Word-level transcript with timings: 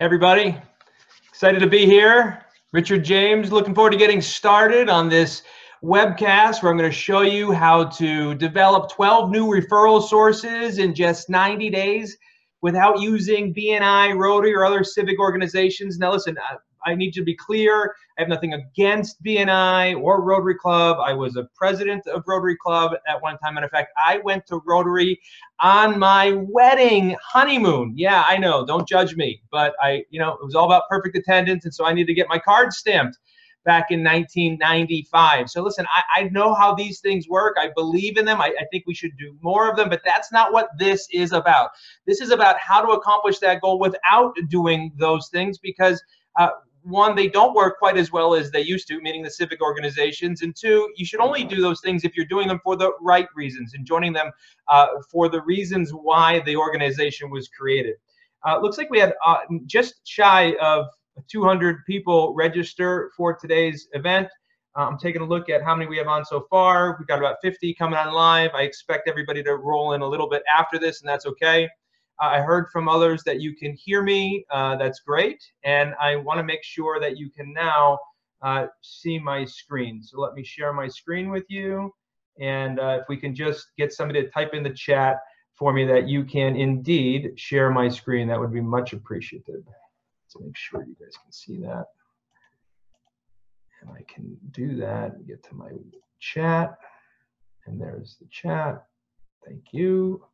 everybody. 0.00 0.56
Excited 1.28 1.58
to 1.58 1.66
be 1.66 1.84
here. 1.84 2.44
Richard 2.72 3.04
James, 3.04 3.50
looking 3.50 3.74
forward 3.74 3.90
to 3.90 3.96
getting 3.96 4.20
started 4.20 4.88
on 4.88 5.08
this 5.08 5.42
webcast 5.82 6.62
where 6.62 6.70
I'm 6.70 6.78
going 6.78 6.88
to 6.88 6.96
show 6.96 7.22
you 7.22 7.50
how 7.50 7.84
to 7.84 8.36
develop 8.36 8.92
12 8.92 9.32
new 9.32 9.46
referral 9.46 10.00
sources 10.00 10.78
in 10.78 10.94
just 10.94 11.28
90 11.28 11.70
days 11.70 12.16
without 12.62 13.00
using 13.00 13.52
BNI, 13.52 14.16
Rotary, 14.16 14.54
or 14.54 14.64
other 14.64 14.84
civic 14.84 15.18
organizations. 15.18 15.98
Now, 15.98 16.12
listen, 16.12 16.36
uh, 16.38 16.58
I 16.84 16.94
need 16.94 17.12
to 17.12 17.22
be 17.22 17.34
clear. 17.34 17.94
I 18.18 18.22
have 18.22 18.28
nothing 18.28 18.54
against 18.54 19.22
BNI 19.22 20.00
or 20.00 20.22
Rotary 20.22 20.56
Club. 20.56 20.98
I 21.00 21.12
was 21.12 21.36
a 21.36 21.48
president 21.54 22.06
of 22.06 22.24
Rotary 22.26 22.56
Club 22.56 22.92
at 23.06 23.20
one 23.22 23.38
time. 23.38 23.56
And 23.56 23.64
in 23.64 23.70
fact, 23.70 23.92
I 23.96 24.18
went 24.18 24.46
to 24.46 24.60
Rotary 24.66 25.20
on 25.60 25.98
my 25.98 26.32
wedding 26.32 27.16
honeymoon. 27.22 27.94
Yeah, 27.96 28.24
I 28.26 28.36
know. 28.36 28.64
Don't 28.64 28.88
judge 28.88 29.16
me. 29.16 29.42
But 29.50 29.74
I, 29.82 30.04
you 30.10 30.20
know, 30.20 30.34
it 30.34 30.44
was 30.44 30.54
all 30.54 30.66
about 30.66 30.88
perfect 30.88 31.16
attendance. 31.16 31.64
And 31.64 31.74
so 31.74 31.84
I 31.84 31.92
need 31.92 32.06
to 32.06 32.14
get 32.14 32.28
my 32.28 32.38
card 32.38 32.72
stamped 32.72 33.18
back 33.68 33.90
in 33.90 34.02
1995. 34.02 35.50
So 35.50 35.62
listen, 35.62 35.86
I, 35.92 36.20
I 36.20 36.22
know 36.30 36.54
how 36.54 36.74
these 36.74 37.00
things 37.00 37.28
work. 37.28 37.56
I 37.60 37.68
believe 37.76 38.16
in 38.16 38.24
them. 38.24 38.40
I, 38.40 38.46
I 38.58 38.64
think 38.72 38.84
we 38.86 38.94
should 38.94 39.16
do 39.18 39.36
more 39.42 39.70
of 39.70 39.76
them, 39.76 39.90
but 39.90 40.00
that's 40.06 40.32
not 40.32 40.54
what 40.54 40.70
this 40.78 41.06
is 41.12 41.32
about. 41.32 41.70
This 42.06 42.22
is 42.22 42.30
about 42.30 42.56
how 42.58 42.80
to 42.80 42.92
accomplish 42.92 43.38
that 43.40 43.60
goal 43.60 43.78
without 43.78 44.34
doing 44.48 44.90
those 44.96 45.28
things 45.28 45.58
because 45.58 46.02
uh, 46.38 46.48
one, 46.88 47.14
they 47.14 47.28
don't 47.28 47.54
work 47.54 47.78
quite 47.78 47.96
as 47.96 48.10
well 48.10 48.34
as 48.34 48.50
they 48.50 48.62
used 48.62 48.88
to, 48.88 49.00
meaning 49.00 49.22
the 49.22 49.30
civic 49.30 49.60
organizations. 49.60 50.42
And 50.42 50.54
two, 50.54 50.90
you 50.96 51.04
should 51.04 51.20
only 51.20 51.44
do 51.44 51.60
those 51.60 51.80
things 51.80 52.04
if 52.04 52.16
you're 52.16 52.26
doing 52.26 52.48
them 52.48 52.60
for 52.64 52.76
the 52.76 52.92
right 53.00 53.28
reasons 53.34 53.74
and 53.74 53.86
joining 53.86 54.12
them 54.12 54.30
uh, 54.68 54.86
for 55.10 55.28
the 55.28 55.42
reasons 55.42 55.90
why 55.90 56.40
the 56.40 56.56
organization 56.56 57.30
was 57.30 57.48
created. 57.48 57.96
Uh, 58.46 58.58
looks 58.58 58.78
like 58.78 58.90
we 58.90 58.98
had 58.98 59.14
uh, 59.24 59.38
just 59.66 60.00
shy 60.04 60.54
of 60.60 60.86
200 61.28 61.84
people 61.86 62.34
register 62.34 63.10
for 63.16 63.34
today's 63.34 63.88
event. 63.92 64.28
Uh, 64.76 64.86
I'm 64.86 64.98
taking 64.98 65.22
a 65.22 65.26
look 65.26 65.48
at 65.48 65.62
how 65.62 65.74
many 65.74 65.88
we 65.88 65.98
have 65.98 66.06
on 66.06 66.24
so 66.24 66.46
far. 66.48 66.96
We've 66.98 67.08
got 67.08 67.18
about 67.18 67.36
50 67.42 67.74
coming 67.74 67.98
on 67.98 68.12
live. 68.12 68.50
I 68.54 68.62
expect 68.62 69.08
everybody 69.08 69.42
to 69.42 69.56
roll 69.56 69.92
in 69.92 70.02
a 70.02 70.06
little 70.06 70.28
bit 70.28 70.42
after 70.52 70.78
this, 70.78 71.00
and 71.00 71.08
that's 71.08 71.26
okay. 71.26 71.68
I 72.20 72.40
heard 72.40 72.68
from 72.72 72.88
others 72.88 73.22
that 73.24 73.40
you 73.40 73.54
can 73.54 73.74
hear 73.74 74.02
me. 74.02 74.44
Uh, 74.50 74.76
that's 74.76 75.00
great. 75.00 75.42
And 75.64 75.94
I 76.00 76.16
want 76.16 76.38
to 76.38 76.44
make 76.44 76.64
sure 76.64 76.98
that 77.00 77.16
you 77.16 77.30
can 77.30 77.52
now 77.52 77.98
uh, 78.42 78.66
see 78.82 79.18
my 79.18 79.44
screen. 79.44 80.02
So 80.02 80.20
let 80.20 80.34
me 80.34 80.44
share 80.44 80.72
my 80.72 80.88
screen 80.88 81.30
with 81.30 81.44
you. 81.48 81.92
And 82.40 82.78
uh, 82.78 82.98
if 83.00 83.08
we 83.08 83.16
can 83.16 83.34
just 83.34 83.68
get 83.76 83.92
somebody 83.92 84.22
to 84.22 84.30
type 84.30 84.54
in 84.54 84.62
the 84.62 84.70
chat 84.70 85.18
for 85.54 85.72
me 85.72 85.84
that 85.86 86.08
you 86.08 86.24
can 86.24 86.56
indeed 86.56 87.32
share 87.36 87.70
my 87.70 87.88
screen, 87.88 88.28
that 88.28 88.38
would 88.38 88.52
be 88.52 88.60
much 88.60 88.92
appreciated. 88.92 89.64
Let's 89.66 90.44
make 90.44 90.56
sure 90.56 90.84
you 90.84 90.96
guys 91.00 91.16
can 91.22 91.32
see 91.32 91.58
that. 91.58 91.84
And 93.80 93.90
I 93.90 94.02
can 94.12 94.36
do 94.52 94.76
that, 94.76 95.26
get 95.26 95.42
to 95.44 95.54
my 95.54 95.70
chat. 96.20 96.76
And 97.66 97.80
there's 97.80 98.16
the 98.20 98.26
chat. 98.30 98.84
Thank 99.44 99.72
you. 99.72 100.24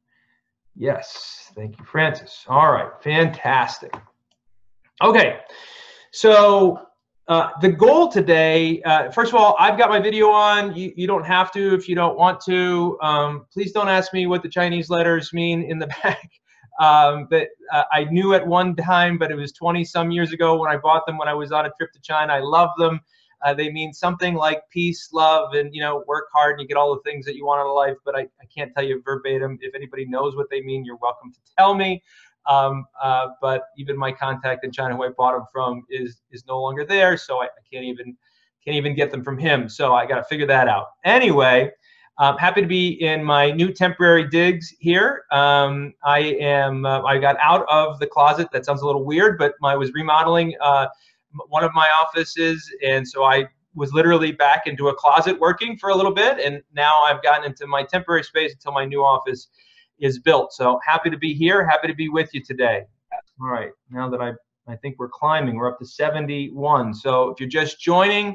Yes, 0.77 1.53
thank 1.55 1.79
you, 1.79 1.85
Francis. 1.85 2.45
All 2.49 2.73
right, 2.73 2.91
fantastic. 3.03 3.95
Okay, 5.03 5.39
so 6.13 6.87
uh, 7.29 7.51
the 7.61 7.71
goal 7.71 8.09
today, 8.09 8.83
uh, 8.83 9.11
first 9.11 9.33
of 9.33 9.37
all, 9.37 9.57
I've 9.59 9.79
got 9.79 9.89
my 9.89 10.01
video 10.01 10.29
on. 10.31 10.75
You, 10.77 10.93
you 10.97 11.07
don't 11.07 11.25
have 11.25 11.51
to 11.53 11.75
if 11.75 11.89
you 11.89 11.95
don't 11.95 12.19
want 12.19 12.41
to. 12.43 12.99
Um, 13.03 13.47
please 13.53 13.73
don't 13.73 13.89
ask 13.89 14.13
me 14.13 14.27
what 14.27 14.43
the 14.43 14.49
Chinese 14.49 14.91
letters 14.91 15.33
mean 15.33 15.63
in 15.63 15.79
the 15.79 15.87
back. 16.03 16.31
Um, 16.81 17.29
that 17.31 17.49
uh, 17.73 17.85
I 17.93 18.05
knew 18.05 18.35
at 18.35 18.45
one 18.45 18.75
time, 18.75 19.17
but 19.17 19.31
it 19.31 19.37
was 19.37 19.53
20 19.53 19.85
some 19.85 20.11
years 20.11 20.33
ago 20.33 20.59
when 20.59 20.71
I 20.71 20.77
bought 20.77 21.07
them 21.07 21.19
when 21.19 21.29
I 21.29 21.35
was 21.35 21.53
on 21.53 21.67
a 21.67 21.71
trip 21.79 21.93
to 21.93 22.01
China. 22.01 22.33
I 22.33 22.41
love 22.41 22.71
them. 22.79 23.01
Uh, 23.45 23.55
they 23.55 23.71
mean 23.71 23.93
something 23.93 24.35
like 24.35 24.63
peace, 24.71 25.11
love, 25.13 25.55
and 25.55 25.75
you 25.75 25.81
know, 25.81 26.03
work 26.09 26.29
hard 26.33 26.53
and 26.53 26.63
you 26.63 26.67
get 26.67 26.77
all 26.77 26.95
the 26.95 27.03
things 27.09 27.27
that 27.27 27.37
you 27.37 27.45
want 27.45 27.61
out 27.61 27.67
of 27.67 27.75
life. 27.75 27.97
But 28.05 28.17
I, 28.17 28.21
I 28.21 28.47
can't 28.55 28.73
tell 28.75 28.83
you 28.83 29.03
verbatim. 29.05 29.59
If 29.61 29.75
anybody 29.75 30.07
knows 30.07 30.35
what 30.35 30.49
they 30.51 30.63
mean, 30.63 30.85
you're 30.85 30.97
welcome 30.97 31.33
to 31.33 31.41
tell 31.57 31.75
me. 31.75 32.03
Um, 32.47 32.87
uh, 33.03 33.29
but 33.41 33.65
even 33.79 33.97
my 33.97 34.13
contact 34.13 34.65
in 34.65 34.73
China, 34.73 34.97
who 34.97 35.05
I 35.05 35.11
bought 35.11 35.33
them 35.35 35.47
from, 35.53 35.85
is 35.91 36.23
is 36.31 36.45
no 36.47 36.61
longer 36.61 36.85
there, 36.85 37.17
so 37.17 37.43
I, 37.43 37.45
I 37.45 37.63
can't 37.71 37.85
even 37.85 38.17
can't 38.65 38.77
even 38.77 38.95
get 38.95 39.11
them 39.11 39.23
from 39.23 39.39
him. 39.39 39.69
So 39.69 39.95
I 39.95 40.07
got 40.07 40.17
to 40.17 40.25
figure 40.25 40.47
that 40.47 40.69
out. 40.69 40.87
Anyway, 41.05 41.71
I'm 42.19 42.39
happy 42.39 42.61
to 42.61 42.67
be 42.67 43.03
in 43.03 43.25
my 43.25 43.51
new 43.51 43.73
temporary 43.73 44.29
digs 44.29 44.73
here. 44.79 45.25
Um, 45.33 45.95
I 46.05 46.21
am. 46.41 46.87
Uh, 46.87 47.03
I 47.03 47.19
got 47.19 47.37
out 47.43 47.67
of 47.69 47.99
the 47.99 48.07
closet. 48.07 48.49
That 48.53 48.65
sounds 48.65 48.83
a 48.83 48.87
little 48.87 49.05
weird, 49.05 49.37
but 49.39 49.55
I 49.63 49.77
was 49.77 49.93
remodeling. 49.93 50.55
Uh, 50.61 50.87
one 51.49 51.65
of 51.65 51.73
my 51.75 51.89
offices, 51.89 52.71
and 52.83 53.07
so 53.07 53.25
I 53.25 53.47
was 53.75 53.93
literally 53.93 54.33
back 54.33 54.67
into 54.67 54.89
a 54.89 54.95
closet 54.95 55.39
working 55.39 55.77
for 55.77 55.91
a 55.91 55.97
little 55.97 56.15
bit, 56.15 56.39
and 56.39 56.63
now 56.75 57.01
I've 57.03 57.23
gotten 57.23 57.45
into 57.45 57.67
my 57.67 57.83
temporary 57.83 58.23
space 58.23 58.53
until 58.53 58.73
my 58.73 58.85
new 58.85 59.03
office 59.03 59.49
is 59.99 60.19
built. 60.19 60.53
So 60.53 60.79
happy 60.87 61.11
to 61.11 61.19
be 61.19 61.35
here, 61.35 61.69
happy 61.69 61.89
to 61.89 61.95
be 61.95 62.09
with 62.09 62.31
you 62.33 62.43
today. 62.43 62.83
All 63.41 63.49
right, 63.49 63.71
now 63.91 64.09
that 64.11 64.21
I 64.21 64.33
I 64.67 64.77
think 64.77 64.97
we're 64.99 65.09
climbing, 65.09 65.57
we're 65.57 65.71
up 65.71 65.79
to 65.79 65.87
71. 65.87 66.95
So 66.95 67.31
if 67.31 67.41
you're 67.41 67.49
just 67.49 67.81
joining, 67.81 68.35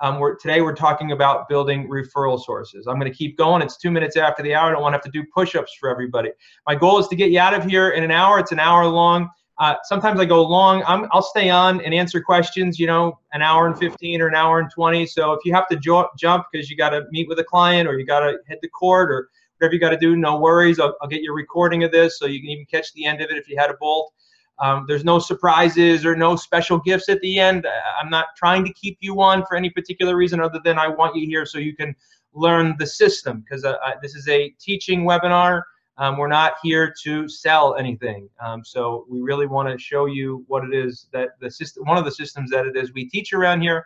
um, 0.00 0.18
we're, 0.18 0.36
today 0.36 0.60
we're 0.60 0.74
talking 0.74 1.12
about 1.12 1.48
building 1.48 1.88
referral 1.88 2.42
sources. 2.42 2.86
I'm 2.86 2.98
going 2.98 3.10
to 3.10 3.16
keep 3.16 3.36
going. 3.36 3.62
It's 3.62 3.76
two 3.76 3.90
minutes 3.90 4.16
after 4.16 4.42
the 4.42 4.54
hour. 4.54 4.70
I 4.70 4.72
don't 4.72 4.82
want 4.82 4.92
to 4.92 4.96
have 4.96 5.04
to 5.04 5.10
do 5.10 5.24
push-ups 5.34 5.74
for 5.78 5.88
everybody. 5.88 6.30
My 6.66 6.74
goal 6.74 6.98
is 6.98 7.08
to 7.08 7.16
get 7.16 7.30
you 7.30 7.38
out 7.38 7.54
of 7.54 7.64
here 7.64 7.90
in 7.90 8.02
an 8.02 8.10
hour. 8.10 8.38
It's 8.38 8.52
an 8.52 8.58
hour 8.58 8.86
long. 8.86 9.28
Uh, 9.60 9.74
sometimes 9.84 10.18
I 10.18 10.24
go 10.24 10.42
long. 10.42 10.82
i 10.84 10.96
will 10.96 11.20
stay 11.20 11.50
on 11.50 11.82
and 11.82 11.92
answer 11.92 12.18
questions, 12.18 12.78
you 12.78 12.86
know, 12.86 13.18
an 13.34 13.42
hour 13.42 13.66
and 13.66 13.78
15 13.78 14.22
or 14.22 14.28
an 14.28 14.34
hour 14.34 14.58
and 14.58 14.70
20. 14.70 15.04
So 15.04 15.32
if 15.34 15.40
you 15.44 15.52
have 15.52 15.68
to 15.68 15.76
jo- 15.76 16.08
jump 16.18 16.46
because 16.50 16.70
you 16.70 16.78
got 16.78 16.90
to 16.90 17.04
meet 17.10 17.28
with 17.28 17.38
a 17.40 17.44
client 17.44 17.86
or 17.86 17.98
you 17.98 18.06
got 18.06 18.20
to 18.20 18.38
head 18.48 18.56
to 18.62 18.68
court 18.70 19.10
or 19.10 19.28
whatever 19.58 19.74
you 19.74 19.78
got 19.78 19.90
to 19.90 19.98
do, 19.98 20.16
no 20.16 20.38
worries. 20.38 20.80
I'll, 20.80 20.96
I'll, 21.02 21.08
get 21.08 21.20
your 21.20 21.34
recording 21.34 21.84
of 21.84 21.92
this 21.92 22.18
so 22.18 22.24
you 22.24 22.40
can 22.40 22.48
even 22.48 22.64
catch 22.64 22.90
the 22.94 23.04
end 23.04 23.20
of 23.20 23.30
it 23.30 23.36
if 23.36 23.50
you 23.50 23.58
had 23.58 23.68
a 23.68 23.74
bolt. 23.74 24.14
Um, 24.60 24.86
there's 24.88 25.04
no 25.04 25.18
surprises 25.18 26.06
or 26.06 26.16
no 26.16 26.36
special 26.36 26.78
gifts 26.78 27.10
at 27.10 27.20
the 27.20 27.38
end. 27.38 27.66
I'm 28.00 28.08
not 28.08 28.28
trying 28.38 28.64
to 28.64 28.72
keep 28.72 28.96
you 29.00 29.20
on 29.20 29.44
for 29.46 29.56
any 29.56 29.68
particular 29.68 30.16
reason 30.16 30.40
other 30.40 30.60
than 30.64 30.78
I 30.78 30.88
want 30.88 31.16
you 31.16 31.26
here 31.26 31.44
so 31.44 31.58
you 31.58 31.76
can 31.76 31.94
learn 32.32 32.76
the 32.78 32.86
system 32.86 33.40
because 33.40 33.66
uh, 33.66 33.74
this 34.00 34.14
is 34.14 34.26
a 34.28 34.48
teaching 34.58 35.04
webinar. 35.04 35.62
Um, 36.00 36.16
we're 36.16 36.28
not 36.28 36.54
here 36.62 36.92
to 37.02 37.28
sell 37.28 37.76
anything. 37.76 38.28
Um, 38.42 38.64
so 38.64 39.04
we 39.08 39.20
really 39.20 39.46
want 39.46 39.68
to 39.68 39.78
show 39.78 40.06
you 40.06 40.44
what 40.48 40.64
it 40.64 40.74
is 40.74 41.08
that 41.12 41.38
the 41.40 41.50
system, 41.50 41.84
one 41.84 41.98
of 41.98 42.06
the 42.06 42.10
systems 42.10 42.50
that 42.50 42.66
it 42.66 42.74
is 42.74 42.92
we 42.94 43.08
teach 43.08 43.34
around 43.34 43.60
here. 43.60 43.84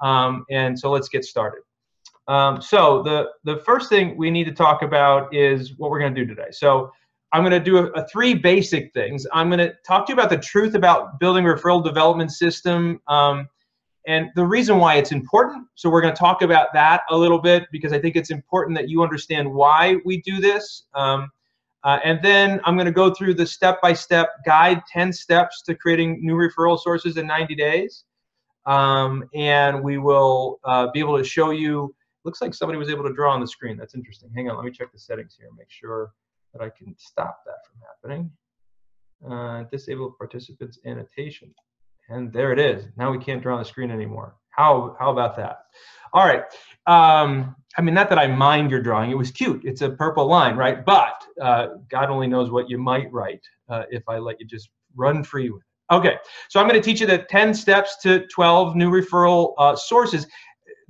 Um, 0.00 0.46
and 0.50 0.76
so 0.76 0.90
let's 0.90 1.10
get 1.10 1.22
started. 1.22 1.60
Um, 2.28 2.62
so 2.62 3.02
the, 3.02 3.26
the 3.44 3.58
first 3.58 3.90
thing 3.90 4.16
we 4.16 4.30
need 4.30 4.44
to 4.44 4.52
talk 4.52 4.80
about 4.80 5.34
is 5.34 5.76
what 5.76 5.90
we're 5.90 6.00
going 6.00 6.14
to 6.14 6.24
do 6.24 6.26
today. 6.26 6.48
So 6.50 6.90
I'm 7.32 7.42
going 7.42 7.52
to 7.52 7.60
do 7.60 7.76
a, 7.76 7.84
a 7.90 8.08
three 8.08 8.32
basic 8.32 8.94
things. 8.94 9.26
I'm 9.30 9.50
going 9.50 9.58
to 9.58 9.74
talk 9.86 10.06
to 10.06 10.12
you 10.12 10.14
about 10.14 10.30
the 10.30 10.38
truth 10.38 10.74
about 10.74 11.20
building 11.20 11.44
referral 11.44 11.84
development 11.84 12.32
system 12.32 13.02
um, 13.06 13.46
and 14.06 14.30
the 14.34 14.46
reason 14.46 14.78
why 14.78 14.94
it's 14.94 15.12
important. 15.12 15.66
So 15.74 15.90
we're 15.90 16.00
going 16.00 16.14
to 16.14 16.18
talk 16.18 16.40
about 16.40 16.68
that 16.72 17.02
a 17.10 17.16
little 17.16 17.38
bit 17.38 17.64
because 17.70 17.92
I 17.92 17.98
think 17.98 18.16
it's 18.16 18.30
important 18.30 18.78
that 18.78 18.88
you 18.88 19.02
understand 19.02 19.52
why 19.52 19.96
we 20.06 20.22
do 20.22 20.40
this. 20.40 20.84
Um, 20.94 21.30
uh, 21.84 21.98
and 22.04 22.20
then 22.22 22.60
I'm 22.64 22.76
going 22.76 22.86
to 22.86 22.92
go 22.92 23.12
through 23.12 23.34
the 23.34 23.46
step-by-step 23.46 24.28
guide, 24.44 24.82
10 24.92 25.12
steps 25.12 25.62
to 25.62 25.74
creating 25.74 26.18
new 26.22 26.34
referral 26.34 26.78
sources 26.78 27.16
in 27.16 27.26
90 27.26 27.54
days. 27.54 28.04
Um, 28.66 29.24
and 29.34 29.82
we 29.82 29.98
will 29.98 30.60
uh, 30.64 30.88
be 30.92 31.00
able 31.00 31.16
to 31.16 31.24
show 31.24 31.50
you, 31.50 31.94
looks 32.24 32.42
like 32.42 32.52
somebody 32.52 32.78
was 32.78 32.90
able 32.90 33.04
to 33.04 33.14
draw 33.14 33.32
on 33.32 33.40
the 33.40 33.46
screen. 33.46 33.78
That's 33.78 33.94
interesting. 33.94 34.30
Hang 34.34 34.50
on, 34.50 34.56
let 34.56 34.64
me 34.64 34.70
check 34.70 34.92
the 34.92 34.98
settings 34.98 35.36
here, 35.38 35.48
make 35.56 35.70
sure 35.70 36.12
that 36.52 36.62
I 36.62 36.68
can 36.68 36.94
stop 36.98 37.40
that 37.46 37.56
from 37.66 37.80
happening. 37.88 38.30
Uh, 39.28 39.64
disable 39.70 40.14
participants 40.18 40.78
annotation. 40.84 41.54
And 42.10 42.32
there 42.32 42.52
it 42.52 42.58
is. 42.58 42.88
Now 42.96 43.10
we 43.10 43.18
can't 43.18 43.42
draw 43.42 43.54
on 43.54 43.60
the 43.60 43.64
screen 43.64 43.90
anymore. 43.90 44.34
How, 44.60 44.94
how 44.98 45.10
about 45.10 45.36
that? 45.36 45.60
All 46.12 46.26
right. 46.26 46.42
Um, 46.86 47.56
I 47.78 47.80
mean, 47.80 47.94
not 47.94 48.10
that 48.10 48.18
I 48.18 48.26
mind 48.26 48.70
your 48.70 48.82
drawing. 48.82 49.10
It 49.10 49.16
was 49.16 49.30
cute. 49.30 49.62
It's 49.64 49.80
a 49.80 49.88
purple 49.88 50.26
line, 50.26 50.54
right? 50.54 50.84
But 50.84 51.14
uh, 51.40 51.68
God 51.88 52.10
only 52.10 52.26
knows 52.26 52.50
what 52.50 52.68
you 52.68 52.76
might 52.76 53.10
write 53.10 53.40
uh, 53.70 53.84
if 53.90 54.02
I 54.06 54.18
let 54.18 54.38
you 54.38 54.46
just 54.46 54.68
run 54.94 55.24
free 55.24 55.48
with 55.48 55.62
it. 55.62 55.94
Okay, 55.94 56.16
so 56.50 56.60
I'm 56.60 56.68
going 56.68 56.80
to 56.80 56.84
teach 56.84 57.00
you 57.00 57.06
the 57.06 57.18
10 57.30 57.54
steps 57.54 57.96
to 58.02 58.26
12 58.26 58.76
new 58.76 58.90
referral 58.90 59.54
uh, 59.56 59.74
sources. 59.74 60.26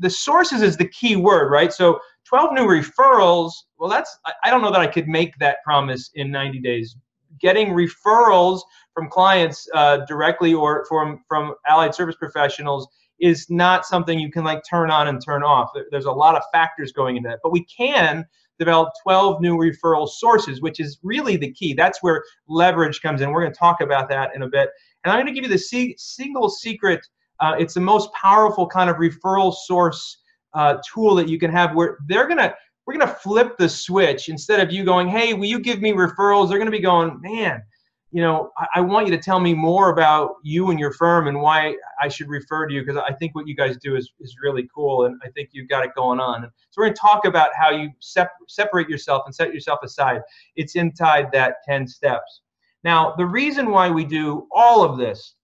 The 0.00 0.10
sources 0.10 0.62
is 0.62 0.76
the 0.76 0.88
key 0.88 1.14
word, 1.14 1.52
right? 1.52 1.72
So 1.72 2.00
12 2.24 2.52
new 2.54 2.66
referrals, 2.66 3.52
well, 3.78 3.88
that's, 3.88 4.18
I 4.42 4.50
don't 4.50 4.62
know 4.62 4.72
that 4.72 4.80
I 4.80 4.88
could 4.88 5.06
make 5.06 5.38
that 5.38 5.58
promise 5.64 6.10
in 6.16 6.32
90 6.32 6.58
days. 6.58 6.96
Getting 7.40 7.68
referrals 7.68 8.62
from 8.94 9.08
clients 9.08 9.68
uh, 9.74 9.98
directly 10.06 10.54
or 10.54 10.84
from, 10.86 11.22
from 11.28 11.54
allied 11.68 11.94
service 11.94 12.16
professionals 12.16 12.88
is 13.20 13.48
not 13.50 13.84
something 13.84 14.18
you 14.18 14.30
can 14.30 14.44
like 14.44 14.62
turn 14.68 14.90
on 14.90 15.08
and 15.08 15.22
turn 15.24 15.42
off. 15.42 15.70
There's 15.90 16.06
a 16.06 16.12
lot 16.12 16.36
of 16.36 16.42
factors 16.52 16.92
going 16.92 17.16
into 17.16 17.28
that. 17.28 17.40
But 17.42 17.52
we 17.52 17.64
can 17.64 18.24
develop 18.58 18.90
12 19.02 19.40
new 19.40 19.56
referral 19.56 20.08
sources, 20.08 20.60
which 20.60 20.80
is 20.80 20.98
really 21.02 21.36
the 21.36 21.50
key. 21.52 21.74
That's 21.74 22.02
where 22.02 22.22
leverage 22.48 23.00
comes 23.00 23.20
in. 23.20 23.30
We're 23.30 23.40
going 23.42 23.52
to 23.52 23.58
talk 23.58 23.80
about 23.80 24.08
that 24.10 24.34
in 24.34 24.42
a 24.42 24.48
bit. 24.48 24.68
And 25.04 25.12
I'm 25.12 25.18
going 25.18 25.34
to 25.34 25.40
give 25.40 25.50
you 25.50 25.56
the 25.56 25.94
single 25.96 26.48
secret. 26.50 27.06
Uh, 27.40 27.56
it's 27.58 27.74
the 27.74 27.80
most 27.80 28.12
powerful 28.12 28.66
kind 28.66 28.90
of 28.90 28.96
referral 28.96 29.54
source 29.54 30.18
uh, 30.52 30.76
tool 30.92 31.14
that 31.14 31.28
you 31.28 31.38
can 31.38 31.50
have 31.50 31.74
where 31.74 31.98
they're 32.06 32.26
going 32.26 32.38
to, 32.38 32.54
we're 32.86 32.94
going 32.94 33.06
to 33.06 33.14
flip 33.14 33.56
the 33.56 33.68
switch. 33.68 34.28
Instead 34.28 34.60
of 34.60 34.72
you 34.72 34.84
going, 34.84 35.08
hey, 35.08 35.32
will 35.32 35.46
you 35.46 35.58
give 35.58 35.80
me 35.80 35.92
referrals? 35.92 36.48
They're 36.48 36.58
going 36.58 36.66
to 36.66 36.72
be 36.72 36.80
going, 36.80 37.18
man, 37.22 37.62
you 38.12 38.20
know, 38.22 38.50
I, 38.56 38.66
I, 38.76 38.80
want 38.80 39.06
you 39.06 39.16
to 39.16 39.22
tell 39.22 39.38
me 39.38 39.54
more 39.54 39.90
about 39.90 40.36
you 40.42 40.70
and 40.70 40.80
your 40.80 40.92
firm 40.92 41.28
and 41.28 41.40
why 41.40 41.76
I 42.00 42.08
should 42.08 42.28
refer 42.28 42.66
to 42.66 42.74
you 42.74 42.84
because 42.84 42.96
I 42.96 43.12
think 43.12 43.34
what 43.34 43.46
you 43.46 43.54
guys 43.54 43.76
do 43.76 43.94
is, 43.94 44.10
is 44.18 44.36
really 44.42 44.68
cool 44.74 45.06
and 45.06 45.20
I 45.24 45.28
think 45.30 45.50
you've 45.52 45.68
got 45.68 45.84
it 45.84 45.94
going 45.94 46.18
on. 46.18 46.42
So 46.70 46.78
we're 46.78 46.86
going 46.86 46.94
to 46.94 47.00
talk 47.00 47.24
about 47.24 47.50
how 47.54 47.70
you 47.70 47.90
sep- 48.00 48.32
separate 48.48 48.88
yourself 48.88 49.22
and 49.26 49.34
set 49.34 49.54
yourself 49.54 49.80
aside. 49.84 50.22
It's 50.56 50.74
inside 50.74 51.30
that 51.32 51.56
10 51.68 51.86
steps. 51.86 52.40
Now, 52.82 53.14
the 53.16 53.26
reason 53.26 53.70
why 53.70 53.90
we 53.90 54.04
do 54.04 54.48
all 54.52 54.82
of 54.82 54.98
this 54.98 55.34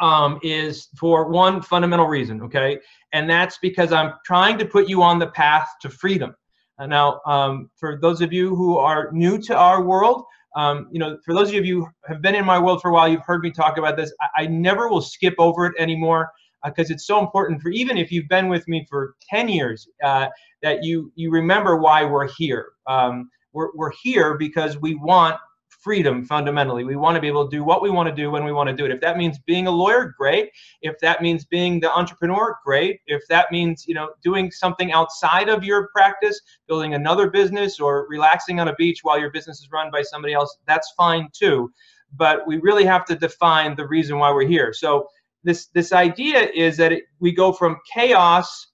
um, 0.00 0.40
is 0.42 0.88
for 0.98 1.28
one 1.28 1.62
fundamental 1.62 2.06
reason, 2.06 2.42
okay? 2.42 2.78
And 3.12 3.28
that's 3.28 3.58
because 3.58 3.92
I'm 3.92 4.14
trying 4.24 4.58
to 4.58 4.64
put 4.64 4.88
you 4.88 5.02
on 5.02 5.18
the 5.18 5.28
path 5.28 5.68
to 5.82 5.90
freedom. 5.90 6.34
Now, 6.80 7.20
um, 7.24 7.70
for 7.76 8.00
those 8.00 8.20
of 8.20 8.32
you 8.32 8.56
who 8.56 8.78
are 8.78 9.10
new 9.12 9.38
to 9.42 9.56
our 9.56 9.82
world, 9.82 10.24
um, 10.54 10.88
you 10.92 10.98
know, 10.98 11.18
for 11.24 11.34
those 11.34 11.48
of 11.48 11.64
you 11.64 11.84
who 11.84 11.88
have 12.06 12.22
been 12.22 12.34
in 12.34 12.44
my 12.44 12.58
world 12.58 12.80
for 12.80 12.90
a 12.90 12.94
while, 12.94 13.08
you've 13.08 13.24
heard 13.24 13.42
me 13.42 13.50
talk 13.50 13.78
about 13.78 13.96
this. 13.96 14.12
I, 14.20 14.42
I 14.42 14.46
never 14.46 14.88
will 14.88 15.00
skip 15.00 15.34
over 15.38 15.66
it 15.66 15.74
anymore 15.78 16.30
because 16.64 16.90
uh, 16.90 16.94
it's 16.94 17.06
so 17.06 17.18
important 17.20 17.60
for 17.60 17.70
even 17.70 17.98
if 17.98 18.10
you've 18.12 18.28
been 18.28 18.48
with 18.48 18.66
me 18.68 18.86
for 18.88 19.16
10 19.28 19.48
years, 19.48 19.88
uh, 20.02 20.28
that 20.62 20.82
you 20.82 21.12
you 21.14 21.30
remember 21.30 21.76
why 21.76 22.04
we're 22.04 22.28
here. 22.28 22.68
Um, 22.86 23.30
we're, 23.52 23.68
we're 23.74 23.92
here 24.02 24.36
because 24.36 24.78
we 24.78 24.94
want 24.94 25.36
freedom 25.84 26.24
fundamentally. 26.24 26.82
We 26.82 26.96
want 26.96 27.14
to 27.14 27.20
be 27.20 27.28
able 27.28 27.46
to 27.46 27.54
do 27.54 27.62
what 27.62 27.82
we 27.82 27.90
want 27.90 28.08
to 28.08 28.14
do 28.14 28.30
when 28.30 28.42
we 28.42 28.52
want 28.52 28.70
to 28.70 28.74
do 28.74 28.86
it. 28.86 28.90
If 28.90 29.02
that 29.02 29.18
means 29.18 29.38
being 29.40 29.66
a 29.66 29.70
lawyer, 29.70 30.14
great. 30.16 30.50
If 30.80 30.98
that 31.00 31.20
means 31.20 31.44
being 31.44 31.78
the 31.78 31.92
entrepreneur, 31.92 32.58
great. 32.64 33.00
If 33.06 33.22
that 33.28 33.52
means, 33.52 33.84
you 33.86 33.94
know, 33.94 34.08
doing 34.22 34.50
something 34.50 34.92
outside 34.92 35.50
of 35.50 35.62
your 35.62 35.88
practice, 35.88 36.40
building 36.66 36.94
another 36.94 37.30
business 37.30 37.78
or 37.78 38.06
relaxing 38.08 38.58
on 38.60 38.68
a 38.68 38.74
beach 38.76 39.00
while 39.02 39.20
your 39.20 39.30
business 39.30 39.60
is 39.60 39.68
run 39.70 39.90
by 39.92 40.00
somebody 40.00 40.32
else, 40.32 40.56
that's 40.66 40.90
fine 40.96 41.28
too. 41.32 41.70
But 42.16 42.46
we 42.46 42.56
really 42.56 42.84
have 42.86 43.04
to 43.06 43.14
define 43.14 43.76
the 43.76 43.86
reason 43.86 44.18
why 44.18 44.32
we're 44.32 44.46
here. 44.46 44.72
So 44.72 45.06
this 45.42 45.66
this 45.74 45.92
idea 45.92 46.48
is 46.54 46.78
that 46.78 46.92
it, 46.92 47.04
we 47.20 47.30
go 47.30 47.52
from 47.52 47.76
chaos 47.92 48.68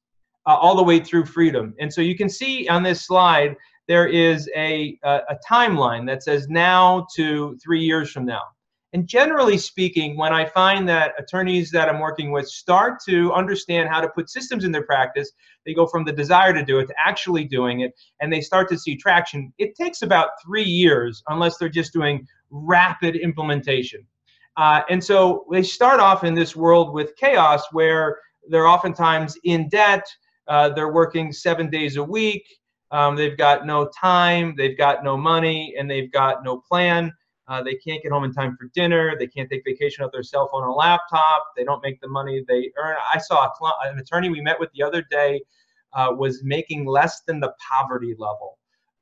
uh, 0.47 0.55
all 0.55 0.77
the 0.77 0.83
way 0.83 1.01
through 1.01 1.25
freedom. 1.25 1.75
And 1.81 1.93
so 1.93 2.01
you 2.01 2.17
can 2.17 2.29
see 2.29 2.69
on 2.69 2.83
this 2.83 3.03
slide 3.03 3.57
there 3.91 4.07
is 4.07 4.49
a, 4.55 4.97
a, 5.03 5.21
a 5.31 5.37
timeline 5.51 6.07
that 6.07 6.23
says 6.23 6.47
now 6.49 7.09
to 7.17 7.59
three 7.61 7.81
years 7.81 8.09
from 8.13 8.25
now. 8.25 8.43
And 8.93 9.05
generally 9.09 9.59
speaking, 9.59 10.17
when 10.17 10.33
I 10.33 10.45
find 10.45 10.89
that 10.89 11.15
attorneys 11.19 11.73
that 11.73 11.89
I'm 11.89 11.99
working 11.99 12.31
with 12.31 12.47
start 12.49 13.03
to 13.09 13.33
understand 13.33 13.89
how 13.89 14.01
to 14.01 14.09
put 14.09 14.31
systems 14.31 14.63
in 14.63 14.71
their 14.71 14.85
practice, 14.85 15.33
they 15.67 15.75
go 15.75 15.89
from 15.89 16.05
the 16.05 16.13
desire 16.13 16.53
to 16.53 16.65
do 16.65 16.79
it 16.79 16.87
to 16.87 16.95
actually 17.05 17.43
doing 17.47 17.81
it, 17.81 17.93
and 18.21 18.33
they 18.33 18.41
start 18.41 18.69
to 18.69 18.79
see 18.79 18.95
traction. 18.95 19.53
It 19.59 19.75
takes 19.75 20.03
about 20.03 20.31
three 20.47 20.63
years 20.63 21.21
unless 21.27 21.59
they're 21.59 21.69
just 21.69 21.93
doing 21.93 22.25
rapid 22.51 23.17
implementation. 23.17 24.07
Uh, 24.57 24.83
and 24.89 25.03
so 25.03 25.47
they 25.51 25.65
start 25.65 25.99
off 25.99 26.23
in 26.23 26.35
this 26.35 26.55
world 26.55 26.95
with 26.95 27.17
chaos 27.17 27.65
where 27.73 28.21
they're 28.51 28.69
oftentimes 28.69 29.37
in 29.43 29.69
debt, 29.69 30.07
uh, 30.47 30.69
they're 30.69 30.93
working 30.93 31.33
seven 31.33 31.69
days 31.71 31.97
a 31.97 32.05
week, 32.05 32.45
um, 32.91 33.17
they've 33.17 33.37
got 33.37 33.67
no 33.67 33.89
time, 33.89 34.55
they've 34.57 34.77
got 34.77 35.05
no 35.05 35.17
money, 35.17 35.75
and 35.79 35.91
they've 35.91 36.11
got 36.11 36.45
no 36.45 36.59
plan. 36.59 37.13
Uh, 37.49 37.63
they 37.63 37.75
can't 37.75 38.01
get 38.03 38.13
home 38.13 38.23
in 38.23 38.33
time 38.33 38.57
for 38.57 38.71
dinner. 38.75 39.17
They 39.19 39.27
can't 39.27 39.51
take 39.51 39.63
vacation 39.65 40.05
off 40.05 40.13
their 40.13 40.23
cell 40.23 40.49
phone 40.53 40.63
or 40.63 40.73
laptop. 40.73 41.47
They 41.57 41.65
don't 41.65 41.83
make 41.83 42.01
the 42.01 42.09
money 42.09 42.45
they 42.47 42.71
earn. 42.79 42.97
I 43.13 43.19
saw 43.19 43.49
an 43.85 43.99
attorney 43.99 44.29
we 44.29 44.41
met 44.41 44.59
with 44.61 44.71
the 44.73 44.85
other 44.85 45.03
day 45.11 45.41
uh, 45.93 46.15
was 46.17 46.45
making 46.45 46.87
less 46.87 47.23
than 47.23 47.41
the 47.41 47.53
poverty 47.69 48.15
level. 48.19 48.59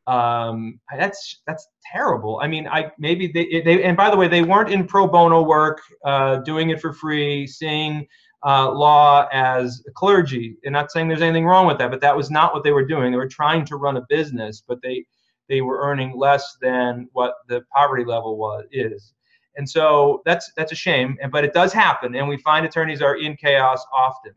Um, 0.07 0.81
that's 0.97 1.43
that's 1.47 1.69
terrible. 1.93 2.41
I 2.43 2.49
mean, 2.49 2.67
I 2.67 2.91
maybe 2.99 3.27
they, 3.27 3.61
they 3.61 3.85
and 3.85 3.95
by 3.95 4.11
the 4.11 4.17
way, 4.17 4.27
they 4.27 4.43
weren't 4.43 4.71
in 4.71 4.87
pro 4.87 5.07
bono 5.07 5.43
work, 5.43 5.83
uh, 6.03 6.37
doing 6.37 6.71
it 6.71 6.81
for 6.81 6.95
free, 6.95 7.47
seeing 7.47 8.07
uh, 8.45 8.71
law 8.71 9.27
as 9.33 9.83
clergy. 9.95 10.57
And 10.65 10.73
not 10.73 10.91
saying 10.91 11.09
there's 11.09 11.23
anything 11.23 11.47
wrong 11.47 11.67
with 11.67 11.79
that, 11.79 11.91
but 11.91 12.01
that 12.01 12.17
was 12.17 12.31
not 12.31 12.55
what 12.55 12.65
they 12.65 12.73
were 12.73 12.85
doing. 12.85 13.11
They 13.11 13.17
were 13.19 13.29
trying 13.29 13.65
to 13.67 13.77
run 13.77 13.97
a 13.97 14.07
business, 14.09 14.63
but 14.67 14.81
they 14.83 15.05
they 15.49 15.63
were 15.63 15.81
earning 15.81 16.17
less 16.17 16.57
than 16.61 17.09
what 17.13 17.35
the 17.49 17.63
poverty 17.75 18.05
level 18.05 18.37
was 18.37 18.67
is. 18.71 19.15
And 19.57 19.69
so 19.69 20.23
that's 20.25 20.53
that's 20.57 20.73
a 20.73 20.77
shame, 20.77 21.17
but 21.33 21.45
it 21.45 21.53
does 21.53 21.73
happen, 21.73 22.15
and 22.15 22.29
we 22.29 22.37
find 22.39 22.65
attorneys 22.65 23.03
are 23.03 23.17
in 23.17 23.37
chaos 23.37 23.85
often. 23.93 24.33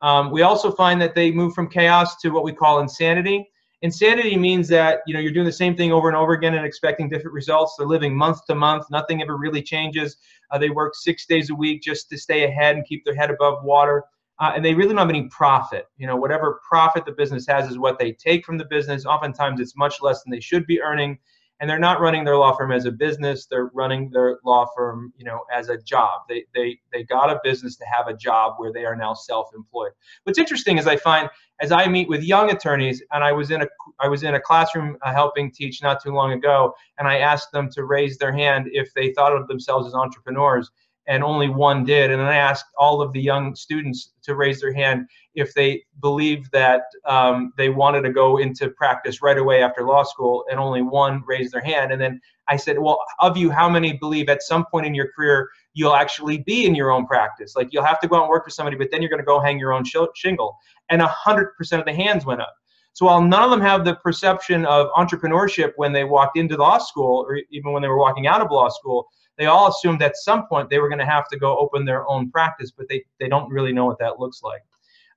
Um, 0.00 0.30
we 0.30 0.42
also 0.42 0.70
find 0.70 1.00
that 1.00 1.14
they 1.14 1.30
move 1.30 1.54
from 1.54 1.68
chaos 1.68 2.16
to 2.20 2.30
what 2.30 2.44
we 2.44 2.52
call 2.52 2.80
insanity. 2.80 3.48
Insanity 3.82 4.36
means 4.36 4.68
that 4.68 5.00
you 5.06 5.12
know 5.12 5.20
you're 5.20 5.32
doing 5.32 5.46
the 5.46 5.52
same 5.52 5.76
thing 5.76 5.92
over 5.92 6.08
and 6.08 6.16
over 6.16 6.32
again 6.32 6.54
and 6.54 6.64
expecting 6.64 7.08
different 7.08 7.34
results. 7.34 7.74
They're 7.76 7.86
living 7.86 8.16
month 8.16 8.46
to 8.46 8.54
month. 8.54 8.86
Nothing 8.90 9.22
ever 9.22 9.36
really 9.36 9.62
changes. 9.62 10.16
Uh, 10.50 10.58
they 10.58 10.70
work 10.70 10.94
six 10.94 11.26
days 11.26 11.50
a 11.50 11.54
week 11.54 11.82
just 11.82 12.08
to 12.10 12.18
stay 12.18 12.44
ahead 12.44 12.76
and 12.76 12.86
keep 12.86 13.04
their 13.04 13.14
head 13.14 13.30
above 13.30 13.62
water. 13.64 14.04
Uh, 14.38 14.52
and 14.54 14.64
they 14.64 14.74
really 14.74 14.90
don't 14.90 14.98
have 14.98 15.08
any 15.08 15.28
profit. 15.28 15.86
You 15.96 16.06
know, 16.06 16.16
whatever 16.16 16.60
profit 16.66 17.04
the 17.04 17.12
business 17.12 17.46
has 17.46 17.70
is 17.70 17.78
what 17.78 17.98
they 17.98 18.12
take 18.12 18.44
from 18.44 18.58
the 18.58 18.66
business. 18.66 19.06
Oftentimes, 19.06 19.60
it's 19.60 19.76
much 19.76 20.00
less 20.02 20.22
than 20.22 20.30
they 20.30 20.40
should 20.40 20.66
be 20.66 20.80
earning 20.80 21.18
and 21.60 21.68
they're 21.68 21.78
not 21.78 22.00
running 22.00 22.24
their 22.24 22.36
law 22.36 22.54
firm 22.54 22.72
as 22.72 22.84
a 22.84 22.90
business. 22.90 23.46
They're 23.46 23.70
running 23.74 24.10
their 24.10 24.38
law 24.44 24.66
firm 24.76 25.12
you 25.16 25.24
know 25.24 25.40
as 25.52 25.68
a 25.68 25.78
job. 25.78 26.22
They 26.28 26.44
they 26.54 26.78
they 26.92 27.04
got 27.04 27.30
a 27.30 27.40
business 27.42 27.76
to 27.76 27.84
have 27.86 28.08
a 28.08 28.16
job 28.16 28.54
where 28.58 28.72
they 28.72 28.84
are 28.84 28.96
now 28.96 29.14
self-employed. 29.14 29.92
What's 30.24 30.38
interesting 30.38 30.78
is 30.78 30.86
i 30.86 30.96
find 30.96 31.28
as 31.60 31.72
i 31.72 31.86
meet 31.86 32.08
with 32.08 32.22
young 32.22 32.50
attorneys 32.50 33.02
and 33.12 33.24
i 33.24 33.32
was 33.32 33.50
in 33.50 33.62
a 33.62 33.66
i 34.00 34.08
was 34.08 34.22
in 34.22 34.34
a 34.34 34.40
classroom 34.40 34.96
uh, 35.02 35.12
helping 35.12 35.50
teach 35.50 35.82
not 35.82 36.02
too 36.02 36.12
long 36.12 36.32
ago 36.32 36.74
and 36.98 37.08
i 37.08 37.18
asked 37.18 37.52
them 37.52 37.70
to 37.70 37.84
raise 37.84 38.18
their 38.18 38.32
hand 38.32 38.66
if 38.72 38.92
they 38.94 39.12
thought 39.12 39.34
of 39.34 39.48
themselves 39.48 39.86
as 39.86 39.94
entrepreneurs 39.94 40.70
and 41.08 41.22
only 41.22 41.48
one 41.48 41.84
did. 41.84 42.10
And 42.10 42.20
then 42.20 42.28
I 42.28 42.36
asked 42.36 42.66
all 42.78 43.00
of 43.00 43.12
the 43.12 43.20
young 43.20 43.54
students 43.54 44.12
to 44.22 44.34
raise 44.34 44.60
their 44.60 44.72
hand 44.72 45.06
if 45.34 45.54
they 45.54 45.84
believed 46.00 46.50
that 46.52 46.82
um, 47.04 47.52
they 47.56 47.68
wanted 47.68 48.02
to 48.02 48.12
go 48.12 48.38
into 48.38 48.70
practice 48.70 49.22
right 49.22 49.38
away 49.38 49.62
after 49.62 49.84
law 49.84 50.02
school, 50.02 50.44
and 50.50 50.58
only 50.58 50.82
one 50.82 51.22
raised 51.26 51.52
their 51.52 51.62
hand. 51.62 51.92
And 51.92 52.00
then 52.00 52.20
I 52.48 52.56
said, 52.56 52.78
Well, 52.78 52.98
of 53.20 53.36
you, 53.36 53.50
how 53.50 53.68
many 53.68 53.92
believe 53.92 54.28
at 54.28 54.42
some 54.42 54.64
point 54.66 54.86
in 54.86 54.94
your 54.94 55.08
career 55.12 55.48
you'll 55.74 55.94
actually 55.94 56.38
be 56.38 56.66
in 56.66 56.74
your 56.74 56.90
own 56.90 57.06
practice? 57.06 57.54
Like 57.54 57.68
you'll 57.72 57.84
have 57.84 58.00
to 58.00 58.08
go 58.08 58.16
out 58.16 58.22
and 58.22 58.30
work 58.30 58.44
for 58.44 58.50
somebody, 58.50 58.76
but 58.76 58.90
then 58.90 59.02
you're 59.02 59.10
going 59.10 59.20
to 59.20 59.26
go 59.26 59.40
hang 59.40 59.58
your 59.58 59.72
own 59.72 59.84
shingle. 59.84 60.56
And 60.88 61.02
100% 61.02 61.46
of 61.78 61.84
the 61.84 61.94
hands 61.94 62.24
went 62.24 62.40
up. 62.40 62.54
So 62.96 63.04
while 63.04 63.20
none 63.20 63.42
of 63.42 63.50
them 63.50 63.60
have 63.60 63.84
the 63.84 63.96
perception 63.96 64.64
of 64.64 64.86
entrepreneurship 64.92 65.74
when 65.76 65.92
they 65.92 66.04
walked 66.04 66.38
into 66.38 66.56
law 66.56 66.78
school, 66.78 67.26
or 67.28 67.38
even 67.50 67.72
when 67.72 67.82
they 67.82 67.88
were 67.88 67.98
walking 67.98 68.26
out 68.26 68.40
of 68.40 68.50
law 68.50 68.70
school, 68.70 69.06
they 69.36 69.44
all 69.44 69.68
assumed 69.68 70.00
at 70.00 70.16
some 70.16 70.46
point 70.46 70.70
they 70.70 70.78
were 70.78 70.88
going 70.88 71.00
to 71.00 71.04
have 71.04 71.28
to 71.28 71.38
go 71.38 71.58
open 71.58 71.84
their 71.84 72.08
own 72.08 72.30
practice, 72.30 72.70
but 72.70 72.88
they, 72.88 73.04
they 73.20 73.28
don't 73.28 73.50
really 73.50 73.70
know 73.70 73.84
what 73.84 73.98
that 73.98 74.18
looks 74.18 74.42
like. 74.42 74.62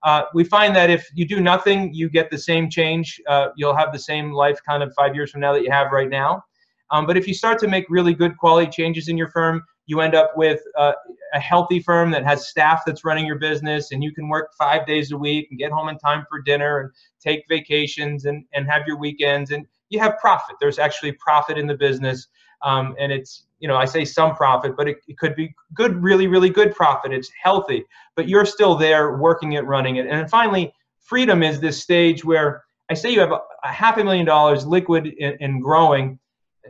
Uh, 0.03 0.23
we 0.33 0.43
find 0.43 0.75
that 0.75 0.89
if 0.89 1.09
you 1.13 1.25
do 1.25 1.39
nothing, 1.39 1.93
you 1.93 2.09
get 2.09 2.29
the 2.29 2.37
same 2.37 2.69
change. 2.69 3.17
Uh, 3.29 3.47
you'll 3.55 3.77
have 3.77 3.93
the 3.93 3.99
same 3.99 4.33
life 4.33 4.59
kind 4.67 4.83
of 4.83 4.93
five 4.93 5.15
years 5.15 5.31
from 5.31 5.39
now 5.39 5.53
that 5.53 5.63
you 5.63 5.71
have 5.71 5.93
right 5.93 6.09
now. 6.09 6.43
Um, 6.91 7.05
but 7.05 7.15
if 7.15 7.29
you 7.29 7.33
start 7.33 7.59
to 7.59 7.69
make 7.69 7.85
really 7.87 8.13
good 8.13 8.37
quality 8.37 8.69
changes 8.69 9.07
in 9.07 9.15
your 9.15 9.29
firm, 9.29 9.63
you 9.89 10.01
end 10.01 10.13
up 10.13 10.33
with 10.35 10.61
uh, 10.77 10.93
a 11.33 11.39
healthy 11.39 11.79
firm 11.79 12.11
that 12.11 12.23
has 12.23 12.47
staff 12.47 12.83
that's 12.85 13.03
running 13.03 13.25
your 13.25 13.39
business 13.39 13.91
and 13.91 14.03
you 14.03 14.13
can 14.13 14.29
work 14.29 14.51
five 14.55 14.85
days 14.85 15.11
a 15.11 15.17
week 15.17 15.47
and 15.49 15.57
get 15.57 15.71
home 15.71 15.89
in 15.89 15.97
time 15.97 16.25
for 16.29 16.41
dinner 16.41 16.79
and 16.79 16.91
take 17.19 17.43
vacations 17.49 18.25
and, 18.25 18.45
and 18.53 18.67
have 18.67 18.83
your 18.85 18.99
weekends 18.99 19.49
and 19.49 19.65
you 19.89 19.99
have 19.99 20.19
profit. 20.19 20.55
There's 20.59 20.77
actually 20.77 21.13
profit 21.13 21.57
in 21.57 21.65
the 21.65 21.73
business. 21.73 22.27
Um, 22.61 22.95
and 22.99 23.11
it's 23.11 23.45
you 23.59 23.67
know, 23.67 23.75
I 23.75 23.85
say 23.85 24.05
some 24.05 24.35
profit, 24.35 24.77
but 24.77 24.87
it, 24.87 24.97
it, 25.07 25.17
could 25.17 25.35
be 25.35 25.53
good, 25.73 26.01
really, 26.01 26.27
really 26.27 26.49
good 26.49 26.73
profit. 26.75 27.11
It's 27.11 27.29
healthy, 27.41 27.83
but 28.15 28.29
you're 28.29 28.45
still 28.45 28.75
there 28.75 29.17
working 29.17 29.53
it, 29.53 29.65
running 29.65 29.97
it. 29.97 30.07
And 30.07 30.19
then 30.19 30.27
finally, 30.27 30.73
freedom 30.99 31.43
is 31.43 31.59
this 31.59 31.81
stage 31.81 32.23
where 32.23 32.63
I 32.89 32.93
say 32.93 33.11
you 33.11 33.19
have 33.19 33.31
a, 33.31 33.39
a 33.63 33.67
half 33.67 33.97
a 33.97 34.03
million 34.03 34.25
dollars 34.25 34.65
liquid 34.65 35.13
and 35.19 35.61
growing. 35.61 36.19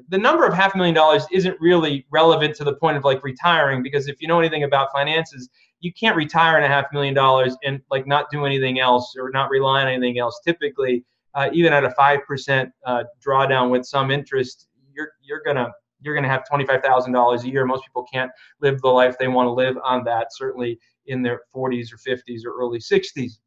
The 0.09 0.17
number 0.17 0.45
of 0.45 0.53
half 0.53 0.75
a 0.75 0.77
million 0.77 0.95
dollars 0.95 1.25
isn't 1.31 1.59
really 1.59 2.05
relevant 2.11 2.55
to 2.55 2.63
the 2.63 2.75
point 2.75 2.97
of 2.97 3.03
like 3.03 3.23
retiring 3.23 3.83
because 3.83 4.07
if 4.07 4.21
you 4.21 4.27
know 4.27 4.39
anything 4.39 4.63
about 4.63 4.91
finances, 4.91 5.49
you 5.81 5.93
can't 5.93 6.15
retire 6.15 6.57
in 6.57 6.63
a 6.63 6.67
half 6.67 6.85
million 6.91 7.13
dollars 7.13 7.55
and 7.63 7.81
like 7.91 8.07
not 8.07 8.29
do 8.31 8.45
anything 8.45 8.79
else 8.79 9.15
or 9.17 9.29
not 9.31 9.49
rely 9.49 9.81
on 9.81 9.87
anything 9.87 10.19
else. 10.19 10.39
Typically, 10.45 11.03
uh, 11.35 11.49
even 11.53 11.73
at 11.73 11.83
a 11.83 11.91
five 11.91 12.19
percent 12.25 12.71
uh, 12.85 13.03
drawdown 13.25 13.69
with 13.69 13.85
some 13.85 14.11
interest, 14.11 14.67
you're 14.93 15.11
you're 15.21 15.41
gonna 15.45 15.71
you're 16.01 16.19
to 16.21 16.29
have 16.29 16.43
$25,000 16.51 17.43
a 17.43 17.49
year. 17.49 17.65
Most 17.65 17.83
people 17.83 18.05
can't 18.11 18.31
live 18.61 18.81
the 18.81 18.87
life 18.87 19.17
they 19.17 19.27
want 19.27 19.47
to 19.47 19.51
live 19.51 19.77
on 19.83 20.03
that, 20.05 20.27
certainly 20.31 20.79
in 21.07 21.21
their 21.21 21.41
40s 21.53 21.91
or 21.91 21.97
50s 21.97 22.45
or 22.45 22.57
early 22.57 22.79
60s. 22.79 23.39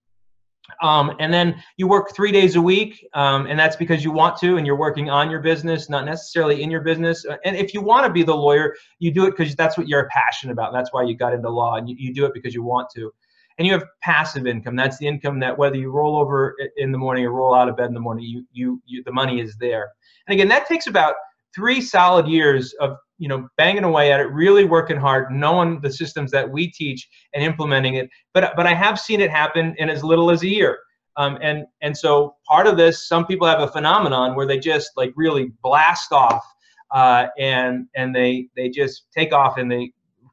Um, 0.80 1.14
and 1.18 1.32
then 1.32 1.62
you 1.76 1.88
work 1.88 2.14
three 2.14 2.32
days 2.32 2.56
a 2.56 2.62
week, 2.62 3.06
um, 3.14 3.46
and 3.46 3.58
that's 3.58 3.76
because 3.76 4.02
you 4.04 4.10
want 4.10 4.36
to, 4.38 4.56
and 4.56 4.66
you're 4.66 4.76
working 4.76 5.10
on 5.10 5.30
your 5.30 5.40
business, 5.40 5.88
not 5.90 6.04
necessarily 6.04 6.62
in 6.62 6.70
your 6.70 6.80
business. 6.80 7.24
Uh, 7.24 7.36
and 7.44 7.56
if 7.56 7.74
you 7.74 7.80
want 7.80 8.06
to 8.06 8.12
be 8.12 8.22
the 8.22 8.34
lawyer, 8.34 8.74
you 8.98 9.12
do 9.12 9.26
it 9.26 9.36
because 9.36 9.54
that's 9.56 9.76
what 9.76 9.88
you're 9.88 10.08
passionate 10.08 10.52
about. 10.52 10.72
That's 10.72 10.92
why 10.92 11.02
you 11.02 11.16
got 11.16 11.34
into 11.34 11.50
law, 11.50 11.76
and 11.76 11.88
you, 11.88 11.96
you 11.98 12.14
do 12.14 12.24
it 12.24 12.32
because 12.34 12.54
you 12.54 12.62
want 12.62 12.88
to. 12.94 13.12
And 13.58 13.66
you 13.66 13.72
have 13.74 13.84
passive 14.00 14.46
income. 14.46 14.76
That's 14.76 14.96
the 14.96 15.06
income 15.06 15.38
that 15.40 15.56
whether 15.56 15.76
you 15.76 15.90
roll 15.90 16.16
over 16.16 16.56
in 16.78 16.90
the 16.90 16.98
morning 16.98 17.26
or 17.26 17.32
roll 17.32 17.54
out 17.54 17.68
of 17.68 17.76
bed 17.76 17.86
in 17.88 17.94
the 17.94 18.00
morning, 18.00 18.24
you, 18.24 18.46
you, 18.50 18.80
you 18.86 19.02
the 19.04 19.12
money 19.12 19.40
is 19.40 19.56
there. 19.58 19.90
And 20.26 20.34
again, 20.34 20.48
that 20.48 20.66
takes 20.66 20.86
about 20.86 21.14
three 21.54 21.80
solid 21.80 22.26
years 22.26 22.72
of 22.80 22.96
you 23.18 23.28
know 23.28 23.48
banging 23.56 23.84
away 23.84 24.12
at 24.12 24.20
it 24.20 24.24
really 24.24 24.64
working 24.64 24.96
hard 24.96 25.30
knowing 25.30 25.80
the 25.80 25.92
systems 25.92 26.30
that 26.30 26.50
we 26.50 26.70
teach 26.70 27.08
and 27.34 27.44
implementing 27.44 27.94
it. 27.94 28.08
But 28.34 28.54
but 28.56 28.66
i 28.66 28.74
have 28.74 28.98
seen 28.98 29.20
it 29.20 29.30
happen 29.30 29.74
in 29.78 29.88
as 29.88 30.02
little 30.02 30.30
as 30.30 30.42
a 30.42 30.48
year. 30.48 30.78
Um, 31.16 31.38
and 31.42 31.64
and 31.82 31.96
so 31.96 32.36
part 32.46 32.66
of 32.66 32.76
this 32.76 33.06
some 33.06 33.26
people 33.26 33.46
have 33.46 33.60
a 33.60 33.68
phenomenon 33.68 34.34
where 34.34 34.46
they 34.46 34.58
just 34.58 34.92
like 34.96 35.12
really 35.14 35.52
blast 35.62 36.12
off 36.12 36.44
uh, 36.92 37.26
and 37.38 37.86
and 37.94 38.14
they 38.14 38.48
they 38.56 38.68
just 38.68 39.06
take 39.16 39.32
off 39.32 39.58
and 39.58 39.70
they 39.70 39.92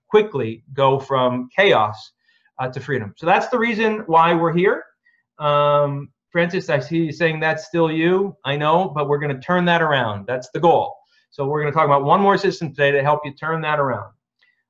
quickly 0.09 0.63
go 0.73 0.99
from 0.99 1.49
chaos 1.55 2.11
uh, 2.59 2.67
to 2.69 2.79
freedom. 2.79 3.13
So 3.17 3.25
that's 3.25 3.47
the 3.49 3.59
reason 3.59 4.03
why 4.07 4.33
we're 4.33 4.53
here. 4.53 4.83
Um, 5.37 6.09
francis 6.31 6.69
i 6.69 6.79
see 6.79 7.05
you 7.05 7.11
saying 7.11 7.39
that's 7.39 7.65
still 7.65 7.91
you. 7.91 8.35
I 8.45 8.55
know 8.55 8.89
but 8.89 9.07
we're 9.07 9.19
going 9.19 9.35
to 9.35 9.41
turn 9.41 9.65
that 9.65 9.81
around. 9.81 10.25
That's 10.27 10.49
the 10.51 10.59
goal 10.59 10.98
so 11.31 11.45
we're 11.45 11.61
going 11.61 11.71
to 11.71 11.77
talk 11.77 11.85
about 11.85 12.03
one 12.03 12.21
more 12.21 12.37
system 12.37 12.69
today 12.69 12.91
to 12.91 13.03
help 13.03 13.21
you 13.23 13.33
turn 13.33 13.61
that 13.61 13.79
around. 13.79 14.11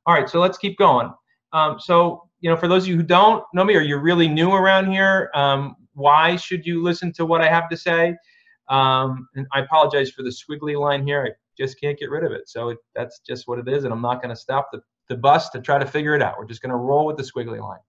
All 0.05 0.13
right, 0.13 0.29
so 0.29 0.39
let's 0.39 0.57
keep 0.57 0.77
going. 0.77 1.11
Um, 1.53 1.79
so, 1.79 2.27
you 2.41 2.49
know, 2.49 2.55
for 2.55 2.67
those 2.67 2.83
of 2.83 2.89
you 2.89 2.95
who 2.95 3.03
don't 3.03 3.43
know 3.53 3.63
me 3.63 3.75
or 3.75 3.81
you're 3.81 4.01
really 4.01 4.27
new 4.27 4.51
around 4.51 4.91
here, 4.91 5.29
um, 5.33 5.75
why 5.93 6.35
should 6.35 6.65
you 6.65 6.81
listen 6.81 7.11
to 7.13 7.25
what 7.25 7.41
I 7.41 7.49
have 7.49 7.69
to 7.69 7.77
say? 7.77 8.15
Um, 8.69 9.27
and 9.35 9.47
I 9.53 9.61
apologize 9.61 10.11
for 10.11 10.23
the 10.23 10.29
squiggly 10.29 10.79
line 10.79 11.05
here. 11.05 11.25
I 11.25 11.31
just 11.57 11.79
can't 11.79 11.97
get 11.97 12.09
rid 12.09 12.23
of 12.23 12.31
it. 12.31 12.47
So 12.47 12.69
it, 12.69 12.77
that's 12.95 13.19
just 13.27 13.47
what 13.47 13.59
it 13.59 13.67
is, 13.67 13.83
and 13.83 13.93
I'm 13.93 14.01
not 14.01 14.21
going 14.21 14.33
to 14.33 14.39
stop 14.39 14.69
the, 14.71 14.79
the 15.09 15.17
bus 15.17 15.49
to 15.49 15.61
try 15.61 15.79
to 15.79 15.85
figure 15.85 16.15
it 16.15 16.21
out. 16.21 16.35
We're 16.37 16.45
just 16.45 16.61
going 16.61 16.71
to 16.71 16.77
roll 16.77 17.05
with 17.05 17.17
the 17.17 17.23
squiggly 17.23 17.59
line. 17.59 17.79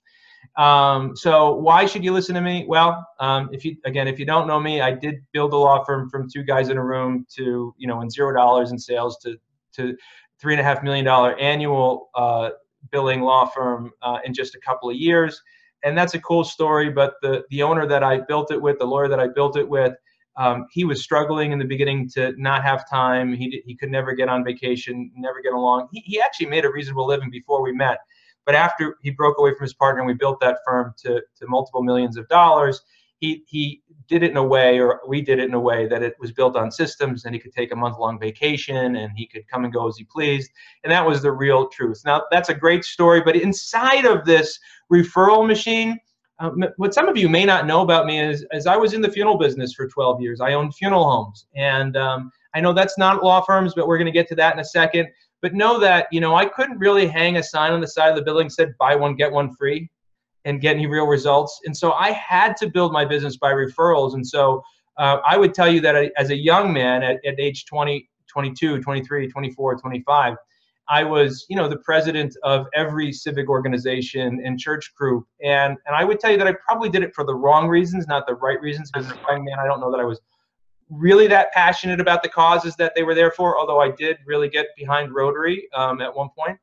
Um, 0.57 1.17
so 1.17 1.55
why 1.55 1.87
should 1.87 2.05
you 2.05 2.13
listen 2.13 2.35
to 2.35 2.41
me? 2.41 2.65
Well, 2.69 3.07
um, 3.21 3.49
if 3.53 3.65
you 3.65 3.77
again, 3.85 4.09
if 4.09 4.19
you 4.19 4.27
don't 4.27 4.47
know 4.47 4.59
me, 4.61 4.81
I 4.81 4.93
did 4.93 5.17
build 5.33 5.53
a 5.53 5.57
law 5.57 5.85
firm 5.85 6.11
from 6.11 6.29
two 6.29 6.43
guys 6.43 6.69
in 6.69 6.77
a 6.77 6.85
room 6.85 7.27
to 7.37 7.75
you 7.79 7.87
know 7.87 8.01
in 8.01 8.11
zero 8.11 8.35
dollars 8.35 8.73
in 8.73 8.79
sales 8.79 9.19
to 9.19 9.37
to 9.75 9.97
three 10.41 10.55
and 10.55 10.61
a 10.61 10.65
half 10.65 10.83
million 10.83 11.05
dollar 11.05 11.39
annual 11.39 12.11
uh, 12.15 12.51
billing 12.91 13.21
law 13.21 13.47
firm 13.47 13.91
uh, 14.03 14.19
in 14.25 14.35
just 14.35 14.55
a 14.55 14.61
couple 14.61 14.91
of 14.91 14.97
years, 14.97 15.41
and 15.85 15.97
that's 15.97 16.15
a 16.15 16.21
cool 16.21 16.45
story. 16.45 16.91
But 16.91 17.15
the 17.23 17.45
the 17.51 17.63
owner 17.63 17.87
that 17.87 18.03
I 18.03 18.21
built 18.21 18.51
it 18.51 18.61
with, 18.61 18.79
the 18.79 18.87
lawyer 18.87 19.09
that 19.09 19.21
I 19.21 19.29
built 19.29 19.57
it 19.57 19.69
with. 19.69 19.95
Um, 20.37 20.67
he 20.71 20.85
was 20.85 21.03
struggling 21.03 21.53
in 21.53 21.59
the 21.59 21.65
beginning 21.65 22.09
to 22.11 22.33
not 22.39 22.63
have 22.63 22.89
time. 22.89 23.35
He, 23.35 23.63
he 23.67 23.75
could 23.75 23.91
never 23.91 24.15
get 24.15 24.29
on 24.29 24.43
vacation, 24.45 25.11
never 25.15 25.43
get 25.43 25.53
along. 25.53 25.89
He, 25.93 26.01
he 26.07 26.21
actually 26.21 26.47
made 26.47 26.65
a 26.65 26.71
reasonable 26.71 27.07
living 27.07 27.31
before 27.31 27.63
we 27.63 27.73
met 27.73 27.99
but 28.50 28.57
after 28.57 28.97
he 29.00 29.11
broke 29.11 29.38
away 29.38 29.54
from 29.54 29.62
his 29.62 29.75
partner 29.75 30.00
and 30.00 30.09
we 30.09 30.12
built 30.12 30.40
that 30.40 30.59
firm 30.66 30.92
to, 30.99 31.23
to 31.37 31.47
multiple 31.47 31.85
millions 31.85 32.16
of 32.16 32.26
dollars, 32.26 32.80
he, 33.21 33.45
he 33.47 33.80
did 34.09 34.25
it 34.25 34.33
in 34.33 34.37
a 34.37 34.45
way, 34.45 34.80
or 34.80 35.02
we 35.07 35.23
did 35.23 35.38
it 35.38 35.45
in 35.45 35.54
a 35.54 35.61
way 35.61 35.87
that 35.87 36.02
it 36.02 36.16
was 36.19 36.33
built 36.33 36.57
on 36.57 36.73
systems 36.73 37.25
and 37.25 37.33
he 37.33 37.40
could 37.40 37.52
take 37.52 37.71
a 37.71 37.76
month 37.76 37.97
long 37.97 38.19
vacation 38.19 38.97
and 38.97 39.12
he 39.14 39.25
could 39.25 39.47
come 39.47 39.62
and 39.62 39.73
go 39.73 39.87
as 39.87 39.97
he 39.97 40.02
pleased. 40.02 40.50
And 40.83 40.90
that 40.90 41.07
was 41.07 41.23
the 41.23 41.30
real 41.30 41.69
truth. 41.69 42.02
Now, 42.04 42.25
that's 42.33 42.49
a 42.49 42.54
great 42.54 42.85
story, 42.85 43.21
but 43.21 43.37
inside 43.37 44.04
of 44.04 44.25
this 44.25 44.59
referral 44.92 45.47
machine, 45.47 45.97
um, 46.40 46.64
what 46.76 46.92
some 46.92 47.07
of 47.07 47.16
you 47.16 47.28
may 47.28 47.45
not 47.45 47.69
know 47.69 47.83
about 47.83 48.04
me 48.04 48.19
is, 48.19 48.45
is 48.50 48.66
I 48.66 48.76
was 48.76 48.95
in 48.95 49.00
the 49.00 49.12
funeral 49.12 49.38
business 49.38 49.75
for 49.75 49.87
12 49.87 50.23
years. 50.23 50.40
I 50.40 50.54
owned 50.54 50.75
funeral 50.75 51.04
homes. 51.04 51.47
And 51.54 51.97
um, 51.97 52.33
I 52.52 52.61
know 52.61 52.73
that's 52.73 52.99
not 52.99 53.23
law 53.23 53.42
firms, 53.42 53.75
but 53.76 53.87
we're 53.87 53.99
going 53.99 54.07
to 54.07 54.12
get 54.12 54.26
to 54.30 54.35
that 54.35 54.54
in 54.54 54.59
a 54.59 54.64
second. 54.64 55.07
But 55.43 55.55
know 55.55 55.79
that, 55.81 56.07
you 56.13 56.21
know, 56.21 56.35
I 56.35 56.47
couldn't 56.47 56.79
really 56.79 57.07
hang 57.07 57.37
a 57.37 57.43
sign 57.43 57.73
on 57.73 57.81
the 57.81 57.89
side 57.89 58.11
of 58.11 58.17
the 58.17 58.23
building 58.23 58.51
said 58.51 58.75
buy 58.79 58.95
one, 58.95 59.15
get 59.15 59.33
one 59.33 59.55
free 59.55 59.91
and 60.45 60.61
get 60.61 60.77
any 60.77 60.87
real 60.87 61.07
results. 61.07 61.61
And 61.65 61.77
so 61.77 61.93
I 61.93 62.13
had 62.13 62.57
to 62.59 62.69
build 62.69 62.93
my 62.93 63.05
business 63.05 63.37
by 63.37 63.53
referrals. 63.53 64.15
And 64.15 64.27
so 64.27 64.63
uh, 64.99 65.19
I 65.29 65.37
would 65.37 65.55
tell 65.55 65.71
you 65.71 65.81
that 65.83 65.97
I, 65.97 66.11
as 66.17 66.31
a 66.31 66.37
young 66.37 66.73
man 66.73 67.03
at, 67.03 67.25
at 67.25 67.39
age 67.39 67.65
20, 67.67 68.09
22, 68.29 68.81
23, 68.81 69.29
24, 69.29 69.77
25, 69.77 70.37
I 70.89 71.05
was, 71.05 71.47
you 71.49 71.57
know, 71.57 71.69
the 71.69 71.79
president 71.79 72.37
of 72.43 72.67
every 72.75 73.13
civic 73.13 73.49
organization 73.49 74.43
and 74.45 74.59
church 74.59 74.93
group. 74.97 75.25
And, 75.43 75.77
and 75.87 75.97
I 75.97 76.05
would 76.05 76.19
tell 76.19 76.33
you 76.33 76.39
that 76.39 76.49
I 76.49 76.55
probably 76.67 76.89
did 76.89 77.03
it 77.03 77.15
for 77.15 77.25
the 77.25 77.35
wrong 77.35 77.69
reasons, 77.69 78.09
not 78.09 78.27
the 78.27 78.35
right 78.35 78.61
reasons. 78.61 78.91
Because 78.91 79.07
as 79.11 79.17
a 79.17 79.21
young 79.29 79.45
man, 79.45 79.59
I 79.61 79.67
don't 79.67 79.81
know 79.81 79.91
that 79.93 80.01
I 80.01 80.05
was 80.05 80.21
really 80.91 81.27
that 81.29 81.53
passionate 81.53 82.01
about 82.01 82.23
the 82.23 82.29
causes 82.29 82.77
that 82.77 82.93
they 82.95 83.03
were 83.03 83.15
there 83.15 83.31
for, 83.31 83.59
although 83.59 83.81
I 83.81 83.91
did 83.91 84.19
really 84.27 84.49
get 84.49 84.67
behind 84.77 85.15
Rotary 85.15 85.69
um, 85.75 86.01
at 86.01 86.15
one 86.15 86.29
point. 86.37 86.59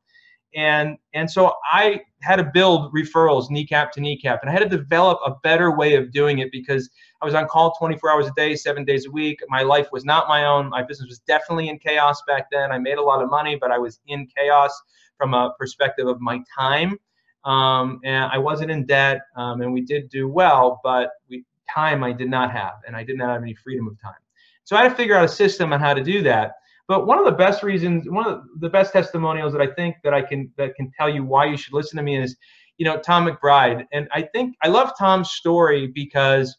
And, 0.54 0.96
and 1.12 1.30
so 1.30 1.54
I 1.70 2.00
had 2.22 2.36
to 2.36 2.44
build 2.44 2.92
referrals 2.92 3.50
kneecap 3.50 3.92
to 3.92 4.00
kneecap, 4.00 4.40
and 4.42 4.50
I 4.50 4.52
had 4.52 4.68
to 4.68 4.76
develop 4.76 5.18
a 5.24 5.34
better 5.42 5.76
way 5.76 5.94
of 5.94 6.10
doing 6.10 6.38
it 6.38 6.50
because 6.50 6.88
I 7.20 7.26
was 7.26 7.34
on 7.34 7.46
call 7.46 7.74
24 7.74 8.10
hours 8.10 8.26
a 8.26 8.32
day, 8.34 8.54
seven 8.56 8.84
days 8.84 9.06
a 9.06 9.10
week. 9.10 9.40
My 9.48 9.62
life 9.62 9.88
was 9.92 10.04
not 10.04 10.26
my 10.26 10.46
own. 10.46 10.70
My 10.70 10.82
business 10.82 11.08
was 11.08 11.18
definitely 11.20 11.68
in 11.68 11.78
chaos 11.78 12.22
back 12.26 12.46
then. 12.50 12.72
I 12.72 12.78
made 12.78 12.96
a 12.96 13.02
lot 13.02 13.22
of 13.22 13.30
money, 13.30 13.56
but 13.60 13.70
I 13.70 13.78
was 13.78 14.00
in 14.06 14.26
chaos 14.36 14.72
from 15.16 15.34
a 15.34 15.52
perspective 15.58 16.06
of 16.06 16.20
my 16.20 16.40
time. 16.56 16.98
Um, 17.44 18.00
and 18.04 18.30
I 18.32 18.38
wasn't 18.38 18.70
in 18.70 18.84
debt, 18.84 19.20
um, 19.36 19.60
and 19.60 19.72
we 19.72 19.82
did 19.82 20.08
do 20.08 20.28
well, 20.28 20.80
but 20.82 21.10
we 21.28 21.44
time 21.74 22.02
I 22.04 22.12
did 22.12 22.30
not 22.30 22.52
have, 22.52 22.74
and 22.86 22.96
I 22.96 23.04
did 23.04 23.16
not 23.16 23.30
have 23.30 23.42
any 23.42 23.54
freedom 23.54 23.88
of 23.88 24.00
time. 24.00 24.20
So 24.64 24.76
I 24.76 24.82
had 24.82 24.90
to 24.90 24.94
figure 24.94 25.16
out 25.16 25.24
a 25.24 25.28
system 25.28 25.72
on 25.72 25.80
how 25.80 25.94
to 25.94 26.02
do 26.02 26.22
that. 26.22 26.52
But 26.88 27.06
one 27.06 27.18
of 27.18 27.26
the 27.26 27.32
best 27.32 27.62
reasons, 27.62 28.08
one 28.08 28.26
of 28.26 28.42
the 28.60 28.70
best 28.70 28.92
testimonials 28.92 29.52
that 29.52 29.60
I 29.60 29.66
think 29.66 29.96
that 30.04 30.14
I 30.14 30.22
can 30.22 30.50
that 30.56 30.74
can 30.74 30.90
tell 30.98 31.08
you 31.08 31.24
why 31.24 31.44
you 31.44 31.56
should 31.56 31.74
listen 31.74 31.98
to 31.98 32.02
me 32.02 32.16
is, 32.16 32.36
you 32.78 32.86
know, 32.86 32.98
Tom 32.98 33.26
McBride. 33.26 33.84
And 33.92 34.08
I 34.12 34.22
think 34.22 34.56
I 34.62 34.68
love 34.68 34.92
Tom's 34.98 35.30
story 35.30 35.86
because 35.86 36.56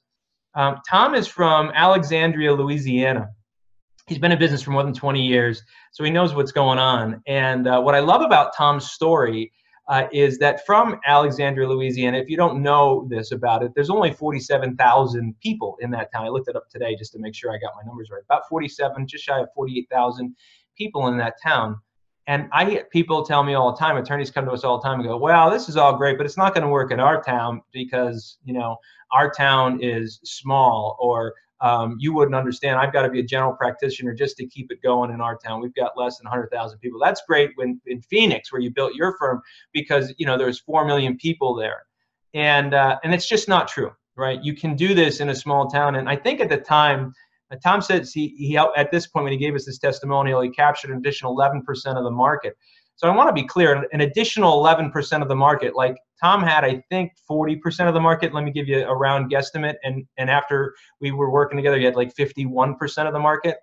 um, 0.53 0.81
Tom 0.87 1.15
is 1.15 1.27
from 1.27 1.71
Alexandria, 1.73 2.53
Louisiana. 2.53 3.29
He's 4.07 4.19
been 4.19 4.31
in 4.31 4.39
business 4.39 4.61
for 4.61 4.71
more 4.71 4.83
than 4.83 4.93
20 4.93 5.23
years, 5.23 5.61
so 5.91 6.03
he 6.03 6.09
knows 6.09 6.33
what's 6.33 6.51
going 6.51 6.79
on. 6.79 7.21
And 7.27 7.67
uh, 7.67 7.81
what 7.81 7.95
I 7.95 7.99
love 7.99 8.21
about 8.21 8.55
Tom's 8.55 8.89
story 8.91 9.51
uh, 9.89 10.07
is 10.11 10.37
that 10.37 10.65
from 10.67 10.99
Alexandria, 11.07 11.67
Louisiana, 11.67 12.19
if 12.19 12.29
you 12.29 12.37
don't 12.37 12.61
know 12.61 13.07
this 13.09 13.31
about 13.31 13.63
it, 13.63 13.71
there's 13.73 13.89
only 13.89 14.13
47,000 14.13 15.35
people 15.41 15.77
in 15.81 15.89
that 15.91 16.11
town. 16.13 16.25
I 16.25 16.29
looked 16.29 16.47
it 16.47 16.55
up 16.55 16.69
today 16.69 16.95
just 16.95 17.11
to 17.13 17.19
make 17.19 17.33
sure 17.33 17.51
I 17.51 17.57
got 17.57 17.73
my 17.75 17.81
numbers 17.87 18.09
right. 18.11 18.21
About 18.23 18.47
47, 18.47 19.07
just 19.07 19.23
shy 19.23 19.39
of 19.39 19.47
48,000 19.55 20.35
people 20.77 21.07
in 21.07 21.17
that 21.17 21.41
town. 21.41 21.77
And 22.27 22.47
I 22.51 22.69
get 22.69 22.91
people 22.91 23.25
tell 23.25 23.43
me 23.43 23.55
all 23.55 23.71
the 23.71 23.79
time, 23.79 23.97
attorneys 23.97 24.29
come 24.29 24.45
to 24.45 24.51
us 24.51 24.63
all 24.63 24.79
the 24.79 24.87
time 24.87 24.99
and 24.99 25.09
go, 25.09 25.17
well, 25.17 25.49
this 25.49 25.67
is 25.67 25.75
all 25.75 25.97
great, 25.97 26.17
but 26.17 26.27
it's 26.27 26.37
not 26.37 26.53
going 26.53 26.63
to 26.63 26.69
work 26.69 26.91
in 26.91 26.99
our 26.99 27.23
town 27.23 27.63
because, 27.71 28.37
you 28.45 28.53
know, 28.53 28.77
our 29.11 29.31
town 29.31 29.79
is 29.81 30.19
small 30.23 30.95
or 30.99 31.33
um, 31.61 31.97
you 31.99 32.13
wouldn't 32.13 32.35
understand. 32.35 32.79
I've 32.79 32.93
got 32.93 33.01
to 33.01 33.09
be 33.09 33.19
a 33.19 33.23
general 33.23 33.53
practitioner 33.53 34.13
just 34.13 34.37
to 34.37 34.47
keep 34.47 34.71
it 34.71 34.81
going 34.81 35.11
in 35.11 35.21
our 35.21 35.37
town. 35.37 35.61
We've 35.61 35.73
got 35.73 35.97
less 35.97 36.17
than 36.17 36.25
100,000 36.25 36.79
people. 36.79 36.99
That's 37.03 37.21
great 37.27 37.51
when 37.55 37.81
in 37.85 38.01
Phoenix, 38.01 38.51
where 38.51 38.61
you 38.61 38.71
built 38.71 38.93
your 38.95 39.17
firm, 39.17 39.41
because 39.73 40.13
you 40.17 40.25
know 40.25 40.37
there's 40.37 40.59
four 40.59 40.85
million 40.85 41.17
people 41.17 41.55
there, 41.55 41.83
and 42.33 42.73
uh, 42.73 42.97
and 43.03 43.13
it's 43.13 43.27
just 43.27 43.47
not 43.47 43.67
true, 43.67 43.91
right? 44.15 44.41
You 44.43 44.55
can 44.55 44.75
do 44.75 44.93
this 44.93 45.19
in 45.19 45.29
a 45.29 45.35
small 45.35 45.67
town, 45.67 45.95
and 45.95 46.09
I 46.09 46.15
think 46.15 46.39
at 46.39 46.49
the 46.49 46.57
time. 46.57 47.13
Uh, 47.51 47.55
Tom 47.63 47.81
says 47.81 48.13
he, 48.13 48.27
he 48.37 48.57
at 48.57 48.91
this 48.91 49.07
point 49.07 49.23
when 49.23 49.33
he 49.33 49.39
gave 49.39 49.55
us 49.55 49.65
this 49.65 49.79
testimonial, 49.79 50.39
he 50.41 50.51
captured 50.51 50.91
an 50.91 50.97
additional 50.97 51.35
11% 51.35 51.63
of 51.97 52.03
the 52.03 52.11
market. 52.11 52.55
So 52.95 53.09
I 53.09 53.15
want 53.15 53.27
to 53.27 53.33
be 53.33 53.47
clear, 53.47 53.87
an 53.91 54.01
additional 54.01 54.61
11% 54.63 55.21
of 55.23 55.29
the 55.29 55.35
market, 55.35 55.75
like 55.75 55.95
Tom 56.21 56.43
had, 56.43 56.63
I 56.63 56.83
think, 56.89 57.13
40% 57.29 57.87
of 57.87 57.93
the 57.93 57.99
market. 57.99 58.33
Let 58.33 58.43
me 58.43 58.51
give 58.51 58.67
you 58.67 58.85
a 58.85 58.95
round 58.95 59.31
guesstimate. 59.31 59.75
And, 59.83 60.05
and 60.17 60.29
after 60.29 60.75
we 60.99 61.11
were 61.11 61.31
working 61.31 61.57
together, 61.57 61.77
he 61.77 61.85
had 61.85 61.95
like 61.95 62.13
51% 62.15 63.07
of 63.07 63.13
the 63.13 63.19
market. 63.19 63.57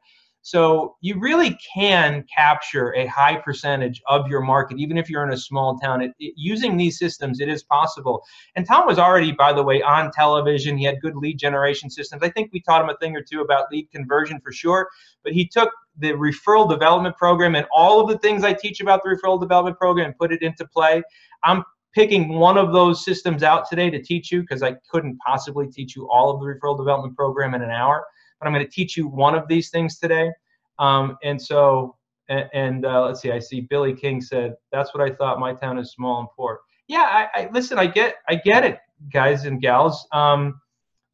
So 0.47 0.95
you 1.01 1.19
really 1.19 1.59
can 1.75 2.25
capture 2.33 2.95
a 2.95 3.07
high 3.07 3.35
percentage 3.35 4.01
of 4.07 4.29
your 4.29 4.43
market, 4.43 4.79
even 4.79 4.97
if 4.97 5.11
you're 5.11 5.25
in 5.25 5.33
a 5.33 5.37
small 5.37 5.77
town. 5.77 6.01
It, 6.03 6.13
it, 6.21 6.35
using 6.37 6.77
these 6.77 7.01
systems, 7.01 7.41
it 7.41 7.49
is 7.49 7.65
possible. 7.65 8.23
And 8.55 8.65
Tom 8.65 8.87
was 8.87 8.97
already, 8.97 9.33
by 9.33 9.53
the 9.53 9.65
way, 9.65 9.83
on 9.83 10.13
television. 10.13 10.79
He 10.79 10.85
had 10.85 11.01
good 11.01 11.17
lead 11.17 11.37
generation 11.37 11.91
systems. 11.91 12.23
I 12.23 12.31
think 12.31 12.51
we 12.53 12.61
taught 12.61 12.81
him 12.81 12.89
a 12.89 12.97
thing 12.99 13.17
or 13.17 13.23
two 13.23 13.41
about 13.41 13.73
lead 13.73 13.91
conversion 13.91 14.39
for 14.41 14.53
sure. 14.53 14.89
But 15.25 15.33
he 15.33 15.49
took 15.49 15.73
the 15.99 16.13
referral 16.13 16.71
development 16.71 17.17
program 17.17 17.57
and 17.57 17.67
all 17.75 18.01
of 18.01 18.09
the 18.09 18.19
things 18.19 18.45
I 18.45 18.53
teach 18.53 18.81
about 18.81 19.03
the 19.03 19.09
referral 19.09 19.41
development 19.41 19.79
program 19.79 20.07
and 20.07 20.17
put 20.17 20.33
it 20.33 20.43
into 20.43 20.65
play. 20.69 21.03
I'm 21.43 21.65
picking 21.97 22.29
one 22.29 22.57
of 22.57 22.73
those 22.73 23.05
systems 23.05 23.43
out 23.43 23.69
today 23.69 23.91
to 23.91 24.00
teach 24.00 24.31
you 24.31 24.43
because 24.43 24.62
I 24.62 24.76
couldn't 24.91 25.19
possibly 25.26 25.67
teach 25.67 25.97
you 25.97 26.09
all 26.09 26.31
of 26.31 26.41
the 26.41 26.47
referral 26.47 26.76
development 26.76 27.17
program 27.17 27.55
in 27.55 27.62
an 27.62 27.71
hour 27.71 28.05
but 28.38 28.47
I'm 28.47 28.53
going 28.53 28.65
to 28.65 28.71
teach 28.71 28.97
you 28.97 29.09
one 29.09 29.35
of 29.35 29.49
these 29.49 29.71
things 29.71 29.99
today. 29.99 30.31
Um, 30.79 31.17
and 31.23 31.41
so, 31.41 31.97
and, 32.29 32.49
and 32.53 32.87
uh, 32.87 33.07
let's 33.07 33.21
see, 33.21 33.31
I 33.31 33.38
see 33.38 33.62
Billy 33.62 33.95
King 33.95 34.21
said, 34.21 34.57
that's 34.73 34.95
what 34.95 35.03
I 35.03 35.15
thought. 35.15 35.38
My 35.38 35.55
town 35.55 35.79
is 35.79 35.93
small 35.93 36.21
and 36.21 36.29
poor. 36.37 36.61
Yeah, 36.88 37.29
I, 37.35 37.41
I 37.41 37.50
listen, 37.53 37.79
I 37.79 37.87
get, 37.87 38.17
I 38.29 38.37
get 38.37 38.65
it, 38.65 38.79
guys 39.12 39.45
and 39.45 39.61
gals. 39.61 40.07
Um, 40.12 40.61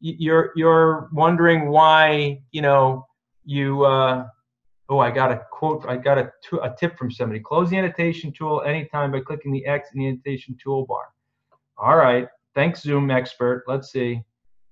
you're 0.00 0.50
you're 0.56 1.08
wondering 1.12 1.68
why 1.68 2.42
you 2.50 2.60
know 2.60 3.06
you 3.44 3.84
uh, 3.84 4.26
oh 4.88 4.98
I 4.98 5.10
got 5.10 5.32
a 5.32 5.42
quote 5.50 5.84
I 5.88 5.96
got 5.96 6.18
a, 6.18 6.32
a 6.62 6.74
tip 6.78 6.98
from 6.98 7.10
somebody 7.10 7.40
close 7.40 7.70
the 7.70 7.78
annotation 7.78 8.32
tool 8.32 8.62
anytime 8.62 9.12
by 9.12 9.20
clicking 9.20 9.52
the 9.52 9.64
X 9.66 9.90
in 9.94 10.00
the 10.00 10.08
annotation 10.08 10.56
toolbar 10.64 11.04
all 11.78 11.96
right 11.96 12.28
thanks 12.54 12.82
Zoom 12.82 13.10
expert 13.10 13.64
let's 13.66 13.90
see 13.92 14.22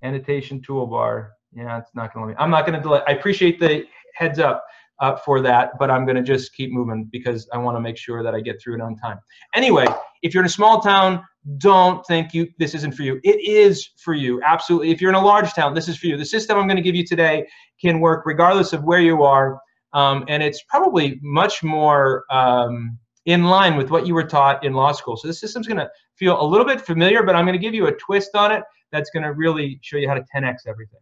annotation 0.02 0.60
toolbar 0.60 1.30
yeah 1.52 1.78
it's 1.78 1.94
not 1.94 2.12
gonna 2.12 2.26
let 2.26 2.32
me 2.32 2.36
I'm 2.38 2.50
not 2.50 2.66
gonna 2.66 2.82
delay 2.82 3.00
I 3.06 3.12
appreciate 3.12 3.60
the 3.60 3.86
heads 4.14 4.38
up 4.38 4.64
uh, 5.00 5.16
for 5.16 5.40
that, 5.40 5.72
but 5.78 5.90
I'm 5.90 6.04
going 6.04 6.16
to 6.16 6.22
just 6.22 6.54
keep 6.54 6.70
moving 6.70 7.08
because 7.10 7.48
I 7.52 7.58
want 7.58 7.76
to 7.76 7.80
make 7.80 7.96
sure 7.96 8.22
that 8.22 8.34
I 8.34 8.40
get 8.40 8.60
through 8.62 8.74
it 8.74 8.80
on 8.80 8.96
time. 8.96 9.18
Anyway, 9.54 9.86
if 10.22 10.34
you're 10.34 10.42
in 10.42 10.46
a 10.46 10.50
small 10.50 10.80
town, 10.80 11.24
don't 11.56 12.06
think 12.06 12.34
you 12.34 12.48
this 12.58 12.74
isn't 12.74 12.94
for 12.94 13.02
you. 13.02 13.18
It 13.24 13.40
is 13.40 13.90
for 13.96 14.12
you, 14.12 14.42
absolutely. 14.44 14.90
If 14.90 15.00
you're 15.00 15.10
in 15.10 15.16
a 15.16 15.24
large 15.24 15.54
town, 15.54 15.74
this 15.74 15.88
is 15.88 15.96
for 15.96 16.06
you. 16.06 16.18
The 16.18 16.24
system 16.24 16.58
I'm 16.58 16.66
going 16.66 16.76
to 16.76 16.82
give 16.82 16.94
you 16.94 17.04
today 17.04 17.46
can 17.80 18.00
work 18.00 18.26
regardless 18.26 18.74
of 18.74 18.84
where 18.84 19.00
you 19.00 19.22
are, 19.22 19.58
um, 19.92 20.24
and 20.28 20.42
it's 20.42 20.62
probably 20.64 21.18
much 21.22 21.62
more 21.62 22.24
um, 22.30 22.98
in 23.26 23.44
line 23.44 23.76
with 23.76 23.90
what 23.90 24.06
you 24.06 24.14
were 24.14 24.24
taught 24.24 24.64
in 24.64 24.72
law 24.72 24.92
school. 24.92 25.16
So 25.16 25.28
the 25.28 25.34
system's 25.34 25.66
going 25.66 25.78
to 25.78 25.90
feel 26.16 26.40
a 26.40 26.44
little 26.44 26.66
bit 26.66 26.80
familiar, 26.80 27.22
but 27.22 27.34
I'm 27.34 27.44
going 27.44 27.58
to 27.58 27.62
give 27.62 27.74
you 27.74 27.86
a 27.86 27.92
twist 27.92 28.34
on 28.34 28.52
it 28.52 28.62
that's 28.92 29.10
going 29.10 29.22
to 29.22 29.32
really 29.32 29.78
show 29.82 29.96
you 29.96 30.08
how 30.08 30.14
to 30.14 30.24
10x 30.34 30.66
everything. 30.66 31.00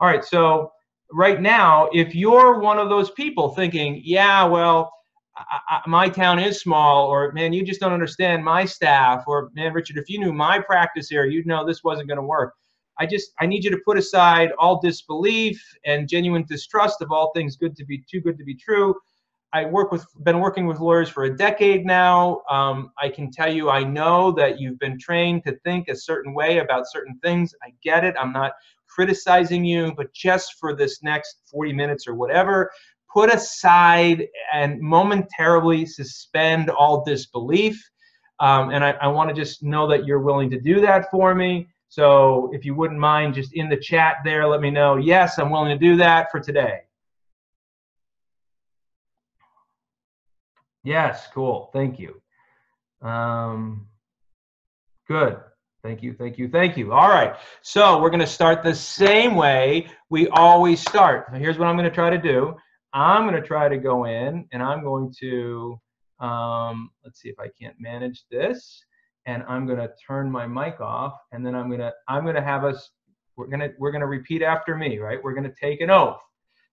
All 0.00 0.08
right, 0.08 0.24
so 0.24 0.72
right 1.12 1.40
now, 1.40 1.88
if 1.92 2.14
you're 2.14 2.58
one 2.58 2.78
of 2.78 2.88
those 2.88 3.10
people 3.12 3.50
thinking, 3.50 4.00
yeah, 4.04 4.44
well, 4.44 4.92
I, 5.36 5.58
I, 5.68 5.80
my 5.86 6.08
town 6.08 6.38
is 6.38 6.60
small, 6.60 7.06
or 7.06 7.32
man, 7.32 7.52
you 7.52 7.64
just 7.64 7.80
don't 7.80 7.92
understand 7.92 8.44
my 8.44 8.64
staff, 8.64 9.24
or 9.26 9.50
man, 9.54 9.72
Richard, 9.72 9.96
if 9.96 10.08
you 10.08 10.18
knew 10.18 10.32
my 10.32 10.58
practice 10.58 11.10
area, 11.12 11.32
you'd 11.32 11.46
know 11.46 11.64
this 11.64 11.84
wasn't 11.84 12.08
going 12.08 12.18
to 12.18 12.24
work. 12.24 12.54
I 12.98 13.06
just 13.06 13.32
I 13.40 13.46
need 13.46 13.64
you 13.64 13.70
to 13.70 13.80
put 13.84 13.98
aside 13.98 14.52
all 14.58 14.80
disbelief 14.80 15.62
and 15.84 16.08
genuine 16.08 16.44
distrust 16.48 17.02
of 17.02 17.10
all 17.10 17.32
things 17.34 17.56
good 17.56 17.76
to 17.76 17.84
be 17.84 18.02
too 18.10 18.20
good 18.20 18.38
to 18.38 18.44
be 18.44 18.54
true. 18.54 18.94
I 19.52 19.64
work 19.66 19.92
with 19.92 20.04
been 20.24 20.40
working 20.40 20.66
with 20.66 20.80
lawyers 20.80 21.08
for 21.08 21.24
a 21.24 21.36
decade 21.36 21.86
now. 21.86 22.42
Um, 22.50 22.90
I 23.00 23.08
can 23.08 23.30
tell 23.30 23.52
you 23.52 23.70
I 23.70 23.84
know 23.84 24.32
that 24.32 24.58
you've 24.58 24.80
been 24.80 24.98
trained 24.98 25.44
to 25.44 25.56
think 25.60 25.88
a 25.88 25.96
certain 25.96 26.34
way 26.34 26.58
about 26.58 26.90
certain 26.90 27.18
things. 27.22 27.54
I 27.62 27.72
get 27.82 28.04
it. 28.04 28.16
I'm 28.20 28.32
not 28.32 28.52
criticizing 28.88 29.64
you, 29.64 29.92
but 29.96 30.12
just 30.12 30.54
for 30.58 30.74
this 30.74 31.02
next 31.02 31.42
40 31.50 31.72
minutes 31.72 32.06
or 32.08 32.14
whatever, 32.14 32.70
put 33.12 33.32
aside 33.32 34.26
and 34.52 34.80
momentarily 34.80 35.86
suspend 35.86 36.70
all 36.70 37.04
disbelief. 37.04 37.80
Um, 38.40 38.70
and 38.70 38.84
I, 38.84 38.90
I 39.00 39.06
want 39.06 39.30
to 39.30 39.34
just 39.34 39.62
know 39.62 39.86
that 39.86 40.04
you're 40.04 40.20
willing 40.20 40.50
to 40.50 40.60
do 40.60 40.80
that 40.80 41.10
for 41.12 41.34
me. 41.34 41.68
So 41.94 42.50
if 42.52 42.64
you 42.64 42.74
wouldn't 42.74 42.98
mind 42.98 43.34
just 43.34 43.52
in 43.52 43.68
the 43.68 43.76
chat 43.76 44.16
there, 44.24 44.48
let 44.48 44.60
me 44.60 44.68
know, 44.68 44.96
yes, 44.96 45.38
I'm 45.38 45.48
willing 45.48 45.78
to 45.78 45.78
do 45.78 45.96
that 45.98 46.28
for 46.32 46.40
today. 46.40 46.80
Yes, 50.82 51.28
cool. 51.32 51.70
Thank 51.72 52.00
you. 52.00 52.20
Um, 53.00 53.86
good. 55.06 55.38
Thank 55.84 56.02
you, 56.02 56.14
thank 56.14 56.36
you, 56.36 56.48
thank 56.48 56.76
you. 56.76 56.92
All 56.92 57.10
right, 57.10 57.36
so 57.62 58.02
we're 58.02 58.10
gonna 58.10 58.26
start 58.26 58.64
the 58.64 58.74
same 58.74 59.36
way 59.36 59.86
we 60.10 60.26
always 60.30 60.80
start. 60.80 61.32
Now 61.32 61.38
here's 61.38 61.58
what 61.58 61.68
I'm 61.68 61.76
gonna 61.76 61.92
try 61.92 62.10
to 62.10 62.18
do. 62.18 62.56
I'm 62.92 63.24
gonna 63.24 63.40
try 63.40 63.68
to 63.68 63.76
go 63.76 64.06
in 64.06 64.48
and 64.50 64.60
I'm 64.60 64.82
going 64.82 65.14
to, 65.20 65.80
um, 66.18 66.90
let's 67.04 67.20
see 67.20 67.28
if 67.28 67.38
I 67.38 67.50
can't 67.56 67.76
manage 67.78 68.24
this. 68.32 68.84
And 69.26 69.42
I'm 69.48 69.66
gonna 69.66 69.88
turn 70.06 70.30
my 70.30 70.46
mic 70.46 70.80
off 70.80 71.14
and 71.32 71.44
then 71.44 71.54
I'm 71.54 71.70
gonna, 71.70 71.92
I'm 72.08 72.24
gonna 72.24 72.42
have 72.42 72.64
us, 72.64 72.90
we're 73.36 73.48
gonna, 73.48 73.70
we're 73.78 73.92
gonna 73.92 74.06
repeat 74.06 74.42
after 74.42 74.76
me, 74.76 74.98
right? 74.98 75.22
We're 75.22 75.34
gonna 75.34 75.52
take 75.60 75.80
an 75.80 75.90
oath. 75.90 76.18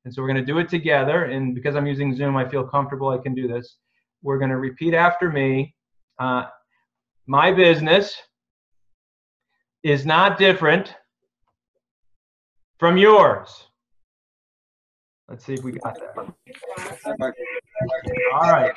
And 0.03 0.13
so 0.13 0.22
we're 0.22 0.27
gonna 0.27 0.46
do 0.46 0.58
it 0.58 0.70
together. 0.70 1.25
And 1.25 1.55
because 1.55 1.75
I'm 1.75 1.88
using 1.88 2.15
Zoom, 2.15 2.36
I 2.36 2.48
feel 2.48 2.65
comfortable 2.65 3.10
I 3.10 3.20
can 3.20 3.34
do 3.34 3.48
this. 3.48 3.77
We're 4.22 4.39
gonna 4.39 4.58
repeat 4.58 4.93
after 4.93 5.31
me. 5.31 5.75
Uh, 6.20 6.46
my 7.27 7.51
business, 7.51 8.16
is 9.83 10.05
not 10.05 10.37
different 10.37 10.96
from 12.79 12.98
yours. 12.98 13.68
Let's 15.27 15.46
see 15.46 15.53
if 15.53 15.64
we 15.64 15.72
got 15.72 15.96
that. 15.96 16.33
All 18.33 18.51
right. 18.51 18.74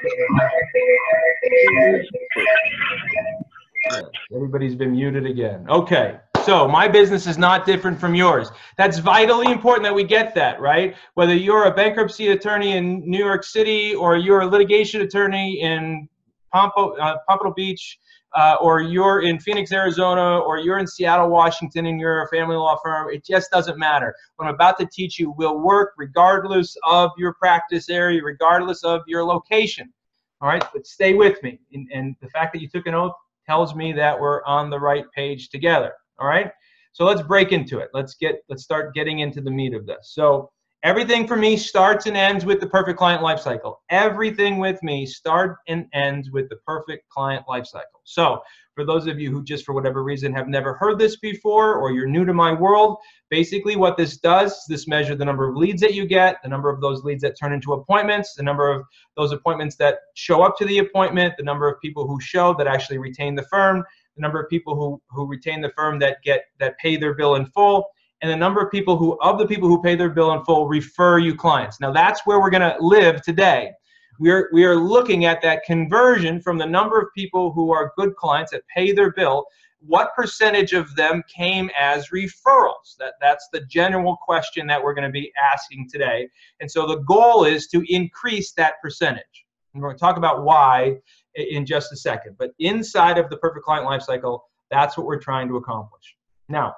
Everybody's 4.35 4.75
been 4.75 4.93
muted 4.93 5.27
again. 5.27 5.67
Okay. 5.69 6.19
So 6.45 6.69
my 6.69 6.89
business 6.89 7.27
is 7.27 7.39
not 7.39 7.65
different 7.65 7.99
from 7.99 8.15
yours. 8.15 8.51
That's 8.77 8.99
vitally 8.99 9.51
important 9.51 9.85
that 9.85 9.95
we 9.95 10.05
get 10.05 10.35
that, 10.35 10.61
right? 10.61 10.95
Whether 11.15 11.35
you're 11.35 11.65
a 11.65 11.75
bankruptcy 11.75 12.29
attorney 12.29 12.77
in 12.77 13.01
New 13.09 13.25
York 13.25 13.45
City 13.45 13.95
or 13.95 14.17
you're 14.17 14.43
a 14.43 14.47
litigation 14.47 15.01
attorney 15.01 15.63
in 15.63 16.07
Pompo, 16.53 16.97
uh, 16.99 17.17
Pompano 17.27 17.55
Beach, 17.55 17.99
uh, 18.35 18.57
or 18.61 18.83
you're 18.83 19.23
in 19.23 19.39
Phoenix, 19.39 19.73
Arizona, 19.73 20.39
or 20.39 20.59
you're 20.59 20.79
in 20.79 20.87
Seattle, 20.87 21.29
Washington, 21.29 21.87
and 21.87 22.01
you're 22.01 22.25
a 22.25 22.29
family 22.29 22.57
law 22.57 22.77
firm, 22.83 23.09
it 23.11 23.25
just 23.25 23.51
doesn't 23.51 23.79
matter. 23.79 24.15
What 24.37 24.49
I'm 24.49 24.55
about 24.55 24.79
to 24.81 24.87
teach 24.87 25.19
you 25.19 25.31
will 25.31 25.59
work 25.59 25.93
regardless 25.97 26.77
of 26.85 27.11
your 27.17 27.35
practice 27.35 27.89
area, 27.89 28.23
regardless 28.23 28.83
of 28.83 29.03
your 29.07 29.25
location. 29.25 29.93
All 30.41 30.49
right, 30.49 30.65
but 30.75 30.87
stay 30.87 31.15
with 31.15 31.43
me. 31.43 31.59
And, 31.73 31.89
and 31.93 32.17
the 32.21 32.29
fact 32.29 32.53
that 32.53 32.61
you 32.61 32.69
took 32.69 32.87
an 32.87 32.95
oath 32.95 33.15
tells 33.47 33.75
me 33.75 33.93
that 33.93 34.19
we're 34.19 34.45
on 34.45 34.71
the 34.71 34.79
right 34.79 35.05
page 35.15 35.49
together. 35.49 35.93
All 36.19 36.27
right, 36.27 36.51
so 36.93 37.05
let's 37.05 37.23
break 37.23 37.53
into 37.53 37.79
it. 37.79 37.91
Let's 37.93 38.15
get 38.15 38.37
let's 38.49 38.63
start 38.63 38.95
getting 38.95 39.19
into 39.21 39.41
the 39.41 39.51
meat 39.51 39.75
of 39.75 39.87
this. 39.87 40.13
So 40.13 40.51
Everything 40.85 41.27
for 41.27 41.37
me 41.37 41.57
starts 41.57 42.05
and 42.05 42.15
ends 42.15 42.45
with 42.45 42.61
the 42.61 42.67
perfect 42.67 42.99
client 42.99 43.23
lifecycle. 43.23 43.77
Everything 43.89 44.59
with 44.59 44.83
me 44.83 45.07
starts 45.07 45.59
and 45.67 45.87
ends 45.95 46.31
with 46.31 46.51
the 46.51 46.57
perfect 46.57 47.09
client 47.09 47.43
lifecycle. 47.49 48.03
So, 48.05 48.43
for 48.75 48.85
those 48.85 49.07
of 49.07 49.19
you 49.19 49.31
who 49.31 49.43
just 49.43 49.65
for 49.65 49.73
whatever 49.73 50.05
reason 50.05 50.31
have 50.35 50.47
never 50.47 50.75
heard 50.75 50.99
this 50.99 51.17
before 51.17 51.77
or 51.77 51.93
you're 51.93 52.07
new 52.07 52.27
to 52.27 52.35
my 52.35 52.53
world, 52.53 52.99
basically 53.31 53.77
what 53.77 53.97
this 53.97 54.19
does, 54.19 54.63
this 54.69 54.87
measures 54.87 55.17
the 55.17 55.25
number 55.25 55.49
of 55.49 55.57
leads 55.57 55.81
that 55.81 55.95
you 55.95 56.05
get, 56.07 56.37
the 56.43 56.51
number 56.51 56.69
of 56.69 56.83
those 56.83 57.03
leads 57.03 57.23
that 57.23 57.39
turn 57.41 57.55
into 57.55 57.73
appointments, 57.73 58.35
the 58.35 58.43
number 58.43 58.71
of 58.71 58.83
those 59.17 59.33
appointments 59.33 59.77
that 59.77 60.01
show 60.13 60.43
up 60.43 60.59
to 60.59 60.67
the 60.67 60.81
appointment, 60.81 61.33
the 61.39 61.45
number 61.45 61.67
of 61.67 61.81
people 61.81 62.07
who 62.07 62.21
show 62.21 62.53
that 62.59 62.67
actually 62.67 62.99
retain 62.99 63.35
the 63.35 63.45
firm, 63.45 63.83
the 64.17 64.21
number 64.21 64.39
of 64.39 64.51
people 64.51 64.75
who 64.77 65.01
who 65.09 65.27
retain 65.27 65.63
the 65.63 65.73
firm 65.75 65.99
that 66.01 66.19
get 66.23 66.45
that 66.61 66.77
pay 66.77 66.99
their 66.99 67.15
bill 67.15 67.37
in 67.37 67.47
full 67.47 67.87
and 68.25 68.33
the 68.33 68.37
number 68.37 68.63
of 68.63 68.71
people 68.71 68.97
who, 68.97 69.19
of 69.21 69.39
the 69.39 69.47
people 69.47 69.69
who 69.69 69.83
pay 69.83 69.97
their 69.97 70.09
bill 70.09 70.33
in 70.33 70.43
full, 70.47 70.67
refer 70.67 71.19
you 71.19 71.35
clients. 71.35 71.79
Now 71.79 71.93
that's 71.93 72.23
where 72.25 72.41
we're 72.41 72.49
going 72.49 72.63
to 72.63 72.75
live 72.81 73.21
today. 73.21 73.71
We're, 74.19 74.49
we 74.51 74.65
are 74.65 74.77
looking 74.77 75.27
at 75.27 75.43
that 75.43 75.63
conversion 75.65 76.41
from 76.41 76.57
the 76.57 76.65
number 76.65 76.99
of 76.99 77.09
people 77.15 77.53
who 77.53 77.71
are 77.71 77.93
good 77.99 78.17
clients 78.17 78.53
that 78.53 78.63
pay 78.75 78.93
their 78.93 79.13
bill. 79.13 79.45
What 79.81 80.15
percentage 80.17 80.73
of 80.73 80.97
them 80.97 81.23
came 81.29 81.71
as 81.79 82.09
referrals? 82.09 82.97
That, 82.99 83.13
that's 83.21 83.47
the 83.53 83.61
general 83.67 84.17
question 84.25 84.67
that 84.69 84.83
we're 84.83 84.95
going 84.95 85.07
to 85.07 85.13
be 85.13 85.31
asking 85.53 85.91
today. 85.93 86.27
And 86.61 86.71
so 86.71 86.87
the 86.87 87.01
goal 87.01 87.45
is 87.45 87.67
to 87.67 87.85
increase 87.89 88.53
that 88.53 88.81
percentage. 88.81 89.45
And 89.75 89.83
we're 89.83 89.91
going 89.91 89.99
to 89.99 90.01
talk 90.01 90.17
about 90.17 90.45
why 90.45 90.95
in 91.35 91.67
just 91.67 91.93
a 91.93 91.97
second. 91.99 92.37
But 92.39 92.53
inside 92.59 93.19
of 93.19 93.29
the 93.29 93.37
perfect 93.37 93.67
client 93.67 93.87
lifecycle, 93.87 94.41
that's 94.71 94.97
what 94.97 95.05
we're 95.05 95.21
trying 95.21 95.47
to 95.49 95.57
accomplish. 95.57 96.17
Now, 96.49 96.75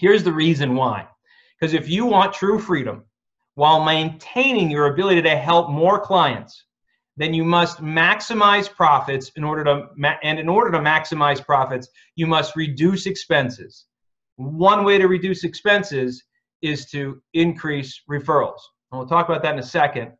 Here's 0.00 0.24
the 0.24 0.32
reason 0.32 0.74
why. 0.74 1.06
Because 1.60 1.74
if 1.74 1.86
you 1.86 2.06
want 2.06 2.32
true 2.32 2.58
freedom 2.58 3.04
while 3.54 3.84
maintaining 3.84 4.70
your 4.70 4.86
ability 4.86 5.20
to 5.20 5.36
help 5.36 5.68
more 5.68 6.00
clients, 6.00 6.64
then 7.18 7.34
you 7.34 7.44
must 7.44 7.82
maximize 7.82 8.72
profits 8.72 9.30
in 9.36 9.44
order 9.44 9.62
to 9.64 9.88
and 10.22 10.38
in 10.38 10.48
order 10.48 10.70
to 10.70 10.78
maximize 10.78 11.44
profits, 11.44 11.86
you 12.16 12.26
must 12.26 12.56
reduce 12.56 13.04
expenses. 13.04 13.84
One 14.36 14.84
way 14.84 14.96
to 14.96 15.06
reduce 15.06 15.44
expenses 15.44 16.24
is 16.62 16.86
to 16.92 17.20
increase 17.34 18.00
referrals. 18.10 18.60
And 18.90 18.98
we'll 18.98 19.06
talk 19.06 19.28
about 19.28 19.42
that 19.42 19.52
in 19.52 19.58
a 19.58 19.62
second, 19.62 20.12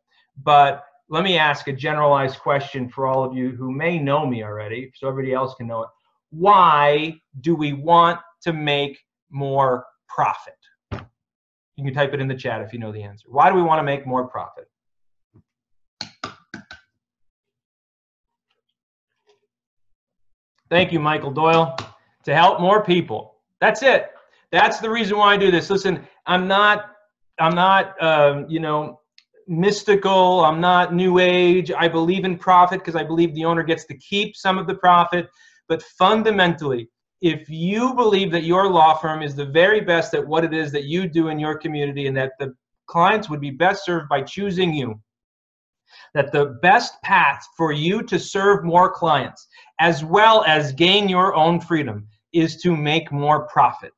but 0.43 0.83
let 1.09 1.23
me 1.23 1.39
ask 1.39 1.67
a 1.67 1.73
generalized 1.73 2.37
question 2.37 2.87
for 2.87 3.07
all 3.07 3.23
of 3.23 3.35
you 3.35 3.49
who 3.49 3.71
may 3.71 3.97
know 3.97 4.27
me 4.27 4.43
already, 4.43 4.91
so 4.95 5.07
everybody 5.07 5.33
else 5.33 5.55
can 5.55 5.65
know 5.65 5.81
it. 5.83 5.89
Why 6.29 7.15
do 7.41 7.55
we 7.55 7.73
want 7.73 8.19
to 8.43 8.53
make 8.53 8.99
more 9.31 9.85
profit? 10.07 10.55
You 11.75 11.85
can 11.85 11.93
type 11.93 12.13
it 12.13 12.21
in 12.21 12.27
the 12.27 12.35
chat 12.35 12.61
if 12.61 12.73
you 12.73 12.79
know 12.79 12.91
the 12.91 13.01
answer. 13.01 13.27
Why 13.29 13.49
do 13.49 13.55
we 13.55 13.63
want 13.63 13.79
to 13.79 13.83
make 13.83 14.05
more 14.05 14.27
profit? 14.27 14.67
Thank 20.69 20.91
you, 20.91 20.99
Michael 20.99 21.31
Doyle. 21.31 21.75
To 22.25 22.35
help 22.35 22.61
more 22.61 22.83
people. 22.83 23.35
That's 23.59 23.83
it. 23.83 24.11
That's 24.51 24.79
the 24.79 24.89
reason 24.89 25.17
why 25.17 25.33
I 25.33 25.37
do 25.37 25.49
this. 25.49 25.69
Listen, 25.69 26.05
I'm 26.27 26.47
not, 26.47 26.91
I'm 27.39 27.55
not, 27.55 28.01
um, 28.01 28.45
you 28.47 28.59
know, 28.59 29.01
mystical. 29.47 30.45
I'm 30.45 30.61
not 30.61 30.93
new 30.93 31.19
age. 31.19 31.71
I 31.71 31.87
believe 31.87 32.25
in 32.25 32.37
profit 32.37 32.79
because 32.79 32.95
I 32.95 33.03
believe 33.03 33.33
the 33.33 33.43
owner 33.43 33.63
gets 33.63 33.85
to 33.85 33.97
keep 33.97 34.35
some 34.35 34.57
of 34.57 34.67
the 34.67 34.75
profit. 34.75 35.27
But 35.67 35.81
fundamentally, 35.81 36.89
if 37.21 37.49
you 37.49 37.93
believe 37.93 38.31
that 38.31 38.43
your 38.43 38.69
law 38.69 38.95
firm 38.95 39.21
is 39.21 39.35
the 39.35 39.45
very 39.45 39.79
best 39.79 40.13
at 40.13 40.27
what 40.27 40.43
it 40.43 40.53
is 40.53 40.71
that 40.71 40.85
you 40.85 41.07
do 41.07 41.27
in 41.27 41.39
your 41.39 41.55
community 41.55 42.07
and 42.07 42.17
that 42.17 42.33
the 42.39 42.53
clients 42.87 43.29
would 43.29 43.39
be 43.39 43.51
best 43.51 43.85
served 43.85 44.09
by 44.09 44.21
choosing 44.21 44.73
you, 44.73 44.99
that 46.13 46.31
the 46.31 46.57
best 46.61 47.01
path 47.03 47.45
for 47.55 47.71
you 47.71 48.01
to 48.03 48.17
serve 48.17 48.63
more 48.63 48.91
clients 48.91 49.47
as 49.79 50.03
well 50.03 50.43
as 50.45 50.73
gain 50.73 51.07
your 51.07 51.35
own 51.35 51.59
freedom 51.59 52.07
is 52.33 52.61
to 52.61 52.75
make 52.75 53.11
more 53.11 53.47
profit. 53.47 53.91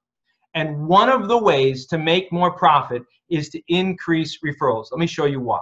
And 0.54 0.88
one 0.88 1.10
of 1.10 1.28
the 1.28 1.38
ways 1.38 1.88
to 1.88 1.98
make 1.98 2.32
more 2.32 2.52
profit 2.52 3.04
is 3.30 3.50
to 3.50 3.62
increase 3.70 4.40
referrals. 4.46 4.88
Let 4.92 5.00
me 5.00 5.08
show 5.08 5.26
you 5.26 5.40
why. 5.40 5.62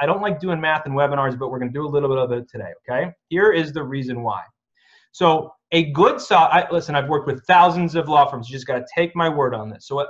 I 0.00 0.06
don't 0.06 0.22
like 0.22 0.40
doing 0.40 0.60
math 0.60 0.86
and 0.86 0.94
webinars, 0.94 1.38
but 1.38 1.50
we're 1.50 1.58
going 1.58 1.72
to 1.72 1.78
do 1.78 1.86
a 1.86 1.88
little 1.88 2.08
bit 2.08 2.18
of 2.18 2.32
it 2.32 2.48
today, 2.48 2.72
okay? 2.88 3.10
Here 3.28 3.52
is 3.52 3.72
the 3.72 3.82
reason 3.82 4.22
why. 4.22 4.42
So 5.12 5.52
a 5.72 5.90
good 5.92 6.20
saw. 6.20 6.46
I, 6.46 6.70
listen, 6.70 6.94
I've 6.94 7.08
worked 7.08 7.26
with 7.26 7.44
thousands 7.46 7.94
of 7.94 8.08
law 8.08 8.30
firms. 8.30 8.48
You 8.48 8.54
just 8.54 8.66
got 8.66 8.78
to 8.78 8.86
take 8.94 9.14
my 9.16 9.28
word 9.28 9.54
on 9.54 9.70
this. 9.70 9.86
So 9.86 10.00
a, 10.00 10.06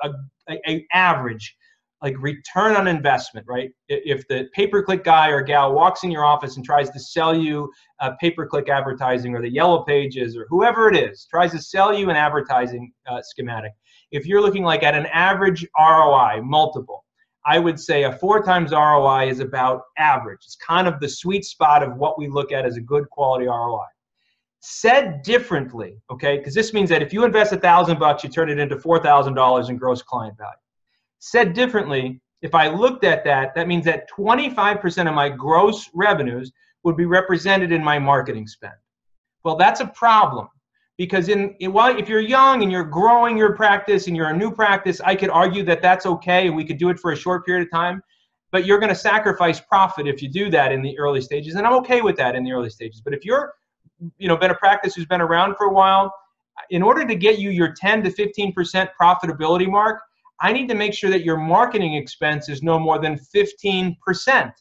a, 0.49 0.59
a 0.69 0.87
average 0.93 1.57
like 2.05 2.21
return 2.21 2.77
on 2.77 2.87
investment, 2.87 3.47
right? 3.49 3.71
If 3.89 4.29
the 4.29 4.47
pay-per-click 4.53 5.05
guy 5.05 5.29
or 5.31 5.41
gal 5.41 5.73
walks 5.73 6.05
in 6.05 6.11
your 6.11 6.23
office 6.23 6.57
and 6.57 6.65
tries 6.65 6.91
to 6.91 7.01
sell 7.01 7.35
you 7.35 7.73
pay-per-click 8.21 8.69
advertising 8.69 9.35
or 9.35 9.41
the 9.41 9.49
yellow 9.49 9.85
pages 9.85 10.37
or 10.37 10.47
whoever 10.51 10.87
it 10.89 10.97
is 10.97 11.27
tries 11.31 11.53
to 11.53 11.59
sell 11.59 11.99
you 11.99 12.11
an 12.11 12.17
advertising 12.17 12.93
uh, 13.11 13.23
schematic, 13.23 13.73
if 14.11 14.27
you're 14.27 14.43
looking 14.43 14.65
like 14.65 14.83
at 14.83 14.95
an 14.95 15.07
average 15.07 15.67
ROI 15.79 16.43
multiple, 16.43 17.05
I 17.47 17.59
would 17.59 17.81
say 17.81 18.05
a 18.05 18.13
four 18.13 18.43
times 18.43 18.73
ROI 18.73 19.29
is 19.29 19.41
about 19.41 19.83
average. 19.97 20.41
It's 20.45 20.57
kind 20.57 20.87
of 20.87 21.01
the 21.01 21.09
sweet 21.09 21.45
spot 21.47 21.83
of 21.83 21.97
what 21.97 22.19
we 22.19 22.29
look 22.29 22.53
at 22.53 22.67
as 22.67 22.77
a 22.77 22.83
good 22.83 23.09
quality 23.11 23.47
ROI. 23.47 23.87
Said 24.67 25.21
differently, 25.21 26.01
okay, 26.11 26.39
because 26.39 26.55
this 26.55 26.73
means 26.73 26.89
that 26.89 27.03
if 27.03 27.13
you 27.13 27.23
invest 27.27 27.53
a 27.53 27.59
thousand 27.59 27.99
bucks, 27.99 28.25
you 28.25 28.31
turn 28.31 28.49
it 28.49 28.59
into 28.59 28.79
four 28.79 28.99
thousand 28.99 29.35
dollars 29.35 29.69
in 29.69 29.77
gross 29.77 30.01
client 30.01 30.39
value. 30.39 30.57
Said 31.19 31.53
differently, 31.53 32.19
if 32.41 32.55
I 32.55 32.69
looked 32.69 33.05
at 33.05 33.25
that, 33.25 33.55
that 33.57 33.69
means 33.69 33.85
that 33.85 34.09
25% 34.11 35.07
of 35.07 35.15
my 35.15 35.29
gross 35.29 35.91
revenues 35.93 36.51
would 36.83 36.97
be 36.97 37.05
represented 37.05 37.73
in 37.73 37.85
my 37.85 37.99
marketing 37.99 38.47
spend. 38.47 38.73
Well, 39.45 39.57
that's 39.57 39.81
a 39.81 39.87
problem 39.89 40.49
because 40.97 41.29
in, 41.29 41.55
in 41.61 41.75
if 41.99 42.09
you're 42.09 42.21
young 42.21 42.63
and 42.63 42.73
you're 42.73 42.85
growing 42.85 43.37
your 43.37 43.55
practice 43.55 44.07
and 44.07 44.17
you're 44.17 44.31
a 44.31 44.37
new 44.37 44.51
practice, 44.51 44.99
I 45.03 45.15
could 45.15 45.29
argue 45.29 45.63
that 45.65 45.83
that's 45.83 46.07
okay 46.07 46.47
and 46.47 46.57
we 46.57 46.65
could 46.65 46.79
do 46.79 46.89
it 46.89 46.99
for 46.99 47.13
a 47.13 47.17
short 47.17 47.45
period 47.45 47.67
of 47.67 47.71
time. 47.71 48.03
But 48.51 48.65
you're 48.65 48.79
going 48.79 48.89
to 48.89 48.95
sacrifice 48.95 49.61
profit 49.61 50.09
if 50.09 50.23
you 50.23 50.31
do 50.31 50.49
that 50.49 50.73
in 50.73 50.81
the 50.81 50.99
early 50.99 51.21
stages, 51.21 51.57
and 51.57 51.67
I'm 51.67 51.75
okay 51.75 52.01
with 52.01 52.17
that 52.17 52.35
in 52.35 52.45
the 52.45 52.53
early 52.53 52.71
stages. 52.71 53.03
But 53.03 53.13
if 53.13 53.27
you're 53.27 53.53
you 54.19 54.29
know 54.29 54.37
been 54.37 54.51
a 54.51 54.57
practice 54.57 54.95
who's 54.95 55.07
been 55.07 55.21
around 55.21 55.57
for 55.57 55.67
a 55.67 55.73
while. 55.73 56.13
In 56.71 56.83
order 56.83 57.05
to 57.07 57.15
get 57.15 57.39
you 57.39 57.51
your 57.51 57.73
10 57.73 58.05
to 58.05 58.11
15% 58.11 58.89
profitability 59.01 59.69
mark 59.69 60.01
i 60.41 60.53
need 60.53 60.69
to 60.69 60.75
make 60.75 60.95
sure 60.95 61.11
that 61.11 61.25
your 61.25 61.37
marketing 61.37 61.95
expense 61.95 62.49
is 62.49 62.63
no 62.63 62.79
more 62.79 62.99
than 62.99 63.19
15% 63.35 64.53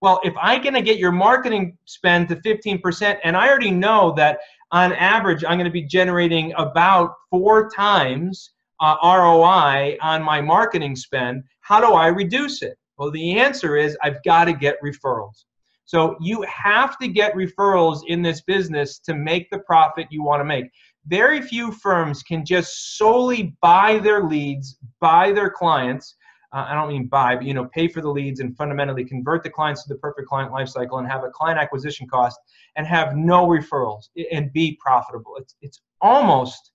well 0.00 0.20
if 0.24 0.34
i'm 0.40 0.62
going 0.62 0.74
to 0.74 0.82
get 0.82 0.98
your 0.98 1.12
marketing 1.12 1.76
spend 1.84 2.28
to 2.28 2.36
15% 2.36 3.18
and 3.24 3.36
i 3.36 3.48
already 3.48 3.70
know 3.70 4.12
that 4.16 4.38
on 4.72 4.92
average 4.94 5.44
i'm 5.44 5.58
going 5.58 5.64
to 5.64 5.70
be 5.70 5.82
generating 5.82 6.52
about 6.56 7.14
four 7.30 7.70
times 7.70 8.50
uh, 8.80 8.96
roi 9.02 9.96
on 10.00 10.22
my 10.22 10.40
marketing 10.40 10.96
spend 10.96 11.42
how 11.60 11.80
do 11.80 11.92
i 11.94 12.06
reduce 12.06 12.62
it? 12.62 12.76
Well 12.96 13.10
the 13.10 13.38
answer 13.38 13.76
is 13.76 13.96
i've 14.02 14.22
got 14.24 14.44
to 14.44 14.52
get 14.52 14.80
referrals 14.82 15.44
so 15.90 16.16
you 16.20 16.42
have 16.42 16.96
to 16.98 17.08
get 17.08 17.34
referrals 17.34 18.02
in 18.06 18.22
this 18.22 18.42
business 18.42 19.00
to 19.00 19.12
make 19.12 19.50
the 19.50 19.58
profit 19.58 20.06
you 20.08 20.22
want 20.22 20.38
to 20.38 20.44
make. 20.44 20.66
Very 21.08 21.42
few 21.42 21.72
firms 21.72 22.22
can 22.22 22.44
just 22.44 22.96
solely 22.96 23.56
buy 23.60 23.98
their 23.98 24.22
leads, 24.22 24.78
buy 25.00 25.32
their 25.32 25.50
clients. 25.50 26.14
Uh, 26.52 26.66
I 26.68 26.74
don't 26.74 26.90
mean 26.90 27.08
buy, 27.08 27.34
but 27.34 27.44
you 27.44 27.54
know, 27.54 27.64
pay 27.64 27.88
for 27.88 28.02
the 28.02 28.08
leads 28.08 28.38
and 28.38 28.56
fundamentally 28.56 29.04
convert 29.04 29.42
the 29.42 29.50
clients 29.50 29.82
to 29.82 29.88
the 29.88 29.98
perfect 29.98 30.28
client 30.28 30.52
lifecycle 30.52 31.00
and 31.00 31.08
have 31.10 31.24
a 31.24 31.30
client 31.30 31.58
acquisition 31.58 32.06
cost 32.06 32.38
and 32.76 32.86
have 32.86 33.16
no 33.16 33.48
referrals 33.48 34.10
and 34.30 34.52
be 34.52 34.78
profitable. 34.80 35.38
It's 35.38 35.56
it's 35.60 35.80
almost 36.00 36.70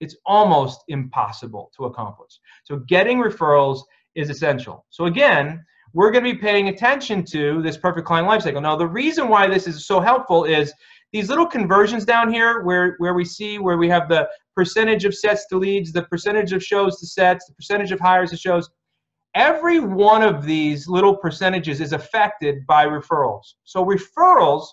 it's 0.00 0.16
almost 0.26 0.84
impossible 0.88 1.72
to 1.78 1.86
accomplish. 1.86 2.38
So 2.64 2.80
getting 2.80 3.16
referrals 3.16 3.80
is 4.14 4.28
essential. 4.28 4.84
So 4.90 5.06
again, 5.06 5.64
we're 5.92 6.10
going 6.10 6.24
to 6.24 6.32
be 6.32 6.38
paying 6.38 6.68
attention 6.68 7.24
to 7.26 7.62
this 7.62 7.76
perfect 7.76 8.06
client 8.06 8.28
lifecycle. 8.28 8.62
Now, 8.62 8.76
the 8.76 8.86
reason 8.86 9.28
why 9.28 9.46
this 9.46 9.66
is 9.66 9.86
so 9.86 10.00
helpful 10.00 10.44
is 10.44 10.72
these 11.12 11.28
little 11.28 11.46
conversions 11.46 12.04
down 12.04 12.32
here 12.32 12.62
where, 12.62 12.94
where 12.98 13.14
we 13.14 13.24
see 13.24 13.58
where 13.58 13.78
we 13.78 13.88
have 13.88 14.08
the 14.08 14.28
percentage 14.54 15.04
of 15.04 15.14
sets 15.14 15.46
to 15.46 15.56
leads, 15.56 15.92
the 15.92 16.02
percentage 16.02 16.52
of 16.52 16.62
shows 16.62 16.98
to 17.00 17.06
sets, 17.06 17.46
the 17.46 17.54
percentage 17.54 17.92
of 17.92 18.00
hires 18.00 18.30
to 18.30 18.36
shows. 18.36 18.68
Every 19.34 19.80
one 19.80 20.22
of 20.22 20.44
these 20.44 20.88
little 20.88 21.16
percentages 21.16 21.80
is 21.80 21.92
affected 21.92 22.66
by 22.66 22.86
referrals. 22.86 23.54
So 23.64 23.84
referrals 23.84 24.66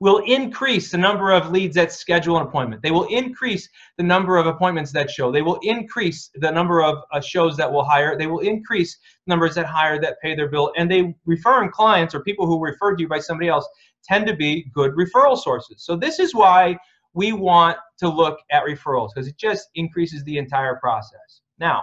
will 0.00 0.18
increase 0.24 0.90
the 0.90 0.98
number 0.98 1.30
of 1.30 1.50
leads 1.50 1.74
that 1.76 1.92
schedule 1.92 2.38
an 2.38 2.46
appointment. 2.46 2.82
They 2.82 2.90
will 2.90 3.06
increase 3.06 3.68
the 3.98 4.02
number 4.02 4.38
of 4.38 4.46
appointments 4.46 4.92
that 4.92 5.10
show. 5.10 5.30
They 5.30 5.42
will 5.42 5.58
increase 5.62 6.30
the 6.34 6.50
number 6.50 6.82
of 6.82 6.98
uh, 7.12 7.20
shows 7.20 7.56
that 7.58 7.70
will 7.70 7.84
hire. 7.84 8.16
They 8.16 8.26
will 8.26 8.40
increase 8.40 8.96
numbers 9.26 9.54
that 9.56 9.66
hire 9.66 10.00
that 10.00 10.16
pay 10.22 10.34
their 10.34 10.48
bill. 10.48 10.72
And 10.76 10.90
they 10.90 11.14
referring 11.26 11.70
clients 11.70 12.14
or 12.14 12.20
people 12.20 12.46
who 12.46 12.64
referred 12.64 12.96
to 12.96 13.02
you 13.02 13.08
by 13.08 13.18
somebody 13.18 13.48
else 13.48 13.68
tend 14.02 14.26
to 14.26 14.34
be 14.34 14.70
good 14.74 14.92
referral 14.92 15.36
sources. 15.36 15.84
So 15.84 15.96
this 15.96 16.18
is 16.18 16.34
why 16.34 16.78
we 17.12 17.32
want 17.32 17.76
to 17.98 18.08
look 18.08 18.38
at 18.50 18.64
referrals 18.64 19.10
because 19.14 19.28
it 19.28 19.36
just 19.36 19.68
increases 19.74 20.24
the 20.24 20.38
entire 20.38 20.76
process. 20.76 21.42
Now, 21.58 21.82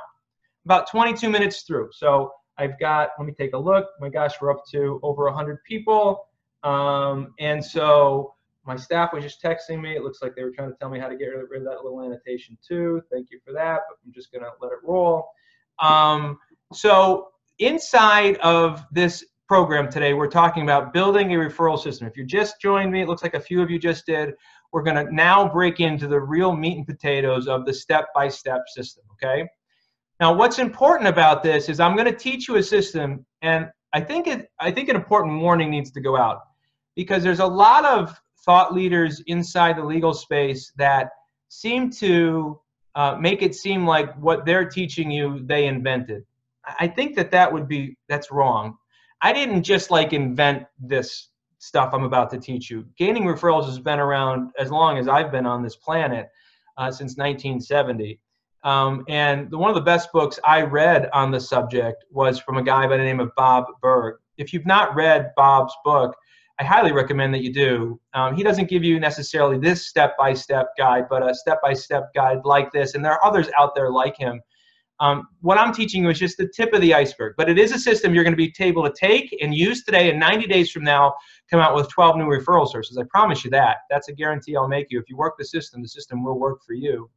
about 0.65 0.89
22 0.89 1.29
minutes 1.29 1.61
through. 1.61 1.89
So 1.91 2.31
I've 2.57 2.79
got, 2.79 3.09
let 3.19 3.27
me 3.27 3.33
take 3.37 3.53
a 3.53 3.57
look. 3.57 3.85
My 3.99 4.09
gosh, 4.09 4.33
we're 4.41 4.51
up 4.51 4.63
to 4.71 4.99
over 5.03 5.25
100 5.25 5.59
people. 5.67 6.26
Um, 6.63 7.33
and 7.39 7.63
so 7.63 8.33
my 8.65 8.75
staff 8.75 9.13
was 9.13 9.23
just 9.23 9.41
texting 9.41 9.81
me. 9.81 9.95
It 9.95 10.03
looks 10.03 10.21
like 10.21 10.35
they 10.35 10.43
were 10.43 10.51
trying 10.51 10.69
to 10.69 10.75
tell 10.77 10.89
me 10.89 10.99
how 10.99 11.07
to 11.07 11.15
get 11.15 11.27
rid 11.27 11.61
of 11.61 11.67
that 11.67 11.83
little 11.83 12.01
annotation 12.03 12.57
too. 12.65 13.01
Thank 13.11 13.27
you 13.31 13.39
for 13.45 13.53
that, 13.53 13.81
but 13.87 13.97
I'm 14.05 14.11
just 14.13 14.31
to 14.31 14.51
let 14.61 14.73
it 14.73 14.79
roll. 14.83 15.29
Um, 15.79 16.37
so 16.73 17.29
inside 17.59 18.37
of 18.37 18.85
this 18.91 19.25
program 19.47 19.89
today, 19.89 20.13
we're 20.13 20.27
talking 20.27 20.63
about 20.63 20.91
building 20.91 21.33
a 21.33 21.37
referral 21.37 21.79
system. 21.79 22.07
If 22.07 22.17
you 22.17 22.25
just 22.25 22.59
joined 22.61 22.91
me, 22.91 23.01
it 23.01 23.07
looks 23.07 23.23
like 23.23 23.35
a 23.35 23.39
few 23.39 23.61
of 23.61 23.71
you 23.71 23.79
just 23.79 24.05
did. 24.05 24.33
We're 24.73 24.83
to 25.07 25.13
now 25.13 25.47
break 25.47 25.79
into 25.79 26.07
the 26.07 26.19
real 26.19 26.53
meat 26.53 26.77
and 26.77 26.85
potatoes 26.85 27.47
of 27.47 27.65
the 27.65 27.73
step-by-step 27.73 28.61
-step 28.61 28.67
system, 28.67 29.05
okay? 29.13 29.47
Now, 30.19 30.33
what's 30.33 30.59
important 30.59 31.07
about 31.07 31.41
this 31.41 31.69
is 31.69 31.79
I'm 31.79 31.95
to 32.11 32.17
teach 32.17 32.47
you 32.47 32.57
a 32.57 32.63
system, 32.63 33.25
and 33.41 33.71
I 33.93 34.01
think 34.01 34.27
it, 34.27 34.49
I 34.59 34.71
think 34.71 34.89
an 34.89 34.95
important 34.95 35.41
warning 35.41 35.69
needs 35.69 35.91
to 35.91 36.01
go 36.01 36.17
out 36.17 36.41
because 36.95 37.23
there's 37.23 37.39
a 37.39 37.45
lot 37.45 37.85
of 37.85 38.19
thought 38.45 38.73
leaders 38.73 39.21
inside 39.27 39.77
the 39.77 39.83
legal 39.83 40.13
space 40.13 40.71
that 40.77 41.09
seem 41.49 41.89
to 41.91 42.59
uh, 42.95 43.15
make 43.19 43.41
it 43.41 43.55
seem 43.55 43.85
like 43.85 44.13
what 44.15 44.45
they're 44.45 44.67
teaching 44.67 45.11
you 45.11 45.39
they 45.45 45.67
invented. 45.67 46.23
I 46.79 46.87
think 46.87 47.15
that 47.15 47.31
that 47.31 47.51
would 47.51 47.67
be 47.67 47.97
that's 48.09 48.31
wrong. 48.31 48.77
I 49.21 49.33
didn't 49.33 49.63
just 49.63 49.89
like 49.91 50.13
invent 50.13 50.63
this 50.79 51.29
stuff 51.59 51.93
I'm 51.93 52.03
about 52.03 52.29
to 52.31 52.39
teach 52.39 52.69
you. 52.69 52.85
Gaining 52.97 53.23
referrals 53.23 53.65
has 53.65 53.79
been 53.79 53.99
around 53.99 54.51
as 54.59 54.71
long 54.71 54.97
as 54.97 55.07
I've 55.07 55.31
been 55.31 55.45
on 55.45 55.63
this 55.63 55.75
planet 55.75 56.27
uh, 56.77 56.91
since 56.91 57.17
1970. 57.17 58.19
Um, 58.63 59.05
and 59.07 59.49
the, 59.49 59.57
one 59.57 59.69
of 59.69 59.75
the 59.75 59.81
best 59.81 60.11
books 60.11 60.39
I 60.45 60.61
read 60.61 61.09
on 61.13 61.31
the 61.31 61.39
subject 61.39 62.03
was 62.09 62.39
from 62.39 62.57
a 62.57 62.63
guy 62.63 62.87
by 62.87 62.97
the 62.97 63.03
name 63.03 63.19
of 63.19 63.31
Bob 63.35 63.65
Burg. 63.81 64.15
If 64.37 64.53
you've 64.53 64.65
not 64.65 64.95
read 64.95 65.31
Bob's 65.35 65.73
book, 65.83 66.15
I 66.59 66.63
highly 66.63 66.91
recommend 66.91 67.33
that 67.35 67.43
you 67.43 67.53
do. 67.53 67.99
Um, 68.13 68.35
he 68.35 68.41
doesn't 68.41 68.67
give 68.67 68.83
you 68.83 68.99
necessarily 68.99 69.59
this 69.59 69.87
step 69.87 70.17
by 70.17 70.33
step 70.33 70.69
guide, 70.77 71.05
but 71.07 71.27
a 71.27 71.33
step 71.35 71.59
by 71.61 71.73
step 71.73 72.11
guide 72.15 72.39
like 72.45 72.71
this. 72.71 72.95
And 72.95 73.05
there 73.05 73.13
are 73.13 73.23
others 73.23 73.47
out 73.57 73.75
there 73.75 73.91
like 73.91 74.17
him. 74.17 74.41
Um, 74.99 75.27
what 75.41 75.59
I'm 75.59 75.71
teaching 75.71 76.03
you 76.03 76.09
is 76.09 76.17
just 76.17 76.37
the 76.37 76.49
tip 76.55 76.73
of 76.73 76.81
the 76.81 76.95
iceberg, 76.95 77.35
but 77.37 77.47
it 77.47 77.59
is 77.59 77.71
a 77.71 77.77
system 77.77 78.15
you're 78.15 78.23
going 78.23 78.35
to 78.35 78.37
be 78.37 78.51
able 78.59 78.83
to 78.83 78.93
take 78.99 79.35
and 79.39 79.53
use 79.53 79.83
today. 79.83 80.09
And 80.09 80.19
90 80.19 80.47
days 80.47 80.71
from 80.71 80.83
now, 80.83 81.13
come 81.51 81.59
out 81.59 81.75
with 81.75 81.87
12 81.89 82.17
new 82.17 82.25
referral 82.25 82.67
sources. 82.67 82.97
I 82.97 83.03
promise 83.07 83.45
you 83.45 83.51
that. 83.51 83.77
That's 83.91 84.09
a 84.09 84.13
guarantee 84.13 84.55
I'll 84.55 84.67
make 84.67 84.87
you. 84.89 84.99
If 84.99 85.07
you 85.07 85.15
work 85.15 85.35
the 85.37 85.45
system, 85.45 85.83
the 85.83 85.87
system 85.87 86.23
will 86.23 86.39
work 86.39 86.63
for 86.65 86.73
you 86.73 87.07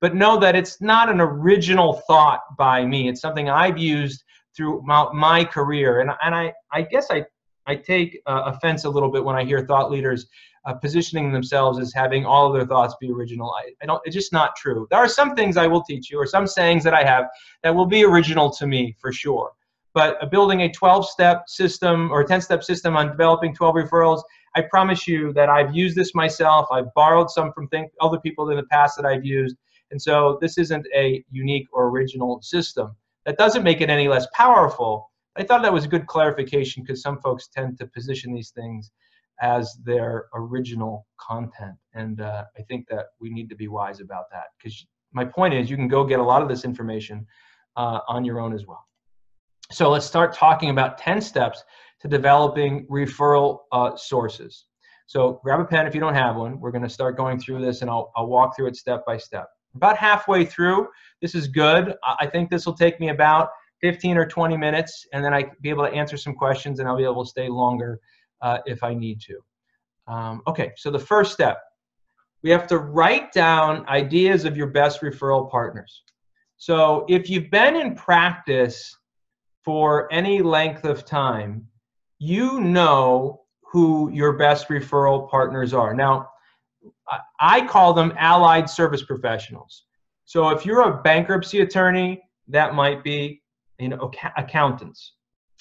but 0.00 0.14
know 0.14 0.38
that 0.38 0.54
it's 0.54 0.80
not 0.80 1.08
an 1.08 1.20
original 1.20 2.02
thought 2.06 2.40
by 2.56 2.84
me. 2.84 3.08
It's 3.08 3.20
something 3.20 3.48
I've 3.48 3.78
used 3.78 4.24
through 4.56 4.82
my, 4.84 5.08
my 5.12 5.44
career. 5.44 6.00
And, 6.00 6.10
and 6.22 6.34
I, 6.34 6.52
I 6.72 6.82
guess 6.82 7.06
I, 7.10 7.24
I 7.66 7.76
take 7.76 8.20
uh, 8.26 8.42
offense 8.46 8.84
a 8.84 8.90
little 8.90 9.10
bit 9.10 9.24
when 9.24 9.36
I 9.36 9.44
hear 9.44 9.66
thought 9.66 9.90
leaders 9.90 10.26
uh, 10.66 10.74
positioning 10.74 11.32
themselves 11.32 11.78
as 11.78 11.92
having 11.92 12.24
all 12.26 12.46
of 12.46 12.52
their 12.52 12.66
thoughts 12.66 12.94
be 13.00 13.10
original. 13.10 13.50
I, 13.50 13.72
I 13.82 13.86
don't, 13.86 14.00
it's 14.04 14.14
just 14.14 14.32
not 14.32 14.56
true. 14.56 14.86
There 14.90 14.98
are 14.98 15.08
some 15.08 15.34
things 15.34 15.56
I 15.56 15.66
will 15.66 15.82
teach 15.82 16.10
you 16.10 16.18
or 16.18 16.26
some 16.26 16.46
sayings 16.46 16.84
that 16.84 16.94
I 16.94 17.04
have 17.04 17.26
that 17.62 17.74
will 17.74 17.86
be 17.86 18.04
original 18.04 18.50
to 18.52 18.66
me 18.66 18.96
for 19.00 19.12
sure. 19.12 19.52
But 19.94 20.22
uh, 20.22 20.26
building 20.26 20.62
a 20.62 20.72
12 20.72 21.08
step 21.08 21.44
system 21.48 22.10
or 22.12 22.24
10 22.24 22.40
step 22.40 22.62
system 22.62 22.96
on 22.96 23.08
developing 23.08 23.54
12 23.54 23.74
referrals, 23.74 24.22
I 24.54 24.62
promise 24.62 25.06
you 25.06 25.32
that 25.34 25.48
I've 25.48 25.74
used 25.74 25.96
this 25.96 26.14
myself. 26.14 26.66
I've 26.70 26.92
borrowed 26.94 27.30
some 27.30 27.52
from 27.52 27.68
think, 27.68 27.92
other 28.00 28.18
people 28.18 28.50
in 28.50 28.56
the 28.56 28.64
past 28.64 28.96
that 28.96 29.06
I've 29.06 29.24
used. 29.24 29.56
And 29.90 30.00
so 30.00 30.38
this 30.40 30.58
isn't 30.58 30.86
a 30.94 31.24
unique 31.30 31.66
or 31.72 31.88
original 31.88 32.40
system. 32.42 32.94
That 33.24 33.38
doesn't 33.38 33.62
make 33.62 33.80
it 33.80 33.90
any 33.90 34.08
less 34.08 34.26
powerful. 34.34 35.10
I 35.36 35.44
thought 35.44 35.62
that 35.62 35.72
was 35.72 35.84
a 35.84 35.88
good 35.88 36.06
clarification 36.06 36.82
because 36.82 37.02
some 37.02 37.20
folks 37.20 37.48
tend 37.48 37.78
to 37.78 37.86
position 37.86 38.32
these 38.32 38.50
things 38.50 38.90
as 39.40 39.78
their 39.84 40.26
original 40.34 41.06
content. 41.20 41.76
And 41.94 42.20
uh, 42.20 42.44
I 42.58 42.62
think 42.62 42.88
that 42.88 43.06
we 43.20 43.30
need 43.30 43.48
to 43.50 43.56
be 43.56 43.68
wise 43.68 44.00
about 44.00 44.24
that 44.32 44.46
because 44.58 44.86
my 45.12 45.24
point 45.24 45.54
is 45.54 45.70
you 45.70 45.76
can 45.76 45.88
go 45.88 46.04
get 46.04 46.18
a 46.18 46.22
lot 46.22 46.42
of 46.42 46.48
this 46.48 46.64
information 46.64 47.26
uh, 47.76 48.00
on 48.08 48.24
your 48.24 48.40
own 48.40 48.52
as 48.52 48.66
well. 48.66 48.84
So 49.70 49.90
let's 49.90 50.06
start 50.06 50.34
talking 50.34 50.70
about 50.70 50.98
10 50.98 51.20
steps 51.20 51.62
to 52.00 52.08
developing 52.08 52.86
referral 52.86 53.60
uh, 53.72 53.96
sources. 53.96 54.64
So 55.06 55.40
grab 55.42 55.60
a 55.60 55.64
pen 55.64 55.86
if 55.86 55.94
you 55.94 56.00
don't 56.00 56.14
have 56.14 56.36
one. 56.36 56.60
We're 56.60 56.70
going 56.70 56.82
to 56.82 56.88
start 56.88 57.16
going 57.16 57.38
through 57.38 57.64
this 57.64 57.82
and 57.82 57.90
I'll, 57.90 58.10
I'll 58.16 58.26
walk 58.26 58.56
through 58.56 58.68
it 58.68 58.76
step 58.76 59.04
by 59.06 59.16
step. 59.16 59.48
About 59.74 59.96
halfway 59.96 60.44
through, 60.44 60.88
this 61.20 61.34
is 61.34 61.48
good. 61.48 61.94
I 62.20 62.26
think 62.26 62.50
this 62.50 62.66
will 62.66 62.74
take 62.74 62.98
me 63.00 63.10
about 63.10 63.50
15 63.80 64.16
or 64.16 64.26
20 64.26 64.56
minutes 64.56 65.06
and 65.12 65.24
then 65.24 65.32
I 65.32 65.42
will 65.42 65.50
be 65.60 65.70
able 65.70 65.86
to 65.86 65.92
answer 65.92 66.16
some 66.16 66.34
questions 66.34 66.80
and 66.80 66.88
I'll 66.88 66.96
be 66.96 67.04
able 67.04 67.24
to 67.24 67.30
stay 67.30 67.48
longer 67.48 68.00
uh, 68.42 68.58
if 68.66 68.82
I 68.82 68.94
need 68.94 69.20
to. 69.22 69.38
Um, 70.12 70.42
okay, 70.46 70.72
so 70.76 70.90
the 70.90 70.98
first 70.98 71.32
step, 71.32 71.58
we 72.42 72.50
have 72.50 72.66
to 72.68 72.78
write 72.78 73.32
down 73.32 73.86
ideas 73.88 74.44
of 74.44 74.56
your 74.56 74.68
best 74.68 75.00
referral 75.00 75.50
partners. 75.50 76.02
So 76.56 77.04
if 77.08 77.28
you've 77.28 77.50
been 77.50 77.76
in 77.76 77.94
practice 77.94 78.96
for 79.64 80.12
any 80.12 80.40
length 80.40 80.84
of 80.84 81.04
time, 81.04 81.66
you 82.18 82.60
know 82.60 83.42
who 83.70 84.10
your 84.12 84.32
best 84.32 84.68
referral 84.68 85.28
partners 85.28 85.74
are. 85.74 85.94
Now, 85.94 86.30
I 87.40 87.66
call 87.66 87.92
them 87.94 88.12
allied 88.16 88.68
service 88.68 89.02
professionals. 89.02 89.84
So 90.24 90.50
if 90.50 90.66
you're 90.66 90.82
a 90.82 91.02
bankruptcy 91.02 91.60
attorney, 91.60 92.22
that 92.48 92.74
might 92.74 93.02
be 93.02 93.42
you 93.78 93.88
know 93.88 94.10
accountants. 94.36 95.12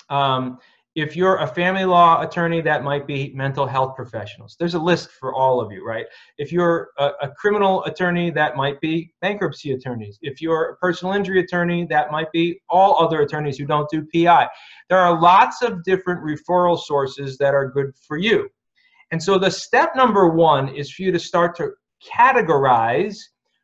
Um, 0.09 0.59
if 0.97 1.15
you're 1.15 1.37
a 1.37 1.47
family 1.47 1.85
law 1.85 2.21
attorney, 2.21 2.59
that 2.61 2.83
might 2.83 3.05
be 3.05 3.31
mental 3.35 3.67
health 3.67 3.95
professionals. 3.95 4.55
There's 4.57 4.73
a 4.73 4.79
list 4.79 5.11
for 5.11 5.31
all 5.31 5.61
of 5.61 5.71
you, 5.71 5.85
right? 5.85 6.07
If 6.39 6.51
you're 6.51 6.89
a, 6.97 7.11
a, 7.21 7.29
criminal 7.29 7.83
attorney, 7.83 8.31
that 8.31 8.55
might 8.55 8.81
be 8.81 9.13
bankruptcy 9.21 9.73
attorneys. 9.73 10.17
If 10.23 10.41
you're 10.41 10.71
a 10.71 10.75
personal 10.77 11.13
injury 11.13 11.39
attorney, 11.39 11.85
that 11.91 12.09
might 12.09 12.31
be 12.31 12.59
all 12.67 12.97
other 12.99 13.21
attorneys 13.21 13.59
who 13.59 13.67
don't 13.67 13.87
do 13.91 14.07
PI. 14.11 14.47
There 14.89 14.97
are 14.97 15.21
lots 15.21 15.61
of 15.61 15.83
different 15.83 16.23
referral 16.23 16.79
sources 16.79 17.37
that 17.37 17.53
are 17.53 17.69
good 17.69 17.93
for 18.07 18.17
you. 18.17 18.49
And 19.11 19.21
so 19.21 19.37
the 19.37 19.51
step 19.51 19.95
number 19.95 20.29
one 20.29 20.69
is 20.69 20.91
for 20.91 21.03
you 21.03 21.11
to 21.11 21.19
start 21.19 21.55
to 21.57 21.71
categorize 22.05 23.17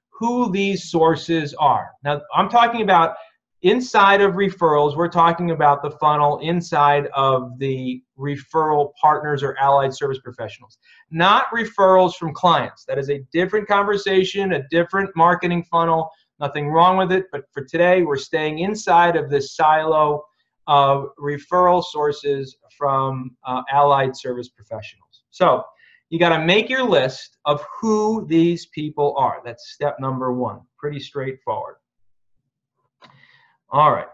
who 0.10 0.52
these 0.52 0.90
sources 0.90 1.54
are. 1.56 1.92
Now, 2.04 2.22
I'm 2.36 2.50
talking 2.50 2.82
about 2.82 3.16
Inside 3.64 4.20
of 4.20 4.34
referrals, 4.34 4.98
we're 4.98 5.08
talking 5.08 5.52
about 5.52 5.82
the 5.82 5.92
funnel 5.92 6.38
inside 6.40 7.08
of 7.14 7.58
the 7.60 8.04
referral 8.20 8.92
partners 9.02 9.42
or 9.42 9.58
allied 9.58 9.94
service 9.94 10.20
professionals, 10.22 10.78
not 11.12 11.46
referrals 11.46 12.16
from 12.16 12.34
clients. 12.34 12.84
That 12.84 12.98
is 12.98 13.10
a 13.10 13.22
different 13.32 13.66
conversation, 13.66 14.52
a 14.52 14.68
different 14.68 15.12
marketing 15.16 15.64
funnel. 15.72 16.10
Nothing 16.42 16.68
wrong 16.68 16.98
with 16.98 17.14
it, 17.14 17.28
but 17.32 17.44
for 17.54 17.64
today, 17.64 18.02
we're 18.04 18.18
staying 18.18 18.60
inside 18.60 19.16
of 19.16 19.30
this 19.30 19.56
silo 19.56 20.26
of 20.68 21.08
referral 21.18 21.82
sources 21.82 22.58
from 22.78 23.32
uh, 23.48 23.62
allied 23.72 24.14
service 24.18 24.50
professionals. 24.50 25.03
So 25.34 25.64
you 26.10 26.20
got 26.20 26.38
to 26.38 26.46
make 26.46 26.70
your 26.70 26.84
list 26.84 27.38
of 27.46 27.66
who 27.82 28.28
these 28.28 28.68
people 28.68 29.16
are. 29.18 29.42
That's 29.44 29.74
step 29.74 30.00
number 30.00 30.32
one. 30.32 30.62
Pretty 30.78 31.00
straightforward. 31.00 31.78
All 33.72 33.92
right. 33.92 34.08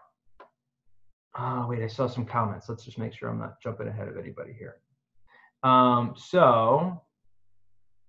Uh, 1.37 1.65
wait, 1.67 1.83
I 1.83 1.87
saw 1.87 2.07
some 2.07 2.25
comments. 2.25 2.69
Let's 2.69 2.85
just 2.85 2.97
make 2.97 3.13
sure 3.13 3.27
I'm 3.27 3.37
not 3.37 3.61
jumping 3.61 3.89
ahead 3.89 4.07
of 4.07 4.17
anybody 4.17 4.53
here. 4.57 4.77
Um, 5.61 6.13
so, 6.15 7.01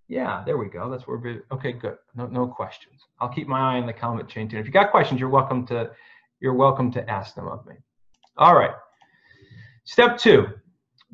yeah, 0.06 0.44
there 0.46 0.56
we 0.56 0.68
go. 0.68 0.88
That's 0.88 1.08
where 1.08 1.18
we 1.18 1.40
okay, 1.50 1.72
good. 1.72 1.96
No, 2.14 2.26
no 2.26 2.46
questions. 2.46 3.00
I'll 3.20 3.28
keep 3.28 3.48
my 3.48 3.58
eye 3.58 3.80
on 3.80 3.86
the 3.86 3.92
comment 3.92 4.28
chain 4.28 4.48
too. 4.48 4.58
If 4.58 4.66
you 4.66 4.72
got 4.72 4.92
questions, 4.92 5.18
you're 5.18 5.28
welcome 5.28 5.66
to 5.66 5.90
you're 6.40 6.54
welcome 6.54 6.92
to 6.92 7.10
ask 7.10 7.34
them 7.34 7.48
of 7.48 7.66
me. 7.66 7.74
All 8.36 8.54
right. 8.54 8.74
Step 9.84 10.16
two, 10.16 10.46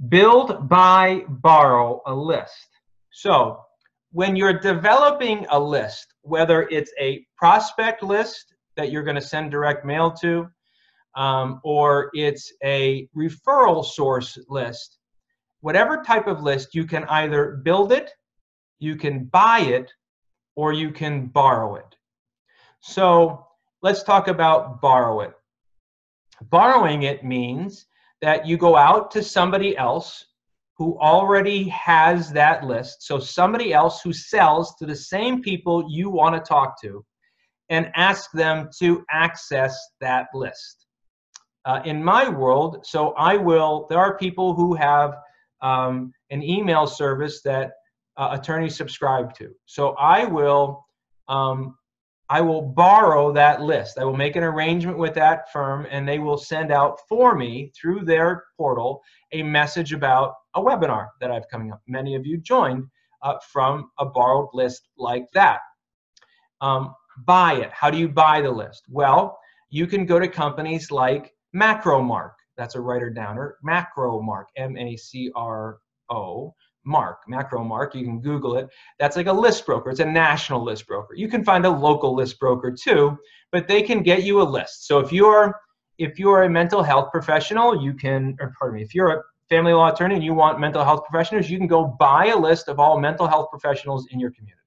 build, 0.08 0.68
buy, 0.68 1.24
borrow 1.28 2.02
a 2.06 2.14
list. 2.14 2.68
So 3.10 3.60
when 4.12 4.36
you're 4.36 4.58
developing 4.58 5.46
a 5.50 5.58
list, 5.58 6.14
whether 6.22 6.62
it's 6.70 6.92
a 7.00 7.26
prospect 7.36 8.02
list 8.02 8.54
that 8.76 8.90
you're 8.90 9.02
going 9.02 9.16
to 9.16 9.22
send 9.22 9.50
direct 9.50 9.84
mail 9.84 10.10
to, 10.12 10.48
um, 11.16 11.60
or 11.64 12.10
it's 12.12 12.52
a 12.62 13.08
referral 13.16 13.84
source 13.84 14.38
list, 14.48 14.98
whatever 15.60 16.02
type 16.02 16.26
of 16.26 16.42
list, 16.42 16.74
you 16.74 16.84
can 16.84 17.04
either 17.04 17.60
build 17.64 17.90
it, 17.90 18.10
you 18.78 18.96
can 18.96 19.24
buy 19.24 19.60
it, 19.60 19.90
or 20.54 20.72
you 20.72 20.90
can 20.90 21.26
borrow 21.26 21.76
it. 21.76 21.96
So 22.80 23.46
let's 23.82 24.02
talk 24.02 24.28
about 24.28 24.80
borrow 24.80 25.20
it. 25.20 25.32
Borrowing 26.42 27.02
it 27.02 27.24
means 27.24 27.86
that 28.26 28.44
you 28.44 28.56
go 28.56 28.74
out 28.74 29.08
to 29.12 29.22
somebody 29.22 29.76
else 29.76 30.26
who 30.76 30.98
already 30.98 31.68
has 31.68 32.32
that 32.32 32.64
list. 32.64 33.06
So 33.06 33.20
somebody 33.20 33.72
else 33.72 34.00
who 34.02 34.12
sells 34.12 34.74
to 34.80 34.84
the 34.84 34.96
same 34.96 35.42
people 35.42 35.86
you 35.88 36.10
want 36.10 36.34
to 36.34 36.40
talk 36.40 36.74
to 36.82 37.04
and 37.68 37.88
ask 37.94 38.32
them 38.32 38.68
to 38.80 39.04
access 39.12 39.78
that 40.00 40.26
list. 40.34 40.86
Uh, 41.66 41.80
in 41.84 42.02
my 42.02 42.28
world, 42.28 42.84
so 42.84 43.12
I 43.12 43.36
will, 43.36 43.86
there 43.88 44.00
are 44.00 44.18
people 44.18 44.54
who 44.54 44.74
have 44.74 45.14
um, 45.62 46.12
an 46.30 46.42
email 46.42 46.88
service 46.88 47.42
that 47.42 47.74
uh, 48.16 48.30
attorneys 48.32 48.76
subscribe 48.76 49.34
to. 49.34 49.54
So 49.66 49.90
I 50.00 50.24
will, 50.24 50.84
um, 51.28 51.76
I 52.28 52.40
will 52.40 52.62
borrow 52.62 53.32
that 53.32 53.62
list. 53.62 53.98
I 53.98 54.04
will 54.04 54.16
make 54.16 54.34
an 54.34 54.42
arrangement 54.42 54.98
with 54.98 55.14
that 55.14 55.52
firm 55.52 55.86
and 55.90 56.08
they 56.08 56.18
will 56.18 56.36
send 56.36 56.72
out 56.72 56.98
for 57.08 57.36
me 57.36 57.72
through 57.80 58.04
their 58.04 58.44
portal 58.56 59.00
a 59.32 59.42
message 59.42 59.92
about 59.92 60.34
a 60.54 60.60
webinar 60.60 61.08
that 61.20 61.30
I've 61.30 61.48
coming 61.48 61.72
up. 61.72 61.80
Many 61.86 62.16
of 62.16 62.26
you 62.26 62.38
joined 62.38 62.84
uh, 63.22 63.36
from 63.52 63.90
a 63.98 64.06
borrowed 64.06 64.48
list 64.52 64.88
like 64.98 65.26
that. 65.34 65.60
Um, 66.60 66.94
buy 67.26 67.54
it. 67.54 67.70
How 67.72 67.90
do 67.90 67.98
you 67.98 68.08
buy 68.08 68.40
the 68.40 68.50
list? 68.50 68.84
Well, 68.88 69.38
you 69.70 69.86
can 69.86 70.04
go 70.04 70.18
to 70.18 70.28
companies 70.28 70.90
like 70.90 71.32
Macromark. 71.54 72.32
That's 72.56 72.74
a 72.74 72.80
writer 72.80 73.10
downer. 73.10 73.56
Macromark, 73.64 74.46
M 74.56 74.76
A 74.76 74.96
C 74.96 75.30
R 75.34 75.78
O, 76.10 76.54
Mark, 76.86 77.18
Macro 77.28 77.64
Mark. 77.64 77.94
You 77.94 78.04
can 78.04 78.20
Google 78.20 78.56
it. 78.56 78.68
That's 78.98 79.16
like 79.16 79.26
a 79.26 79.32
list 79.32 79.66
broker. 79.66 79.90
It's 79.90 80.00
a 80.00 80.04
national 80.04 80.64
list 80.64 80.86
broker. 80.86 81.14
You 81.14 81.28
can 81.28 81.44
find 81.44 81.66
a 81.66 81.70
local 81.70 82.14
list 82.14 82.38
broker 82.38 82.70
too, 82.72 83.18
but 83.52 83.68
they 83.68 83.82
can 83.82 84.02
get 84.02 84.22
you 84.22 84.40
a 84.40 84.44
list. 84.44 84.86
So 84.86 85.00
if 85.00 85.12
you're 85.12 85.60
if 85.98 86.18
you're 86.18 86.42
a 86.42 86.48
mental 86.48 86.82
health 86.82 87.10
professional, 87.10 87.82
you 87.82 87.94
can, 87.94 88.36
or 88.38 88.52
pardon 88.58 88.76
me, 88.76 88.82
if 88.82 88.94
you're 88.94 89.10
a 89.10 89.22
family 89.48 89.72
law 89.72 89.90
attorney 89.92 90.14
and 90.14 90.24
you 90.24 90.34
want 90.34 90.60
mental 90.60 90.84
health 90.84 91.04
professionals, 91.08 91.48
you 91.48 91.58
can 91.58 91.66
go 91.66 91.96
buy 91.98 92.26
a 92.26 92.36
list 92.36 92.68
of 92.68 92.78
all 92.78 93.00
mental 93.00 93.26
health 93.26 93.48
professionals 93.50 94.06
in 94.10 94.20
your 94.20 94.30
community. 94.30 94.60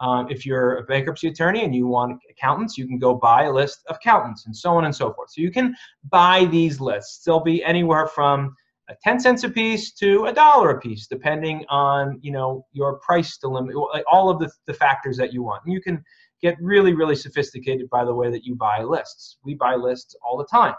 Um, 0.00 0.26
if 0.28 0.44
you're 0.44 0.78
a 0.78 0.82
bankruptcy 0.82 1.28
attorney 1.28 1.64
and 1.64 1.74
you 1.74 1.86
want 1.86 2.20
accountants, 2.28 2.76
you 2.76 2.86
can 2.86 2.98
go 2.98 3.14
buy 3.14 3.44
a 3.44 3.52
list 3.52 3.82
of 3.88 3.96
accountants 3.96 4.46
and 4.46 4.56
so 4.56 4.72
on 4.72 4.84
and 4.84 4.94
so 4.94 5.12
forth. 5.12 5.30
So 5.30 5.40
you 5.40 5.50
can 5.50 5.74
buy 6.10 6.44
these 6.46 6.80
lists. 6.80 7.24
They'll 7.24 7.40
be 7.40 7.62
anywhere 7.64 8.08
from 8.08 8.54
10 9.02 9.20
cents 9.20 9.44
a 9.44 9.48
piece 9.48 9.92
to 9.94 10.26
a 10.26 10.32
dollar 10.32 10.70
a 10.70 10.80
piece, 10.80 11.06
depending 11.06 11.64
on 11.68 12.18
you 12.22 12.32
know 12.32 12.66
your 12.72 12.98
price 12.98 13.38
to 13.38 13.48
limit, 13.48 13.74
all 14.10 14.30
of 14.30 14.38
the, 14.38 14.50
the 14.66 14.74
factors 14.74 15.16
that 15.16 15.32
you 15.32 15.42
want. 15.42 15.62
And 15.64 15.72
you 15.72 15.80
can 15.80 16.02
get 16.42 16.56
really, 16.60 16.92
really 16.92 17.14
sophisticated 17.14 17.88
by 17.90 18.04
the 18.04 18.14
way 18.14 18.30
that 18.30 18.44
you 18.44 18.56
buy 18.56 18.82
lists. 18.82 19.38
We 19.44 19.54
buy 19.54 19.76
lists 19.76 20.16
all 20.22 20.36
the 20.36 20.46
time. 20.46 20.74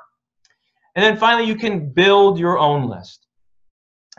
And 0.95 1.04
then 1.04 1.17
finally, 1.17 1.47
you 1.47 1.56
can 1.56 1.89
build 1.91 2.38
your 2.38 2.60
own 2.60 2.88
list. 2.88 3.28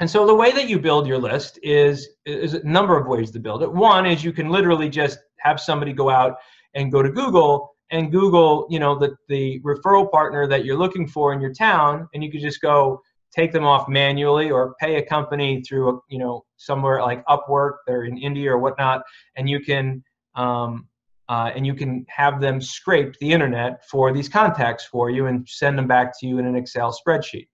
And 0.01 0.11
so 0.11 0.27
the 0.27 0.35
way 0.35 0.51
that 0.51 0.69
you 0.69 0.81
build 0.81 1.07
your 1.07 1.19
list 1.19 1.59
is, 1.63 2.09
is 2.27 2.55
a 2.55 2.67
number 2.67 2.99
of 2.99 3.07
ways 3.07 3.31
to 3.33 3.39
build 3.39 3.63
it. 3.63 3.73
One 3.73 4.07
is 4.07 4.25
you 4.25 4.33
can 4.33 4.49
literally 4.49 4.89
just 4.89 5.19
have 5.39 5.61
somebody 5.61 5.93
go 5.93 6.11
out 6.11 6.37
and 6.75 6.91
go 6.91 7.01
to 7.01 7.11
Google 7.11 7.75
and 7.91 8.11
Google, 8.11 8.67
you 8.71 8.81
know, 8.81 8.99
the, 8.99 9.15
the 9.29 9.61
referral 9.61 10.11
partner 10.11 10.49
that 10.49 10.65
you're 10.65 10.77
looking 10.77 11.07
for 11.07 11.33
in 11.33 11.41
your 11.41 11.53
town, 11.53 12.09
and 12.13 12.25
you 12.25 12.31
could 12.31 12.41
just 12.41 12.61
go 12.61 13.01
take 13.35 13.53
them 13.53 13.64
off 13.64 13.88
manually 13.88 14.51
or 14.51 14.75
pay 14.81 14.97
a 14.97 15.03
company 15.05 15.62
through, 15.62 16.01
you 16.09 16.18
know, 16.18 16.44
somewhere 16.57 17.03
like 17.03 17.25
Upwork, 17.27 17.77
they're 17.87 18.05
in 18.05 18.16
India 18.18 18.53
or 18.53 18.59
whatnot, 18.59 19.03
and 19.37 19.49
you 19.49 19.61
can 19.61 20.03
um, 20.37 20.88
uh, 21.29 21.51
and 21.55 21.66
you 21.66 21.75
can 21.75 22.05
have 22.09 22.40
them 22.40 22.61
scrape 22.61 23.18
the 23.18 23.33
internet 23.33 23.88
for 23.88 24.12
these 24.12 24.29
contacts 24.29 24.85
for 24.85 25.11
you 25.11 25.27
and 25.27 25.49
send 25.49 25.79
them 25.79 25.87
back 25.87 26.12
to 26.20 26.27
you 26.27 26.38
in 26.38 26.47
an 26.47 26.55
Excel 26.55 26.92
spreadsheet. 26.92 27.49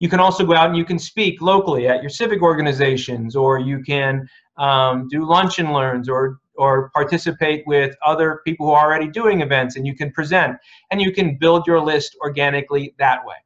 you 0.00 0.08
can 0.08 0.18
also 0.18 0.44
go 0.44 0.54
out 0.54 0.68
and 0.68 0.76
you 0.76 0.84
can 0.84 0.98
speak 0.98 1.40
locally 1.40 1.86
at 1.86 2.02
your 2.02 2.10
civic 2.10 2.42
organizations, 2.42 3.36
or 3.36 3.60
you 3.60 3.80
can 3.84 4.26
um, 4.56 5.06
do 5.08 5.24
lunch 5.24 5.58
and 5.58 5.72
learns, 5.72 6.08
or 6.08 6.38
or 6.56 6.90
participate 6.90 7.62
with 7.66 7.94
other 8.04 8.40
people 8.44 8.66
who 8.66 8.72
are 8.72 8.86
already 8.86 9.08
doing 9.08 9.40
events, 9.40 9.76
and 9.76 9.86
you 9.86 9.94
can 9.94 10.10
present, 10.12 10.56
and 10.90 11.00
you 11.00 11.12
can 11.12 11.38
build 11.38 11.66
your 11.66 11.80
list 11.80 12.16
organically 12.20 12.94
that 12.98 13.24
way. 13.24 13.36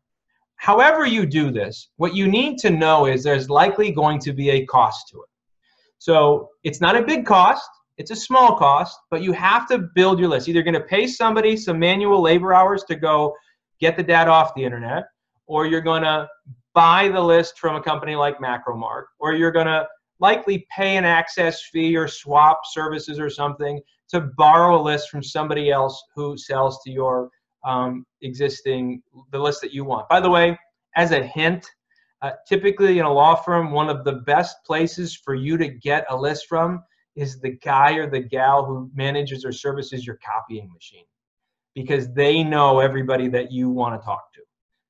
However 0.66 1.06
you 1.06 1.26
do 1.26 1.52
this, 1.52 1.90
what 1.96 2.16
you 2.16 2.26
need 2.26 2.58
to 2.58 2.70
know 2.70 3.06
is 3.06 3.22
there's 3.22 3.48
likely 3.48 3.92
going 3.92 4.18
to 4.18 4.32
be 4.32 4.50
a 4.50 4.66
cost 4.66 5.06
to 5.12 5.18
it. 5.18 5.28
So 5.98 6.48
it's 6.64 6.80
not 6.80 6.96
a 6.96 7.02
big 7.02 7.24
cost, 7.24 7.70
it's 7.98 8.10
a 8.10 8.16
small 8.16 8.56
cost, 8.56 8.98
but 9.08 9.22
you 9.22 9.30
have 9.30 9.68
to 9.68 9.78
build 9.94 10.18
your 10.18 10.28
list. 10.28 10.48
Either 10.48 10.56
you're 10.56 10.64
going 10.64 10.74
to 10.74 10.80
pay 10.80 11.06
somebody 11.06 11.56
some 11.56 11.78
manual 11.78 12.20
labor 12.20 12.52
hours 12.52 12.82
to 12.88 12.96
go 12.96 13.32
get 13.78 13.96
the 13.96 14.02
data 14.02 14.28
off 14.28 14.56
the 14.56 14.64
internet, 14.64 15.04
or 15.46 15.66
you're 15.66 15.80
going 15.80 16.02
to 16.02 16.26
buy 16.74 17.10
the 17.10 17.20
list 17.20 17.60
from 17.60 17.76
a 17.76 17.80
company 17.80 18.16
like 18.16 18.40
Macromark, 18.40 19.04
or 19.20 19.34
you're 19.34 19.52
going 19.52 19.68
to 19.68 19.86
likely 20.18 20.66
pay 20.76 20.96
an 20.96 21.04
access 21.04 21.62
fee 21.72 21.96
or 21.96 22.08
swap 22.08 22.62
services 22.72 23.20
or 23.20 23.30
something 23.30 23.80
to 24.08 24.20
borrow 24.36 24.80
a 24.80 24.82
list 24.82 25.10
from 25.10 25.22
somebody 25.22 25.70
else 25.70 26.02
who 26.16 26.36
sells 26.36 26.80
to 26.82 26.90
your 26.90 27.30
um, 27.66 28.06
existing 28.22 29.02
the 29.32 29.38
list 29.38 29.60
that 29.60 29.74
you 29.74 29.84
want. 29.84 30.08
By 30.08 30.20
the 30.20 30.30
way, 30.30 30.56
as 30.96 31.10
a 31.10 31.26
hint, 31.26 31.66
uh, 32.22 32.30
typically 32.48 32.98
in 32.98 33.04
a 33.04 33.12
law 33.12 33.34
firm, 33.34 33.72
one 33.72 33.90
of 33.90 34.04
the 34.04 34.14
best 34.26 34.56
places 34.64 35.14
for 35.14 35.34
you 35.34 35.58
to 35.58 35.68
get 35.68 36.06
a 36.08 36.16
list 36.16 36.46
from 36.48 36.82
is 37.16 37.40
the 37.40 37.58
guy 37.62 37.94
or 37.94 38.08
the 38.08 38.20
gal 38.20 38.64
who 38.64 38.90
manages 38.94 39.44
or 39.44 39.52
services 39.52 40.06
your 40.06 40.18
copying 40.24 40.70
machine 40.72 41.04
because 41.74 42.12
they 42.14 42.42
know 42.42 42.78
everybody 42.78 43.28
that 43.28 43.52
you 43.52 43.68
want 43.68 44.00
to 44.00 44.04
talk 44.04 44.32
to 44.32 44.40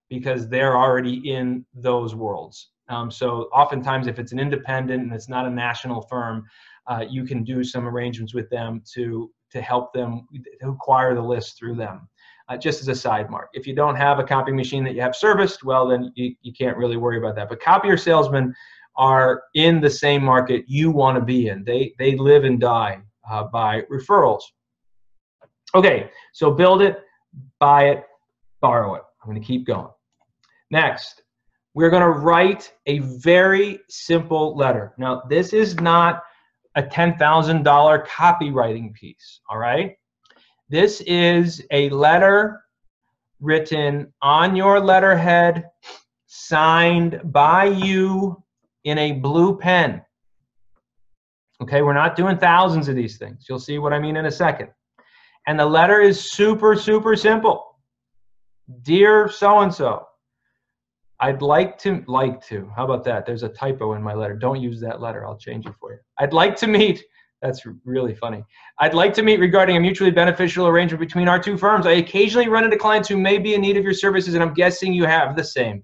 because 0.09 0.49
they're 0.49 0.77
already 0.77 1.33
in 1.33 1.65
those 1.75 2.15
worlds. 2.15 2.71
Um, 2.89 3.11
so 3.11 3.49
oftentimes, 3.53 4.07
if 4.07 4.19
it's 4.21 4.33
an 4.33 4.39
independent 4.39 5.03
and 5.03 5.13
it's 5.13 5.29
not 5.29 5.47
a 5.47 5.51
national 5.51 6.03
firm, 6.03 6.45
uh, 6.87 7.05
you 7.09 7.25
can 7.25 7.43
do 7.43 7.65
some 7.65 7.89
arrangements 7.89 8.35
with 8.35 8.49
them 8.51 8.83
to 8.95 9.31
to 9.53 9.61
help 9.61 9.93
them 9.93 10.27
to 10.61 10.69
acquire 10.69 11.15
the 11.15 11.23
list 11.23 11.59
through 11.59 11.77
them. 11.77 12.09
Uh, 12.49 12.57
just 12.57 12.81
as 12.81 12.87
a 12.87 12.95
side 12.95 13.29
mark, 13.29 13.49
if 13.55 13.67
you 13.67 13.75
don't 13.75 13.97
have 13.97 14.21
a 14.21 14.25
copying 14.25 14.57
machine 14.57 14.85
that 14.85 14.95
you 14.95 15.01
have 15.01 15.17
serviced, 15.17 15.65
well, 15.65 15.89
then 15.89 16.13
you, 16.15 16.33
you 16.43 16.53
can't 16.53 16.77
really 16.77 16.97
worry 16.97 17.19
about 17.19 17.35
that. 17.35 17.49
But 17.49 17.61
copier 17.61 17.97
salesmen 17.97 18.55
are 18.97 19.43
in 19.55 19.81
the 19.81 19.91
same 19.91 20.23
market 20.23 20.65
you 20.69 20.93
want 20.93 21.17
to 21.17 21.25
be 21.25 21.49
in. 21.49 21.65
They 21.65 21.93
they 21.99 22.17
live 22.17 22.45
and 22.45 22.61
die 22.61 23.01
uh, 23.29 23.45
by 23.45 23.83
referrals. 23.93 24.43
Okay, 25.75 26.11
so 26.33 26.51
build 26.53 26.83
it, 26.83 27.03
buy 27.59 27.89
it, 27.89 28.05
borrow 28.61 28.95
it. 28.95 29.03
I'm 29.23 29.31
going 29.31 29.41
to 29.41 29.47
keep 29.47 29.67
going. 29.67 29.91
Next, 30.71 31.23
we're 31.75 31.91
going 31.91 32.03
to 32.03 32.09
write 32.09 32.73
a 32.87 33.01
very 33.01 33.81
simple 33.89 34.57
letter. 34.57 34.95
Now, 34.97 35.23
this 35.29 35.53
is 35.53 35.79
not 35.81 36.23
a 36.75 36.83
$10,000 36.83 38.07
copywriting 38.07 38.95
piece, 38.95 39.41
all 39.49 39.59
right? 39.59 39.97
This 40.69 41.01
is 41.03 41.63
a 41.71 41.89
letter 41.91 42.63
written 43.41 44.13
on 44.23 44.57
your 44.57 44.81
letterhead, 44.81 45.67
signed 46.27 47.21
by 47.25 47.67
you 47.67 48.43
in 48.85 48.99
a 48.99 49.13
blue 49.13 49.57
pen. 49.57 50.03
Okay, 51.63 51.83
we're 51.83 51.93
not 51.93 52.17
doing 52.17 52.37
thousands 52.37 52.89
of 52.89 52.97
these 52.97 53.17
things. 53.17 53.47
You'll 53.49 53.59
see 53.59 53.79
what 53.79 53.93
I 53.93 53.99
mean 53.99 54.17
in 54.17 54.27
a 54.27 54.31
second. 54.31 54.71
And 55.47 55.59
the 55.59 55.67
letter 55.67 56.01
is 56.01 56.33
super, 56.33 56.75
super 56.75 57.15
simple. 57.15 57.65
Dear 58.83 59.29
so 59.29 59.61
and 59.61 59.73
so, 59.73 60.07
I'd 61.21 61.41
like 61.41 61.79
to, 61.79 62.05
like 62.09 62.45
to, 62.47 62.71
how 62.75 62.85
about 62.85 63.05
that? 63.05 63.25
There's 63.25 63.45
a 63.45 63.49
typo 63.49 63.95
in 63.95 64.03
my 64.03 64.15
letter. 64.15 64.35
Don't 64.35 64.61
use 64.61 64.81
that 64.81 65.01
letter. 65.01 65.25
I'll 65.25 65.39
change 65.39 65.65
it 65.65 65.73
for 65.81 65.93
you. 65.93 65.99
I'd 66.19 66.33
like 66.33 66.57
to 66.57 66.67
meet, 66.67 67.03
that's 67.43 67.63
really 67.85 68.15
funny. 68.15 68.43
I'd 68.79 68.95
like 68.95 69.13
to 69.15 69.23
meet 69.23 69.41
regarding 69.41 69.77
a 69.77 69.81
mutually 69.81 70.11
beneficial 70.11 70.67
arrangement 70.67 71.01
between 71.01 71.29
our 71.29 71.39
two 71.39 71.59
firms. 71.59 71.87
I 71.87 71.93
occasionally 71.93 72.49
run 72.49 72.65
into 72.65 72.79
clients 72.79 73.09
who 73.09 73.17
may 73.17 73.39
be 73.39 73.55
in 73.55 73.61
need 73.61 73.77
of 73.77 73.85
your 73.85 73.95
services, 73.95 74.35
and 74.35 74.43
I'm 74.43 74.55
guessing 74.55 74.93
you 74.93 75.05
have 75.05 75.37
the 75.37 75.45
same. 75.45 75.83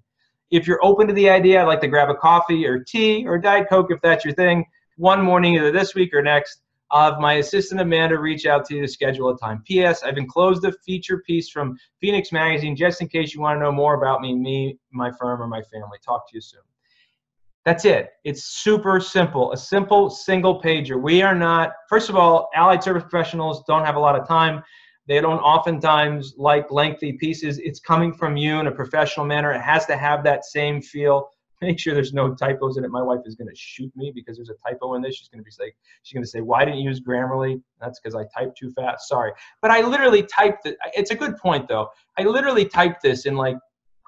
If 0.50 0.66
you're 0.66 0.84
open 0.84 1.06
to 1.06 1.12
the 1.12 1.30
idea, 1.30 1.60
I'd 1.60 1.66
like 1.66 1.80
to 1.80 1.88
grab 1.88 2.10
a 2.10 2.14
coffee 2.14 2.66
or 2.66 2.78
tea 2.78 3.26
or 3.26 3.38
Diet 3.38 3.68
Coke 3.68 3.90
if 3.90 4.00
that's 4.02 4.24
your 4.24 4.34
thing, 4.34 4.64
one 4.96 5.22
morning 5.22 5.54
either 5.54 5.70
this 5.70 5.94
week 5.94 6.12
or 6.14 6.22
next. 6.22 6.62
I'll 6.90 7.12
have 7.12 7.20
my 7.20 7.34
assistant 7.34 7.80
Amanda 7.80 8.18
reach 8.18 8.44
out 8.44 8.66
to 8.66 8.74
you 8.74 8.82
to 8.82 8.88
schedule 8.88 9.30
a 9.30 9.38
time. 9.38 9.62
P.S. 9.66 10.02
I've 10.02 10.18
enclosed 10.18 10.62
a 10.66 10.72
feature 10.84 11.22
piece 11.26 11.48
from 11.48 11.78
Phoenix 12.00 12.32
Magazine 12.32 12.76
just 12.76 13.00
in 13.00 13.08
case 13.08 13.34
you 13.34 13.40
want 13.40 13.56
to 13.56 13.62
know 13.62 13.72
more 13.72 13.94
about 13.94 14.20
me, 14.20 14.34
me, 14.34 14.76
my 14.90 15.10
firm, 15.18 15.40
or 15.40 15.46
my 15.46 15.62
family. 15.62 15.98
Talk 16.04 16.28
to 16.28 16.34
you 16.34 16.42
soon. 16.42 16.60
That's 17.64 17.84
it. 17.84 18.10
It's 18.24 18.44
super 18.44 18.98
simple. 19.00 19.52
A 19.52 19.56
simple 19.56 20.10
single 20.10 20.60
pager. 20.60 21.00
We 21.00 21.22
are 21.22 21.34
not, 21.34 21.72
first 21.88 22.08
of 22.08 22.16
all, 22.16 22.48
allied 22.54 22.82
service 22.82 23.04
professionals 23.04 23.62
don't 23.68 23.84
have 23.84 23.94
a 23.94 24.00
lot 24.00 24.20
of 24.20 24.26
time. 24.26 24.62
They 25.06 25.20
don't 25.20 25.38
oftentimes 25.38 26.34
like 26.36 26.70
lengthy 26.70 27.12
pieces. 27.12 27.58
It's 27.58 27.80
coming 27.80 28.12
from 28.12 28.36
you 28.36 28.58
in 28.60 28.66
a 28.66 28.72
professional 28.72 29.26
manner. 29.26 29.52
It 29.52 29.60
has 29.60 29.86
to 29.86 29.96
have 29.96 30.24
that 30.24 30.44
same 30.44 30.80
feel 30.80 31.28
make 31.62 31.78
sure 31.78 31.94
there's 31.94 32.12
no 32.12 32.34
typos 32.34 32.76
in 32.76 32.84
it. 32.84 32.90
My 32.90 33.02
wife 33.02 33.20
is 33.24 33.36
going 33.36 33.48
to 33.48 33.54
shoot 33.54 33.90
me 33.94 34.12
because 34.14 34.36
there's 34.36 34.50
a 34.50 34.68
typo 34.68 34.94
in 34.94 35.02
this. 35.02 35.14
She's 35.14 35.28
going 35.28 35.42
to 35.42 35.44
be 35.44 35.64
like, 35.64 35.76
she's 36.02 36.14
going 36.14 36.24
to 36.24 36.28
say, 36.28 36.40
why 36.40 36.64
didn't 36.64 36.80
you 36.80 36.88
use 36.88 37.00
Grammarly? 37.00 37.62
That's 37.80 38.00
because 38.00 38.14
I 38.14 38.24
typed 38.36 38.58
too 38.58 38.72
fast. 38.72 39.08
Sorry. 39.08 39.32
But 39.62 39.70
I 39.70 39.80
literally 39.80 40.24
typed 40.24 40.66
it. 40.66 40.76
It's 40.94 41.12
a 41.12 41.14
good 41.14 41.36
point 41.36 41.68
though. 41.68 41.88
I 42.18 42.24
literally 42.24 42.64
typed 42.64 43.02
this 43.02 43.24
in 43.24 43.36
like, 43.36 43.56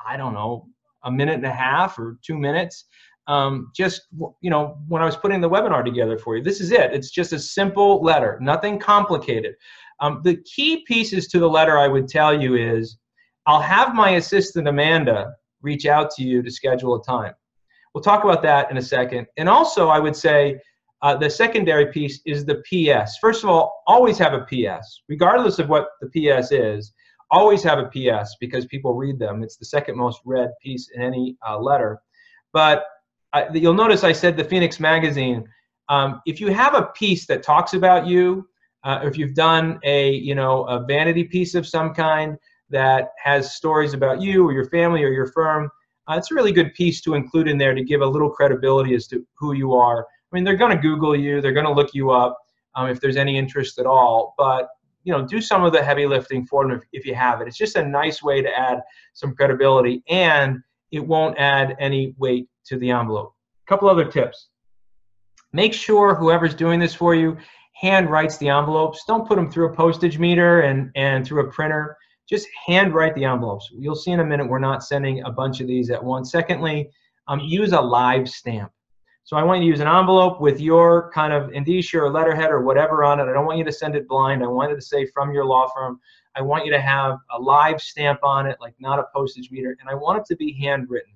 I 0.05 0.17
don't 0.17 0.35
know, 0.35 0.67
a 1.05 1.11
minute 1.11 1.37
and 1.37 1.47
a 1.47 1.53
half 1.53 1.99
or 1.99 2.19
two 2.23 2.37
minutes. 2.37 2.87
Um, 3.27 3.71
just, 3.75 4.03
you 4.41 4.51
know, 4.51 4.79
when 4.89 5.01
I 5.01 5.07
was 5.07 5.17
putting 5.17 5.41
the 5.41 5.49
webinar 5.49 5.85
together 5.85 6.19
for 6.19 6.37
you, 6.37 6.43
this 6.43 6.61
is 6.61 6.71
it. 6.71 6.93
It's 6.93 7.11
just 7.11 7.33
a 7.33 7.39
simple 7.39 8.03
letter, 8.03 8.39
nothing 8.41 8.79
complicated. 8.79 9.55
Um, 10.01 10.21
the 10.25 10.37
key 10.37 10.85
pieces 10.87 11.29
to 11.29 11.39
the 11.39 11.49
letter 11.49 11.79
I 11.79 11.89
would 11.89 12.09
tell 12.09 12.39
you 12.39 12.57
is 12.57 12.99
I'll 13.47 13.61
have 13.61 13.95
my 13.95 14.11
assistant 14.11 14.69
Amanda 14.69 15.35
reach 15.63 15.87
out 15.87 16.11
to 16.13 16.23
you 16.23 16.43
to 16.43 16.51
schedule 16.51 16.95
a 16.97 17.05
time. 17.05 17.33
We'll 17.95 18.03
talk 18.03 18.25
about 18.25 18.43
that 18.43 18.71
in 18.71 18.77
a 18.77 18.83
second. 18.83 19.27
And 19.37 19.49
also, 19.49 19.89
I 19.89 20.01
would 20.01 20.17
say 20.17 20.61
uh, 21.03 21.17
the 21.17 21.31
secondary 21.31 21.93
piece 21.93 22.21
is 22.25 22.45
the 22.45 22.63
PS. 22.67 23.19
First 23.19 23.45
of 23.45 23.51
all, 23.51 23.83
always 23.87 24.19
have 24.19 24.33
a 24.33 24.47
PS, 24.47 25.03
regardless 25.09 25.59
of 25.59 25.69
what 25.69 25.89
the 26.01 26.09
PS 26.09 26.51
is. 26.51 26.93
Always 27.31 27.63
have 27.63 27.79
a 27.79 27.89
PS 27.89 28.37
because 28.41 28.67
people 28.67 28.95
read 28.95 29.19
them. 29.19 29.43
It's 29.43 29.57
the 29.57 29.65
second 29.65 29.97
most 29.97 30.21
read 30.25 30.51
piece 30.63 30.91
in 30.95 31.03
any 31.03 31.37
uh, 31.47 31.59
letter. 31.59 32.01
But 32.53 32.85
you'll 33.53 33.75
notice 33.75 34.05
I 34.05 34.13
said 34.13 34.37
the 34.37 34.45
Phoenix 34.45 34.79
Magazine. 34.79 35.45
Um, 35.89 36.21
if 36.27 36.41
you 36.41 36.49
have 36.49 36.75
a 36.75 36.87
piece 36.95 37.27
that 37.27 37.43
talks 37.43 37.75
about 37.75 38.07
you, 38.07 38.49
uh, 38.85 39.01
if 39.03 39.17
you've 39.17 39.35
done 39.35 39.79
a 39.85 40.13
you 40.13 40.35
know 40.35 40.65
a 40.65 40.85
vanity 40.85 41.25
piece 41.25 41.55
of 41.55 41.67
some 41.67 41.95
kind 41.95 42.37
that 42.71 43.11
has 43.23 43.55
stories 43.55 43.95
about 43.95 44.21
you 44.21 44.47
or 44.47 44.53
your 44.53 44.69
family 44.71 45.03
or 45.03 45.09
your 45.09 45.27
firm, 45.27 45.71
uh, 46.09 46.17
it's 46.17 46.31
a 46.31 46.35
really 46.35 46.53
good 46.53 46.73
piece 46.75 47.01
to 47.03 47.15
include 47.15 47.49
in 47.49 47.59
there 47.59 47.75
to 47.75 47.83
give 47.83 48.01
a 48.01 48.07
little 48.07 48.31
credibility 48.31 48.95
as 48.95 49.07
to 49.09 49.27
who 49.35 49.53
you 49.53 49.75
are. 49.75 50.01
I 50.01 50.31
mean, 50.33 50.45
they're 50.45 50.57
going 50.57 50.77
to 50.77 50.83
Google 50.83 51.15
you, 51.15 51.41
they're 51.41 51.53
going 51.53 51.67
to 51.67 51.73
look 51.73 51.95
you 51.95 52.11
up 52.11 52.39
um, 52.75 52.89
if 52.89 53.01
there's 53.01 53.17
any 53.17 53.39
interest 53.39 53.79
at 53.79 53.87
all, 53.87 54.35
but 54.37 54.69
you 55.05 55.13
know, 55.13 55.27
do 55.27 55.41
some 55.41 55.65
of 55.65 55.73
the 55.73 55.83
heavy 55.83 56.07
lifting 56.07 56.47
for 56.47 56.67
them 56.67 56.77
if, 56.77 56.83
if 56.93 57.07
you 57.07 57.15
have 57.15 57.43
it. 57.43 57.49
It's 57.49 57.59
just 57.59 57.77
a 57.77 57.87
nice 57.87 58.23
way 58.23 58.41
to 58.41 58.59
add 58.59 58.81
some 59.13 59.35
credibility, 59.35 60.03
and 60.09 60.61
it 60.91 61.01
won't 61.01 61.39
add 61.39 61.77
any 61.79 62.15
weight 62.19 62.49
to 62.67 62.79
the 62.79 62.91
envelope. 62.91 63.35
A 63.67 63.69
couple 63.69 63.89
other 63.89 64.05
tips. 64.05 64.49
Make 65.53 65.73
sure 65.73 66.15
whoever's 66.15 66.55
doing 66.55 66.81
this 66.81 66.95
for 66.95 67.15
you 67.15 67.37
hand 67.75 68.09
writes 68.09 68.39
the 68.39 68.49
envelopes. 68.49 69.05
Don't 69.07 69.27
put 69.27 69.37
them 69.37 69.51
through 69.51 69.73
a 69.73 69.77
postage 69.77 70.19
meter 70.19 70.61
and, 70.61 70.91
and 70.95 71.27
through 71.27 71.47
a 71.47 71.53
printer 71.53 71.97
just 72.29 72.49
handwrite 72.67 73.15
the 73.15 73.25
envelopes. 73.25 73.69
You'll 73.77 73.95
see 73.95 74.13
in 74.13 74.21
a 74.21 74.25
minute 74.25 74.49
we're 74.49 74.59
not 74.59 74.83
sending 74.83 75.23
a 75.25 75.31
bunch 75.31 75.61
of 75.61 75.67
these 75.67 75.91
at 75.91 76.03
once. 76.03 76.31
Secondly, 76.31 76.89
um, 77.29 77.41
use 77.41 77.73
a 77.73 77.81
live 77.81 78.29
stamp. 78.29 78.73
So 79.25 79.37
I 79.37 79.43
want 79.43 79.63
you 79.63 79.69
to 79.69 79.71
use 79.71 79.81
an 79.81 79.89
envelope 79.89 80.41
with 80.41 80.61
your 80.61 81.11
kind 81.13 81.33
of 81.33 81.51
indicia 81.53 81.99
or 81.99 82.11
letterhead 82.11 82.51
or 82.51 82.63
whatever 82.63 83.05
on 83.05 83.21
it. 83.21 83.25
I 83.25 83.33
don't 83.33 83.47
want 83.47 83.59
you 83.59 83.65
to 83.65 83.73
send 83.73 83.95
it 83.95 84.07
blind. 84.07 84.43
I 84.43 84.47
want 84.47 84.73
it 84.73 84.77
to 84.77 84.83
say 84.83 85.07
from 85.07 85.33
your 85.33 85.45
law 85.45 85.69
firm. 85.75 85.99
I 86.37 86.43
want 86.43 86.67
you 86.67 86.73
to 86.73 86.81
have 86.81 87.19
a 87.33 87.41
live 87.41 87.81
stamp 87.81 88.21
on 88.23 88.47
it, 88.47 88.57
like 88.61 88.75
not 88.79 88.99
a 88.99 89.05
postage 89.15 89.51
meter, 89.51 89.77
and 89.81 89.89
I 89.89 89.95
want 89.95 90.19
it 90.19 90.27
to 90.27 90.37
be 90.37 90.53
handwritten 90.61 91.14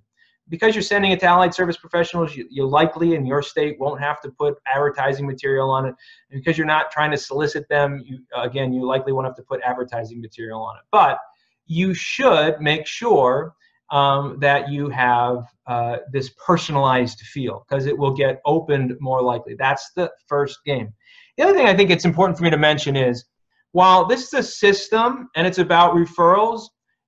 because 0.49 0.74
you're 0.74 0.82
sending 0.82 1.12
it 1.12 1.20
to 1.20 1.26
allied 1.26 1.55
service 1.55 1.76
professionals, 1.76 2.34
you, 2.34 2.46
you, 2.51 2.66
likely 2.66 3.14
in 3.14 3.26
your 3.26 3.42
state 3.42 3.78
won't 3.78 4.01
have 4.01 4.20
to 4.22 4.30
put 4.30 4.57
advertising 4.66 5.26
material 5.26 5.70
on 5.70 5.86
it. 5.86 5.94
And 6.30 6.40
because 6.40 6.57
you're 6.57 6.66
not 6.66 6.90
trying 6.90 7.11
to 7.11 7.16
solicit 7.16 7.68
them, 7.68 8.03
you, 8.05 8.20
again, 8.34 8.72
you 8.72 8.86
likely 8.86 9.12
won't 9.12 9.26
have 9.26 9.36
to 9.36 9.42
put 9.42 9.61
advertising 9.62 10.20
material 10.20 10.62
on 10.62 10.76
it. 10.76 10.82
But 10.90 11.18
you 11.66 11.94
should 11.94 12.61
make 12.61 12.86
sure 12.86 13.55
um, 13.90 14.38
that 14.40 14.68
you 14.68 14.88
have 14.88 15.44
uh, 15.66 15.99
this 16.12 16.30
personalized 16.30 17.20
feel 17.20 17.64
because 17.68 17.86
it 17.86 17.96
will 17.96 18.14
get 18.14 18.40
opened 18.44 18.96
more 19.01 19.22
likely. 19.22 19.55
That's 19.55 19.90
the 19.92 20.11
first 20.26 20.64
game. 20.64 20.92
The 21.36 21.44
other 21.44 21.55
thing 21.55 21.66
I 21.66 21.76
think 21.76 21.90
it's 21.90 22.05
important 22.05 22.36
for 22.36 22.44
me 22.44 22.51
to 22.51 22.59
mention 22.59 22.96
is 22.96 23.24
while 23.72 24.07
this 24.07 24.24
is 24.24 24.34
a 24.34 24.42
system 24.42 25.28
and 25.36 25.46
it's 25.46 25.59
about 25.59 25.94
referrals, 25.94 26.62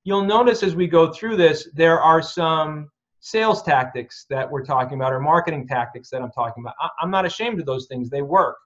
you'll 0.04 0.24
notice 0.24 0.62
as 0.62 0.74
we 0.74 0.86
go 0.86 1.12
through 1.12 1.36
this, 1.36 1.68
there 1.74 2.00
are 2.00 2.22
some 2.22 2.88
sales 3.20 3.62
tactics 3.62 4.26
that 4.30 4.50
we're 4.50 4.64
talking 4.64 4.98
about 4.98 5.12
or 5.12 5.20
marketing 5.20 5.66
tactics 5.66 6.10
that 6.10 6.22
I'm 6.22 6.30
talking 6.32 6.62
about. 6.64 6.74
I, 6.80 6.88
am 7.02 7.10
not 7.10 7.26
ashamed 7.26 7.60
of 7.60 7.66
those 7.66 7.86
things. 7.86 8.10
They 8.10 8.22
work. 8.22 8.56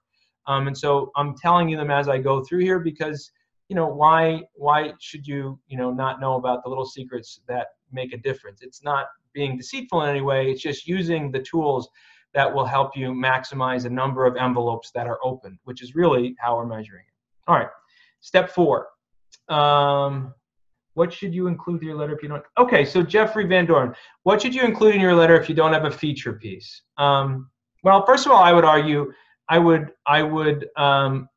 Um, 0.47 0.67
and 0.67 0.77
so 0.77 1.11
I'm 1.15 1.35
telling 1.37 1.69
you 1.69 1.77
them 1.77 1.91
as 1.91 2.07
I 2.07 2.17
go 2.17 2.43
through 2.43 2.59
here 2.59 2.79
because, 2.79 3.31
you 3.67 3.75
know, 3.75 3.87
why, 3.87 4.43
why 4.53 4.93
should 4.99 5.27
you, 5.27 5.59
you 5.67 5.77
know, 5.77 5.91
not 5.91 6.19
know 6.19 6.35
about 6.35 6.63
the 6.63 6.69
little 6.69 6.85
secrets 6.85 7.41
that 7.47 7.67
make 7.91 8.13
a 8.13 8.17
difference? 8.17 8.61
It's 8.61 8.83
not 8.83 9.07
being 9.33 9.57
deceitful 9.57 10.03
in 10.03 10.09
any 10.09 10.21
way. 10.21 10.49
It's 10.49 10.61
just 10.61 10.87
using 10.87 11.31
the 11.31 11.41
tools 11.41 11.89
that 12.33 12.53
will 12.53 12.65
help 12.65 12.95
you 12.95 13.11
maximize 13.11 13.83
the 13.83 13.89
number 13.89 14.25
of 14.25 14.35
envelopes 14.35 14.91
that 14.91 15.07
are 15.07 15.19
open, 15.23 15.57
which 15.63 15.81
is 15.81 15.95
really 15.95 16.35
how 16.39 16.55
we're 16.57 16.65
measuring 16.65 17.03
it. 17.07 17.49
All 17.49 17.55
right, 17.55 17.69
step 18.19 18.49
four. 18.49 18.87
Um, 19.49 20.33
what 20.95 21.13
should 21.13 21.33
you 21.33 21.47
include 21.47 21.81
in 21.81 21.87
your 21.87 21.97
letter 21.97 22.15
if 22.15 22.23
you 22.23 22.29
don't? 22.29 22.43
Okay, 22.57 22.83
so 22.83 23.03
Jeffrey 23.03 23.45
Van 23.45 23.65
Dorn, 23.65 23.93
what 24.23 24.41
should 24.41 24.55
you 24.55 24.63
include 24.63 24.95
in 24.95 25.01
your 25.01 25.13
letter 25.13 25.39
if 25.39 25.47
you 25.47 25.55
don't 25.55 25.73
have 25.73 25.85
a 25.85 25.91
feature 25.91 26.33
piece? 26.33 26.81
Um, 26.97 27.49
well, 27.83 28.05
first 28.05 28.25
of 28.25 28.31
all, 28.31 28.41
I 28.41 28.51
would 28.51 28.65
argue, 28.65 29.11
I 29.47 29.59
would, 29.59 29.91
I 30.07 30.23
would, 30.23 30.67
um, 30.77 31.29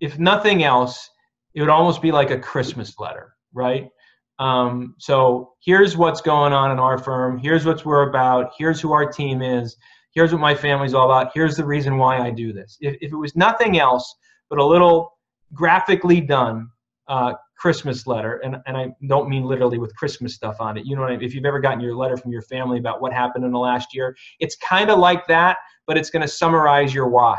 if 0.00 0.18
nothing 0.18 0.62
else, 0.62 1.10
it 1.54 1.60
would 1.60 1.70
almost 1.70 2.00
be 2.00 2.12
like 2.12 2.30
a 2.30 2.38
Christmas 2.38 2.98
letter, 2.98 3.32
right? 3.52 3.88
Um, 4.38 4.94
so 4.98 5.54
here's 5.64 5.96
what's 5.96 6.20
going 6.20 6.52
on 6.52 6.70
in 6.70 6.78
our 6.78 6.98
firm. 6.98 7.38
Here's 7.38 7.64
what 7.64 7.84
we're 7.86 8.10
about. 8.10 8.52
Here's 8.56 8.80
who 8.80 8.92
our 8.92 9.10
team 9.10 9.40
is. 9.40 9.76
Here's 10.12 10.30
what 10.30 10.42
my 10.42 10.54
family's 10.54 10.92
all 10.92 11.10
about. 11.10 11.32
Here's 11.34 11.56
the 11.56 11.64
reason 11.64 11.96
why 11.96 12.18
I 12.18 12.30
do 12.30 12.52
this. 12.52 12.76
If, 12.80 12.96
if 13.00 13.12
it 13.12 13.16
was 13.16 13.34
nothing 13.34 13.78
else 13.78 14.14
but 14.50 14.58
a 14.58 14.64
little 14.64 15.12
graphically 15.54 16.20
done 16.20 16.68
uh, 17.08 17.32
Christmas 17.56 18.06
letter, 18.06 18.36
and, 18.44 18.56
and 18.66 18.76
I 18.76 18.88
don't 19.08 19.28
mean 19.28 19.44
literally 19.44 19.78
with 19.78 19.94
Christmas 19.96 20.34
stuff 20.34 20.56
on 20.60 20.76
it. 20.76 20.84
You 20.84 20.94
know 20.94 21.04
I 21.04 21.12
mean? 21.12 21.22
If 21.22 21.34
you've 21.34 21.44
ever 21.46 21.58
gotten 21.58 21.80
your 21.80 21.94
letter 21.94 22.16
from 22.16 22.30
your 22.30 22.42
family 22.42 22.78
about 22.78 23.00
what 23.00 23.12
happened 23.12 23.44
in 23.44 23.52
the 23.52 23.58
last 23.58 23.94
year, 23.94 24.16
it's 24.40 24.56
kind 24.56 24.90
of 24.90 24.98
like 24.98 25.26
that, 25.28 25.56
but 25.86 25.96
it's 25.96 26.10
going 26.10 26.22
to 26.22 26.28
summarize 26.28 26.92
your 26.94 27.08
why. 27.08 27.38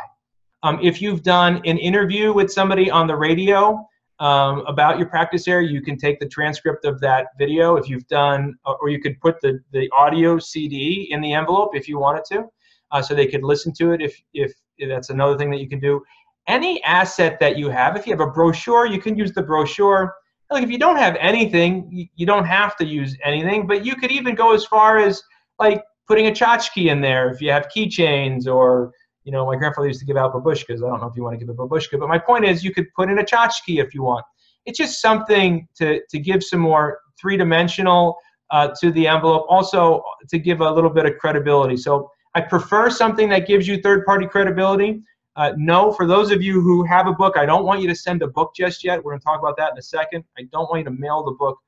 Um, 0.63 0.80
if 0.82 1.01
you've 1.01 1.22
done 1.22 1.61
an 1.65 1.78
interview 1.78 2.34
with 2.34 2.51
somebody 2.51 2.89
on 2.89 3.05
the 3.05 3.15
radio 3.15 3.86
um, 4.20 4.65
about 4.65 4.97
your 4.97 5.07
practice 5.07 5.47
area, 5.47 5.70
you 5.70 5.82
can 5.82 5.97
take 5.97 6.20
the 6.20 6.28
transcript 6.28 6.84
of 6.84 6.99
that 7.01 7.28
video. 7.38 7.76
If 7.76 7.88
you've 7.88 8.07
done, 8.07 8.55
or 8.65 8.89
you 8.89 8.99
could 8.99 9.20
put 9.22 9.39
the, 9.41 9.59
the 9.72 9.88
audio 9.95 10.39
CD 10.39 11.09
in 11.11 11.22
the 11.22 11.34
envelope 11.34 11.76
if 11.76 11.88
you 11.88 11.99
wanted 11.99 12.26
to, 12.32 12.45
uh, 12.91 13.01
so 13.03 13.13
they 13.13 13.28
could 13.28 13.43
listen 13.43 13.72
to 13.74 13.91
it 13.91 14.01
if, 14.01 14.20
if 14.34 14.51
that's 14.89 15.11
another 15.11 15.38
thing 15.38 15.51
that 15.51 15.59
you 15.59 15.70
can 15.70 15.80
do 15.80 16.01
any 16.48 16.84
asset 16.84 17.39
that 17.39 17.58
you 17.58 17.70
have, 17.70 17.95
if 17.95 18.06
you 18.08 18.14
have 18.14 18.28
a 18.28 18.32
brochure, 18.32 18.86
you 18.86 19.02
can 19.02 19.18
use 19.18 19.34
the 19.34 19.41
brochure. 19.41 20.14
Like 20.50 20.64
if 20.64 20.72
you 20.72 20.80
don't 20.80 20.98
have 20.98 21.18
anything, 21.20 22.10
you 22.16 22.26
don't 22.26 22.45
have 22.45 22.78
to 22.78 22.86
use 22.86 23.18
anything, 23.24 23.68
but 23.68 23.86
you 23.86 23.95
could 23.95 24.12
even 24.12 24.34
go 24.34 24.54
as 24.54 24.66
far 24.66 24.98
as 24.98 25.22
like 25.60 25.84
putting 26.08 26.28
a 26.28 26.32
tchotchke 26.32 26.89
in 26.89 27.02
there 27.02 27.30
if 27.30 27.41
you 27.41 27.52
have 27.52 27.68
keychains 27.76 28.48
or 28.48 28.93
you 29.28 29.34
know, 29.34 29.45
my 29.45 29.58
grandfather 29.58 29.88
used 29.88 30.00
to 30.00 30.06
give 30.06 30.16
out 30.16 30.34
babushkas. 30.34 30.78
I 30.78 30.88
don't 30.88 31.02
know 31.02 31.08
if 31.08 31.18
you 31.18 31.24
want 31.24 31.38
to 31.38 31.45
give 31.45 31.50
a 31.50 31.54
babushka, 31.54 32.00
but 32.00 32.08
my 32.08 32.18
point 32.18 32.45
is 32.45 32.64
you 32.64 32.74
could 32.74 32.88
put 32.95 33.10
in 33.10 33.20
a 33.20 33.24
tchotchke 33.24 33.84
if 33.84 33.93
you 33.93 34.02
want. 34.02 34.26
It's 34.66 34.78
just 34.78 35.02
something 35.02 35.68
to, 35.76 36.00
to 36.10 36.18
give 36.18 36.41
some 36.41 36.62
more 36.62 37.00
three-dimensional 37.20 38.16
uh, 38.52 38.70
to 38.80 38.89
the 38.91 39.06
envelope, 39.06 39.45
also 39.50 40.02
to 40.30 40.39
give 40.39 40.62
a 40.62 40.72
little 40.72 40.89
bit 40.89 41.06
of 41.06 41.18
credibility. 41.18 41.76
So 41.76 42.10
I 42.36 42.41
prefer 42.41 42.89
something 42.89 43.28
that 43.28 43.48
gives 43.48 43.68
you 43.68 43.82
third-party 43.82 44.28
credibility. 44.28 45.02
Uh, 45.38 45.53
no, 45.55 45.91
for 45.91 46.07
those 46.07 46.31
of 46.31 46.41
you 46.41 46.59
who 46.61 46.83
have 46.83 47.05
a 47.05 47.13
book, 47.13 47.38
I 47.38 47.45
don't 47.45 47.63
want 47.63 47.79
you 47.79 47.88
to 47.88 47.95
send 47.95 48.23
a 48.23 48.27
book 48.27 48.53
just 48.55 48.83
yet. 48.83 49.03
We're 49.03 49.11
going 49.11 49.19
to 49.19 49.23
talk 49.23 49.39
about 49.39 49.55
that 49.57 49.71
in 49.71 49.77
a 49.77 49.83
second. 49.83 50.23
I 50.38 50.43
don't 50.51 50.67
want 50.69 50.79
you 50.79 50.85
to 50.85 50.91
mail 50.91 51.23
the 51.23 51.33
book 51.33 51.59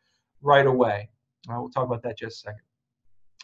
right 0.41 0.65
away. 0.65 1.09
Uh, 1.47 1.61
we'll 1.61 1.69
talk 1.69 1.85
about 1.85 2.01
that 2.01 2.17
just 2.17 2.37
a 2.37 2.39
second. 2.49 2.61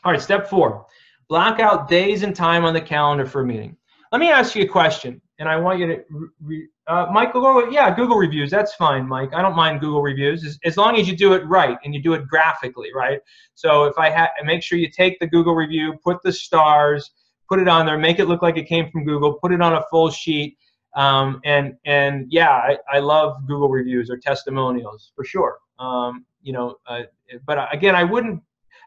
All 0.04 0.12
right, 0.12 0.22
step 0.22 0.50
four. 0.50 0.88
Block 1.30 1.60
out 1.60 1.88
days 1.88 2.24
and 2.24 2.36
time 2.36 2.66
on 2.66 2.74
the 2.74 2.82
calendar 2.82 3.26
for 3.26 3.42
a 3.42 3.46
meeting. 3.46 3.78
Let 4.12 4.20
me 4.20 4.32
ask 4.32 4.56
you 4.56 4.64
a 4.64 4.68
question, 4.68 5.22
and 5.38 5.48
I 5.48 5.58
want 5.58 5.80
you 5.80 5.88
to, 5.88 6.04
re, 6.42 6.68
uh, 6.88 7.08
Michael, 7.12 7.72
yeah, 7.72 7.94
Google 7.96 8.18
reviews. 8.18 8.50
That's 8.50 8.74
fine, 8.76 9.08
Mike. 9.08 9.34
I 9.34 9.44
don't 9.44 9.56
mind 9.56 9.80
Google 9.80 10.02
reviews 10.02 10.44
as, 10.44 10.58
as 10.64 10.78
long 10.78 10.98
as 10.98 11.08
you 11.08 11.16
do 11.16 11.34
it 11.34 11.46
right 11.46 11.78
and 11.84 11.94
you 11.94 12.02
do 12.02 12.14
it 12.14 12.28
graphically, 12.28 12.90
right? 12.96 13.20
So 13.54 13.86
if 13.86 13.98
I 13.98 14.10
ha- 14.10 14.30
make 14.44 14.64
sure 14.64 14.78
you 14.78 14.90
take 14.90 15.20
the 15.20 15.28
Google 15.28 15.56
review, 15.56 16.00
put 16.04 16.22
the 16.24 16.32
stars, 16.32 17.12
put 17.50 17.60
it 17.60 17.68
on 17.68 17.86
there, 17.86 17.98
make 17.98 18.20
it 18.20 18.26
look 18.26 18.42
like 18.42 18.58
it 18.58 18.68
came 18.68 18.90
from 18.92 19.06
Google, 19.06 19.34
put 19.34 19.52
it 19.52 19.62
on 19.62 19.74
a 19.74 19.84
full 19.90 20.10
sheet. 20.10 20.58
Um, 20.96 21.42
and 21.44 21.76
and 21.86 22.28
yeah, 22.30 22.50
I, 22.50 22.78
I 22.92 23.00
love 23.00 23.46
Google 23.48 23.70
reviews 23.70 24.10
or 24.10 24.18
testimonials 24.18 25.12
for 25.16 25.26
sure. 25.26 25.58
Um, 25.78 26.26
you 26.42 26.54
know, 26.54 26.76
uh, 26.88 27.02
but 27.46 27.74
again, 27.74 27.96
I 27.96 28.04
wouldn't 28.04 28.42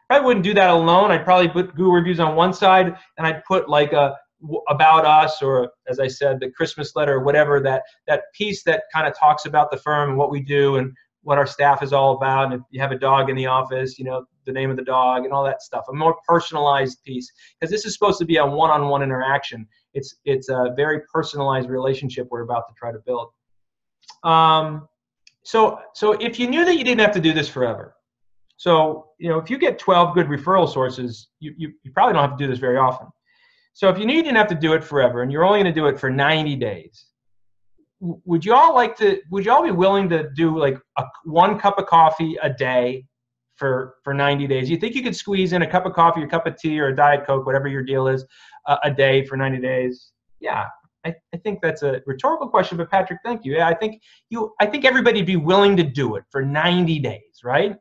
I 0.09 0.19
wouldn't 0.19 0.43
do 0.43 0.55
that 0.55 0.71
alone. 0.71 1.11
I'd 1.11 1.23
probably 1.23 1.49
put 1.49 1.75
Google 1.75 1.93
reviews 1.93 2.19
on 2.19 2.35
one 2.35 2.53
side, 2.53 2.95
and 3.17 3.27
I'd 3.27 3.43
put 3.45 3.69
like 3.69 3.93
a 3.93 4.15
about 4.69 5.05
us 5.05 5.41
or 5.41 5.71
as 5.87 5.99
I 5.99 6.07
said, 6.07 6.39
the 6.39 6.49
Christmas 6.49 6.95
letter 6.95 7.15
or 7.15 7.23
whatever 7.23 7.59
that 7.61 7.83
that 8.07 8.23
piece 8.33 8.63
that 8.63 8.83
kind 8.93 9.07
of 9.07 9.17
talks 9.17 9.45
about 9.45 9.69
the 9.69 9.77
firm 9.77 10.09
and 10.09 10.17
what 10.17 10.31
we 10.31 10.39
do 10.41 10.77
and 10.77 10.95
what 11.23 11.37
our 11.37 11.45
staff 11.45 11.83
is 11.83 11.93
all 11.93 12.15
about. 12.15 12.45
And 12.45 12.53
if 12.53 12.61
you 12.71 12.79
have 12.81 12.91
a 12.91 12.97
dog 12.97 13.29
in 13.29 13.35
the 13.35 13.45
office, 13.47 13.99
you 13.99 14.05
know, 14.05 14.25
the 14.49 14.59
name 14.59 14.69
of 14.71 14.77
the 14.77 14.83
dog 14.83 15.23
and 15.25 15.33
all 15.33 15.43
that 15.43 15.61
stuff. 15.61 15.85
A 15.89 15.93
more 15.93 16.15
personalized 16.27 17.03
piece 17.03 17.31
because 17.59 17.71
this 17.71 17.85
is 17.85 17.93
supposed 17.93 18.19
to 18.19 18.25
be 18.25 18.37
a 18.37 18.45
one-on-one 18.45 19.03
interaction. 19.03 19.67
It's 19.93 20.15
it's 20.25 20.49
a 20.49 20.73
very 20.75 21.01
personalized 21.13 21.69
relationship 21.69 22.27
we're 22.31 22.41
about 22.41 22.67
to 22.67 22.73
try 22.75 22.91
to 22.91 22.99
build. 23.05 23.29
Um, 24.23 24.87
so 25.43 25.79
so 25.93 26.13
if 26.13 26.39
you 26.39 26.47
knew 26.47 26.65
that 26.65 26.77
you 26.77 26.83
didn't 26.83 27.01
have 27.01 27.13
to 27.13 27.21
do 27.21 27.33
this 27.33 27.47
forever, 27.47 27.95
so 28.57 29.09
you 29.19 29.29
know 29.29 29.37
if 29.37 29.49
you 29.49 29.57
get 29.57 29.79
12 29.79 30.15
good 30.15 30.27
referral 30.27 30.67
sources, 30.71 31.29
you 31.39 31.53
you, 31.57 31.73
you 31.83 31.91
probably 31.91 32.13
don't 32.13 32.27
have 32.27 32.37
to 32.37 32.43
do 32.43 32.49
this 32.49 32.59
very 32.59 32.77
often. 32.77 33.07
So 33.73 33.87
if 33.89 33.97
you 33.97 34.05
knew 34.05 34.15
you 34.15 34.23
didn't 34.23 34.37
have 34.37 34.49
to 34.49 34.55
do 34.55 34.73
it 34.73 34.83
forever 34.83 35.21
and 35.21 35.31
you're 35.31 35.45
only 35.45 35.59
going 35.59 35.73
to 35.73 35.79
do 35.79 35.87
it 35.87 35.97
for 35.99 36.09
90 36.09 36.55
days, 36.57 37.05
would 38.01 38.43
you 38.43 38.53
all 38.53 38.73
like 38.73 38.95
to 38.97 39.21
would 39.29 39.45
you 39.45 39.51
all 39.51 39.63
be 39.63 39.71
willing 39.71 40.09
to 40.09 40.29
do 40.35 40.57
like 40.57 40.77
a, 40.97 41.03
one 41.25 41.59
cup 41.59 41.77
of 41.77 41.85
coffee 41.85 42.37
a 42.41 42.49
day 42.49 43.05
for 43.59 43.95
for 44.03 44.13
90 44.13 44.47
days 44.47 44.69
you 44.69 44.77
think 44.77 44.95
you 44.95 45.03
could 45.03 45.15
squeeze 45.15 45.53
in 45.53 45.61
a 45.61 45.69
cup 45.69 45.85
of 45.85 45.93
coffee 45.93 46.23
a 46.23 46.27
cup 46.27 46.47
of 46.47 46.55
tea 46.57 46.79
or 46.79 46.87
a 46.87 46.95
diet 46.95 47.25
coke 47.27 47.45
whatever 47.45 47.67
your 47.67 47.83
deal 47.83 48.07
is 48.07 48.25
uh, 48.65 48.77
a 48.83 48.91
day 48.91 49.25
for 49.25 49.37
90 49.37 49.59
days 49.59 50.11
yeah 50.39 50.65
I, 51.05 51.13
I 51.33 51.37
think 51.37 51.59
that's 51.61 51.83
a 51.83 52.01
rhetorical 52.07 52.49
question 52.49 52.77
but 52.77 52.89
patrick 52.89 53.19
thank 53.23 53.45
you 53.45 53.55
yeah 53.55 53.67
i 53.67 53.73
think 53.73 54.01
you 54.29 54.53
i 54.59 54.65
think 54.65 54.85
everybody'd 54.85 55.25
be 55.25 55.35
willing 55.35 55.77
to 55.77 55.83
do 55.83 56.15
it 56.15 56.23
for 56.31 56.41
90 56.41 56.99
days 56.99 57.41
right 57.43 57.75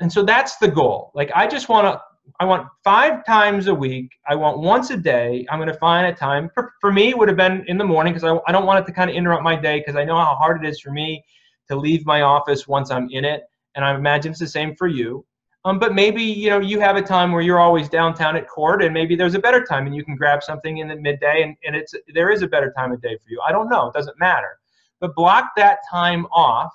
and 0.00 0.12
so 0.12 0.24
that's 0.24 0.56
the 0.56 0.68
goal 0.68 1.12
like 1.14 1.30
i 1.34 1.46
just 1.46 1.68
want 1.68 1.86
to 1.86 2.00
I 2.40 2.44
want 2.44 2.68
five 2.82 3.24
times 3.24 3.66
a 3.66 3.74
week. 3.74 4.10
I 4.28 4.34
want 4.34 4.58
once 4.58 4.90
a 4.90 4.96
day. 4.96 5.46
I'm 5.50 5.58
going 5.58 5.70
to 5.70 5.78
find 5.78 6.06
a 6.06 6.14
time. 6.14 6.50
For, 6.54 6.72
for 6.80 6.92
me, 6.92 7.10
it 7.10 7.18
would 7.18 7.28
have 7.28 7.36
been 7.36 7.64
in 7.68 7.78
the 7.78 7.84
morning 7.84 8.14
because 8.14 8.24
I, 8.24 8.38
I 8.48 8.52
don't 8.52 8.66
want 8.66 8.80
it 8.80 8.86
to 8.86 8.92
kind 8.92 9.10
of 9.10 9.16
interrupt 9.16 9.42
my 9.42 9.56
day 9.56 9.80
because 9.80 9.96
I 9.96 10.04
know 10.04 10.16
how 10.16 10.34
hard 10.34 10.64
it 10.64 10.68
is 10.68 10.80
for 10.80 10.90
me 10.90 11.22
to 11.68 11.76
leave 11.76 12.06
my 12.06 12.22
office 12.22 12.66
once 12.66 12.90
I'm 12.90 13.08
in 13.10 13.24
it. 13.24 13.42
And 13.74 13.84
I 13.84 13.94
imagine 13.94 14.32
it's 14.32 14.40
the 14.40 14.46
same 14.46 14.74
for 14.76 14.86
you. 14.86 15.24
Um, 15.66 15.78
but 15.78 15.94
maybe 15.94 16.22
you 16.22 16.50
know 16.50 16.60
you 16.60 16.78
have 16.80 16.96
a 16.96 17.02
time 17.02 17.32
where 17.32 17.40
you're 17.40 17.58
always 17.58 17.88
downtown 17.88 18.36
at 18.36 18.48
court, 18.48 18.82
and 18.82 18.92
maybe 18.92 19.16
there's 19.16 19.34
a 19.34 19.38
better 19.38 19.64
time, 19.64 19.86
and 19.86 19.94
you 19.94 20.04
can 20.04 20.14
grab 20.14 20.42
something 20.42 20.78
in 20.78 20.88
the 20.88 20.96
midday, 20.96 21.42
and, 21.42 21.56
and 21.64 21.74
it's 21.74 21.94
there 22.12 22.30
is 22.30 22.42
a 22.42 22.46
better 22.46 22.72
time 22.76 22.92
of 22.92 23.00
day 23.00 23.16
for 23.16 23.30
you. 23.30 23.40
I 23.46 23.50
don't 23.50 23.70
know; 23.70 23.88
it 23.88 23.94
doesn't 23.94 24.18
matter. 24.18 24.58
But 25.00 25.14
block 25.14 25.52
that 25.56 25.78
time 25.90 26.26
off 26.32 26.72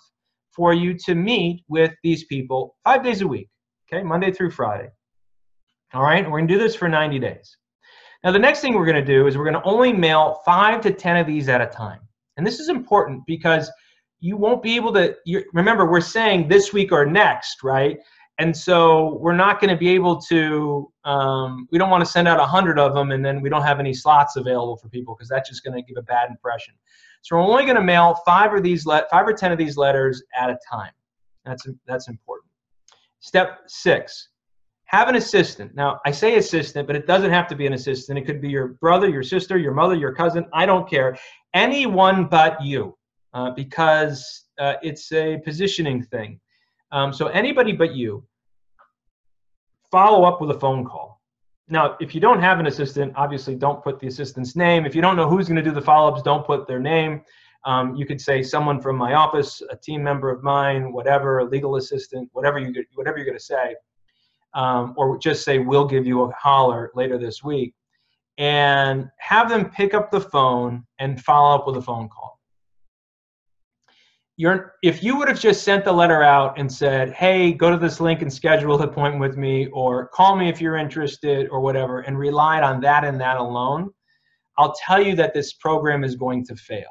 for 0.52 0.74
you 0.74 0.93
to 0.93 1.16
meet 1.16 1.64
with 1.68 1.93
these 2.04 2.26
people 2.26 2.76
five 2.84 3.04
days 3.04 3.22
a 3.22 3.28
week, 3.28 3.50
okay, 3.91 4.04
Monday 4.04 4.32
through 4.32 4.52
Friday. 4.52 4.89
All 5.93 6.04
right, 6.04 6.30
we're 6.30 6.41
to 6.41 6.47
do 6.47 6.60
this 6.60 6.76
for 6.76 6.89
90 6.89 7.18
days. 7.20 7.58
Now, 8.24 8.32
the 8.32 8.39
next 8.39 8.60
thing 8.60 8.74
we're 8.74 8.86
to 8.91 9.06
do 9.06 9.28
is 9.28 9.38
we're 9.38 9.50
to 9.52 9.64
only 9.64 9.93
mail 9.93 10.41
five 10.45 10.82
to 10.82 10.91
10 10.91 11.18
of 11.18 11.28
these 11.28 11.47
at 11.47 11.62
a 11.62 11.68
time. 11.68 12.02
And 12.38 12.45
this 12.45 12.60
is 12.60 12.70
important 12.70 13.26
because 13.26 13.72
you 14.20 14.38
won't 14.38 14.62
be 14.62 14.76
able 14.76 14.94
to, 14.94 15.16
remember, 15.54 15.90
we're 15.90 16.02
saying 16.02 16.48
this 16.48 16.74
week 16.74 16.92
or 16.92 17.06
next, 17.06 17.64
right? 17.64 17.98
And 18.38 18.56
so 18.56 19.18
we're 19.22 19.36
not 19.36 19.60
going 19.60 19.70
to 19.70 19.78
be 19.78 19.90
able 19.90 20.20
to, 20.22 20.92
um, 21.04 21.68
we 21.72 21.78
don't 21.78 21.90
want 21.90 22.06
to 22.06 22.10
send 22.10 22.28
out 22.28 22.40
100 22.40 22.80
of 22.80 22.94
them 22.94 23.12
and 23.12 23.24
then 23.24 23.42
we 23.42 23.50
don't 23.50 23.64
have 23.64 23.80
any 23.80 23.94
slots 23.94 24.38
available 24.38 24.78
for 24.78 24.88
people 24.90 25.14
because 25.14 25.28
that's 25.28 25.50
just 25.50 25.64
going 25.64 25.76
to 25.76 25.82
give 25.82 25.98
a 25.98 26.04
bad 26.04 26.30
impression. 26.30 26.74
So 27.22 27.36
we're 27.36 27.44
only 27.44 27.64
going 27.64 27.76
to 27.76 27.84
mail 27.84 28.16
five 28.26 28.54
of 28.54 28.64
these, 28.64 28.86
let, 28.86 29.10
five 29.10 29.28
or 29.28 29.34
10 29.34 29.52
of 29.52 29.58
these 29.58 29.76
letters 29.76 30.24
at 30.40 30.50
a 30.50 30.58
time. 30.72 30.92
That's, 31.46 31.68
that's 31.86 32.08
important. 32.08 32.50
Step 33.20 33.60
six, 33.68 34.30
have 34.86 35.10
an 35.10 35.16
assistant. 35.16 35.76
Now, 35.76 36.00
I 36.06 36.12
say 36.12 36.38
assistant, 36.38 36.88
but 36.88 36.96
it 36.96 37.06
doesn't 37.06 37.32
have 37.32 37.48
to 37.50 37.56
be 37.56 37.68
an 37.68 37.74
assistant. 37.74 38.18
It 38.18 38.26
could 38.26 38.42
be 38.42 38.50
your 38.50 38.70
brother, 38.80 39.10
your 39.10 39.24
sister, 39.24 39.58
your 39.58 39.74
mother, 39.74 39.96
your 39.96 40.14
cousin. 40.14 40.46
I 40.54 40.66
don't 40.66 40.90
care. 40.90 41.18
Anyone 41.54 42.26
but 42.26 42.64
you, 42.64 42.98
uh, 43.34 43.52
because 43.52 44.46
uh, 44.60 44.76
it's 44.82 45.12
a 45.12 45.38
positioning 45.46 46.04
thing. 46.04 46.40
Um, 46.92 47.14
so, 47.14 47.28
anybody 47.28 47.72
but 47.72 47.94
you, 47.94 48.24
follow 49.92 50.24
up 50.24 50.42
with 50.42 50.52
a 50.52 50.60
phone 50.60 50.86
call. 50.86 51.22
Now, 51.68 51.98
if 52.00 52.16
you 52.16 52.22
don't 52.22 52.42
have 52.42 52.60
an 52.60 52.66
assistant, 52.66 53.14
obviously 53.16 53.56
don't 53.56 53.84
put 53.84 54.00
the 54.00 54.08
assistant's 54.08 54.56
name. 54.56 54.86
If 54.86 54.96
you 54.96 55.02
don't 55.02 55.16
know 55.16 55.30
who's 55.30 55.48
going 55.48 55.58
to 55.58 55.64
do 55.64 55.72
the 55.72 55.82
follow 55.82 56.12
ups, 56.12 56.24
don't 56.24 56.46
put 56.46 56.68
their 56.68 56.80
name. 56.80 57.22
Um, 57.66 57.96
you 57.96 58.06
could 58.06 58.20
say 58.20 58.42
someone 58.42 58.82
from 58.82 58.96
my 58.96 59.14
office, 59.14 59.62
a 59.70 59.76
team 59.76 60.02
member 60.02 60.32
of 60.32 60.42
mine, 60.42 60.92
whatever, 60.92 61.40
a 61.40 61.44
legal 61.44 61.76
assistant, 61.76 62.30
whatever 62.32 62.58
you 62.58 62.74
whatever 62.96 63.18
you're 63.18 63.26
going 63.26 63.38
to 63.38 63.44
say 63.44 63.76
um, 64.54 64.94
or 64.98 65.18
just 65.18 65.44
say 65.44 65.60
we'll 65.60 65.88
give 65.88 66.06
you 66.06 66.24
a 66.24 66.32
holler 66.32 66.92
later 66.96 67.18
this 67.18 67.44
week, 67.44 67.74
and 68.38 69.10
have 69.20 69.50
them 69.50 69.70
pick 69.70 69.94
up 69.94 70.12
the 70.12 70.22
phone 70.22 70.86
and 71.00 71.22
follow 71.22 71.56
up 71.56 71.68
with 71.68 71.78
a 71.78 71.82
phone 71.82 72.10
call. 72.10 72.39
You're, 74.40 74.76
if 74.84 75.04
you 75.04 75.18
would 75.18 75.28
have 75.28 75.42
just 75.42 75.66
sent 75.66 75.84
the 75.84 75.92
letter 75.92 76.24
out 76.24 76.58
and 76.58 76.72
said, 76.72 77.12
hey, 77.12 77.52
go 77.52 77.70
to 77.70 77.76
this 77.76 78.00
link 78.00 78.22
and 78.22 78.32
schedule 78.32 78.82
an 78.82 78.88
appointment 78.88 79.20
with 79.20 79.36
me, 79.36 79.68
or 79.74 80.08
call 80.08 80.38
me 80.38 80.48
if 80.48 80.62
you're 80.62 80.78
interested, 80.78 81.50
or 81.50 81.60
whatever, 81.60 82.00
and 82.00 82.18
relied 82.18 82.64
on 82.64 82.80
that 82.80 83.04
and 83.04 83.20
that 83.20 83.36
alone, 83.36 83.90
I'll 84.58 84.74
tell 84.88 85.04
you 85.06 85.14
that 85.18 85.34
this 85.34 85.56
program 85.56 86.06
is 86.06 86.16
going 86.16 86.46
to 86.46 86.56
fail. 86.56 86.88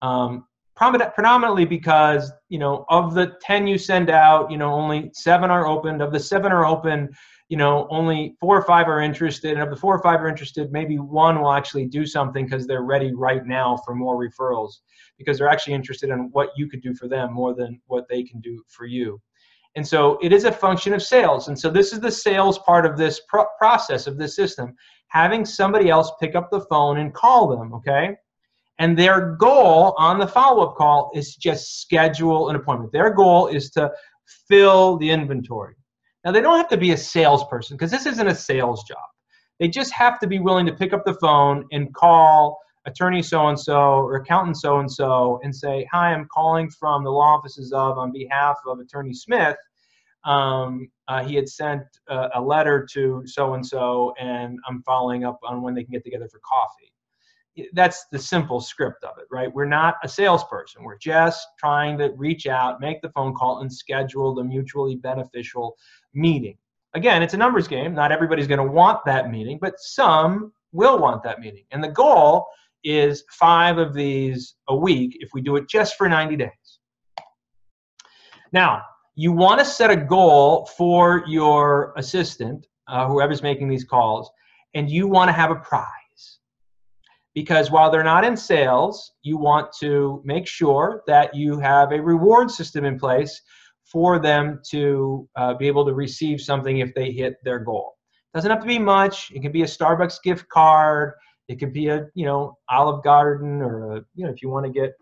Um, 0.00 0.46
predominantly 0.74 1.66
because 1.66 2.32
you 2.48 2.58
know 2.58 2.84
of 2.88 3.14
the 3.14 3.34
10 3.42 3.66
you 3.66 3.78
send 3.78 4.10
out 4.10 4.50
you 4.50 4.58
know 4.58 4.72
only 4.72 5.08
seven 5.14 5.48
are 5.48 5.68
opened 5.68 6.02
of 6.02 6.12
the 6.12 6.18
seven 6.18 6.50
are 6.50 6.66
open 6.66 7.08
you 7.48 7.56
know 7.56 7.86
only 7.90 8.36
four 8.40 8.56
or 8.56 8.64
five 8.64 8.88
are 8.88 9.00
interested 9.00 9.52
and 9.52 9.62
of 9.62 9.70
the 9.70 9.76
four 9.76 9.94
or 9.94 10.02
five 10.02 10.20
are 10.20 10.28
interested 10.28 10.72
maybe 10.72 10.98
one 10.98 11.40
will 11.40 11.52
actually 11.52 11.86
do 11.86 12.06
something 12.06 12.44
because 12.44 12.66
they're 12.66 12.82
ready 12.82 13.12
right 13.14 13.46
now 13.46 13.76
for 13.84 13.94
more 13.94 14.18
referrals 14.18 14.78
because 15.18 15.38
they're 15.38 15.48
actually 15.48 15.74
interested 15.74 16.10
in 16.10 16.30
what 16.32 16.50
you 16.56 16.68
could 16.68 16.82
do 16.82 16.94
for 16.94 17.08
them 17.08 17.32
more 17.32 17.54
than 17.54 17.80
what 17.86 18.08
they 18.08 18.22
can 18.22 18.40
do 18.40 18.62
for 18.68 18.86
you 18.86 19.20
and 19.76 19.86
so 19.86 20.18
it 20.22 20.32
is 20.32 20.44
a 20.44 20.52
function 20.52 20.94
of 20.94 21.02
sales 21.02 21.48
and 21.48 21.58
so 21.58 21.70
this 21.70 21.92
is 21.92 22.00
the 22.00 22.10
sales 22.10 22.58
part 22.60 22.86
of 22.86 22.96
this 22.96 23.20
pro- 23.28 23.46
process 23.58 24.06
of 24.06 24.16
this 24.16 24.34
system 24.34 24.74
having 25.08 25.44
somebody 25.44 25.90
else 25.90 26.10
pick 26.20 26.34
up 26.34 26.50
the 26.50 26.64
phone 26.70 26.98
and 26.98 27.14
call 27.14 27.46
them 27.48 27.74
okay 27.74 28.16
and 28.78 28.98
their 28.98 29.36
goal 29.36 29.94
on 29.98 30.18
the 30.18 30.26
follow 30.26 30.66
up 30.66 30.76
call 30.76 31.10
is 31.14 31.36
just 31.36 31.80
schedule 31.80 32.48
an 32.48 32.56
appointment. 32.56 32.92
Their 32.92 33.10
goal 33.10 33.46
is 33.46 33.70
to 33.70 33.90
fill 34.48 34.96
the 34.96 35.10
inventory. 35.10 35.76
Now, 36.24 36.32
they 36.32 36.40
don't 36.40 36.56
have 36.56 36.68
to 36.68 36.76
be 36.76 36.92
a 36.92 36.96
salesperson 36.96 37.76
because 37.76 37.90
this 37.90 38.06
isn't 38.06 38.26
a 38.26 38.34
sales 38.34 38.84
job. 38.84 39.04
They 39.60 39.68
just 39.68 39.92
have 39.92 40.18
to 40.20 40.26
be 40.26 40.40
willing 40.40 40.66
to 40.66 40.72
pick 40.72 40.92
up 40.92 41.04
the 41.04 41.14
phone 41.14 41.66
and 41.70 41.94
call 41.94 42.58
attorney 42.86 43.22
so 43.22 43.48
and 43.48 43.58
so 43.58 43.74
or 43.74 44.16
accountant 44.16 44.58
so 44.58 44.78
and 44.78 44.90
so 44.90 45.40
and 45.42 45.54
say, 45.54 45.86
Hi, 45.92 46.12
I'm 46.12 46.26
calling 46.32 46.70
from 46.70 47.04
the 47.04 47.10
law 47.10 47.36
offices 47.36 47.72
of 47.72 47.98
on 47.98 48.12
behalf 48.12 48.56
of 48.66 48.80
attorney 48.80 49.14
Smith. 49.14 49.56
Um, 50.24 50.88
uh, 51.08 51.22
he 51.22 51.34
had 51.34 51.48
sent 51.48 51.82
a 52.08 52.40
letter 52.40 52.86
to 52.92 53.22
so 53.26 53.54
and 53.54 53.64
so, 53.64 54.14
and 54.18 54.58
I'm 54.66 54.82
following 54.82 55.24
up 55.24 55.38
on 55.46 55.60
when 55.60 55.74
they 55.74 55.84
can 55.84 55.92
get 55.92 56.04
together 56.04 56.28
for 56.28 56.40
coffee 56.40 56.94
that's 57.72 58.06
the 58.10 58.18
simple 58.18 58.60
script 58.60 59.04
of 59.04 59.18
it, 59.18 59.26
right? 59.30 59.52
We're 59.52 59.64
not 59.64 59.96
a 60.02 60.08
salesperson. 60.08 60.82
We're 60.82 60.98
just 60.98 61.46
trying 61.58 61.98
to 61.98 62.12
reach 62.16 62.46
out, 62.46 62.80
make 62.80 63.00
the 63.00 63.10
phone 63.10 63.34
call, 63.34 63.60
and 63.60 63.72
schedule 63.72 64.34
the 64.34 64.42
mutually 64.42 64.96
beneficial 64.96 65.76
meeting. 66.14 66.56
Again, 66.94 67.22
it's 67.22 67.34
a 67.34 67.36
numbers 67.36 67.66
game. 67.66 67.94
Not 67.94 68.12
everybody's 68.12 68.46
going 68.46 68.64
to 68.64 68.72
want 68.72 69.04
that 69.04 69.30
meeting, 69.30 69.58
but 69.60 69.74
some 69.78 70.52
will 70.72 70.98
want 70.98 71.22
that 71.24 71.40
meeting. 71.40 71.64
And 71.72 71.82
the 71.82 71.88
goal 71.88 72.46
is 72.84 73.24
five 73.30 73.78
of 73.78 73.94
these 73.94 74.54
a 74.68 74.76
week 74.76 75.16
if 75.20 75.30
we 75.32 75.40
do 75.40 75.56
it 75.56 75.68
just 75.68 75.96
for 75.96 76.08
90 76.08 76.36
days. 76.36 76.50
Now, 78.52 78.82
you 79.16 79.32
want 79.32 79.58
to 79.60 79.64
set 79.64 79.90
a 79.90 79.96
goal 79.96 80.66
for 80.76 81.24
your 81.26 81.92
assistant, 81.96 82.66
uh, 82.88 83.06
whoever's 83.06 83.42
making 83.42 83.68
these 83.68 83.84
calls, 83.84 84.30
and 84.74 84.90
you 84.90 85.08
want 85.08 85.28
to 85.28 85.32
have 85.32 85.50
a 85.50 85.56
prize 85.56 85.88
because 87.34 87.70
while 87.70 87.90
they're 87.90 88.04
not 88.04 88.24
in 88.24 88.36
sales, 88.36 89.12
you 89.22 89.36
want 89.36 89.72
to 89.80 90.22
make 90.24 90.46
sure 90.46 91.02
that 91.06 91.34
you 91.34 91.58
have 91.58 91.92
a 91.92 92.00
reward 92.00 92.50
system 92.50 92.84
in 92.84 92.98
place 92.98 93.40
for 93.84 94.18
them 94.18 94.60
to 94.70 95.28
uh, 95.36 95.54
be 95.54 95.66
able 95.66 95.84
to 95.86 95.94
receive 95.94 96.40
something 96.40 96.78
if 96.78 96.94
they 96.94 97.12
hit 97.12 97.36
their 97.44 97.58
goal. 97.58 97.96
Doesn't 98.34 98.50
have 98.50 98.60
to 98.60 98.66
be 98.66 98.78
much. 98.78 99.30
It 99.32 99.42
can 99.42 99.52
be 99.52 99.62
a 99.62 99.66
Starbucks 99.66 100.22
gift 100.22 100.48
card. 100.48 101.12
It 101.48 101.56
could 101.56 101.72
be 101.72 101.88
a 101.88 102.06
you 102.14 102.24
know 102.24 102.58
Olive 102.68 103.04
Garden 103.04 103.60
or 103.62 103.96
a, 103.96 104.04
you 104.14 104.24
know 104.24 104.30
if 104.30 104.42
you 104.42 104.48
want 104.48 104.66
to 104.66 104.72
get 104.72 104.94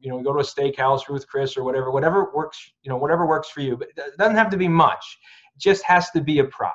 you 0.00 0.10
know 0.10 0.22
go 0.22 0.32
to 0.32 0.40
a 0.40 0.42
steakhouse 0.42 1.08
Ruth 1.08 1.26
Chris 1.26 1.56
or 1.56 1.64
whatever 1.64 1.90
whatever 1.90 2.30
works 2.34 2.72
you 2.82 2.90
know 2.90 2.96
whatever 2.96 3.26
works 3.26 3.48
for 3.48 3.60
you. 3.62 3.76
But 3.76 3.88
it 3.96 4.18
doesn't 4.18 4.36
have 4.36 4.50
to 4.50 4.56
be 4.56 4.68
much. 4.68 5.18
It 5.54 5.60
just 5.60 5.82
has 5.84 6.10
to 6.10 6.20
be 6.20 6.38
a 6.40 6.44
prize 6.44 6.72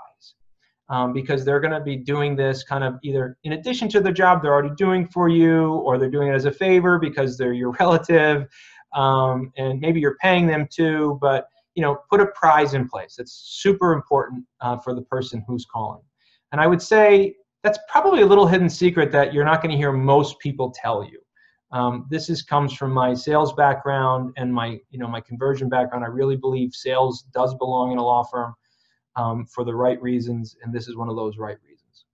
um, 0.90 1.14
because 1.14 1.44
they're 1.44 1.60
going 1.60 1.74
to 1.74 1.82
be 1.82 1.96
doing 1.96 2.36
this 2.36 2.64
kind 2.64 2.84
of 2.84 2.96
either 3.04 3.38
in 3.44 3.54
addition 3.54 3.90
to 3.90 4.00
the 4.00 4.12
job 4.12 4.42
they're 4.42 4.54
already 4.54 4.76
doing 4.76 5.08
for 5.08 5.30
you, 5.30 5.74
or 5.74 5.98
they're 5.98 6.10
doing 6.10 6.30
it 6.30 6.36
as 6.36 6.46
a 6.46 6.52
favor 6.52 6.98
because 7.00 7.38
they're 7.38 7.54
your 7.54 7.72
relative, 7.80 8.48
um, 8.94 9.52
and 9.58 9.80
maybe 9.80 10.00
you're 10.00 10.18
paying 10.22 10.48
them 10.48 10.68
too. 10.72 11.18
But 11.22 11.48
you 11.76 11.82
know, 11.82 12.00
put 12.10 12.20
a 12.20 12.26
prize 12.28 12.74
in 12.74 12.90
place. 12.90 13.18
It's 13.20 13.34
super 13.62 13.94
important 13.94 14.44
uh, 14.62 14.78
for 14.78 14.96
the 14.96 15.04
person 15.04 15.44
who's 15.48 15.66
calling. 15.66 16.02
And 16.52 16.60
I 16.60 16.66
would 16.66 16.82
say 16.82 17.36
that's 17.64 17.78
probably 17.88 18.22
a 18.22 18.26
little 18.26 18.48
hidden 18.48 18.70
secret 18.70 19.12
that 19.12 19.34
you're 19.34 19.46
not 19.46 19.62
going 19.62 19.72
to 19.72 19.78
hear 19.78 19.92
most 19.92 20.40
people 20.40 20.72
tell 20.72 21.04
you. 21.04 21.20
Um, 21.72 22.08
this 22.10 22.30
is 22.30 22.42
comes 22.42 22.74
from 22.74 22.94
my 22.94 23.14
sales 23.14 23.54
background 23.54 24.34
and 24.38 24.54
my 24.54 24.80
you 24.90 24.98
know 25.00 25.08
my 25.08 25.20
conversion 25.20 25.68
background. 25.68 26.06
I 26.06 26.08
really 26.08 26.38
believe 26.38 26.74
sales 26.74 27.24
does 27.34 27.54
belong 27.56 27.92
in 27.92 27.98
a 27.98 28.04
law 28.04 28.24
firm 28.24 28.56
um, 29.18 29.46
for 29.46 29.66
the 29.66 29.76
right 29.76 30.02
reasons, 30.02 30.56
and 30.64 30.74
this 30.74 30.88
is 30.88 30.96
one 30.96 31.10
of 31.10 31.16
those 31.16 31.38
right 31.38 31.58
reasons. 31.68 32.06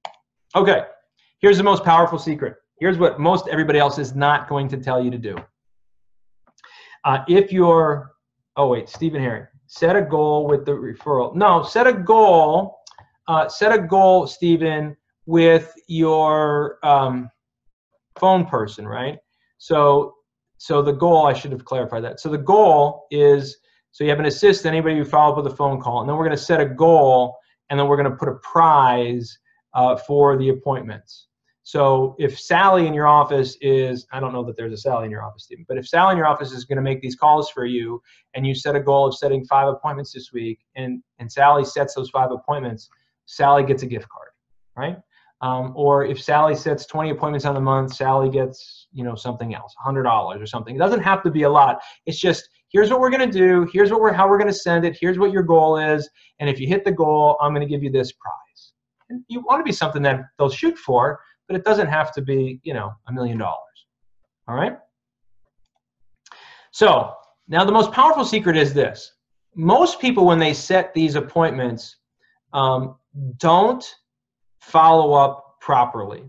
Okay, 0.55 0.85
here's 1.39 1.57
the 1.57 1.63
most 1.63 1.83
powerful 1.83 2.17
secret. 2.17 2.55
Here's 2.79 2.97
what 2.97 3.19
most 3.19 3.47
everybody 3.47 3.77
else 3.77 3.99
is 3.99 4.15
not 4.15 4.49
going 4.49 4.67
to 4.69 4.77
tell 4.77 5.03
you 5.03 5.11
to 5.11 5.19
do. 5.19 5.35
Uh, 7.03 7.19
if 7.27 7.51
you're, 7.51 8.11
oh 8.55 8.67
wait, 8.67 8.89
Stephen 8.89 9.21
Herring, 9.21 9.47
set 9.67 9.95
a 9.95 10.01
goal 10.01 10.47
with 10.47 10.65
the 10.65 10.71
referral. 10.71 11.35
No, 11.35 11.63
set 11.63 11.87
a 11.87 11.93
goal, 11.93 12.79
uh, 13.27 13.47
set 13.47 13.73
a 13.73 13.79
goal, 13.79 14.27
Stephen, 14.27 14.95
with 15.25 15.73
your 15.87 16.79
um, 16.83 17.29
phone 18.17 18.45
person, 18.45 18.87
right? 18.87 19.17
So, 19.57 20.15
so 20.57 20.81
the 20.81 20.93
goal, 20.93 21.25
I 21.25 21.33
should 21.33 21.51
have 21.51 21.65
clarified 21.65 22.03
that. 22.03 22.19
So 22.19 22.29
the 22.29 22.37
goal 22.37 23.07
is 23.11 23.57
so 23.93 24.03
you 24.03 24.09
have 24.09 24.19
an 24.19 24.25
assist, 24.25 24.65
anybody 24.65 24.97
who 24.97 25.05
follow 25.05 25.33
up 25.33 25.43
with 25.43 25.53
a 25.53 25.55
phone 25.55 25.79
call, 25.79 26.01
and 26.01 26.09
then 26.09 26.17
we're 26.17 26.25
going 26.25 26.35
to 26.35 26.43
set 26.43 26.59
a 26.59 26.65
goal, 26.65 27.37
and 27.69 27.79
then 27.79 27.87
we're 27.87 27.95
going 27.95 28.09
to 28.09 28.17
put 28.17 28.27
a 28.27 28.39
prize 28.41 29.37
uh, 29.75 29.95
for 29.95 30.35
the 30.35 30.49
appointments. 30.49 31.27
So 31.63 32.15
if 32.19 32.37
Sally 32.37 32.87
in 32.87 32.93
your 32.93 33.07
office 33.07 33.57
is, 33.61 34.05
I 34.11 34.19
don't 34.19 34.33
know 34.33 34.43
that 34.43 34.57
there's 34.57 34.73
a 34.73 34.77
Sally 34.77 35.05
in 35.05 35.11
your 35.11 35.23
office, 35.23 35.45
Stephen, 35.45 35.65
but 35.67 35.77
if 35.77 35.87
Sally 35.87 36.11
in 36.11 36.17
your 36.17 36.27
office 36.27 36.51
is 36.51 36.65
going 36.65 36.75
to 36.75 36.81
make 36.81 37.01
these 37.01 37.15
calls 37.15 37.49
for 37.49 37.65
you, 37.65 38.01
and 38.33 38.45
you 38.45 38.53
set 38.53 38.75
a 38.75 38.81
goal 38.81 39.07
of 39.07 39.15
setting 39.15 39.45
five 39.45 39.69
appointments 39.69 40.11
this 40.11 40.33
week, 40.33 40.59
and 40.75 41.01
and 41.19 41.31
Sally 41.31 41.63
sets 41.63 41.95
those 41.95 42.09
five 42.09 42.31
appointments, 42.31 42.89
Sally 43.25 43.63
gets 43.63 43.81
a 43.81 43.85
gift 43.85 44.09
card, 44.09 44.29
right? 44.75 44.97
Um, 45.41 45.73
or 45.75 46.05
if 46.05 46.21
Sally 46.21 46.55
sets 46.55 46.85
20 46.85 47.11
appointments 47.11 47.45
on 47.45 47.53
the 47.53 47.61
month, 47.61 47.93
Sally 47.93 48.29
gets 48.29 48.87
you 48.91 49.05
know 49.05 49.15
something 49.15 49.55
else, 49.55 49.73
$100 49.85 50.05
or 50.05 50.45
something. 50.45 50.75
It 50.75 50.79
doesn't 50.79 51.01
have 51.01 51.23
to 51.23 51.31
be 51.31 51.43
a 51.43 51.49
lot. 51.49 51.81
It's 52.05 52.19
just 52.19 52.49
here's 52.73 52.89
what 52.89 52.99
we're 52.99 53.11
going 53.11 53.31
to 53.31 53.37
do 53.37 53.69
here's 53.71 53.91
what 53.91 54.01
we're 54.01 54.11
how 54.11 54.27
we're 54.27 54.37
going 54.37 54.47
to 54.47 54.53
send 54.53 54.83
it 54.83 54.97
here's 54.99 55.19
what 55.19 55.31
your 55.31 55.43
goal 55.43 55.77
is 55.77 56.09
and 56.39 56.49
if 56.49 56.59
you 56.59 56.67
hit 56.67 56.83
the 56.83 56.91
goal 56.91 57.37
i'm 57.39 57.53
going 57.53 57.65
to 57.65 57.71
give 57.71 57.83
you 57.83 57.91
this 57.91 58.11
prize 58.13 58.73
and 59.09 59.23
you 59.27 59.41
want 59.41 59.59
to 59.59 59.63
be 59.63 59.71
something 59.71 60.01
that 60.01 60.21
they'll 60.37 60.49
shoot 60.49 60.77
for 60.77 61.19
but 61.47 61.55
it 61.55 61.63
doesn't 61.63 61.87
have 61.87 62.13
to 62.13 62.21
be 62.21 62.59
you 62.63 62.73
know 62.73 62.91
a 63.07 63.13
million 63.13 63.37
dollars. 63.37 63.85
All 64.47 64.55
right? 64.55 64.77
So 66.71 67.13
now 67.47 67.63
the 67.63 67.71
most 67.71 67.91
powerful 67.91 68.25
secret 68.25 68.57
is 68.57 68.73
this. 68.73 69.13
Most 69.55 69.99
people 69.99 70.25
when 70.25 70.39
they 70.39 70.53
set 70.53 70.93
these 70.93 71.15
appointments 71.15 71.97
um, 72.51 72.95
don't 73.37 73.83
follow 74.59 75.13
up 75.13 75.59
properly. 75.59 76.23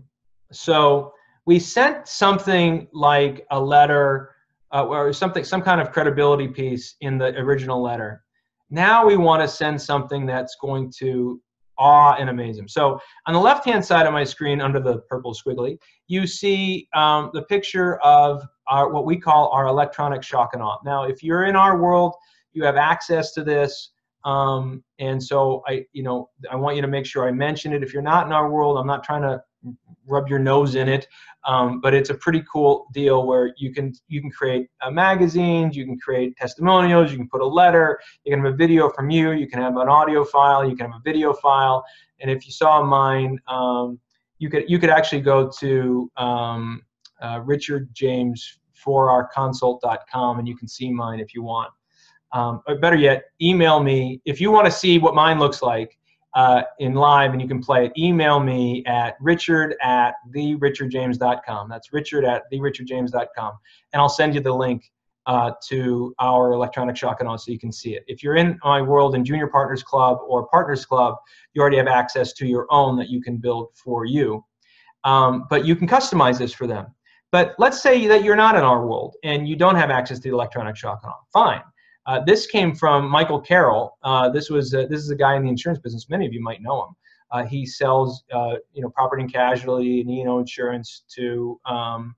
So 0.51 1.13
we 1.45 1.59
sent 1.59 2.07
something 2.07 2.87
like 2.91 3.45
a 3.51 3.59
letter 3.59 4.31
uh, 4.73 4.85
or 4.85 5.13
something, 5.13 5.43
some 5.43 5.61
kind 5.61 5.79
of 5.79 5.91
credibility 5.91 6.47
piece 6.47 6.95
in 7.01 7.17
the 7.17 7.27
original 7.37 7.81
letter. 7.81 8.23
Now 8.69 9.05
we 9.05 9.15
want 9.15 9.41
to 9.41 9.47
send 9.47 9.81
something 9.81 10.25
that's 10.25 10.57
going 10.59 10.91
to 10.97 11.39
awe 11.77 12.15
and 12.19 12.29
amaze 12.29 12.57
them. 12.57 12.67
So 12.67 12.99
on 13.27 13.33
the 13.33 13.39
left-hand 13.39 13.83
side 13.83 14.05
of 14.05 14.13
my 14.13 14.23
screen, 14.23 14.61
under 14.61 14.79
the 14.79 14.99
purple 15.09 15.33
squiggly, 15.33 15.77
you 16.07 16.27
see 16.27 16.87
um, 16.93 17.31
the 17.33 17.43
picture 17.43 17.97
of 17.97 18.43
our, 18.67 18.91
what 18.91 19.05
we 19.05 19.17
call 19.17 19.49
our 19.49 19.67
electronic 19.67 20.23
shock 20.23 20.51
and 20.53 20.61
awe. 20.61 20.77
Now, 20.85 21.03
if 21.03 21.23
you're 21.23 21.45
in 21.45 21.55
our 21.55 21.79
world, 21.79 22.15
you 22.53 22.63
have 22.63 22.77
access 22.77 23.33
to 23.33 23.43
this. 23.43 23.91
Um, 24.23 24.83
and 24.97 25.21
so 25.21 25.61
I, 25.67 25.85
you 25.93 26.01
know, 26.01 26.29
I 26.49 26.55
want 26.55 26.75
you 26.75 26.81
to 26.81 26.87
make 26.87 27.05
sure 27.05 27.27
I 27.27 27.31
mention 27.31 27.73
it. 27.73 27.83
If 27.83 27.93
you're 27.93 28.01
not 28.01 28.25
in 28.25 28.33
our 28.33 28.49
world, 28.49 28.77
I'm 28.77 28.87
not 28.87 29.03
trying 29.03 29.21
to 29.21 29.41
rub 30.07 30.27
your 30.27 30.39
nose 30.39 30.75
in 30.75 30.87
it. 30.87 31.07
Um, 31.47 31.79
but 31.81 31.93
it's 31.93 32.09
a 32.09 32.15
pretty 32.15 32.43
cool 32.51 32.87
deal 32.93 33.25
where 33.27 33.53
you 33.57 33.73
can 33.73 33.93
you 34.07 34.21
can 34.21 34.31
create 34.31 34.67
uh, 34.81 34.91
magazines, 34.91 35.75
you 35.75 35.85
can 35.85 35.97
create 35.97 36.35
testimonials, 36.37 37.11
you 37.11 37.17
can 37.17 37.29
put 37.29 37.41
a 37.41 37.45
letter, 37.61 37.99
you 38.23 38.31
can 38.31 38.43
have 38.43 38.53
a 38.53 38.55
video 38.55 38.89
from 38.89 39.09
you, 39.09 39.31
you 39.31 39.47
can 39.47 39.61
have 39.61 39.77
an 39.77 39.89
audio 39.89 40.23
file, 40.23 40.67
you 40.67 40.75
can 40.75 40.91
have 40.91 40.99
a 40.99 41.03
video 41.03 41.33
file, 41.33 41.83
and 42.19 42.31
if 42.31 42.45
you 42.45 42.51
saw 42.51 42.83
mine, 42.83 43.39
um, 43.47 43.99
you 44.39 44.49
could 44.49 44.65
you 44.67 44.77
could 44.79 44.89
actually 44.89 45.21
go 45.21 45.49
to 45.59 46.11
um, 46.17 46.81
uh, 47.21 47.41
Richard 47.43 47.89
James 47.93 48.59
for 48.73 49.09
our 49.09 49.27
consult.com 49.27 50.39
and 50.39 50.47
you 50.47 50.55
can 50.55 50.67
see 50.67 50.91
mine 50.91 51.19
if 51.19 51.33
you 51.33 51.41
want. 51.43 51.71
um, 52.35 52.61
or 52.67 52.75
better 52.77 52.97
yet, 52.97 53.25
email 53.41 53.81
me 53.81 54.21
if 54.25 54.41
you 54.41 54.51
want 54.51 54.65
to 54.65 54.71
see 54.71 54.99
what 54.99 55.15
mine 55.15 55.39
looks 55.39 55.61
like 55.61 55.97
uh, 56.35 56.63
in 56.79 56.93
live 56.93 57.31
and 57.31 57.41
you 57.41 57.47
can 57.47 57.61
play 57.61 57.85
it. 57.85 57.93
Email 57.97 58.39
me 58.39 58.83
at 58.85 59.15
richard 59.19 59.75
at 59.81 60.15
therichardjames.com. 60.35 61.69
That's 61.69 61.93
richard 61.93 62.25
at 62.25 62.43
therichardjames.com, 62.51 63.53
and 63.93 64.01
I'll 64.01 64.09
send 64.09 64.35
you 64.35 64.41
the 64.41 64.53
link 64.53 64.91
uh, 65.25 65.51
to 65.69 66.13
our 66.19 66.51
electronic 66.51 66.95
shock 66.95 67.19
and 67.19 67.27
awe 67.27 67.37
so 67.37 67.51
you 67.51 67.59
can 67.59 67.71
see 67.71 67.95
it. 67.95 68.03
If 68.07 68.21
you're 68.21 68.35
in 68.35 68.59
my 68.63 68.81
World 68.81 69.15
and 69.15 69.25
Junior 69.25 69.47
Partners 69.47 69.81
Club 69.81 70.19
or 70.27 70.47
Partners 70.47 70.85
Club, 70.85 71.15
you 71.53 71.61
already 71.61 71.77
have 71.77 71.87
access 71.87 72.33
to 72.33 72.45
your 72.45 72.67
own 72.69 72.95
that 72.97 73.09
you 73.09 73.21
can 73.21 73.37
build 73.37 73.69
for 73.73 74.05
you. 74.05 74.43
Um, 75.03 75.45
but 75.49 75.65
you 75.65 75.75
can 75.75 75.87
customize 75.87 76.37
this 76.37 76.53
for 76.53 76.67
them. 76.67 76.87
But 77.31 77.55
let's 77.57 77.81
say 77.81 78.07
that 78.07 78.23
you're 78.23 78.35
not 78.35 78.55
in 78.55 78.61
our 78.61 78.85
world 78.85 79.15
and 79.23 79.47
you 79.47 79.55
don't 79.55 79.75
have 79.75 79.89
access 79.89 80.19
to 80.19 80.29
the 80.29 80.33
electronic 80.33 80.75
shock 80.75 81.01
and 81.03 81.11
awe. 81.11 81.19
Fine. 81.33 81.61
Uh, 82.05 82.19
this 82.25 82.45
came 82.45 82.75
from 82.75 83.09
Michael 83.09 83.39
Carroll. 83.39 83.97
Uh, 84.03 84.29
this 84.29 84.49
was 84.49 84.73
uh, 84.73 84.85
this 84.89 85.01
is 85.01 85.09
a 85.09 85.15
guy 85.15 85.35
in 85.35 85.43
the 85.43 85.49
insurance 85.49 85.79
business. 85.79 86.09
Many 86.09 86.25
of 86.25 86.33
you 86.33 86.41
might 86.41 86.61
know 86.61 86.83
him. 86.83 86.95
Uh, 87.31 87.45
he 87.45 87.65
sells 87.65 88.23
uh, 88.33 88.55
you 88.73 88.81
know 88.81 88.89
property 88.89 89.23
and 89.23 89.33
casualty 89.33 90.01
and 90.01 90.11
E&O 90.11 90.39
insurance 90.39 91.03
to 91.15 91.59
um, 91.65 92.15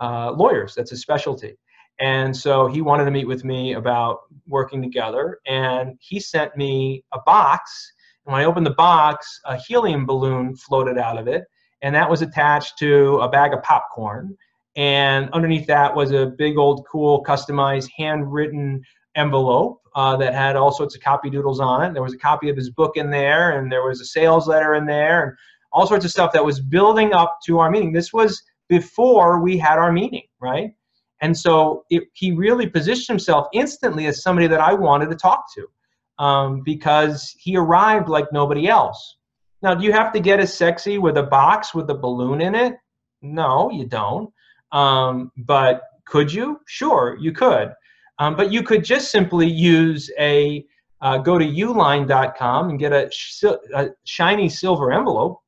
lawyers. 0.00 0.74
That's 0.74 0.90
his 0.90 1.00
specialty. 1.00 1.56
And 2.00 2.34
so 2.34 2.66
he 2.66 2.80
wanted 2.80 3.04
to 3.04 3.10
meet 3.10 3.26
with 3.26 3.44
me 3.44 3.74
about 3.74 4.20
working 4.48 4.80
together. 4.80 5.38
And 5.46 5.96
he 6.00 6.18
sent 6.18 6.56
me 6.56 7.04
a 7.12 7.20
box. 7.20 7.92
And 8.24 8.32
when 8.32 8.40
I 8.40 8.46
opened 8.46 8.64
the 8.64 8.70
box, 8.70 9.40
a 9.44 9.56
helium 9.56 10.06
balloon 10.06 10.56
floated 10.56 10.96
out 10.96 11.18
of 11.18 11.28
it. 11.28 11.44
And 11.82 11.94
that 11.94 12.08
was 12.08 12.22
attached 12.22 12.78
to 12.78 13.18
a 13.18 13.28
bag 13.28 13.52
of 13.52 13.62
popcorn. 13.62 14.34
And 14.76 15.28
underneath 15.32 15.66
that 15.66 15.94
was 15.94 16.12
a 16.12 16.26
big 16.38 16.56
old 16.56 16.86
cool 16.90 17.22
customized 17.22 17.90
handwritten 17.96 18.82
envelope 19.14 19.80
uh, 19.94 20.16
that 20.16 20.34
had 20.34 20.56
all 20.56 20.72
sorts 20.72 20.94
of 20.94 21.02
copy 21.02 21.30
doodles 21.30 21.60
on 21.60 21.84
it. 21.84 21.92
There 21.92 22.02
was 22.02 22.14
a 22.14 22.18
copy 22.18 22.48
of 22.48 22.56
his 22.56 22.70
book 22.70 22.96
in 22.96 23.10
there, 23.10 23.58
and 23.58 23.70
there 23.70 23.82
was 23.82 24.00
a 24.00 24.04
sales 24.04 24.46
letter 24.46 24.74
in 24.74 24.86
there, 24.86 25.24
and 25.24 25.36
all 25.72 25.86
sorts 25.86 26.04
of 26.04 26.10
stuff 26.10 26.32
that 26.32 26.44
was 26.44 26.60
building 26.60 27.12
up 27.12 27.38
to 27.46 27.58
our 27.58 27.70
meeting. 27.70 27.92
This 27.92 28.12
was 28.12 28.42
before 28.68 29.40
we 29.40 29.58
had 29.58 29.78
our 29.78 29.92
meeting, 29.92 30.22
right? 30.40 30.72
And 31.20 31.36
so 31.36 31.84
it, 31.90 32.04
he 32.14 32.32
really 32.32 32.66
positioned 32.66 33.08
himself 33.08 33.46
instantly 33.52 34.06
as 34.06 34.22
somebody 34.22 34.46
that 34.46 34.60
I 34.60 34.72
wanted 34.72 35.10
to 35.10 35.16
talk 35.16 35.44
to 35.54 36.24
um, 36.24 36.62
because 36.64 37.34
he 37.38 37.56
arrived 37.56 38.08
like 38.08 38.32
nobody 38.32 38.68
else. 38.68 39.16
Now, 39.62 39.74
do 39.74 39.84
you 39.84 39.92
have 39.92 40.12
to 40.12 40.20
get 40.20 40.40
as 40.40 40.56
sexy 40.56 40.98
with 40.98 41.18
a 41.18 41.22
box 41.22 41.74
with 41.74 41.90
a 41.90 41.94
balloon 41.94 42.40
in 42.40 42.54
it? 42.54 42.76
No, 43.20 43.70
you 43.70 43.86
don't. 43.86 44.32
Um, 44.72 45.30
but 45.36 45.82
could 46.06 46.32
you? 46.32 46.60
Sure, 46.66 47.16
you 47.20 47.32
could. 47.32 47.72
Um, 48.20 48.36
but 48.36 48.52
you 48.52 48.62
could 48.62 48.84
just 48.84 49.10
simply 49.10 49.48
use 49.48 50.10
a 50.18 50.64
uh, 51.00 51.16
go 51.16 51.38
to 51.38 51.44
uline.com 51.44 52.68
and 52.68 52.78
get 52.78 52.92
a, 52.92 53.08
sh- 53.10 53.44
a 53.74 53.88
shiny 54.04 54.50
silver 54.50 54.92
envelope 54.92 55.40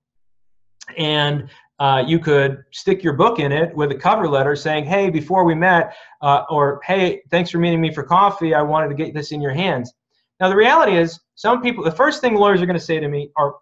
and 0.96 1.50
uh, 1.78 2.02
you 2.06 2.18
could 2.18 2.62
stick 2.70 3.02
your 3.02 3.12
book 3.12 3.38
in 3.38 3.52
it 3.52 3.74
with 3.76 3.90
a 3.90 3.94
cover 3.94 4.26
letter 4.26 4.56
saying, 4.56 4.86
hey, 4.86 5.10
before 5.10 5.44
we 5.44 5.54
met, 5.54 5.94
uh, 6.22 6.44
or 6.48 6.80
hey, 6.84 7.20
thanks 7.30 7.50
for 7.50 7.58
meeting 7.58 7.80
me 7.80 7.92
for 7.92 8.02
coffee. 8.02 8.54
I 8.54 8.62
wanted 8.62 8.88
to 8.88 8.94
get 8.94 9.12
this 9.12 9.32
in 9.32 9.42
your 9.42 9.52
hands. 9.52 9.92
Now, 10.40 10.48
the 10.48 10.56
reality 10.56 10.96
is, 10.96 11.20
some 11.34 11.60
people, 11.60 11.84
the 11.84 11.90
first 11.90 12.20
thing 12.20 12.36
lawyers 12.36 12.62
are 12.62 12.66
going 12.66 12.78
to 12.78 12.84
say 12.84 13.00
to 13.00 13.08
me, 13.08 13.30
or 13.36 13.56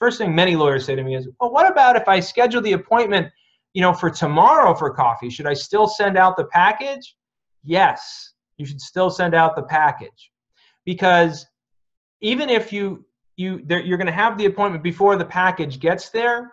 first 0.00 0.18
thing 0.18 0.34
many 0.34 0.56
lawyers 0.56 0.84
say 0.84 0.96
to 0.96 1.04
me 1.04 1.14
is, 1.14 1.28
well, 1.40 1.52
what 1.52 1.70
about 1.70 1.96
if 1.96 2.08
I 2.08 2.18
schedule 2.18 2.62
the 2.62 2.72
appointment, 2.72 3.28
you 3.74 3.82
know, 3.82 3.92
for 3.92 4.10
tomorrow 4.10 4.74
for 4.74 4.92
coffee? 4.92 5.30
Should 5.30 5.46
I 5.46 5.54
still 5.54 5.86
send 5.86 6.16
out 6.16 6.36
the 6.36 6.46
package? 6.46 7.14
Yes 7.62 8.32
you 8.58 8.66
should 8.66 8.80
still 8.80 9.10
send 9.10 9.34
out 9.34 9.56
the 9.56 9.62
package. 9.62 10.30
Because 10.84 11.46
even 12.20 12.48
if 12.48 12.72
you 12.72 13.04
you 13.36 13.62
you're 13.68 13.98
going 13.98 14.06
to 14.06 14.12
have 14.12 14.38
the 14.38 14.46
appointment 14.46 14.82
before 14.82 15.16
the 15.16 15.24
package 15.24 15.78
gets 15.78 16.08
there 16.08 16.52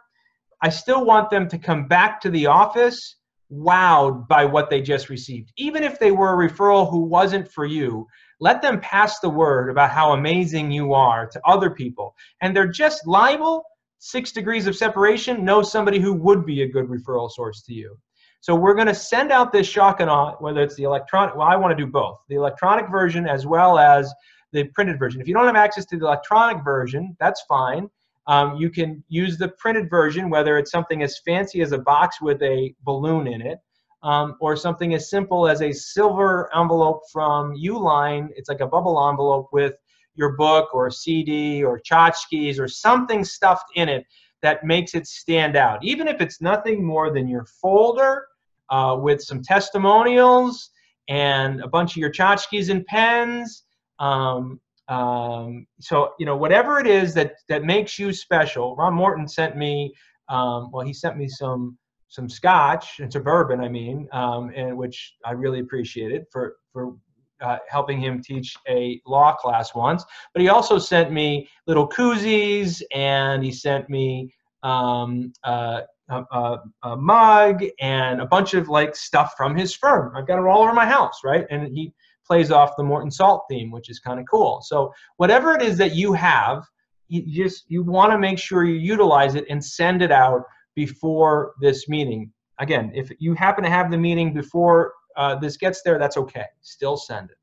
i 0.62 0.68
still 0.68 1.06
want 1.06 1.30
them 1.30 1.48
to 1.48 1.58
come 1.58 1.88
back 1.88 2.20
to 2.20 2.30
the 2.30 2.46
office 2.46 3.16
wowed 3.52 4.28
by 4.28 4.46
what 4.46 4.70
they 4.70 4.82
just 4.82 5.10
received. 5.10 5.52
Even 5.58 5.84
if 5.84 6.00
they 6.00 6.12
were 6.12 6.34
a 6.34 6.50
referral 6.50 6.90
who 6.90 7.02
wasn't 7.02 7.52
for 7.52 7.66
you 7.66 8.08
let 8.40 8.62
them 8.62 8.82
pass 8.82 9.20
the 9.20 9.30
word 9.30 9.70
about 9.70 9.92
how 9.92 10.12
amazing 10.12 10.70
you 10.70 10.94
are 10.94 11.28
to 11.28 11.40
other 11.48 11.70
people. 11.70 12.14
And 12.42 12.54
they're 12.54 12.68
just 12.68 13.08
liable. 13.08 13.64
Six 14.00 14.34
degrees 14.34 14.68
of 14.68 14.76
separation 14.76 15.46
know 15.46 15.62
somebody 15.62 16.00
who 16.00 16.14
would 16.14 16.46
be 16.46 16.64
a 16.64 16.68
good 16.68 16.88
referral 16.88 17.32
source 17.32 17.62
to 17.64 17.74
you 17.74 17.98
so 18.44 18.54
we're 18.54 18.74
going 18.74 18.88
to 18.88 18.94
send 18.94 19.32
out 19.32 19.54
this 19.54 19.66
shock 19.66 20.02
and 20.02 20.10
awe, 20.10 20.36
whether 20.40 20.62
it's 20.62 20.76
the 20.76 20.84
electronic, 20.84 21.34
well, 21.34 21.48
I 21.48 21.56
want 21.56 21.72
to 21.78 21.82
do 21.82 21.90
both, 21.90 22.20
the 22.28 22.36
electronic 22.36 22.92
version 22.92 23.26
as 23.26 23.46
well 23.46 23.80
as 23.80 24.14
the 24.52 24.66
printed 24.66 25.00
version. 25.00 25.22
If 25.22 25.30
you 25.30 25.34
don't 25.34 25.46
have 25.46 25.56
access 25.56 25.86
to 25.86 25.98
the 25.98 26.06
electronic 26.06 26.62
version, 26.62 27.16
that's 27.22 27.42
fine. 27.48 27.90
Um, 28.28 28.58
you 28.58 28.70
can 28.70 29.02
use 29.08 29.38
the 29.38 29.48
printed 29.48 29.90
version, 29.90 30.30
whether 30.30 30.58
it's 30.58 30.72
something 30.72 31.04
as 31.04 31.20
fancy 31.20 31.62
as 31.62 31.72
a 31.72 31.78
box 31.78 32.20
with 32.20 32.42
a 32.42 32.76
balloon 32.84 33.28
in 33.28 33.42
it, 33.42 33.60
um, 34.04 34.36
or 34.42 34.58
something 34.58 34.94
as 34.94 35.10
simple 35.10 35.48
as 35.48 35.62
a 35.62 35.72
silver 35.72 36.54
envelope 36.54 37.04
from 37.14 37.56
Uline. 37.56 38.28
It's 38.36 38.50
like 38.50 38.60
a 38.60 38.68
bubble 38.68 39.08
envelope 39.08 39.52
with 39.54 39.76
your 40.16 40.34
book 40.34 40.76
or 40.76 40.92
CD 40.92 41.64
or 41.64 41.80
tchotchkes 41.80 42.60
or 42.60 42.68
something 42.68 43.24
stuffed 43.24 43.72
in 43.76 43.88
it 43.88 44.06
that 44.42 44.66
makes 44.66 44.96
it 44.96 45.08
stand 45.08 45.56
out. 45.56 45.82
Even 45.82 46.10
if 46.10 46.20
it's 46.20 46.42
nothing 46.42 46.84
more 46.84 47.14
than 47.14 47.30
your 47.30 47.46
folder 47.46 48.26
uh, 48.70 48.98
with 49.00 49.22
some 49.22 49.42
testimonials 49.42 50.70
and 51.10 51.62
a 51.62 51.68
bunch 51.68 51.92
of 51.92 51.98
your 51.98 52.12
tchotchkes 52.12 52.70
and 52.70 52.86
pens. 52.86 53.64
Um, 54.00 54.60
um, 54.90 55.66
so 55.80 56.12
you 56.20 56.26
know 56.26 56.36
whatever 56.36 56.80
it 56.80 56.88
is 56.88 57.14
that 57.14 57.34
that 57.50 57.64
makes 57.64 57.98
you 57.98 58.12
special. 58.12 58.76
Ron 58.76 58.94
Morton 58.94 59.28
sent 59.28 59.56
me. 59.56 59.94
Um, 60.30 60.72
well, 60.72 60.86
he 60.86 60.94
sent 60.94 61.18
me 61.18 61.28
some 61.28 61.78
some 62.10 62.30
scotch 62.30 63.00
and 63.00 63.12
some 63.12 63.24
bourbon. 63.24 63.62
I 63.62 63.70
mean, 63.70 64.08
um, 64.12 64.52
and 64.56 64.78
which 64.78 65.16
I 65.26 65.32
really 65.32 65.60
appreciated 65.60 66.26
for 66.32 66.58
for 66.72 66.96
uh, 67.42 67.58
helping 67.70 68.00
him 68.00 68.22
teach 68.22 68.56
a 68.68 69.02
law 69.06 69.34
class 69.34 69.74
once. 69.74 70.04
But 70.34 70.42
he 70.42 70.50
also 70.50 70.80
sent 70.80 71.12
me 71.12 71.48
little 71.68 71.88
koozies, 71.88 72.82
and 72.94 73.44
he 73.44 73.52
sent 73.52 73.90
me 73.90 74.34
um, 74.64 75.34
uh, 75.44 75.82
a, 76.10 76.24
a, 76.32 76.64
a, 76.84 76.98
mug 76.98 77.64
and 77.80 78.22
a 78.22 78.26
bunch 78.26 78.54
of 78.54 78.70
like 78.70 78.96
stuff 78.96 79.34
from 79.38 79.56
his 79.56 79.74
firm. 79.74 80.16
I've 80.16 80.28
got 80.28 80.40
it 80.40 80.46
all 80.46 80.62
over 80.62 80.74
my 80.74 80.86
house, 80.86 81.22
right? 81.24 81.46
And 81.50 81.68
he 81.68 81.94
plays 82.26 82.52
off 82.52 82.76
the 82.78 82.84
Morton 82.84 83.12
Salt 83.12 83.46
theme, 83.50 83.72
which 83.72 83.90
is 83.90 84.00
kind 84.00 84.20
of 84.20 84.26
cool. 84.30 84.62
So 84.64 84.94
whatever 85.18 85.54
it 85.54 85.62
is 85.62 85.78
that 85.78 85.96
you 85.96 86.14
have, 86.14 86.64
you 87.08 87.22
just 87.22 87.66
you 87.68 87.84
want 87.84 88.12
to 88.12 88.18
make 88.18 88.40
sure 88.40 88.64
you 88.64 88.76
utilize 88.76 89.36
it 89.36 89.46
and 89.50 89.64
send 89.64 90.02
it 90.02 90.12
out 90.12 90.44
before 90.76 91.54
this 91.62 91.88
meeting. 91.88 92.32
Again, 92.60 92.92
if 92.94 93.12
you 93.20 93.34
happen 93.34 93.64
to 93.64 93.70
have 93.70 93.92
the 93.92 93.98
meeting 93.98 94.34
before 94.34 94.94
uh, 95.16 95.36
this 95.36 95.58
gets 95.58 95.82
there, 95.84 96.00
that's 96.00 96.18
okay. 96.18 96.46
Still 96.62 96.98
send 96.98 97.30
it. 97.30 97.38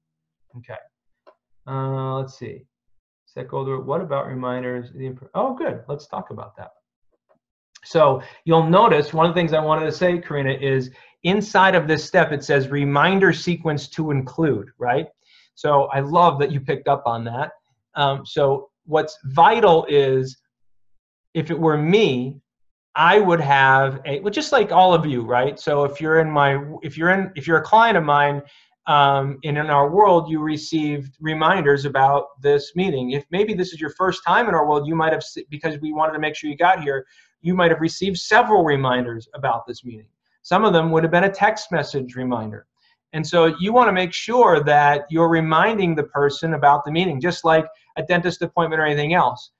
Okay. 0.58 0.80
Uh, 1.66 2.18
let's 2.18 2.38
see. 2.38 2.64
Goal. 3.48 3.80
What 3.82 4.00
about 4.00 4.26
reminders? 4.26 4.90
Oh, 5.34 5.54
good. 5.54 5.84
Let's 5.88 6.06
talk 6.08 6.30
about 6.30 6.56
that. 6.56 6.72
So 7.84 8.22
you'll 8.44 8.68
notice 8.68 9.12
one 9.12 9.26
of 9.26 9.34
the 9.34 9.40
things 9.40 9.52
I 9.52 9.60
wanted 9.60 9.86
to 9.86 9.92
say, 9.92 10.18
Karina, 10.18 10.52
is 10.52 10.90
inside 11.22 11.74
of 11.74 11.86
this 11.86 12.04
step 12.04 12.32
it 12.32 12.44
says 12.44 12.68
reminder 12.68 13.32
sequence 13.32 13.88
to 13.88 14.10
include, 14.10 14.70
right? 14.78 15.06
So 15.54 15.84
I 15.92 16.00
love 16.00 16.38
that 16.40 16.50
you 16.50 16.60
picked 16.60 16.88
up 16.88 17.02
on 17.06 17.24
that. 17.24 17.52
Um, 17.94 18.24
so 18.24 18.70
what's 18.84 19.18
vital 19.24 19.86
is 19.88 20.38
if 21.34 21.50
it 21.50 21.58
were 21.58 21.76
me, 21.76 22.40
I 22.96 23.20
would 23.20 23.40
have 23.40 24.00
a 24.04 24.20
well, 24.20 24.32
just 24.32 24.52
like 24.52 24.72
all 24.72 24.92
of 24.92 25.06
you, 25.06 25.22
right? 25.22 25.58
So 25.60 25.84
if 25.84 26.00
you're 26.00 26.20
in 26.20 26.30
my 26.30 26.62
if 26.82 26.98
you're 26.98 27.10
in 27.10 27.30
if 27.36 27.46
you're 27.46 27.58
a 27.58 27.62
client 27.62 27.96
of 27.96 28.04
mine 28.04 28.42
um, 28.86 29.38
and 29.44 29.56
in 29.56 29.66
our 29.70 29.90
world 29.90 30.28
you 30.28 30.40
received 30.40 31.16
reminders 31.20 31.84
about 31.84 32.40
this 32.42 32.72
meeting. 32.74 33.12
If 33.12 33.24
maybe 33.30 33.54
this 33.54 33.72
is 33.72 33.80
your 33.80 33.90
first 33.90 34.24
time 34.26 34.48
in 34.48 34.54
our 34.54 34.66
world, 34.66 34.88
you 34.88 34.96
might 34.96 35.12
have 35.12 35.22
because 35.50 35.78
we 35.80 35.92
wanted 35.92 36.14
to 36.14 36.18
make 36.18 36.34
sure 36.34 36.50
you 36.50 36.56
got 36.56 36.82
here 36.82 37.06
you 37.42 37.54
might 37.54 37.70
have 37.70 37.80
received 37.80 38.18
several 38.18 38.64
reminders 38.64 39.28
about 39.34 39.66
this 39.66 39.84
meeting. 39.84 40.08
Some 40.42 40.64
of 40.64 40.72
them 40.72 40.90
would 40.90 41.02
have 41.02 41.12
been 41.12 41.24
a 41.24 41.32
text 41.32 41.70
message 41.70 42.16
reminder. 42.16 42.66
And 43.12 43.26
so 43.26 43.54
you 43.58 43.72
want 43.72 43.88
to 43.88 43.92
make 43.92 44.12
sure 44.12 44.62
that 44.64 45.06
you're 45.10 45.28
reminding 45.28 45.94
the 45.94 46.04
person 46.04 46.54
about 46.54 46.84
the 46.84 46.92
meeting, 46.92 47.20
just 47.20 47.44
like 47.44 47.66
a 47.96 48.02
dentist 48.02 48.40
appointment 48.42 48.80
or 48.80 48.86
anything 48.86 49.14
else. 49.14 49.50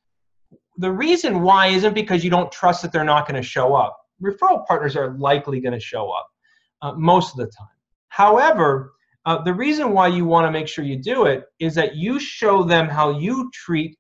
The 0.79 0.91
reason 0.91 1.43
why 1.43 1.67
isn't 1.67 1.95
because 1.95 2.23
you 2.23 2.31
don't 2.31 2.51
trust 2.53 2.83
that 2.83 2.93
they're 2.93 3.05
not 3.05 3.27
going 3.27 3.41
to 3.41 3.47
show 3.47 3.75
up. 3.75 3.99
Referral 4.23 4.67
partners 4.67 4.97
are 4.97 5.17
likely 5.19 5.61
going 5.61 5.75
to 5.75 5.81
show 5.81 6.11
up 6.11 6.29
uh, 6.83 6.93
most 6.93 7.33
of 7.33 7.39
the 7.39 7.47
time. 7.47 7.69
However, 8.09 8.93
uh, 9.27 9.43
the 9.43 9.53
reason 9.53 9.93
why 9.93 10.09
you 10.09 10.25
want 10.25 10.47
to 10.47 10.51
make 10.51 10.69
sure 10.69 10.85
you 10.85 10.97
do 10.97 11.25
it 11.25 11.45
is 11.59 11.75
that 11.75 11.97
you 11.97 12.19
show 12.19 12.63
them 12.63 12.89
how 12.89 13.19
you 13.19 13.51
treat 13.53 13.99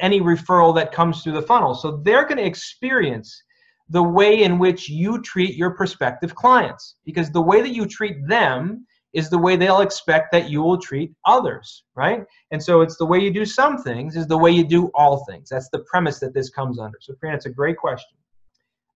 any 0.00 0.20
referral 0.20 0.74
that 0.74 0.92
comes 0.92 1.22
through 1.22 1.34
the 1.34 1.42
funnel. 1.42 1.74
So 1.74 1.98
they're 2.04 2.24
going 2.24 2.38
to 2.38 2.44
experience 2.44 3.42
the 3.90 4.02
way 4.02 4.42
in 4.42 4.58
which 4.58 4.88
you 4.88 5.20
treat 5.22 5.56
your 5.56 5.70
prospective 5.70 6.34
clients 6.34 6.96
because 7.04 7.30
the 7.30 7.42
way 7.42 7.60
that 7.60 7.74
you 7.74 7.86
treat 7.86 8.26
them 8.26 8.86
is 9.12 9.30
the 9.30 9.38
way 9.38 9.56
they'll 9.56 9.80
expect 9.80 10.32
that 10.32 10.50
you 10.50 10.60
will 10.62 10.78
treat 10.78 11.12
others, 11.24 11.84
right? 11.94 12.24
And 12.50 12.62
so 12.62 12.80
it's 12.80 12.96
the 12.96 13.06
way 13.06 13.20
you 13.20 13.32
do 13.32 13.44
some 13.44 13.80
things 13.82 14.16
is 14.16 14.26
the 14.26 14.36
way 14.36 14.50
you 14.50 14.64
do 14.64 14.90
all 14.94 15.24
things. 15.24 15.48
That's 15.50 15.68
the 15.68 15.84
premise 15.90 16.18
that 16.18 16.34
this 16.34 16.50
comes 16.50 16.78
under. 16.78 16.98
So, 17.00 17.14
Fran, 17.20 17.34
it's 17.34 17.46
a 17.46 17.50
great 17.50 17.76
question. 17.76 18.16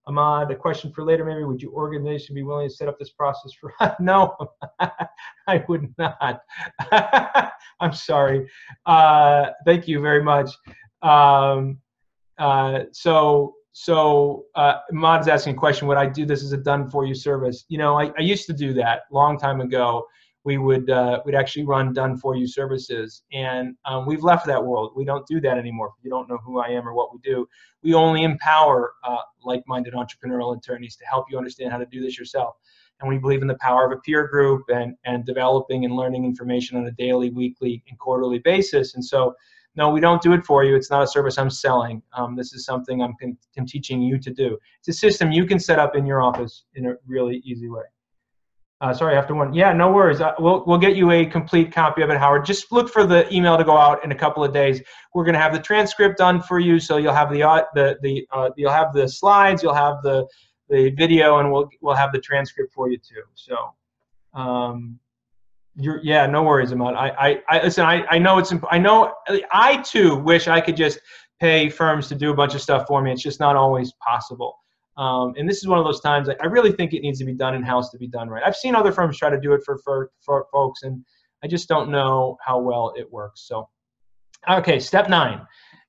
Ahmad, 0.08 0.50
a 0.50 0.56
question 0.56 0.90
for 0.90 1.04
later 1.04 1.24
maybe. 1.24 1.44
Would 1.44 1.60
your 1.60 1.72
organization 1.72 2.34
be 2.34 2.42
willing 2.42 2.68
to 2.68 2.74
set 2.74 2.88
up 2.88 2.98
this 2.98 3.10
process 3.10 3.52
for? 3.52 3.74
no, 4.00 4.34
I 5.46 5.64
would 5.68 5.94
not. 5.98 6.40
I'm 7.80 7.92
sorry. 7.92 8.48
Uh, 8.86 9.50
thank 9.64 9.86
you 9.86 10.00
very 10.00 10.22
much. 10.22 10.50
Um, 11.02 11.78
uh, 12.38 12.84
so, 12.92 13.54
so 13.72 14.46
uh, 14.54 14.78
Ahmad's 14.90 15.28
asking 15.28 15.54
a 15.54 15.58
question. 15.58 15.86
Would 15.88 15.98
I 15.98 16.06
do 16.06 16.24
this 16.24 16.42
as 16.42 16.52
a 16.52 16.56
done 16.56 16.88
for 16.88 17.04
you 17.04 17.14
service? 17.14 17.66
You 17.68 17.78
know, 17.78 18.00
I, 18.00 18.10
I 18.18 18.22
used 18.22 18.46
to 18.46 18.52
do 18.52 18.72
that 18.74 19.02
long 19.12 19.38
time 19.38 19.60
ago 19.60 20.06
we 20.48 20.56
would 20.56 20.88
uh, 20.88 21.20
we'd 21.24 21.34
actually 21.34 21.64
run 21.64 21.92
done 21.92 22.16
for 22.16 22.34
you 22.34 22.46
services. 22.46 23.22
And 23.32 23.76
um, 23.84 24.06
we've 24.06 24.24
left 24.24 24.46
that 24.46 24.62
world. 24.64 24.92
We 24.96 25.04
don't 25.04 25.26
do 25.26 25.40
that 25.42 25.58
anymore. 25.58 25.92
You 26.02 26.10
don't 26.10 26.28
know 26.30 26.38
who 26.44 26.58
i 26.58 26.68
am 26.68 26.88
or 26.88 26.94
what 26.94 27.12
we 27.12 27.18
do 27.32 27.46
we 27.82 27.94
only 27.94 28.22
empower 28.24 28.94
uh, 29.04 29.18
like-minded 29.44 29.94
entrepreneurial 29.94 30.56
attorneys 30.56 30.96
to 30.96 31.04
help 31.04 31.26
you 31.30 31.38
understand 31.38 31.70
how 31.72 31.78
to 31.78 31.86
do 31.86 32.00
this 32.02 32.18
yourself. 32.18 32.56
And 33.00 33.08
we 33.08 33.18
believe 33.18 33.42
in 33.42 33.48
the 33.48 33.58
power 33.60 33.86
of 33.86 33.92
a 33.92 34.00
peer 34.00 34.26
group 34.26 34.62
and 34.68 34.96
and 35.04 35.24
developing 35.24 35.84
and 35.84 35.94
learning 35.94 36.24
information 36.24 36.76
on 36.78 36.86
a 36.86 36.92
daily 36.92 37.30
weekly 37.30 37.82
and 37.88 37.98
quarterly 37.98 38.40
basis. 38.40 38.94
And 38.94 39.04
so 39.04 39.34
no 39.76 39.90
we 39.90 40.00
don't 40.00 40.22
do 40.22 40.32
it 40.32 40.44
for 40.44 40.64
you. 40.64 40.74
It's 40.74 40.90
not 40.90 41.02
a 41.02 41.06
service 41.06 41.38
i'm 41.38 41.50
selling. 41.50 42.02
Um, 42.14 42.34
this 42.34 42.52
is 42.52 42.64
something 42.64 43.00
I'm, 43.02 43.14
I'm 43.56 43.66
teaching 43.66 44.02
you 44.02 44.18
to 44.18 44.30
do. 44.32 44.58
It's 44.80 44.88
a 44.88 44.98
system 45.06 45.30
you 45.30 45.46
can 45.46 45.60
set 45.60 45.78
up 45.78 45.94
in 45.94 46.06
your 46.06 46.20
office 46.22 46.64
in 46.74 46.86
a 46.86 46.94
really 47.06 47.36
easy 47.44 47.68
way 47.68 47.84
uh, 48.80 48.94
sorry, 48.94 49.16
after 49.16 49.34
one. 49.34 49.52
Yeah, 49.52 49.72
no 49.72 49.90
worries. 49.90 50.20
Uh, 50.20 50.34
we'll 50.38 50.64
we'll 50.64 50.78
get 50.78 50.94
you 50.94 51.10
a 51.10 51.26
complete 51.26 51.72
copy 51.72 52.02
of 52.02 52.10
it, 52.10 52.18
Howard. 52.18 52.44
Just 52.44 52.70
look 52.70 52.88
for 52.88 53.04
the 53.04 53.32
email 53.34 53.58
to 53.58 53.64
go 53.64 53.76
out 53.76 54.04
in 54.04 54.12
a 54.12 54.14
couple 54.14 54.44
of 54.44 54.52
days. 54.52 54.80
We're 55.14 55.24
going 55.24 55.34
to 55.34 55.40
have 55.40 55.52
the 55.52 55.58
transcript 55.58 56.18
done 56.18 56.40
for 56.40 56.60
you, 56.60 56.78
so 56.78 56.96
you'll 56.96 57.14
have 57.14 57.32
the 57.32 57.42
uh, 57.42 57.64
the 57.74 57.98
the 58.02 58.26
uh, 58.30 58.50
you'll 58.56 58.70
have 58.70 58.92
the 58.92 59.08
slides, 59.08 59.64
you'll 59.64 59.74
have 59.74 59.96
the 60.02 60.26
the 60.68 60.90
video, 60.90 61.38
and 61.38 61.50
we'll 61.50 61.68
we'll 61.80 61.96
have 61.96 62.12
the 62.12 62.20
transcript 62.20 62.72
for 62.72 62.88
you 62.88 62.98
too. 62.98 63.22
So, 63.34 63.56
um, 64.34 65.00
you're 65.74 66.00
yeah, 66.04 66.26
no 66.26 66.44
worries, 66.44 66.70
Ahmad. 66.70 66.94
I 66.94 67.08
I, 67.08 67.42
I 67.48 67.62
listen. 67.64 67.84
I 67.84 68.04
I 68.08 68.18
know 68.18 68.38
it's 68.38 68.52
I 68.70 68.78
know 68.78 69.12
I 69.50 69.78
too 69.78 70.16
wish 70.18 70.46
I 70.46 70.60
could 70.60 70.76
just 70.76 71.00
pay 71.40 71.68
firms 71.68 72.06
to 72.08 72.14
do 72.14 72.30
a 72.30 72.34
bunch 72.34 72.54
of 72.54 72.60
stuff 72.60 72.86
for 72.86 73.02
me. 73.02 73.10
It's 73.10 73.22
just 73.22 73.40
not 73.40 73.56
always 73.56 73.92
possible. 73.94 74.56
Um, 74.98 75.34
and 75.38 75.48
this 75.48 75.58
is 75.58 75.68
one 75.68 75.78
of 75.78 75.84
those 75.84 76.00
times 76.00 76.28
I 76.28 76.46
really 76.46 76.72
think 76.72 76.92
it 76.92 77.02
needs 77.02 77.20
to 77.20 77.24
be 77.24 77.32
done 77.32 77.54
in 77.54 77.62
house 77.62 77.90
to 77.90 77.98
be 77.98 78.08
done 78.08 78.28
right. 78.28 78.42
I've 78.44 78.56
seen 78.56 78.74
other 78.74 78.90
firms 78.90 79.16
try 79.16 79.30
to 79.30 79.40
do 79.40 79.52
it 79.52 79.62
for, 79.64 79.78
for, 79.84 80.10
for 80.20 80.46
folks, 80.52 80.82
and 80.82 81.04
I 81.44 81.46
just 81.46 81.68
don't 81.68 81.90
know 81.90 82.36
how 82.44 82.58
well 82.58 82.92
it 82.96 83.10
works. 83.10 83.46
So, 83.46 83.68
okay, 84.50 84.80
step 84.80 85.08
nine. 85.08 85.40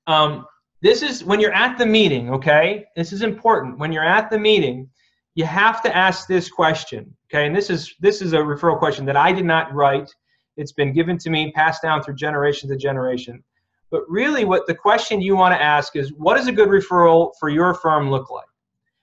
Um, 0.06 0.46
this 0.84 1.02
is 1.02 1.24
when 1.24 1.40
you're 1.40 1.54
at 1.54 1.78
the 1.80 1.88
meeting, 1.88 2.30
okay? 2.30 2.86
This 2.96 3.12
is 3.12 3.24
important. 3.24 3.80
When 3.80 3.92
you're 3.92 4.06
at 4.06 4.30
the 4.30 4.40
meeting, 4.40 4.88
you 5.34 5.44
have 5.46 5.82
to 5.82 5.96
ask 5.96 6.28
this 6.28 6.50
question, 6.50 7.12
okay? 7.30 7.48
And 7.48 7.56
this 7.56 7.70
is 7.72 7.96
this 8.00 8.22
is 8.22 8.34
a 8.34 8.38
referral 8.38 8.78
question 8.78 9.06
that 9.06 9.18
I 9.18 9.32
did 9.32 9.46
not 9.46 9.74
write. 9.74 10.10
It's 10.56 10.72
been 10.72 10.94
given 10.94 11.18
to 11.20 11.30
me, 11.30 11.52
passed 11.54 11.82
down 11.82 12.04
through 12.04 12.16
generation 12.16 12.70
to 12.70 12.78
generation. 12.78 13.44
But 13.92 14.04
really, 14.08 14.46
what 14.46 14.68
the 14.68 14.76
question 14.76 15.20
you 15.20 15.36
want 15.36 15.56
to 15.56 15.62
ask 15.62 15.96
is, 15.96 16.14
what 16.14 16.38
does 16.38 16.48
a 16.48 16.52
good 16.52 16.70
referral 16.70 17.32
for 17.40 17.50
your 17.50 17.74
firm 17.74 18.12
look 18.12 18.30
like? 18.30 18.46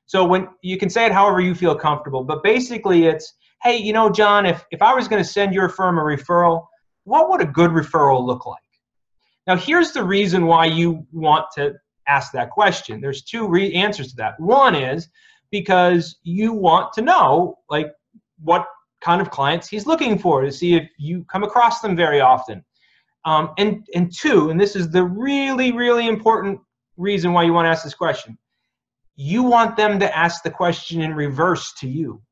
So 0.07 0.25
when 0.25 0.49
you 0.63 0.79
can 0.79 0.89
say 0.89 1.05
it 1.05 1.13
however 1.13 1.41
you 1.41 1.55
feel 1.55 1.75
comfortable, 1.75 2.23
but 2.23 2.43
basically 2.43 3.07
it's, 3.07 3.35
hey, 3.63 3.77
you 3.77 3.93
know, 3.93 4.09
John, 4.09 4.47
if, 4.47 4.65
if 4.71 4.81
I 4.81 4.95
was 4.95 5.09
going 5.09 5.23
to 5.23 5.29
send 5.29 5.53
your 5.53 5.69
firm 5.69 5.99
a 5.99 6.03
referral, 6.03 6.67
what 7.05 7.29
would 7.29 7.41
a 7.41 7.47
good 7.47 7.71
referral 7.71 8.25
look 8.25 8.47
like? 8.47 8.63
Now, 9.47 9.57
here's 9.57 9.93
the 9.93 10.05
reason 10.05 10.47
why 10.47 10.67
you 10.67 11.07
want 11.13 11.47
to 11.55 11.75
ask 12.09 12.33
that 12.33 12.51
question. 12.51 13.01
There's 13.01 13.23
two 13.23 13.49
re- 13.49 13.75
answers 13.75 14.11
to 14.11 14.17
that. 14.17 14.39
One 14.39 14.75
is 14.77 15.09
because 15.51 16.17
you 16.23 16.53
want 16.53 16.93
to 16.95 17.03
know, 17.03 17.59
like, 17.69 17.93
what 18.43 18.67
kind 19.01 19.21
of 19.21 19.31
clients 19.31 19.69
he's 19.69 19.87
looking 19.87 20.19
for 20.19 20.43
to 20.43 20.53
see 20.53 20.75
if 20.75 20.89
you 20.99 21.25
come 21.31 21.43
across 21.43 21.81
them 21.81 21.97
very 21.97 22.21
often. 22.21 22.65
Um, 23.25 23.51
and, 23.59 23.87
and 23.95 24.13
two, 24.17 24.51
and 24.51 24.61
this 24.61 24.77
is 24.77 24.91
the 24.91 25.05
really, 25.05 25.73
really 25.73 26.07
important 26.07 26.61
reason 26.97 27.33
why 27.33 27.43
you 27.43 27.53
want 27.53 27.67
to 27.67 27.71
ask 27.71 27.83
this 27.83 27.95
question 27.95 28.39
you 29.17 29.43
want 29.43 29.77
them 29.77 29.99
to 29.99 30.17
ask 30.17 30.43
the 30.43 30.51
question 30.51 31.01
in 31.01 31.15
reverse 31.15 31.73
to 31.81 31.89
you. 31.89 32.23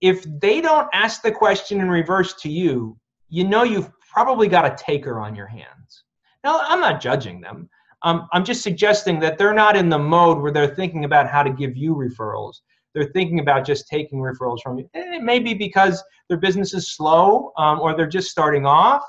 If 0.00 0.24
they 0.40 0.60
don't 0.60 0.88
ask 0.92 1.22
the 1.22 1.30
question 1.30 1.80
in 1.80 1.88
reverse 1.88 2.34
to 2.40 2.50
you, 2.50 2.98
you 3.28 3.44
know 3.44 3.62
you've 3.62 3.90
probably 4.00 4.48
got 4.48 4.64
a 4.64 4.76
taker 4.82 5.20
on 5.20 5.34
your 5.34 5.46
hands. 5.46 6.04
Now, 6.42 6.60
I'm 6.64 6.80
not 6.80 7.00
judging 7.00 7.40
them. 7.40 7.68
Um, 8.02 8.28
I'm 8.32 8.44
just 8.44 8.62
suggesting 8.62 9.20
that 9.20 9.38
they're 9.38 9.54
not 9.54 9.76
in 9.76 9.88
the 9.88 9.98
mode 9.98 10.42
where 10.42 10.50
they're 10.50 10.74
thinking 10.74 11.04
about 11.04 11.28
how 11.28 11.42
to 11.42 11.50
give 11.50 11.76
you 11.76 11.94
referrals. 11.94 12.56
They're 12.94 13.10
thinking 13.12 13.38
about 13.38 13.64
just 13.64 13.86
taking 13.88 14.18
referrals 14.18 14.60
from 14.60 14.78
you. 14.78 14.88
It 14.92 15.22
may 15.22 15.38
be 15.38 15.54
because 15.54 16.02
their 16.28 16.36
business 16.36 16.74
is 16.74 16.94
slow 16.94 17.52
um, 17.56 17.80
or 17.80 17.96
they're 17.96 18.06
just 18.06 18.30
starting 18.30 18.66
off. 18.66 19.02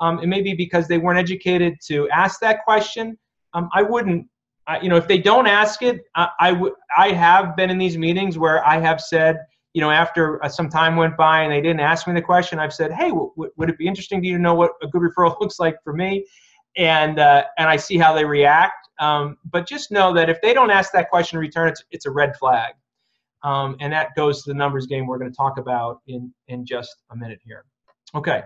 Um, 0.00 0.18
it 0.20 0.28
may 0.28 0.40
be 0.40 0.54
because 0.54 0.88
they 0.88 0.98
weren't 0.98 1.18
educated 1.18 1.74
to 1.88 2.08
ask 2.10 2.40
that 2.40 2.64
question. 2.64 3.18
Um, 3.54 3.68
I 3.74 3.82
wouldn't 3.82 4.26
I, 4.68 4.80
you 4.80 4.90
know, 4.90 4.96
if 4.96 5.08
they 5.08 5.18
don't 5.18 5.46
ask 5.46 5.82
it, 5.82 6.02
I, 6.14 6.28
I, 6.38 6.50
w- 6.52 6.76
I 6.96 7.10
have 7.12 7.56
been 7.56 7.70
in 7.70 7.78
these 7.78 7.96
meetings 7.96 8.36
where 8.36 8.64
I 8.66 8.78
have 8.78 9.00
said, 9.00 9.38
you 9.72 9.80
know, 9.80 9.90
after 9.90 10.44
uh, 10.44 10.48
some 10.48 10.68
time 10.68 10.94
went 10.94 11.16
by 11.16 11.42
and 11.42 11.50
they 11.50 11.62
didn't 11.62 11.80
ask 11.80 12.06
me 12.06 12.12
the 12.12 12.22
question, 12.22 12.58
I've 12.58 12.74
said, 12.74 12.92
hey, 12.92 13.08
w- 13.08 13.30
w- 13.30 13.50
would 13.56 13.70
it 13.70 13.78
be 13.78 13.86
interesting 13.88 14.20
to 14.20 14.28
you 14.28 14.36
to 14.36 14.42
know 14.42 14.54
what 14.54 14.72
a 14.82 14.86
good 14.86 15.00
referral 15.00 15.34
looks 15.40 15.58
like 15.58 15.82
for 15.82 15.94
me? 15.94 16.24
And 16.76 17.18
uh, 17.18 17.44
and 17.56 17.68
I 17.68 17.76
see 17.76 17.96
how 17.96 18.14
they 18.14 18.24
react. 18.24 18.88
Um, 19.00 19.38
but 19.50 19.66
just 19.66 19.90
know 19.90 20.12
that 20.12 20.28
if 20.28 20.40
they 20.42 20.52
don't 20.52 20.70
ask 20.70 20.92
that 20.92 21.08
question 21.08 21.38
in 21.38 21.40
return, 21.40 21.68
it's 21.68 21.82
it's 21.90 22.06
a 22.06 22.10
red 22.10 22.36
flag. 22.36 22.74
Um, 23.42 23.76
and 23.80 23.92
that 23.92 24.14
goes 24.16 24.42
to 24.42 24.50
the 24.50 24.54
numbers 24.54 24.86
game 24.86 25.06
we're 25.06 25.18
going 25.18 25.30
to 25.30 25.36
talk 25.36 25.58
about 25.58 26.02
in 26.06 26.32
in 26.48 26.66
just 26.66 27.02
a 27.10 27.16
minute 27.16 27.40
here. 27.42 27.64
Okay, 28.14 28.42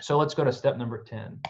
so 0.00 0.16
let's 0.16 0.34
go 0.34 0.44
to 0.44 0.52
step 0.52 0.76
number 0.76 1.04
ten. 1.04 1.40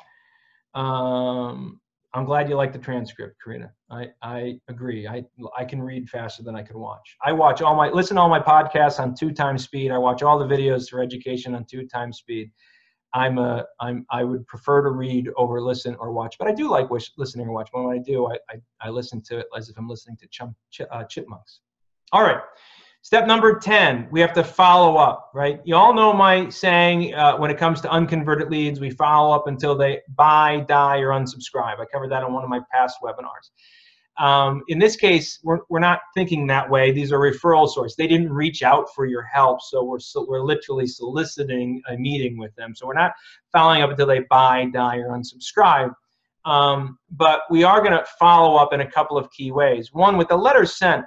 Um, 0.75 1.81
I'm 2.13 2.25
glad 2.25 2.49
you 2.49 2.57
like 2.57 2.73
the 2.73 2.79
transcript, 2.79 3.37
Karina. 3.43 3.73
I, 3.91 4.09
I 4.21 4.59
agree. 4.69 5.07
I, 5.07 5.25
I 5.57 5.65
can 5.65 5.81
read 5.81 6.09
faster 6.09 6.43
than 6.43 6.57
I 6.57 6.63
can 6.63 6.79
watch. 6.79 7.17
I 7.25 7.33
watch 7.33 7.63
all 7.63 7.77
my, 7.77 7.89
listen 7.91 8.17
to 8.17 8.23
all 8.23 8.29
my 8.29 8.41
podcasts 8.41 8.99
on 8.99 9.15
two 9.15 9.31
times 9.31 9.63
speed. 9.63 9.93
I 9.93 9.99
watch 9.99 10.23
all 10.23 10.39
the 10.39 10.45
videos 10.45 10.89
for 10.89 11.01
education 11.01 11.55
on 11.55 11.65
two 11.65 11.87
times 11.87 12.19
speed. 12.19 12.51
I'm 13.15 13.39
a, 13.39 13.65
I'm, 13.79 14.07
I 14.11 14.25
would 14.25 14.45
prefer 14.49 14.83
to 14.83 14.91
read 14.91 15.29
over 15.37 15.61
listen 15.61 15.97
or 16.01 16.13
watch, 16.13 16.37
but 16.39 16.49
I 16.49 16.53
do 16.53 16.69
like 16.69 16.91
wish, 16.91 17.13
listening 17.17 17.47
or 17.47 17.53
watch. 17.53 17.71
But 17.73 17.85
when 17.85 17.97
I 17.97 18.01
do, 18.01 18.27
I, 18.27 18.35
I, 18.51 18.57
I 18.81 18.91
listen 18.91 19.23
to 19.27 19.39
it 19.39 19.47
as 19.57 19.69
if 19.69 19.79
I'm 19.79 19.89
listening 19.89 20.17
to 20.19 20.29
chum, 20.29 20.55
ch, 20.71 20.83
uh, 20.91 21.05
chipmunks. 21.05 21.61
All 22.13 22.23
right. 22.23 22.41
Step 23.03 23.27
number 23.27 23.59
10, 23.59 24.09
we 24.11 24.21
have 24.21 24.35
to 24.35 24.45
follow 24.45 24.99
up, 24.99 25.31
right? 25.35 25.61
You 25.65 25.75
all 25.75 25.95
know 25.95 26.13
my 26.13 26.51
saying 26.51 27.15
uh, 27.15 27.39
when 27.39 27.51
it 27.51 27.57
comes 27.57 27.81
to 27.81 27.91
unconverted 27.91 28.51
leads, 28.51 28.79
we 28.79 28.91
follow 28.91 29.35
up 29.35 29.47
until 29.47 29.75
they 29.75 30.03
buy, 30.17 30.67
die, 30.69 30.99
or 30.99 31.09
unsubscribe. 31.09 31.81
I 31.81 31.87
covered 31.91 32.11
that 32.11 32.23
on 32.23 32.35
one 32.35 32.45
of 32.45 32.51
my 32.51 32.61
past 32.71 32.99
webinars. 33.03 33.51
Um, 34.23 34.63
in 34.69 34.79
this 34.79 34.97
case, 34.97 35.41
we're, 35.43 35.61
we're 35.71 35.81
not 35.81 36.01
thinking 36.15 36.47
that 36.49 36.69
way. 36.69 36.93
These 36.93 37.11
are 37.11 37.19
referral 37.19 37.67
sources. 37.67 37.97
They 37.97 38.07
didn't 38.07 38.31
reach 38.31 38.63
out 38.63 38.87
for 38.95 39.07
your 39.07 39.23
help, 39.23 39.63
so 39.63 39.83
we're, 39.83 39.99
so 39.99 40.27
we're 40.29 40.43
literally 40.43 40.87
soliciting 40.87 41.81
a 41.89 41.97
meeting 41.97 42.37
with 42.37 42.55
them. 42.57 42.75
So 42.75 42.87
we're 42.87 42.93
not 42.93 43.13
following 43.51 43.81
up 43.81 43.91
until 43.91 44.07
they 44.07 44.21
buy, 44.29 44.67
die, 44.75 44.99
or 44.99 45.17
unsubscribe. 45.17 45.95
Um, 46.45 46.99
but 47.11 47.43
we 47.51 47.65
are 47.65 47.81
going 47.81 47.93
to 47.93 48.05
follow 48.19 48.57
up 48.57 48.75
in 48.75 48.81
a 48.83 48.91
couple 48.91 49.17
of 49.17 49.31
key 49.31 49.53
ways. 49.53 49.95
One, 49.95 50.19
with 50.19 50.29
the 50.29 50.37
letter 50.37 50.67
sent, 50.67 51.07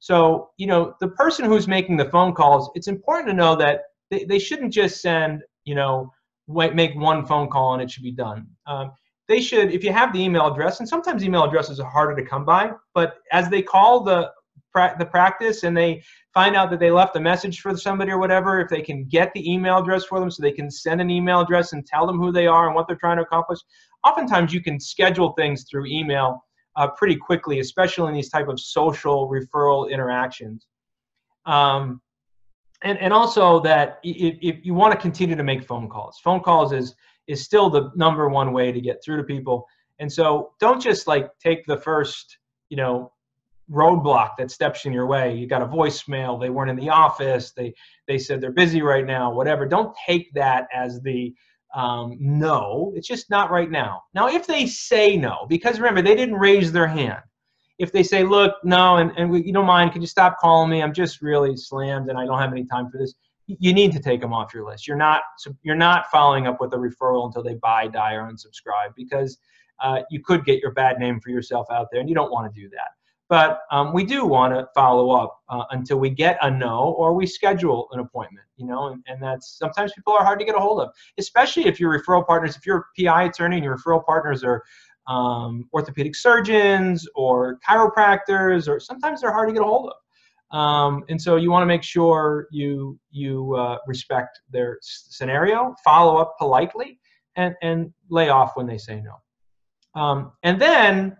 so, 0.00 0.50
you 0.56 0.66
know, 0.66 0.94
the 0.98 1.08
person 1.08 1.44
who's 1.44 1.68
making 1.68 1.98
the 1.98 2.06
phone 2.06 2.34
calls, 2.34 2.70
it's 2.74 2.88
important 2.88 3.28
to 3.28 3.34
know 3.34 3.54
that 3.56 3.82
they, 4.10 4.24
they 4.24 4.38
shouldn't 4.38 4.72
just 4.72 5.00
send, 5.00 5.42
you 5.64 5.74
know, 5.74 6.10
make 6.48 6.96
one 6.96 7.24
phone 7.26 7.48
call 7.48 7.74
and 7.74 7.82
it 7.82 7.90
should 7.90 8.02
be 8.02 8.10
done. 8.10 8.46
Um, 8.66 8.92
they 9.28 9.40
should, 9.40 9.72
if 9.72 9.84
you 9.84 9.92
have 9.92 10.12
the 10.12 10.20
email 10.20 10.50
address, 10.50 10.80
and 10.80 10.88
sometimes 10.88 11.22
email 11.22 11.44
addresses 11.44 11.78
are 11.78 11.88
harder 11.88 12.16
to 12.16 12.28
come 12.28 12.44
by, 12.44 12.72
but 12.94 13.18
as 13.30 13.48
they 13.48 13.62
call 13.62 14.02
the 14.02 14.30
the 14.72 15.08
practice 15.10 15.64
and 15.64 15.76
they 15.76 16.00
find 16.32 16.54
out 16.54 16.70
that 16.70 16.78
they 16.78 16.92
left 16.92 17.16
a 17.16 17.20
message 17.20 17.60
for 17.60 17.76
somebody 17.76 18.12
or 18.12 18.18
whatever, 18.18 18.60
if 18.60 18.68
they 18.68 18.80
can 18.80 19.04
get 19.04 19.32
the 19.34 19.52
email 19.52 19.78
address 19.78 20.04
for 20.04 20.20
them 20.20 20.30
so 20.30 20.40
they 20.40 20.52
can 20.52 20.70
send 20.70 21.00
an 21.00 21.10
email 21.10 21.40
address 21.40 21.72
and 21.72 21.84
tell 21.84 22.06
them 22.06 22.18
who 22.18 22.30
they 22.30 22.46
are 22.46 22.66
and 22.66 22.74
what 22.74 22.86
they're 22.86 22.96
trying 22.96 23.16
to 23.16 23.24
accomplish, 23.24 23.58
oftentimes 24.06 24.52
you 24.52 24.62
can 24.62 24.78
schedule 24.78 25.32
things 25.32 25.66
through 25.68 25.86
email 25.86 26.44
uh, 26.80 26.88
pretty 26.88 27.16
quickly, 27.16 27.60
especially 27.60 28.08
in 28.08 28.14
these 28.14 28.30
type 28.30 28.48
of 28.48 28.58
social 28.58 29.28
referral 29.28 29.90
interactions. 29.90 30.66
Um, 31.44 32.00
and, 32.82 32.96
and 32.98 33.12
also 33.12 33.60
that 33.60 33.98
if, 34.02 34.38
if 34.40 34.64
you 34.64 34.72
want 34.72 34.94
to 34.94 34.98
continue 34.98 35.36
to 35.36 35.42
make 35.42 35.62
phone 35.62 35.90
calls, 35.90 36.18
phone 36.24 36.40
calls 36.40 36.72
is, 36.72 36.94
is 37.26 37.44
still 37.44 37.68
the 37.68 37.90
number 37.94 38.30
one 38.30 38.54
way 38.54 38.72
to 38.72 38.80
get 38.80 39.04
through 39.04 39.18
to 39.18 39.24
people. 39.24 39.66
And 39.98 40.10
so 40.10 40.52
don't 40.58 40.80
just 40.80 41.06
like 41.06 41.28
take 41.38 41.66
the 41.66 41.76
first, 41.76 42.38
you 42.70 42.78
know, 42.78 43.12
roadblock 43.70 44.30
that 44.38 44.50
steps 44.50 44.86
in 44.86 44.92
your 44.94 45.06
way. 45.06 45.36
You 45.36 45.46
got 45.46 45.60
a 45.60 45.66
voicemail, 45.66 46.40
they 46.40 46.48
weren't 46.48 46.70
in 46.70 46.76
the 46.76 46.88
office, 46.88 47.52
they 47.52 47.74
they 48.08 48.18
said 48.18 48.40
they're 48.40 48.50
busy 48.50 48.80
right 48.80 49.06
now, 49.06 49.30
whatever. 49.30 49.66
Don't 49.66 49.94
take 50.06 50.32
that 50.32 50.66
as 50.72 51.02
the 51.02 51.34
um, 51.74 52.16
no, 52.18 52.92
it's 52.96 53.06
just 53.06 53.30
not 53.30 53.50
right 53.50 53.70
now. 53.70 54.02
Now, 54.14 54.28
if 54.28 54.46
they 54.46 54.66
say 54.66 55.16
no, 55.16 55.46
because 55.48 55.78
remember, 55.78 56.02
they 56.02 56.16
didn't 56.16 56.34
raise 56.34 56.72
their 56.72 56.86
hand. 56.86 57.22
If 57.78 57.92
they 57.92 58.02
say, 58.02 58.24
look, 58.24 58.54
no, 58.64 58.96
and, 58.96 59.12
and 59.16 59.30
we, 59.30 59.42
you 59.42 59.52
don't 59.52 59.66
mind, 59.66 59.92
could 59.92 60.02
you 60.02 60.08
stop 60.08 60.38
calling 60.38 60.68
me? 60.68 60.82
I'm 60.82 60.92
just 60.92 61.22
really 61.22 61.56
slammed 61.56 62.10
and 62.10 62.18
I 62.18 62.26
don't 62.26 62.38
have 62.38 62.52
any 62.52 62.64
time 62.64 62.90
for 62.90 62.98
this. 62.98 63.14
You 63.46 63.72
need 63.72 63.92
to 63.92 64.00
take 64.00 64.20
them 64.20 64.32
off 64.32 64.52
your 64.52 64.64
list. 64.64 64.86
You're 64.86 64.96
not 64.96 65.22
you're 65.62 65.74
not 65.74 66.06
following 66.12 66.46
up 66.46 66.60
with 66.60 66.72
a 66.72 66.76
referral 66.76 67.26
until 67.26 67.42
they 67.42 67.54
buy, 67.54 67.88
die, 67.88 68.14
or 68.14 68.30
unsubscribe 68.30 68.94
because 68.94 69.38
uh, 69.80 70.02
you 70.08 70.20
could 70.22 70.44
get 70.44 70.60
your 70.60 70.70
bad 70.70 70.98
name 70.98 71.20
for 71.20 71.30
yourself 71.30 71.66
out 71.72 71.88
there, 71.90 72.00
and 72.00 72.08
you 72.08 72.14
don't 72.14 72.30
want 72.30 72.52
to 72.52 72.60
do 72.60 72.68
that. 72.68 72.90
But 73.30 73.60
um, 73.70 73.92
we 73.94 74.04
do 74.04 74.26
want 74.26 74.52
to 74.54 74.66
follow 74.74 75.12
up 75.12 75.38
uh, 75.48 75.62
until 75.70 75.98
we 75.98 76.10
get 76.10 76.36
a 76.42 76.50
no 76.50 76.94
or 76.98 77.14
we 77.14 77.26
schedule 77.26 77.88
an 77.92 78.00
appointment, 78.00 78.44
you 78.56 78.66
know, 78.66 78.88
and, 78.88 79.04
and 79.06 79.22
that's 79.22 79.56
sometimes 79.56 79.92
people 79.92 80.12
are 80.12 80.24
hard 80.24 80.40
to 80.40 80.44
get 80.44 80.56
a 80.56 80.58
hold 80.58 80.80
of, 80.80 80.90
especially 81.16 81.66
if 81.66 81.78
your 81.78 81.96
referral 81.96 82.26
partners, 82.26 82.56
if 82.56 82.66
you're 82.66 82.78
a 82.78 83.02
PI 83.02 83.22
attorney 83.24 83.56
and 83.56 83.64
your 83.64 83.78
referral 83.78 84.04
partners 84.04 84.42
are 84.42 84.64
um, 85.06 85.68
orthopedic 85.72 86.16
surgeons 86.16 87.06
or 87.14 87.60
chiropractors, 87.66 88.68
or 88.68 88.80
sometimes 88.80 89.20
they're 89.20 89.32
hard 89.32 89.48
to 89.48 89.54
get 89.54 89.62
a 89.62 89.64
hold 89.64 89.92
of. 89.92 90.58
Um, 90.58 91.04
and 91.08 91.22
so 91.22 91.36
you 91.36 91.52
want 91.52 91.62
to 91.62 91.66
make 91.66 91.84
sure 91.84 92.48
you 92.50 92.98
you 93.12 93.54
uh, 93.54 93.78
respect 93.86 94.40
their 94.50 94.78
scenario, 94.82 95.72
follow 95.84 96.16
up 96.16 96.34
politely, 96.36 96.98
and 97.36 97.54
and 97.62 97.92
lay 98.08 98.28
off 98.28 98.56
when 98.56 98.66
they 98.66 98.78
say 98.78 99.00
no. 99.00 100.00
Um, 100.00 100.32
and 100.42 100.60
then 100.60 101.16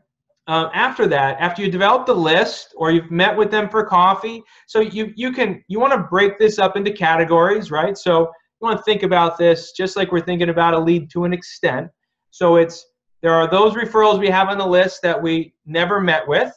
uh, 0.51 0.69
after 0.75 1.07
that, 1.07 1.39
after 1.39 1.63
you 1.63 1.71
develop 1.71 2.07
the 2.07 2.13
list 2.13 2.75
or 2.77 2.91
you've 2.91 3.13
met 3.13 3.37
with 3.37 3.53
them 3.53 3.69
for 3.69 3.85
coffee, 3.85 4.43
so 4.67 4.81
you 4.81 5.13
you 5.15 5.31
can 5.31 5.63
you 5.69 5.79
want 5.79 5.93
to 5.93 6.09
break 6.11 6.41
this 6.41 6.59
up 6.59 6.77
into 6.77 6.91
categories, 6.91 7.71
right? 7.71 7.97
So 7.97 8.23
you 8.23 8.67
want 8.67 8.77
to 8.77 8.83
think 8.83 9.05
about 9.05 9.39
this 9.39 9.71
just 9.71 9.97
like 9.97 10.11
we're 10.11 10.27
thinking 10.27 10.49
about 10.49 10.75
a 10.75 10.79
lead 10.81 11.09
to 11.13 11.23
an 11.23 11.33
extent. 11.33 11.87
So 12.33 12.57
it's 12.57 12.85
there 13.23 13.33
are 13.33 13.49
those 13.49 13.75
referrals 13.75 14.19
we 14.19 14.29
have 14.29 14.49
on 14.49 14.59
the 14.59 14.67
list 14.67 15.03
that 15.03 15.23
we 15.23 15.55
never 15.67 16.01
met 16.01 16.27
with, 16.27 16.53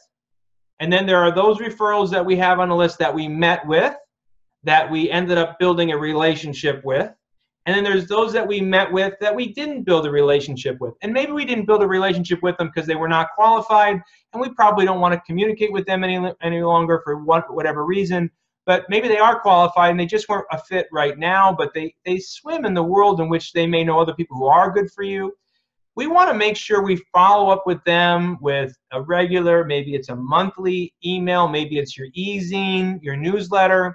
and 0.80 0.92
then 0.92 1.06
there 1.06 1.22
are 1.22 1.32
those 1.32 1.58
referrals 1.58 2.10
that 2.10 2.26
we 2.26 2.34
have 2.34 2.58
on 2.58 2.68
the 2.68 2.74
list 2.74 2.98
that 2.98 3.14
we 3.14 3.28
met 3.28 3.64
with, 3.64 3.94
that 4.64 4.90
we 4.90 5.08
ended 5.08 5.38
up 5.38 5.60
building 5.60 5.92
a 5.92 5.96
relationship 5.96 6.84
with, 6.84 7.12
and 7.66 7.74
then 7.74 7.84
there's 7.84 8.06
those 8.06 8.32
that 8.34 8.46
we 8.46 8.60
met 8.60 8.92
with 8.92 9.14
that 9.20 9.34
we 9.34 9.52
didn't 9.52 9.84
build 9.84 10.06
a 10.06 10.10
relationship 10.10 10.76
with. 10.80 10.94
And 11.02 11.12
maybe 11.12 11.32
we 11.32 11.46
didn't 11.46 11.64
build 11.64 11.82
a 11.82 11.86
relationship 11.86 12.42
with 12.42 12.58
them 12.58 12.70
because 12.72 12.86
they 12.86 12.94
were 12.94 13.08
not 13.08 13.28
qualified, 13.34 14.00
and 14.32 14.40
we 14.40 14.50
probably 14.50 14.84
don't 14.84 15.00
want 15.00 15.14
to 15.14 15.20
communicate 15.26 15.72
with 15.72 15.86
them 15.86 16.04
any, 16.04 16.32
any 16.42 16.62
longer 16.62 17.00
for 17.04 17.24
what, 17.24 17.52
whatever 17.54 17.86
reason. 17.86 18.30
But 18.66 18.84
maybe 18.88 19.08
they 19.08 19.18
are 19.18 19.40
qualified 19.40 19.90
and 19.90 20.00
they 20.00 20.06
just 20.06 20.28
weren't 20.28 20.46
a 20.50 20.58
fit 20.58 20.88
right 20.90 21.18
now, 21.18 21.54
but 21.56 21.72
they, 21.74 21.94
they 22.04 22.18
swim 22.18 22.64
in 22.64 22.74
the 22.74 22.82
world 22.82 23.20
in 23.20 23.28
which 23.28 23.52
they 23.52 23.66
may 23.66 23.84
know 23.84 23.98
other 23.98 24.14
people 24.14 24.36
who 24.38 24.46
are 24.46 24.70
good 24.70 24.90
for 24.90 25.02
you. 25.02 25.32
We 25.96 26.06
want 26.06 26.30
to 26.30 26.36
make 26.36 26.56
sure 26.56 26.82
we 26.82 27.00
follow 27.12 27.50
up 27.50 27.64
with 27.66 27.82
them 27.84 28.38
with 28.40 28.74
a 28.92 29.00
regular, 29.00 29.64
maybe 29.64 29.94
it's 29.94 30.08
a 30.08 30.16
monthly 30.16 30.92
email, 31.04 31.46
maybe 31.46 31.78
it's 31.78 31.96
your 31.96 32.08
e-zine, 32.14 33.00
your 33.00 33.16
newsletter 33.16 33.94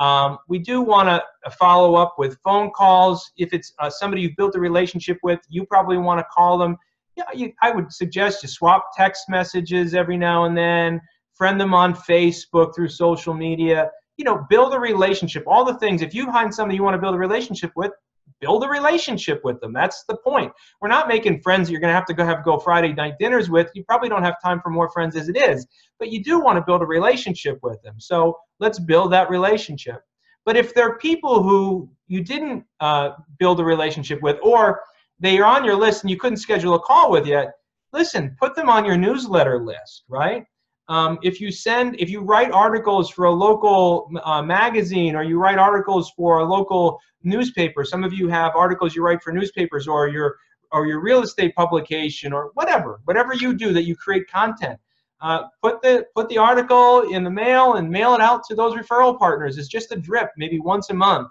um, 0.00 0.38
we 0.48 0.58
do 0.58 0.80
want 0.80 1.08
to 1.08 1.50
follow 1.52 1.94
up 1.94 2.14
with 2.18 2.38
phone 2.42 2.70
calls. 2.70 3.30
If 3.36 3.52
it's 3.52 3.74
uh, 3.78 3.90
somebody 3.90 4.22
you've 4.22 4.36
built 4.36 4.56
a 4.56 4.60
relationship 4.60 5.18
with, 5.22 5.40
you 5.48 5.66
probably 5.66 5.98
want 5.98 6.18
to 6.20 6.24
call 6.32 6.56
them. 6.56 6.76
Yeah, 7.16 7.24
you, 7.34 7.52
I 7.60 7.70
would 7.70 7.92
suggest 7.92 8.42
you 8.42 8.48
swap 8.48 8.86
text 8.96 9.24
messages 9.28 9.94
every 9.94 10.16
now 10.16 10.44
and 10.44 10.56
then, 10.56 11.02
friend 11.34 11.60
them 11.60 11.74
on 11.74 11.94
Facebook 11.94 12.74
through 12.74 12.88
social 12.88 13.34
media. 13.34 13.90
You 14.16 14.24
know, 14.24 14.46
build 14.48 14.72
a 14.74 14.80
relationship. 14.80 15.44
All 15.46 15.64
the 15.64 15.78
things. 15.78 16.00
If 16.00 16.14
you 16.14 16.26
find 16.26 16.52
somebody 16.52 16.76
you 16.76 16.82
want 16.82 16.94
to 16.94 17.00
build 17.00 17.14
a 17.14 17.18
relationship 17.18 17.72
with, 17.76 17.92
build 18.40 18.64
a 18.64 18.68
relationship 18.68 19.40
with 19.44 19.60
them. 19.60 19.72
That's 19.72 20.04
the 20.04 20.16
point. 20.16 20.52
We're 20.80 20.88
not 20.88 21.08
making 21.08 21.42
friends 21.42 21.70
you're 21.70 21.80
going 21.80 21.90
to 21.90 21.94
have 21.94 22.06
to 22.06 22.14
go 22.14 22.24
have 22.24 22.44
go 22.44 22.58
Friday 22.58 22.92
night 22.92 23.14
dinners 23.18 23.50
with. 23.50 23.70
You 23.74 23.84
probably 23.84 24.08
don't 24.08 24.22
have 24.22 24.40
time 24.42 24.60
for 24.60 24.70
more 24.70 24.88
friends 24.90 25.16
as 25.16 25.28
it 25.28 25.36
is, 25.36 25.66
but 25.98 26.10
you 26.10 26.22
do 26.22 26.40
want 26.40 26.56
to 26.56 26.62
build 26.62 26.82
a 26.82 26.86
relationship 26.86 27.58
with 27.62 27.80
them. 27.82 27.94
So 27.98 28.38
let's 28.58 28.78
build 28.78 29.12
that 29.12 29.30
relationship. 29.30 30.02
But 30.44 30.56
if 30.56 30.74
there 30.74 30.88
are 30.88 30.98
people 30.98 31.42
who 31.42 31.90
you 32.06 32.24
didn't 32.24 32.64
uh, 32.80 33.10
build 33.38 33.60
a 33.60 33.64
relationship 33.64 34.22
with, 34.22 34.38
or 34.42 34.80
they 35.18 35.38
are 35.38 35.44
on 35.44 35.64
your 35.64 35.76
list 35.76 36.02
and 36.02 36.10
you 36.10 36.16
couldn't 36.16 36.38
schedule 36.38 36.74
a 36.74 36.80
call 36.80 37.10
with 37.10 37.26
yet, 37.26 37.52
listen, 37.92 38.36
put 38.40 38.54
them 38.54 38.68
on 38.68 38.84
your 38.84 38.96
newsletter 38.96 39.62
list, 39.62 40.04
right? 40.08 40.44
Um, 40.90 41.20
if 41.22 41.40
you 41.40 41.52
send, 41.52 41.94
if 42.00 42.10
you 42.10 42.20
write 42.20 42.50
articles 42.50 43.10
for 43.10 43.26
a 43.26 43.30
local 43.30 44.10
uh, 44.24 44.42
magazine 44.42 45.14
or 45.14 45.22
you 45.22 45.38
write 45.38 45.56
articles 45.56 46.10
for 46.16 46.40
a 46.40 46.44
local 46.44 46.98
newspaper, 47.22 47.84
some 47.84 48.02
of 48.02 48.12
you 48.12 48.26
have 48.26 48.56
articles 48.56 48.96
you 48.96 49.04
write 49.04 49.22
for 49.22 49.32
newspapers 49.32 49.86
or 49.86 50.08
your 50.08 50.36
or 50.72 50.88
your 50.88 51.00
real 51.00 51.22
estate 51.22 51.54
publication 51.54 52.32
or 52.32 52.50
whatever, 52.54 53.00
whatever 53.04 53.34
you 53.34 53.54
do 53.54 53.72
that 53.72 53.84
you 53.84 53.94
create 53.94 54.28
content. 54.28 54.80
Uh, 55.20 55.44
put 55.62 55.80
the 55.80 56.06
put 56.16 56.28
the 56.28 56.38
article 56.38 57.02
in 57.02 57.22
the 57.22 57.30
mail 57.30 57.74
and 57.74 57.88
mail 57.88 58.14
it 58.14 58.20
out 58.20 58.42
to 58.48 58.56
those 58.56 58.74
referral 58.74 59.16
partners. 59.16 59.58
It's 59.58 59.68
just 59.68 59.92
a 59.92 59.96
drip, 59.96 60.30
maybe 60.36 60.58
once 60.58 60.90
a 60.90 60.94
month. 60.94 61.28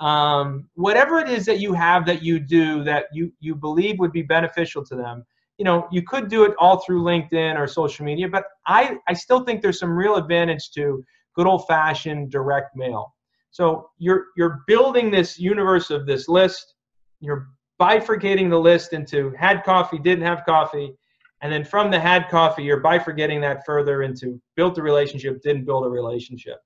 Um, 0.00 0.70
whatever 0.72 1.18
it 1.18 1.28
is 1.28 1.44
that 1.44 1.60
you 1.60 1.74
have 1.74 2.06
that 2.06 2.22
you 2.22 2.38
do 2.38 2.82
that 2.84 3.08
you 3.12 3.30
you 3.40 3.56
believe 3.56 3.98
would 3.98 4.12
be 4.12 4.22
beneficial 4.22 4.82
to 4.86 4.96
them 4.96 5.26
you 5.58 5.64
know, 5.64 5.88
you 5.90 6.02
could 6.02 6.28
do 6.28 6.44
it 6.44 6.54
all 6.58 6.78
through 6.84 7.02
LinkedIn 7.02 7.56
or 7.58 7.66
social 7.66 8.04
media, 8.04 8.28
but 8.28 8.44
I, 8.66 8.98
I 9.08 9.14
still 9.14 9.42
think 9.44 9.62
there's 9.62 9.78
some 9.78 9.96
real 9.96 10.16
advantage 10.16 10.70
to 10.72 11.02
good 11.34 11.46
old 11.46 11.66
fashioned 11.66 12.30
direct 12.30 12.76
mail. 12.76 13.14
So 13.50 13.90
you're 13.98 14.26
you're 14.36 14.62
building 14.66 15.10
this 15.10 15.38
universe 15.38 15.90
of 15.90 16.06
this 16.06 16.28
list. 16.28 16.74
You're 17.20 17.48
bifurcating 17.80 18.50
the 18.50 18.58
list 18.58 18.92
into 18.92 19.32
had 19.38 19.64
coffee, 19.64 19.98
didn't 19.98 20.24
have 20.24 20.44
coffee, 20.44 20.92
and 21.40 21.50
then 21.50 21.64
from 21.64 21.90
the 21.90 21.98
had 21.98 22.28
coffee, 22.28 22.64
you're 22.64 22.82
bifurcating 22.82 23.40
that 23.40 23.64
further 23.64 24.02
into 24.02 24.40
built 24.56 24.76
a 24.76 24.82
relationship, 24.82 25.40
didn't 25.42 25.64
build 25.64 25.86
a 25.86 25.88
relationship, 25.88 26.58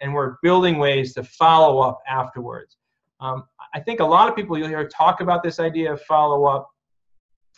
and 0.00 0.14
we're 0.14 0.36
building 0.42 0.78
ways 0.78 1.14
to 1.14 1.24
follow 1.24 1.80
up 1.80 1.98
afterwards. 2.08 2.76
Um, 3.18 3.44
I 3.74 3.80
think 3.80 4.00
a 4.00 4.04
lot 4.04 4.28
of 4.28 4.36
people 4.36 4.56
you'll 4.56 4.68
hear 4.68 4.86
talk 4.88 5.20
about 5.20 5.42
this 5.42 5.58
idea 5.58 5.92
of 5.92 6.02
follow 6.02 6.44
up 6.44 6.68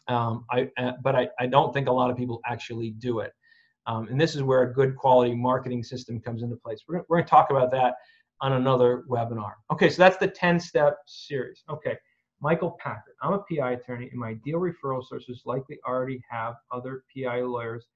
um, 0.09 0.45
I, 0.51 0.71
uh, 0.79 0.93
but 1.03 1.15
I, 1.15 1.29
I 1.39 1.47
don't 1.47 1.73
think 1.73 1.89
a 1.89 1.93
lot 1.93 2.11
of 2.11 2.17
people 2.17 2.41
actually 2.47 2.91
do 2.91 3.21
it. 3.21 3.33
Um, 3.87 4.09
and 4.09 4.21
this 4.21 4.35
is 4.35 4.43
where 4.43 4.63
a 4.63 4.73
good 4.73 4.97
quality 4.97 5.35
marketing 5.35 5.83
system 5.83 6.21
comes 6.21 6.43
into 6.43 6.57
place. 6.57 6.83
We're, 6.89 7.05
we're 7.09 7.19
going 7.19 7.25
to 7.25 7.31
talk 7.31 7.51
about 7.51 7.71
that 7.73 7.95
on 8.41 8.55
another 8.55 9.05
webinar. 9.09 9.53
Okay, 9.73 9.91
so 9.91 10.03
that's 10.03 10.17
the 10.17 10.29
10 10.29 10.61
step 10.61 10.99
series. 11.07 11.63
Okay, 11.71 11.97
Michael 12.41 12.77
Packard. 12.79 13.15
I'm 13.23 13.33
a 13.33 13.39
PI 13.51 13.73
attorney, 13.73 14.09
and 14.11 14.21
my 14.21 14.35
deal 14.35 14.59
referral 14.59 15.05
sources 15.05 15.43
likely 15.45 15.79
already 15.87 16.21
have 16.31 16.55
other 16.71 17.05
PI 17.15 17.43
lawyers 17.43 17.87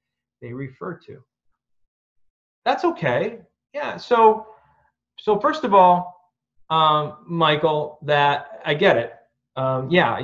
they 0.40 0.52
refer 0.52 0.98
to. 1.06 1.18
That's 2.64 2.84
okay. 2.84 3.40
Yeah, 3.74 3.96
so 3.96 4.46
so 5.18 5.38
first 5.38 5.64
of 5.64 5.74
all, 5.74 6.32
um, 6.70 7.18
Michael, 7.26 7.98
that 8.02 8.60
I 8.64 8.74
get 8.74 8.96
it 8.96 9.14
um, 9.56 9.90
yeah, 9.90 10.18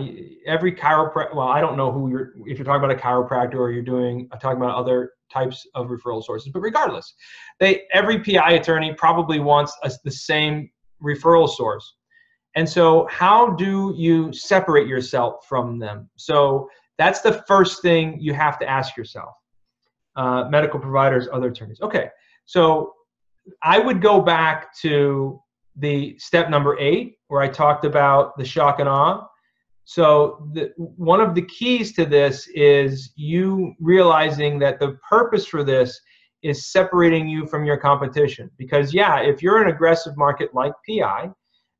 every 0.47 0.73
chiropractor. 0.73 1.35
Well, 1.35 1.49
I 1.49 1.61
don't 1.61 1.77
know 1.77 1.93
who 1.93 2.11
you're. 2.11 2.33
If 2.47 2.59
you're 2.59 2.65
talking 2.65 2.83
about 2.83 2.91
a 2.91 3.01
chiropractor 3.01 3.57
or 3.57 3.71
you're 3.71 3.83
doing 3.83 4.29
uh, 4.33 4.39
talking 4.39 4.57
about 4.57 4.75
other 4.75 5.13
types 5.31 5.67
of 5.75 5.89
referral 5.89 6.25
sources, 6.25 6.51
but 6.53 6.61
regardless, 6.61 7.15
they 7.61 7.83
every 7.93 8.23
PI 8.23 8.53
attorney 8.53 8.95
probably 8.95 9.39
wants 9.39 9.77
a, 9.83 9.91
the 10.05 10.11
same 10.11 10.71
referral 11.03 11.49
source. 11.49 11.95
And 12.55 12.67
so, 12.67 13.07
how 13.11 13.51
do 13.51 13.95
you 13.97 14.33
separate 14.33 14.89
yourself 14.89 15.47
from 15.47 15.79
them? 15.79 16.09
So 16.17 16.69
that's 16.97 17.21
the 17.21 17.45
first 17.47 17.83
thing 17.83 18.19
you 18.19 18.33
have 18.33 18.59
to 18.61 18.69
ask 18.69 18.97
yourself. 18.97 19.35
Uh, 20.17 20.49
medical 20.49 20.81
providers, 20.81 21.29
other 21.33 21.49
attorneys. 21.49 21.81
Okay, 21.83 22.09
so 22.47 22.95
I 23.63 23.79
would 23.79 24.01
go 24.01 24.21
back 24.21 24.75
to 24.79 25.41
the 25.77 26.19
step 26.19 26.49
number 26.49 26.79
eight, 26.79 27.18
where 27.29 27.43
I 27.43 27.49
talked 27.49 27.85
about 27.85 28.37
the 28.37 28.45
shock 28.45 28.81
and 28.81 28.89
awe. 28.89 29.27
So 29.85 30.49
the, 30.53 30.73
one 30.77 31.21
of 31.21 31.35
the 31.35 31.43
keys 31.43 31.95
to 31.95 32.05
this 32.05 32.49
is 32.55 33.13
you 33.17 33.75
realizing 33.81 34.59
that 34.59 34.79
the 34.79 34.99
purpose 35.09 35.47
for 35.47 35.65
this 35.65 35.99
is 36.43 36.71
separating 36.71 37.29
you 37.29 37.47
from 37.47 37.65
your 37.65 37.77
competition. 37.77 38.51
Because 38.59 38.93
yeah, 38.93 39.21
if 39.21 39.43
you're 39.43 39.63
an 39.63 39.71
aggressive 39.71 40.17
market 40.17 40.55
like 40.55 40.73
PI, 40.89 41.31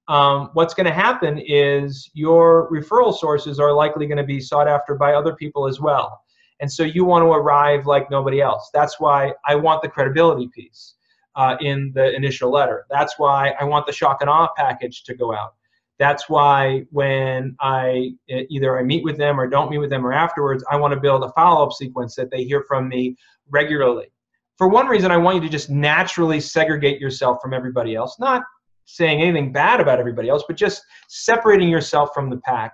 um, 0.09 0.51
what's 0.55 0.73
going 0.73 0.87
to 0.87 0.93
happen 0.93 1.39
is 1.39 2.11
your 2.15 2.71
referral 2.71 3.15
sources 3.15 3.61
are 3.61 3.73
likely 3.73 4.07
going 4.07 4.19
to 4.19 4.25
be 4.25 4.41
sought 4.41 4.69
after 4.69 4.95
by 4.95 5.13
other 5.13 5.35
people 5.35 5.67
as 5.67 5.81
well. 5.81 6.23
And 6.61 6.73
so 6.73 6.83
you 6.83 7.05
want 7.05 7.23
to 7.23 7.31
arrive 7.31 7.87
like 7.87 8.11
nobody 8.11 8.41
else. 8.41 8.71
That's 8.73 8.99
why 8.99 9.33
I 9.47 9.55
want 9.55 9.83
the 9.83 9.89
credibility 9.89 10.49
piece 10.49 10.95
uh, 11.39 11.57
in 11.61 11.93
the 11.95 12.15
initial 12.15 12.51
letter. 12.51 12.85
That's 12.91 13.15
why 13.17 13.55
I 13.61 13.65
want 13.65 13.87
the 13.87 13.93
shock 13.93 14.19
and 14.21 14.29
awe 14.29 14.49
package 14.57 15.05
to 15.05 15.15
go 15.15 15.33
out. 15.33 15.55
That's 15.99 16.29
why 16.29 16.85
when 16.91 17.57
I 17.61 18.11
either 18.29 18.79
I 18.79 18.83
meet 18.83 19.05
with 19.05 19.17
them 19.17 19.41
or 19.41 19.49
don't 19.49 19.71
meet 19.71 19.79
with 19.79 19.91
them 19.91 20.07
or 20.07 20.13
afterwards, 20.13 20.65
I 20.71 20.77
want 20.77 20.95
to 20.95 21.01
build 21.01 21.25
a 21.25 21.33
follow 21.33 21.65
up 21.65 21.73
sequence 21.73 22.15
that 22.17 22.31
they 22.31 22.45
hear 22.45 22.65
from 22.69 22.89
me 22.89 23.17
regularly. 23.51 24.13
for 24.59 24.69
one 24.69 24.89
reason, 24.89 25.13
I 25.13 25.17
want 25.17 25.37
you 25.37 25.43
to 25.43 25.49
just 25.49 25.71
naturally 25.71 26.41
segregate 26.41 27.01
yourself 27.01 27.39
from 27.41 27.55
everybody 27.55 27.95
else, 27.95 28.19
not 28.19 28.43
saying 28.85 29.23
anything 29.23 29.53
bad 29.53 29.81
about 29.81 30.01
everybody 30.01 30.29
else, 30.29 30.43
but 30.49 30.57
just 30.57 30.83
separating 31.09 31.69
yourself 31.69 32.11
from 32.13 32.29
the 32.31 32.39
pack. 32.39 32.73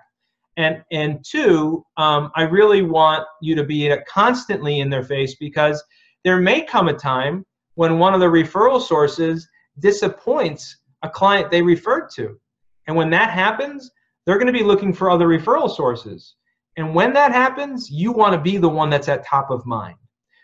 And, 0.57 0.83
and 0.91 1.23
two, 1.23 1.85
um, 1.97 2.31
I 2.35 2.43
really 2.43 2.81
want 2.81 3.27
you 3.41 3.53
to 3.55 3.63
be 3.63 3.95
constantly 4.07 4.79
in 4.79 4.89
their 4.89 5.03
face 5.03 5.35
because 5.35 5.83
there 6.23 6.39
may 6.39 6.63
come 6.63 6.87
a 6.87 6.93
time 6.93 7.45
when 7.75 7.99
one 7.99 8.13
of 8.13 8.19
the 8.19 8.25
referral 8.25 8.81
sources 8.81 9.47
disappoints 9.79 10.77
a 11.03 11.09
client 11.09 11.51
they 11.51 11.61
referred 11.61 12.09
to. 12.15 12.39
And 12.87 12.95
when 12.95 13.09
that 13.11 13.29
happens, 13.29 13.91
they're 14.25 14.37
going 14.37 14.51
to 14.51 14.53
be 14.53 14.63
looking 14.63 14.93
for 14.93 15.09
other 15.09 15.27
referral 15.27 15.73
sources. 15.73 16.35
And 16.77 16.93
when 16.93 17.13
that 17.13 17.31
happens, 17.31 17.89
you 17.89 18.11
want 18.11 18.33
to 18.33 18.41
be 18.41 18.57
the 18.57 18.69
one 18.69 18.89
that's 18.89 19.07
at 19.07 19.25
top 19.25 19.49
of 19.49 19.65
mind. 19.65 19.97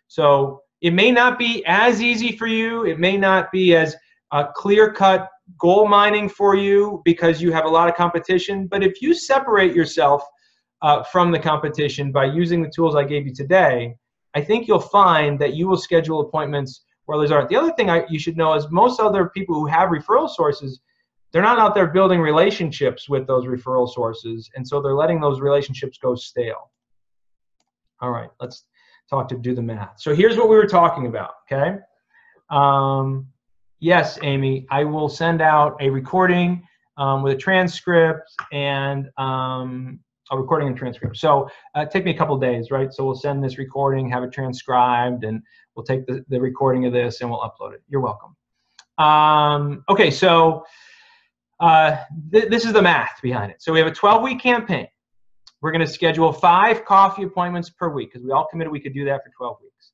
So 0.08 0.62
it 0.82 0.94
may 0.94 1.12
not 1.12 1.38
be 1.38 1.64
as 1.66 2.02
easy 2.02 2.36
for 2.38 2.48
you. 2.48 2.86
It 2.86 3.00
may 3.00 3.18
not 3.18 3.52
be 3.52 3.76
as 3.76 3.96
uh, 4.32 4.48
clear 4.56 4.92
cut 4.94 5.30
goal 5.58 5.88
mining 5.88 6.30
for 6.30 6.56
you 6.56 7.02
because 7.04 7.42
you 7.42 7.52
have 7.52 7.66
a 7.66 7.70
lot 7.70 7.90
of 7.90 7.96
competition. 7.96 8.68
But 8.68 8.84
if 8.84 9.02
you 9.02 9.14
separate 9.14 9.76
yourself 9.76 10.24
uh, 10.82 11.04
from 11.04 11.32
the 11.32 11.40
competition 11.40 12.12
by 12.12 12.26
using 12.26 12.62
the 12.62 12.72
tools 12.74 12.96
I 12.96 13.04
gave 13.04 13.28
you 13.28 13.34
today, 13.34 13.96
I 14.34 14.42
think 14.42 14.68
you'll 14.68 14.80
find 14.80 15.38
that 15.40 15.56
you 15.56 15.68
will 15.68 15.78
schedule 15.78 16.22
appointments 16.22 16.84
others 17.12 17.32
aren't. 17.32 17.50
The 17.50 17.56
other 17.56 17.74
thing 17.74 17.90
I, 17.90 18.06
you 18.10 18.20
should 18.20 18.38
know 18.38 18.54
is 18.54 18.70
most 18.70 19.00
other 19.00 19.30
people 19.30 19.56
who 19.56 19.66
have 19.66 19.90
referral 19.90 20.30
sources, 20.30 20.80
they're 21.32 21.42
not 21.42 21.60
out 21.60 21.74
there 21.76 21.88
building 21.88 22.20
relationships 22.20 23.08
with 23.08 23.28
those 23.28 23.46
referral 23.46 23.90
sources. 23.90 24.50
And 24.56 24.68
so 24.68 24.82
they're 24.82 24.96
letting 24.96 25.20
those 25.20 25.40
relationships 25.40 25.98
go 25.98 26.16
stale. 26.16 26.72
All 28.02 28.12
right, 28.12 28.30
let's 28.40 28.66
talk 29.10 29.28
to 29.30 29.38
do 29.38 29.54
the 29.54 29.62
math. 29.62 30.00
So 30.00 30.16
here's 30.16 30.38
what 30.38 30.50
we 30.50 30.56
were 30.56 30.66
talking 30.66 31.08
about, 31.08 31.32
okay? 31.52 31.78
Um, 32.50 33.28
yes, 33.80 34.18
Amy, 34.24 34.66
I 34.70 34.84
will 34.84 35.10
send 35.10 35.42
out 35.42 35.78
a 35.80 35.90
recording 35.90 36.64
um, 36.98 37.24
with 37.24 37.34
a 37.34 37.38
transcript 37.38 38.30
and 38.52 39.10
um, 39.18 40.00
a 40.32 40.38
recording 40.38 40.70
and 40.70 40.78
transcript. 40.78 41.18
So 41.18 41.50
uh, 41.76 41.86
take 41.86 42.06
me 42.06 42.12
a 42.12 42.18
couple 42.18 42.38
days, 42.40 42.72
right? 42.72 42.92
So 42.92 43.06
we'll 43.06 43.16
send 43.16 43.44
this 43.44 43.58
recording, 43.58 44.10
have 44.10 44.24
it 44.24 44.32
transcribed, 44.32 45.24
and 45.26 45.44
we'll 45.76 45.86
take 45.86 46.08
the, 46.08 46.24
the 46.30 46.40
recording 46.40 46.86
of 46.86 46.94
this 46.94 47.22
and 47.22 47.30
we'll 47.30 47.42
upload 47.42 47.74
it. 47.74 47.84
You're 47.90 48.02
welcome. 48.02 48.36
Um, 48.98 49.84
okay, 49.90 50.10
so 50.10 50.64
uh, 51.60 51.98
th 52.32 52.50
this 52.50 52.66
is 52.66 52.74
the 52.74 52.82
math 52.82 53.22
behind 53.22 53.52
it. 53.52 53.62
So 53.62 53.72
we 53.74 53.80
have 53.80 53.88
a 53.88 53.92
12-week 53.92 54.42
campaign. 54.42 54.88
We're 55.62 55.72
going 55.72 55.86
to 55.86 55.92
schedule 55.92 56.32
five 56.32 56.86
coffee 56.86 57.24
appointments 57.24 57.70
per 57.70 57.90
week 57.90 58.12
because 58.12 58.26
we 58.26 58.32
all 58.32 58.48
committed 58.50 58.72
we 58.72 58.80
could 58.80 58.94
do 58.94 59.06
that 59.06 59.24
for 59.24 59.32
12 59.38 59.58
weeks. 59.62 59.92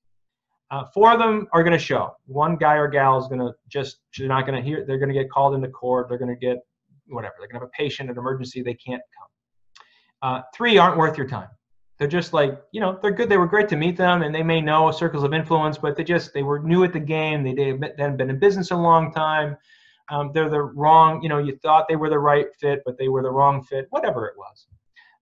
Uh, 0.70 0.84
four 0.94 1.12
of 1.12 1.20
them 1.20 1.48
are 1.52 1.64
going 1.64 1.78
to 1.78 1.84
show. 1.84 2.14
One 2.26 2.58
guy 2.58 2.76
or 2.76 2.88
gal 2.88 3.18
is 3.18 3.28
going 3.28 3.40
to 3.40 3.54
just, 3.70 3.98
they're 4.18 4.28
not 4.28 4.46
going 4.46 4.62
to 4.62 4.62
hear, 4.62 4.86
they're 4.86 4.98
going 4.98 5.10
to 5.10 5.16
get 5.16 5.30
called 5.30 5.56
into 5.56 5.70
court. 5.70 6.10
They're 6.10 6.18
going 6.18 6.34
to 6.34 6.40
get 6.40 6.58
whatever. 7.08 7.36
They're 7.40 7.48
going 7.48 7.62
to 7.62 7.66
have 7.66 7.70
a 7.70 7.78
patient, 7.78 8.10
an 8.10 8.18
emergency, 8.18 8.62
they 8.62 8.74
can't 8.74 9.02
come. 9.18 9.28
Uh, 10.22 10.42
three 10.54 10.78
aren't 10.78 10.98
worth 10.98 11.18
your 11.18 11.28
time. 11.28 11.50
They're 11.98 12.08
just 12.08 12.32
like, 12.34 12.62
you 12.72 12.80
know, 12.80 13.00
they're 13.02 13.12
good. 13.12 13.30
They 13.30 13.38
were 13.38 13.48
great 13.48 13.70
to 13.70 13.76
meet 13.76 13.98
them 13.98 14.22
and 14.22 14.34
they 14.34 14.44
may 14.44 14.62
know 14.62 14.92
circles 14.92 15.24
of 15.24 15.34
influence, 15.34 15.78
but 15.78 15.96
they 15.96 16.04
just, 16.04 16.34
they 16.34 16.44
were 16.44 16.60
new 16.60 16.84
at 16.84 16.94
the 16.94 17.00
game. 17.00 17.44
They, 17.44 17.54
they 17.54 17.72
hadn't 17.72 18.18
been 18.18 18.30
in 18.30 18.40
business 18.40 18.72
a 18.72 18.76
long 18.76 19.12
time. 19.12 19.58
Um, 20.10 20.32
they're 20.34 20.50
the 20.50 20.62
wrong, 20.62 21.22
you 21.24 21.30
know, 21.30 21.40
you 21.40 21.58
thought 21.58 21.88
they 21.88 21.96
were 21.96 22.10
the 22.10 22.20
right 22.20 22.48
fit, 22.60 22.82
but 22.86 22.98
they 22.98 23.10
were 23.10 23.24
the 23.24 23.32
wrong 23.32 23.64
fit, 23.64 23.88
whatever 23.90 24.28
it 24.28 24.38
was 24.38 24.68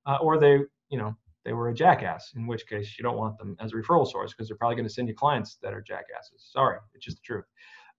uh, 0.06 0.18
or 0.22 0.38
they, 0.38 0.60
you 0.90 0.98
know, 0.98 1.16
they 1.44 1.54
were 1.54 1.70
a 1.70 1.74
jackass, 1.74 2.34
in 2.36 2.48
which 2.48 2.66
case 2.68 2.96
you 2.98 3.04
don't 3.04 3.18
want 3.18 3.38
them 3.38 3.56
as 3.60 3.72
a 3.72 3.76
referral 3.76 4.10
source 4.10 4.34
because 4.34 4.48
they're 4.48 4.58
probably 4.58 4.76
going 4.76 4.88
to 4.88 4.94
send 4.94 5.08
you 5.08 5.16
clients 5.16 5.58
that 5.62 5.74
are 5.74 5.82
jackasses. 5.82 6.50
Sorry, 6.52 6.78
it's 6.94 7.06
just 7.06 7.18
the 7.18 7.24
truth. 7.24 7.46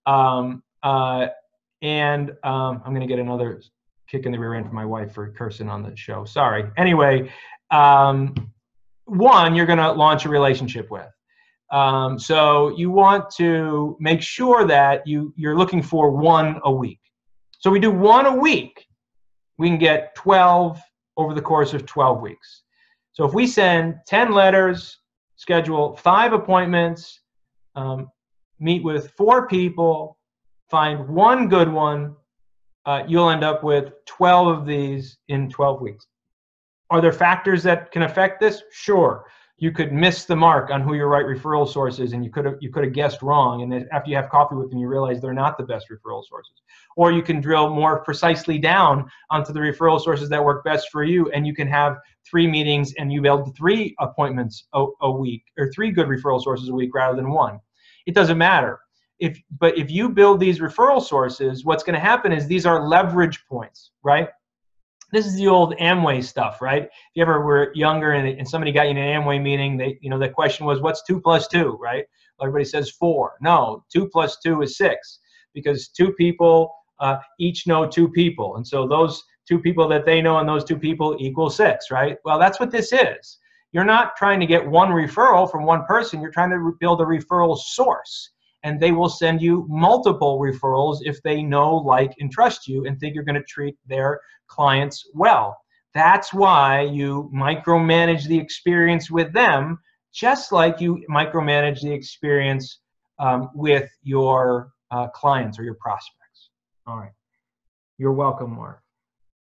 Um, 0.04 0.62
uh, 0.82 1.28
and 1.82 2.30
um, 2.42 2.82
I'm 2.84 2.92
going 2.94 3.00
to 3.00 3.06
get 3.06 3.18
another 3.18 3.62
kick 4.08 4.26
in 4.26 4.32
the 4.32 4.38
rear 4.38 4.54
end 4.54 4.66
from 4.66 4.74
my 4.74 4.84
wife 4.84 5.12
for 5.12 5.30
cursing 5.32 5.68
on 5.68 5.82
the 5.82 5.96
show. 5.96 6.24
Sorry. 6.24 6.70
Anyway, 6.76 7.30
um, 7.70 8.34
one 9.04 9.54
you're 9.54 9.66
going 9.66 9.78
to 9.78 9.92
launch 9.92 10.24
a 10.24 10.28
relationship 10.28 10.90
with. 10.90 11.08
Um, 11.72 12.18
so 12.18 12.76
you 12.76 12.90
want 12.90 13.30
to 13.36 13.96
make 13.98 14.22
sure 14.22 14.66
that 14.66 15.06
you 15.06 15.32
you're 15.36 15.56
looking 15.56 15.82
for 15.82 16.10
one 16.10 16.60
a 16.64 16.72
week. 16.72 17.00
So 17.58 17.70
we 17.70 17.80
do 17.80 17.90
one 17.90 18.26
a 18.26 18.34
week. 18.34 18.86
We 19.58 19.68
can 19.68 19.78
get 19.78 20.14
12 20.14 20.80
over 21.16 21.34
the 21.34 21.42
course 21.42 21.74
of 21.74 21.86
12 21.86 22.20
weeks. 22.20 22.62
So 23.12 23.24
if 23.24 23.34
we 23.34 23.46
send 23.46 23.96
10 24.06 24.32
letters, 24.32 24.98
schedule 25.36 25.96
five 25.96 26.32
appointments, 26.32 27.20
um, 27.74 28.10
meet 28.60 28.84
with 28.84 29.10
four 29.16 29.48
people, 29.48 30.18
find 30.70 31.08
one 31.08 31.48
good 31.48 31.72
one, 31.72 32.14
uh, 32.86 33.02
you'll 33.06 33.30
end 33.30 33.44
up 33.44 33.62
with 33.62 33.92
12 34.06 34.58
of 34.58 34.66
these 34.66 35.18
in 35.28 35.50
12 35.50 35.80
weeks. 35.80 36.06
Are 36.90 37.00
there 37.00 37.12
factors 37.12 37.62
that 37.64 37.90
can 37.90 38.02
affect 38.02 38.40
this? 38.40 38.62
Sure 38.70 39.26
you 39.58 39.72
could 39.72 39.90
miss 39.90 40.26
the 40.26 40.36
mark 40.36 40.70
on 40.70 40.82
who 40.82 40.94
your 40.94 41.08
right 41.08 41.24
referral 41.24 41.66
source 41.66 41.98
is 41.98 42.12
and 42.12 42.22
you 42.22 42.30
could 42.30 42.44
have 42.44 42.56
you 42.60 42.70
could 42.70 42.84
have 42.84 42.92
guessed 42.92 43.22
wrong 43.22 43.62
and 43.62 43.88
after 43.90 44.10
you 44.10 44.16
have 44.16 44.28
coffee 44.28 44.54
with 44.54 44.70
them 44.70 44.78
you 44.78 44.86
realize 44.86 45.20
they're 45.20 45.32
not 45.32 45.56
the 45.56 45.64
best 45.64 45.86
referral 45.90 46.22
sources 46.24 46.60
or 46.96 47.10
you 47.10 47.22
can 47.22 47.40
drill 47.40 47.70
more 47.70 48.00
precisely 48.04 48.58
down 48.58 49.08
onto 49.30 49.52
the 49.52 49.60
referral 49.60 50.00
sources 50.00 50.28
that 50.28 50.44
work 50.44 50.62
best 50.62 50.88
for 50.90 51.04
you 51.04 51.30
and 51.30 51.46
you 51.46 51.54
can 51.54 51.66
have 51.66 51.96
three 52.28 52.46
meetings 52.46 52.92
and 52.98 53.12
you 53.12 53.22
build 53.22 53.56
three 53.56 53.94
appointments 53.98 54.66
a, 54.74 54.84
a 55.00 55.10
week 55.10 55.42
or 55.58 55.70
three 55.72 55.90
good 55.90 56.06
referral 56.06 56.42
sources 56.42 56.68
a 56.68 56.74
week 56.74 56.94
rather 56.94 57.16
than 57.16 57.30
one 57.30 57.58
it 58.06 58.14
doesn't 58.14 58.38
matter 58.38 58.78
if 59.18 59.40
but 59.58 59.76
if 59.78 59.90
you 59.90 60.08
build 60.08 60.40
these 60.40 60.58
referral 60.58 61.02
sources 61.02 61.64
what's 61.64 61.82
going 61.82 61.94
to 61.94 62.00
happen 62.00 62.32
is 62.32 62.46
these 62.46 62.66
are 62.66 62.86
leverage 62.86 63.44
points 63.46 63.92
right 64.02 64.28
this 65.12 65.26
is 65.26 65.36
the 65.36 65.46
old 65.46 65.74
Amway 65.76 66.22
stuff, 66.22 66.60
right? 66.60 66.82
If 66.82 66.90
you 67.14 67.22
ever 67.22 67.40
were 67.40 67.72
younger 67.74 68.12
and, 68.12 68.26
and 68.26 68.48
somebody 68.48 68.72
got 68.72 68.84
you 68.84 68.90
in 68.90 68.98
an 68.98 69.22
Amway 69.22 69.40
meeting, 69.40 69.76
they, 69.76 69.98
you 70.00 70.10
know, 70.10 70.18
the 70.18 70.28
question 70.28 70.66
was, 70.66 70.80
what's 70.80 71.02
two 71.04 71.20
plus 71.20 71.46
two, 71.48 71.78
right? 71.80 72.04
Everybody 72.40 72.64
says 72.64 72.90
four. 72.90 73.34
No, 73.40 73.84
two 73.92 74.08
plus 74.08 74.38
two 74.44 74.62
is 74.62 74.76
six 74.76 75.20
because 75.54 75.88
two 75.88 76.12
people 76.14 76.74
uh, 76.98 77.18
each 77.38 77.66
know 77.66 77.86
two 77.86 78.08
people. 78.08 78.56
And 78.56 78.66
so 78.66 78.86
those 78.86 79.22
two 79.48 79.58
people 79.58 79.88
that 79.88 80.04
they 80.04 80.20
know 80.20 80.38
and 80.38 80.48
those 80.48 80.64
two 80.64 80.78
people 80.78 81.16
equal 81.18 81.50
six, 81.50 81.90
right? 81.90 82.16
Well, 82.24 82.38
that's 82.38 82.58
what 82.58 82.70
this 82.70 82.92
is. 82.92 83.38
You're 83.72 83.84
not 83.84 84.16
trying 84.16 84.40
to 84.40 84.46
get 84.46 84.66
one 84.66 84.88
referral 84.88 85.50
from 85.50 85.64
one 85.64 85.84
person. 85.84 86.20
You're 86.20 86.30
trying 86.30 86.50
to 86.50 86.72
build 86.80 87.00
a 87.00 87.04
referral 87.04 87.56
source 87.56 88.30
and 88.66 88.80
they 88.80 88.90
will 88.90 89.08
send 89.08 89.40
you 89.40 89.64
multiple 89.68 90.40
referrals 90.40 90.98
if 91.02 91.22
they 91.22 91.40
know, 91.40 91.76
like, 91.76 92.12
and 92.18 92.32
trust 92.32 92.66
you 92.66 92.84
and 92.84 92.98
think 92.98 93.14
you're 93.14 93.22
going 93.22 93.36
to 93.36 93.44
treat 93.44 93.76
their 93.86 94.20
clients 94.48 95.08
well. 95.14 95.56
That's 95.94 96.34
why 96.34 96.80
you 96.80 97.30
micromanage 97.32 98.26
the 98.26 98.36
experience 98.36 99.08
with 99.08 99.32
them, 99.32 99.78
just 100.12 100.50
like 100.50 100.80
you 100.80 101.00
micromanage 101.08 101.80
the 101.80 101.92
experience 101.92 102.80
um, 103.20 103.50
with 103.54 103.88
your 104.02 104.72
uh, 104.90 105.06
clients 105.10 105.60
or 105.60 105.62
your 105.62 105.78
prospects. 105.80 106.50
All 106.88 106.98
right. 106.98 107.12
You're 107.98 108.12
welcome, 108.12 108.56
Mark. 108.56 108.82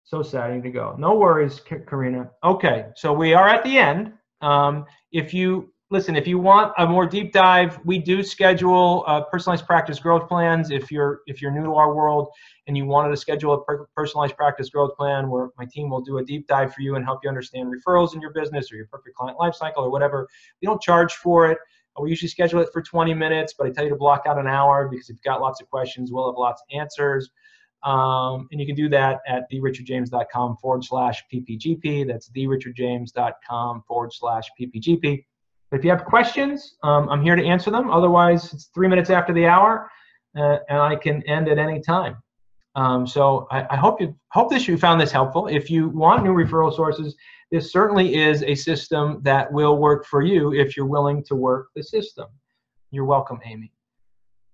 So 0.05 0.22
sad 0.22 0.53
need 0.53 0.64
to 0.64 0.70
go. 0.70 0.97
No 0.99 1.14
worries, 1.14 1.62
Karina. 1.87 2.31
Okay, 2.45 2.89
so 2.95 3.14
we 3.14 3.33
are 3.33 3.49
at 3.49 3.64
the 3.64 3.79
end. 3.79 4.12
Um, 4.43 4.85
if 5.12 5.33
you 5.33 5.72
listen, 5.91 6.16
if 6.16 6.26
you 6.26 6.39
want 6.39 6.72
a 6.78 6.87
more 6.87 7.07
deep 7.07 7.32
dive, 7.32 7.78
we 7.85 7.99
do 7.99 8.22
schedule 8.22 9.05
uh, 9.07 9.22
personalized 9.24 9.66
practice 9.66 9.99
growth 9.99 10.28
plans. 10.28 10.70
If 10.70 10.91
you're 10.91 11.20
if 11.26 11.43
you're 11.43 11.51
new 11.51 11.64
to 11.64 11.74
our 11.74 11.95
world 11.95 12.28
and 12.66 12.76
you 12.76 12.87
wanted 12.87 13.11
to 13.11 13.16
schedule 13.16 13.55
a 13.55 13.64
per- 13.64 13.87
personalized 13.95 14.37
practice 14.37 14.70
growth 14.70 14.97
plan, 14.97 15.28
where 15.28 15.51
my 15.59 15.66
team 15.70 15.91
will 15.91 16.01
do 16.01 16.18
a 16.18 16.24
deep 16.24 16.47
dive 16.47 16.74
for 16.74 16.80
you 16.80 16.97
and 16.97 17.05
help 17.05 17.20
you 17.22 17.28
understand 17.28 17.72
referrals 17.72 18.14
in 18.14 18.20
your 18.20 18.32
business 18.32 18.72
or 18.72 18.76
your 18.76 18.87
perfect 18.87 19.16
client 19.16 19.39
lifecycle 19.39 19.78
or 19.78 19.91
whatever. 19.91 20.26
We 20.61 20.66
don't 20.66 20.80
charge 20.80 21.14
for 21.14 21.51
it. 21.51 21.59
We 22.01 22.11
usually 22.11 22.28
schedule 22.28 22.61
it 22.61 22.70
for 22.72 22.82
20 22.82 23.14
minutes, 23.14 23.55
but 23.57 23.68
I 23.68 23.70
tell 23.70 23.85
you 23.85 23.91
to 23.91 23.97
block 23.97 24.24
out 24.26 24.37
an 24.37 24.49
hour 24.49 24.89
because 24.89 25.09
if 25.09 25.14
you've 25.14 25.22
got 25.22 25.41
lots 25.41 25.61
of 25.61 25.70
questions, 25.70 26.11
we'll 26.11 26.28
have 26.28 26.37
lots 26.37 26.61
of 26.61 26.76
answers. 26.76 27.30
Um, 27.85 28.49
and 28.51 28.61
you 28.61 28.66
can 28.66 28.74
do 28.74 28.89
that 28.89 29.20
at 29.28 29.45
therichardjames.com 29.53 30.57
forward 30.57 30.85
slash 30.85 31.22
ppgp. 31.32 32.09
That's 32.09 32.30
therichardjames.com 32.30 33.85
forward 33.87 34.12
slash 34.12 34.49
ppgp. 34.59 35.24
If 35.75 35.85
you 35.85 35.91
have 35.91 36.05
questions, 36.05 36.77
um, 36.83 37.09
I'm 37.09 37.22
here 37.22 37.35
to 37.35 37.45
answer 37.45 37.70
them. 37.70 37.91
Otherwise, 37.91 38.53
it's 38.53 38.66
three 38.66 38.87
minutes 38.87 39.11
after 39.11 39.33
the 39.33 39.47
hour, 39.47 39.91
uh, 40.37 40.59
and 40.68 40.79
I 40.79 40.95
can 40.97 41.22
end 41.25 41.49
at 41.49 41.59
any 41.59 41.81
time. 41.81 42.16
Um, 42.77 43.07
so 43.07 43.47
I, 43.51 43.66
I, 43.70 43.77
hope 43.77 44.01
you 44.01 44.16
hope 44.33 44.51
this 44.51 44.66
you 44.66 44.77
found 44.77 45.01
this 45.01 45.12
helpful. 45.12 45.47
If 45.47 45.70
you 45.70 45.89
want 45.89 46.25
new 46.25 46.33
referral 46.33 46.75
sources, 46.75 47.14
this 47.53 47.70
certainly 47.70 48.16
is 48.16 48.43
a 48.43 48.55
system 48.55 49.20
that 49.22 49.53
will 49.53 49.79
work 49.79 50.07
for 50.07 50.22
you 50.22 50.53
if 50.53 50.77
you're 50.77 50.87
willing 50.87 51.22
to 51.25 51.37
work 51.37 51.68
the 51.77 51.83
system. 51.83 52.27
You're 52.91 53.05
welcome, 53.05 53.39
Amy. 53.45 53.72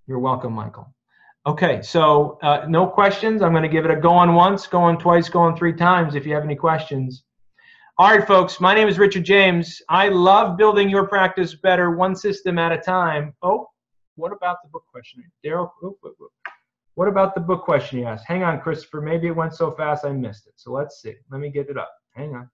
You're 0.06 0.18
welcome, 0.18 0.52
Michael. 0.52 0.92
Okay, 1.46 1.80
so 1.80 2.38
uh, 2.42 2.66
no 2.68 2.86
questions. 2.86 3.40
I'm 3.40 3.52
going 3.52 3.62
to 3.62 3.70
give 3.70 3.86
it 3.86 3.90
a 3.90 3.96
go 3.96 4.10
on 4.10 4.34
once, 4.34 4.66
go 4.66 4.82
on 4.82 4.98
twice, 4.98 5.30
go 5.30 5.40
on 5.40 5.56
three 5.56 5.72
times. 5.72 6.14
If 6.14 6.26
you 6.26 6.34
have 6.34 6.44
any 6.44 6.56
questions. 6.56 7.24
All 8.00 8.08
right, 8.08 8.26
folks, 8.26 8.62
my 8.62 8.74
name 8.74 8.88
is 8.88 8.98
Richard 8.98 9.24
James. 9.24 9.82
I 9.90 10.08
love 10.08 10.56
building 10.56 10.88
your 10.88 11.06
practice 11.06 11.54
better 11.54 11.90
one 11.90 12.16
system 12.16 12.58
at 12.58 12.72
a 12.72 12.78
time. 12.78 13.34
Oh, 13.42 13.66
what 14.16 14.32
about 14.32 14.62
the 14.62 14.70
book 14.70 14.84
question? 14.90 15.22
Daryl, 15.44 15.70
oh, 15.82 15.98
what 16.94 17.08
about 17.08 17.34
the 17.34 17.42
book 17.42 17.62
question 17.62 17.98
you 17.98 18.06
asked? 18.06 18.24
Hang 18.26 18.42
on, 18.42 18.58
Christopher. 18.58 19.02
Maybe 19.02 19.26
it 19.26 19.36
went 19.36 19.54
so 19.54 19.72
fast 19.72 20.06
I 20.06 20.12
missed 20.12 20.46
it. 20.46 20.54
So 20.56 20.72
let's 20.72 21.02
see. 21.02 21.12
Let 21.30 21.42
me 21.42 21.50
get 21.50 21.68
it 21.68 21.76
up. 21.76 21.92
Hang 22.14 22.34
on. 22.34 22.48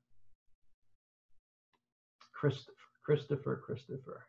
Christopher, 2.33 2.73
Christopher, 3.05 3.63
Christopher. 3.65 4.27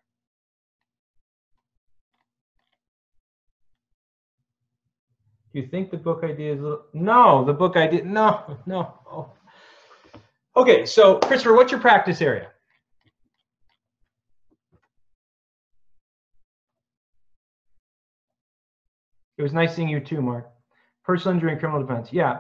Do 5.51 5.61
you 5.61 5.68
think 5.68 5.89
the 5.89 5.97
book 5.97 6.24
idea 6.24 6.53
is 6.53 6.61
little, 6.61 6.86
no, 6.93 7.43
the 7.43 7.53
book 7.53 7.76
idea, 7.76 8.03
no, 8.03 8.59
no. 8.68 8.93
Oh. 9.11 9.32
Okay, 10.58 10.88
so 10.88 11.20
Christopher, 11.20 11.53
what's 11.53 11.72
your 11.72 11.80
practice 11.80 12.20
area? 12.20 12.47
It 19.38 19.43
was 19.43 19.53
nice 19.53 19.76
seeing 19.76 19.88
you 19.88 19.99
too, 19.99 20.20
Mark. 20.20 20.49
Personal 21.05 21.36
injury 21.36 21.51
and 21.51 21.60
criminal 21.60 21.86
defense. 21.86 22.10
Yeah. 22.12 22.39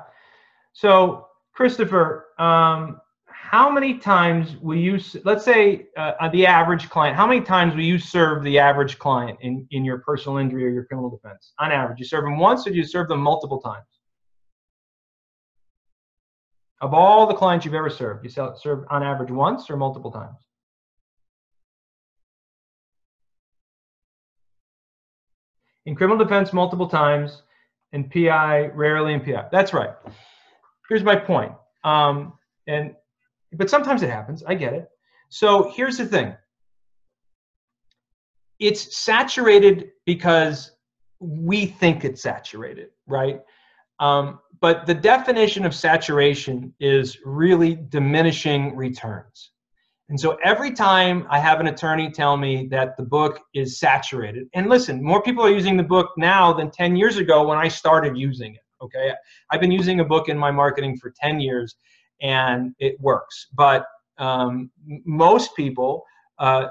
So, 0.73 1.27
Christopher, 1.53 2.29
um, 2.39 2.99
how 3.27 3.69
many 3.69 3.99
times 3.99 4.57
will 4.63 4.79
you, 4.79 4.99
let's 5.23 5.45
say 5.45 5.85
uh, 5.95 6.27
the 6.29 6.47
average 6.47 6.89
client, 6.89 7.15
how 7.15 7.27
many 7.27 7.41
times 7.41 7.75
will 7.75 7.83
you 7.83 7.99
serve 7.99 8.43
the 8.43 8.57
average 8.57 8.97
client 8.97 9.37
in, 9.41 9.67
in 9.69 9.85
your 9.85 9.99
personal 9.99 10.39
injury 10.39 10.65
or 10.65 10.69
your 10.69 10.85
criminal 10.85 11.11
defense? 11.11 11.53
On 11.59 11.71
average, 11.71 11.99
you 11.99 12.05
serve 12.05 12.23
them 12.23 12.39
once 12.39 12.65
or 12.65 12.71
do 12.71 12.77
you 12.77 12.83
serve 12.83 13.09
them 13.09 13.21
multiple 13.21 13.61
times? 13.61 13.85
Of 16.79 16.93
all 16.93 17.25
the 17.25 17.33
clients 17.33 17.65
you've 17.65 17.73
ever 17.73 17.89
served, 17.89 18.23
you 18.23 18.29
serve 18.29 18.85
on 18.89 19.03
average 19.03 19.31
once 19.31 19.69
or 19.69 19.77
multiple 19.77 20.11
times? 20.11 20.37
In 25.87 25.95
criminal 25.95 26.23
defense, 26.23 26.53
multiple 26.53 26.87
times. 26.87 27.43
In 27.93 28.09
PI, 28.09 28.67
rarely 28.75 29.13
in 29.13 29.21
PI. 29.21 29.47
That's 29.49 29.73
right. 29.73 29.91
Here's 30.89 31.03
my 31.03 31.15
point. 31.15 31.53
Um, 31.85 32.33
and 32.67 32.93
but 33.53 33.69
sometimes 33.69 34.03
it 34.03 34.09
happens. 34.09 34.43
I 34.45 34.55
get 34.55 34.73
it. 34.73 34.89
So 35.29 35.71
here's 35.73 35.97
the 35.97 36.05
thing. 36.05 36.35
It's 38.59 38.97
saturated 38.97 39.91
because 40.05 40.71
we 41.19 41.65
think 41.65 42.03
it's 42.03 42.21
saturated, 42.21 42.89
right? 43.07 43.41
Um, 43.99 44.39
but 44.59 44.85
the 44.85 44.93
definition 44.93 45.65
of 45.65 45.75
saturation 45.75 46.73
is 46.79 47.19
really 47.23 47.75
diminishing 47.75 48.75
returns. 48.75 49.51
And 50.09 50.19
so 50.19 50.37
every 50.43 50.71
time 50.71 51.27
I 51.29 51.39
have 51.39 51.59
an 51.59 51.67
attorney 51.67 52.09
tell 52.09 52.37
me 52.37 52.67
that 52.71 52.95
the 52.95 53.03
book 53.03 53.39
is 53.53 53.79
saturated, 53.79 54.47
and 54.53 54.69
listen, 54.69 55.03
more 55.03 55.21
people 55.21 55.43
are 55.43 55.49
using 55.49 55.75
the 55.75 55.83
book 55.83 56.11
now 56.17 56.53
than 56.53 56.71
10 56.71 56.95
years 56.95 57.17
ago 57.17 57.45
when 57.45 57.57
I 57.57 57.67
started 57.67 58.17
using 58.17 58.55
it. 58.55 58.61
Okay. 58.81 59.11
I've 59.51 59.59
been 59.59 59.71
using 59.71 59.99
a 59.99 60.05
book 60.05 60.29
in 60.29 60.37
my 60.37 60.51
marketing 60.51 60.97
for 60.97 61.13
10 61.19 61.39
years 61.39 61.75
and 62.21 62.73
it 62.79 62.95
works. 62.99 63.47
But 63.53 63.85
um, 64.17 64.69
most 65.05 65.55
people 65.55 66.03
uh, 66.39 66.67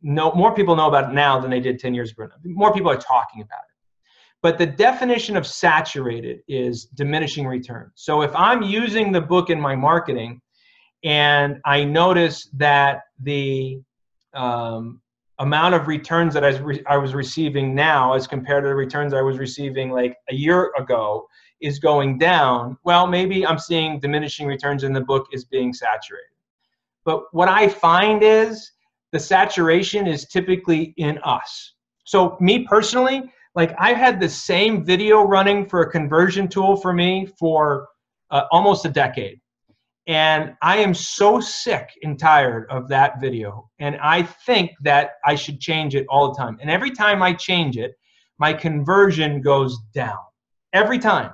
know, 0.00 0.32
more 0.32 0.54
people 0.54 0.74
know 0.74 0.88
about 0.88 1.10
it 1.10 1.14
now 1.14 1.38
than 1.38 1.50
they 1.50 1.60
did 1.60 1.78
10 1.78 1.94
years 1.94 2.12
ago. 2.12 2.28
More 2.44 2.72
people 2.72 2.90
are 2.90 2.96
talking 2.96 3.42
about 3.42 3.60
it. 3.68 3.71
But 4.42 4.58
the 4.58 4.66
definition 4.66 5.36
of 5.36 5.46
saturated 5.46 6.40
is 6.48 6.86
diminishing 6.86 7.46
return. 7.46 7.92
So 7.94 8.22
if 8.22 8.34
I'm 8.34 8.62
using 8.62 9.12
the 9.12 9.20
book 9.20 9.50
in 9.50 9.60
my 9.60 9.76
marketing, 9.76 10.40
and 11.04 11.60
I 11.64 11.84
notice 11.84 12.48
that 12.54 13.02
the 13.20 13.80
um, 14.34 15.00
amount 15.38 15.74
of 15.74 15.88
returns 15.88 16.34
that 16.34 16.44
I 16.44 16.48
was, 16.48 16.60
re- 16.60 16.84
I 16.86 16.96
was 16.96 17.14
receiving 17.14 17.74
now 17.74 18.14
as 18.14 18.26
compared 18.26 18.64
to 18.64 18.68
the 18.68 18.74
returns 18.74 19.14
I 19.14 19.22
was 19.22 19.38
receiving 19.38 19.90
like 19.90 20.16
a 20.28 20.34
year 20.34 20.72
ago 20.78 21.26
is 21.60 21.78
going 21.78 22.18
down, 22.18 22.76
well, 22.84 23.06
maybe 23.06 23.46
I'm 23.46 23.58
seeing 23.58 24.00
diminishing 24.00 24.46
returns 24.46 24.84
in 24.84 24.92
the 24.92 25.00
book 25.00 25.28
is 25.32 25.44
being 25.44 25.72
saturated. 25.72 26.26
But 27.04 27.22
what 27.32 27.48
I 27.48 27.68
find 27.68 28.22
is 28.22 28.72
the 29.12 29.18
saturation 29.18 30.06
is 30.06 30.26
typically 30.26 30.94
in 30.96 31.18
us. 31.24 31.74
So, 32.04 32.36
me 32.40 32.64
personally, 32.64 33.30
like 33.54 33.74
I've 33.78 33.96
had 33.96 34.20
the 34.20 34.28
same 34.28 34.84
video 34.84 35.22
running 35.22 35.68
for 35.68 35.82
a 35.82 35.90
conversion 35.90 36.48
tool 36.48 36.76
for 36.76 36.92
me 36.92 37.26
for 37.38 37.88
uh, 38.30 38.44
almost 38.50 38.84
a 38.84 38.88
decade. 38.88 39.40
And 40.06 40.54
I 40.62 40.78
am 40.78 40.94
so 40.94 41.38
sick 41.38 41.90
and 42.02 42.18
tired 42.18 42.66
of 42.70 42.88
that 42.88 43.20
video. 43.20 43.70
And 43.78 43.96
I 44.02 44.22
think 44.22 44.72
that 44.82 45.12
I 45.24 45.36
should 45.36 45.60
change 45.60 45.94
it 45.94 46.06
all 46.08 46.32
the 46.32 46.38
time. 46.38 46.58
And 46.60 46.70
every 46.70 46.90
time 46.90 47.22
I 47.22 47.32
change 47.34 47.76
it, 47.76 47.92
my 48.38 48.52
conversion 48.52 49.40
goes 49.40 49.78
down. 49.94 50.18
Every 50.72 50.98
time. 50.98 51.32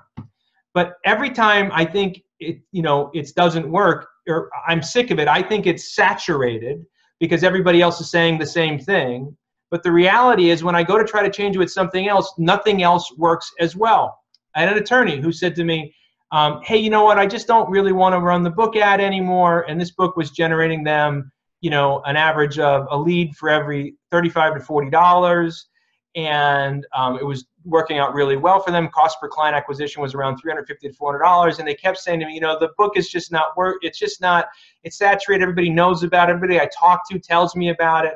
But 0.74 0.94
every 1.04 1.30
time 1.30 1.70
I 1.72 1.84
think 1.84 2.22
it, 2.40 2.60
you 2.72 2.82
know, 2.82 3.10
it 3.14 3.30
doesn't 3.34 3.70
work, 3.70 4.08
or 4.28 4.50
I'm 4.66 4.82
sick 4.82 5.10
of 5.10 5.18
it, 5.18 5.28
I 5.28 5.42
think 5.42 5.66
it's 5.66 5.94
saturated 5.94 6.84
because 7.20 7.42
everybody 7.42 7.80
else 7.80 8.00
is 8.00 8.10
saying 8.10 8.38
the 8.38 8.46
same 8.46 8.78
thing. 8.78 9.36
But 9.70 9.82
the 9.82 9.92
reality 9.92 10.50
is, 10.50 10.64
when 10.64 10.74
I 10.74 10.82
go 10.82 10.98
to 10.98 11.04
try 11.04 11.22
to 11.22 11.30
change 11.30 11.56
it 11.56 11.58
with 11.58 11.70
something 11.70 12.08
else, 12.08 12.32
nothing 12.38 12.82
else 12.82 13.12
works 13.16 13.50
as 13.60 13.76
well. 13.76 14.18
I 14.54 14.60
had 14.60 14.72
an 14.72 14.78
attorney 14.78 15.20
who 15.20 15.30
said 15.30 15.54
to 15.56 15.64
me, 15.64 15.94
um, 16.32 16.60
hey, 16.62 16.76
you 16.76 16.90
know 16.90 17.04
what? 17.04 17.18
I 17.18 17.26
just 17.26 17.46
don't 17.46 17.70
really 17.70 17.92
want 17.92 18.14
to 18.14 18.20
run 18.20 18.42
the 18.42 18.50
book 18.50 18.76
ad 18.76 19.00
anymore. 19.00 19.64
And 19.68 19.80
this 19.80 19.90
book 19.90 20.16
was 20.16 20.30
generating 20.30 20.84
them, 20.84 21.30
you 21.60 21.70
know, 21.70 22.02
an 22.04 22.16
average 22.16 22.58
of 22.58 22.86
a 22.90 22.98
lead 22.98 23.34
for 23.36 23.48
every 23.48 23.96
35 24.10 24.54
to 24.54 24.60
40 24.60 24.90
dollars, 24.90 25.68
and 26.14 26.86
um, 26.94 27.16
it 27.16 27.24
was 27.24 27.46
working 27.64 27.98
out 27.98 28.14
really 28.14 28.36
well 28.36 28.60
for 28.60 28.70
them. 28.70 28.88
Cost 28.88 29.18
per 29.20 29.28
client 29.28 29.56
acquisition 29.56 30.02
was 30.02 30.14
around 30.14 30.38
350 30.38 30.88
to 30.88 30.94
400 30.94 31.22
dollars, 31.22 31.58
and 31.58 31.68
they 31.68 31.74
kept 31.74 31.98
saying 31.98 32.20
to 32.20 32.26
me, 32.26 32.34
you 32.34 32.40
know, 32.40 32.58
the 32.58 32.70
book 32.76 32.96
is 32.96 33.08
just 33.08 33.32
not 33.32 33.56
work. 33.56 33.76
It's 33.82 33.98
just 33.98 34.20
not. 34.20 34.48
It's 34.84 34.98
saturated. 34.98 35.42
Everybody 35.42 35.70
knows 35.70 36.02
about 36.02 36.28
it. 36.28 36.34
Everybody 36.34 36.60
I 36.60 36.68
talk 36.78 37.08
to 37.10 37.18
tells 37.18 37.56
me 37.56 37.70
about 37.70 38.04
it, 38.06 38.14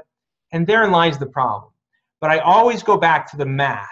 and 0.53 0.67
therein 0.67 0.91
lies 0.91 1.19
the 1.19 1.27
problem. 1.27 1.73
But 2.21 2.31
I 2.31 2.39
always 2.39 2.83
go 2.83 2.97
back 2.97 3.31
to 3.31 3.37
the 3.37 3.47
math 3.47 3.89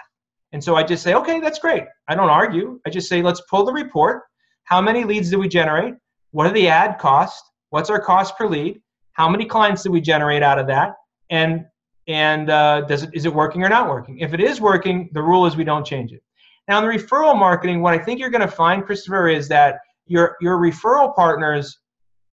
and 0.53 0.63
so 0.63 0.75
I 0.75 0.83
just 0.83 1.03
say, 1.03 1.13
okay, 1.13 1.39
that's 1.39 1.59
great. 1.59 1.83
I 2.07 2.15
don't 2.15 2.29
argue. 2.29 2.79
I 2.85 2.89
just 2.89 3.07
say, 3.07 3.21
let's 3.21 3.41
pull 3.49 3.65
the 3.65 3.71
report. 3.71 4.23
How 4.65 4.81
many 4.81 5.03
leads 5.03 5.29
did 5.29 5.37
we 5.37 5.47
generate? 5.47 5.95
What 6.31 6.45
are 6.47 6.53
the 6.53 6.67
ad 6.67 6.99
costs? 6.99 7.49
What's 7.69 7.89
our 7.89 8.01
cost 8.01 8.37
per 8.37 8.47
lead? 8.47 8.81
How 9.13 9.29
many 9.29 9.45
clients 9.45 9.83
did 9.83 9.91
we 9.91 10.01
generate 10.01 10.43
out 10.43 10.59
of 10.59 10.67
that? 10.67 10.95
And 11.29 11.65
and 12.07 12.49
uh, 12.49 12.81
does 12.81 13.03
it 13.03 13.11
is 13.13 13.25
it 13.25 13.33
working 13.33 13.63
or 13.63 13.69
not 13.69 13.89
working? 13.89 14.19
If 14.19 14.33
it 14.33 14.41
is 14.41 14.59
working, 14.59 15.09
the 15.13 15.21
rule 15.21 15.45
is 15.45 15.55
we 15.55 15.63
don't 15.63 15.85
change 15.85 16.11
it. 16.11 16.21
Now 16.67 16.79
in 16.79 16.85
the 16.85 16.97
referral 16.99 17.37
marketing, 17.37 17.81
what 17.81 17.93
I 17.93 17.97
think 17.97 18.19
you're 18.19 18.29
going 18.29 18.41
to 18.41 18.47
find, 18.47 18.85
Christopher, 18.85 19.29
is 19.29 19.47
that 19.49 19.79
your 20.07 20.35
your 20.41 20.57
referral 20.57 21.15
partners, 21.15 21.79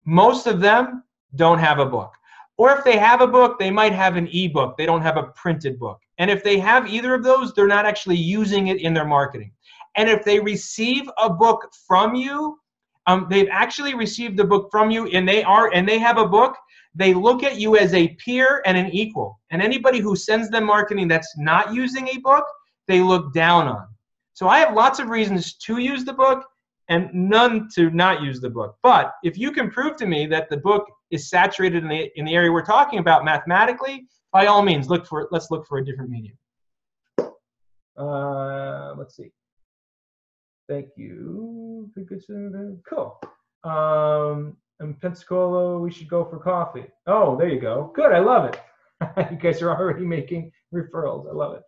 most 0.04 0.46
of 0.46 0.60
them 0.60 1.02
don't 1.34 1.58
have 1.58 1.78
a 1.78 1.86
book. 1.86 2.15
Or 2.58 2.76
if 2.76 2.84
they 2.84 2.96
have 2.96 3.20
a 3.20 3.26
book, 3.26 3.58
they 3.58 3.70
might 3.70 3.92
have 3.92 4.16
an 4.16 4.28
ebook. 4.32 4.76
They 4.76 4.86
don't 4.86 5.02
have 5.02 5.16
a 5.16 5.24
printed 5.34 5.78
book. 5.78 6.00
And 6.18 6.30
if 6.30 6.42
they 6.42 6.58
have 6.58 6.88
either 6.88 7.14
of 7.14 7.22
those, 7.22 7.52
they're 7.52 7.66
not 7.66 7.84
actually 7.84 8.16
using 8.16 8.68
it 8.68 8.80
in 8.80 8.94
their 8.94 9.04
marketing. 9.04 9.52
And 9.96 10.08
if 10.08 10.24
they 10.24 10.40
receive 10.40 11.08
a 11.18 11.28
book 11.28 11.70
from 11.86 12.14
you, 12.14 12.58
um, 13.06 13.26
they've 13.30 13.48
actually 13.50 13.94
received 13.94 14.36
the 14.36 14.44
book 14.44 14.68
from 14.70 14.90
you 14.90 15.06
and 15.08 15.28
they 15.28 15.42
are 15.42 15.72
and 15.72 15.88
they 15.88 15.98
have 15.98 16.18
a 16.18 16.26
book, 16.26 16.56
they 16.94 17.14
look 17.14 17.42
at 17.42 17.60
you 17.60 17.76
as 17.76 17.94
a 17.94 18.08
peer 18.16 18.62
and 18.66 18.76
an 18.76 18.90
equal. 18.90 19.38
And 19.50 19.62
anybody 19.62 20.00
who 20.00 20.16
sends 20.16 20.50
them 20.50 20.64
marketing 20.64 21.08
that's 21.08 21.36
not 21.38 21.72
using 21.72 22.08
a 22.08 22.18
book, 22.18 22.44
they 22.88 23.00
look 23.00 23.32
down 23.32 23.68
on. 23.68 23.86
So 24.32 24.48
I 24.48 24.58
have 24.58 24.74
lots 24.74 24.98
of 24.98 25.08
reasons 25.08 25.54
to 25.54 25.78
use 25.78 26.04
the 26.04 26.12
book 26.12 26.44
and 26.88 27.10
none 27.12 27.68
to 27.74 27.90
not 27.90 28.22
use 28.22 28.40
the 28.40 28.50
book. 28.50 28.76
But 28.82 29.12
if 29.24 29.36
you 29.38 29.50
can 29.50 29.70
prove 29.70 29.96
to 29.96 30.06
me 30.06 30.26
that 30.26 30.48
the 30.48 30.56
book 30.56 30.86
is 31.10 31.28
saturated 31.28 31.82
in 31.82 31.88
the 31.88 32.10
in 32.16 32.24
the 32.24 32.34
area 32.34 32.50
we're 32.50 32.64
talking 32.64 32.98
about 32.98 33.24
mathematically, 33.24 34.06
by 34.32 34.46
all 34.46 34.62
means, 34.62 34.88
look 34.88 35.06
for 35.06 35.28
let's 35.30 35.50
look 35.50 35.66
for 35.66 35.78
a 35.78 35.84
different 35.84 36.10
medium. 36.10 36.36
Uh, 37.98 38.94
let's 38.96 39.16
see. 39.16 39.30
Thank 40.68 40.88
you. 40.96 41.90
Cool. 42.88 43.18
Um, 43.64 44.56
in 44.80 44.94
Pensacola, 44.94 45.78
we 45.78 45.90
should 45.90 46.08
go 46.08 46.24
for 46.24 46.38
coffee. 46.38 46.86
Oh, 47.06 47.36
there 47.36 47.48
you 47.48 47.60
go. 47.60 47.92
Good. 47.94 48.12
I 48.12 48.18
love 48.18 48.44
it. 48.46 48.60
you 49.30 49.38
guys 49.38 49.62
are 49.62 49.70
already 49.70 50.04
making 50.04 50.50
referrals. 50.74 51.28
I 51.28 51.32
love 51.32 51.54
it. 51.56 51.62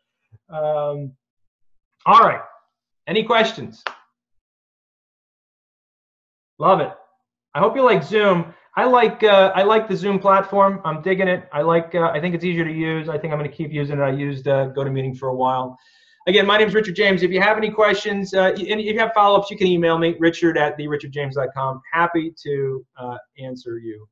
Um, 0.55 1.13
all 2.07 2.21
right. 2.21 2.41
Any 3.07 3.23
questions? 3.23 3.83
Love 6.59 6.81
it. 6.81 6.93
I 7.55 7.61
hope 7.61 7.77
you 7.77 7.83
like 7.83 8.03
Zoom. 8.03 8.55
I 8.77 8.85
like 8.85 9.23
uh, 9.23 9.53
I 9.55 9.63
like 9.63 9.89
the 9.89 9.97
Zoom 9.97 10.19
platform. 10.19 10.81
I'm 10.85 11.03
digging 11.03 11.29
it. 11.29 11.49
I 11.53 11.63
like. 11.63 11.95
Uh, 11.95 12.11
I 12.15 12.21
think 12.21 12.35
it's 12.35 12.45
easier 12.45 12.65
to 12.65 12.73
use. 12.73 13.09
I 13.09 13.19
think 13.19 13.33
I'm 13.33 13.39
going 13.39 13.51
to 13.51 13.57
keep 13.57 13.73
using 13.73 13.99
it. 13.99 14.03
I 14.03 14.11
used 14.11 14.47
uh, 14.47 14.71
GoToMeeting 14.71 15.19
for 15.19 15.29
a 15.29 15.35
while. 15.35 15.77
Again, 16.29 16.47
my 16.47 16.59
name 16.59 16.69
is 16.69 16.75
Richard 16.75 16.95
James. 16.95 17.23
If 17.23 17.31
you 17.31 17.41
have 17.41 17.57
any 17.57 17.71
questions, 17.71 18.35
uh, 18.35 18.53
and 18.53 18.81
if 18.81 18.85
you 18.85 18.99
have 18.99 19.13
follow-ups, 19.15 19.51
you 19.51 19.57
can 19.57 19.67
email 19.67 19.99
me, 19.99 20.15
richard 20.19 20.59
at 20.59 20.79
therichardjames.com. 20.79 21.81
Happy 21.93 22.35
to 22.45 22.87
uh, 22.99 23.17
answer 23.39 23.79
you. 23.79 24.07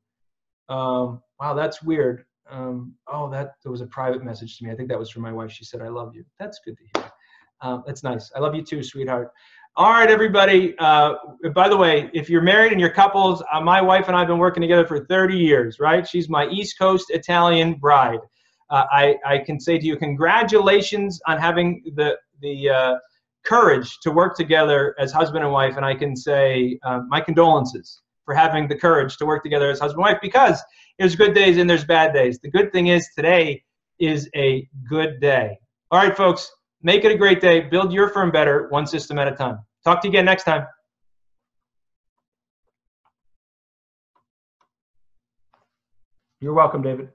Um, 0.67 1.21
wow, 1.39 1.53
that's 1.53 1.83
weird. 1.83 2.25
Um, 2.49 2.95
oh, 3.07 3.29
that 3.29 3.53
there 3.61 3.71
was 3.71 3.81
a 3.81 3.87
private 3.87 4.23
message 4.23 4.57
to 4.57 4.65
me. 4.65 4.71
I 4.71 4.75
think 4.75 4.89
that 4.89 4.97
was 4.97 5.09
from 5.11 5.21
my 5.21 5.31
wife. 5.31 5.51
She 5.51 5.63
said, 5.63 5.81
"I 5.81 5.89
love 5.89 6.15
you." 6.15 6.25
That's 6.39 6.59
good 6.65 6.75
to 6.77 6.99
hear. 6.99 7.11
Um, 7.61 7.83
that's 7.85 8.03
nice. 8.03 8.31
I 8.35 8.39
love 8.39 8.55
you 8.55 8.63
too, 8.63 8.83
sweetheart. 8.83 9.31
All 9.79 9.91
right, 9.91 10.09
everybody. 10.09 10.73
Uh, 10.79 11.13
by 11.53 11.69
the 11.69 11.77
way, 11.77 12.09
if 12.11 12.31
you're 12.31 12.41
married 12.41 12.71
and 12.71 12.81
you're 12.81 12.89
couples, 12.89 13.43
uh, 13.53 13.61
my 13.61 13.79
wife 13.79 14.07
and 14.07 14.15
I 14.15 14.19
have 14.21 14.27
been 14.27 14.39
working 14.39 14.61
together 14.61 14.87
for 14.87 15.05
30 15.05 15.37
years, 15.37 15.79
right? 15.79 16.07
She's 16.07 16.27
my 16.27 16.47
East 16.47 16.79
Coast 16.79 17.11
Italian 17.11 17.75
bride. 17.75 18.17
Uh, 18.71 18.85
I, 18.91 19.17
I 19.23 19.37
can 19.37 19.59
say 19.59 19.77
to 19.77 19.85
you, 19.85 19.95
congratulations 19.95 21.21
on 21.27 21.37
having 21.37 21.83
the, 21.93 22.17
the 22.41 22.71
uh, 22.71 22.95
courage 23.45 23.99
to 24.01 24.09
work 24.09 24.35
together 24.35 24.95
as 24.97 25.11
husband 25.11 25.43
and 25.43 25.53
wife. 25.53 25.77
And 25.77 25.85
I 25.85 25.93
can 25.93 26.15
say 26.15 26.79
uh, 26.81 27.01
my 27.07 27.21
condolences 27.21 28.01
for 28.25 28.33
having 28.33 28.67
the 28.67 28.75
courage 28.75 29.17
to 29.17 29.27
work 29.27 29.43
together 29.43 29.69
as 29.69 29.79
husband 29.79 30.03
and 30.03 30.11
wife 30.11 30.21
because 30.23 30.59
there's 30.97 31.15
good 31.15 31.35
days 31.35 31.59
and 31.59 31.69
there's 31.69 31.85
bad 31.85 32.13
days. 32.13 32.39
The 32.39 32.49
good 32.49 32.71
thing 32.71 32.87
is 32.87 33.07
today 33.15 33.63
is 33.99 34.27
a 34.35 34.67
good 34.89 35.21
day. 35.21 35.59
All 35.91 35.99
right, 35.99 36.17
folks, 36.17 36.51
make 36.81 37.03
it 37.05 37.11
a 37.11 37.17
great 37.17 37.41
day. 37.41 37.61
Build 37.61 37.91
your 37.91 38.09
firm 38.09 38.31
better, 38.31 38.67
one 38.69 38.85
system 38.85 39.17
at 39.19 39.27
a 39.27 39.35
time. 39.35 39.59
Talk 39.83 40.01
to 40.01 40.07
you 40.07 40.11
again 40.11 40.25
next 40.25 40.43
time. 40.43 40.65
You're 46.39 46.53
welcome, 46.53 46.81
David. 46.81 47.09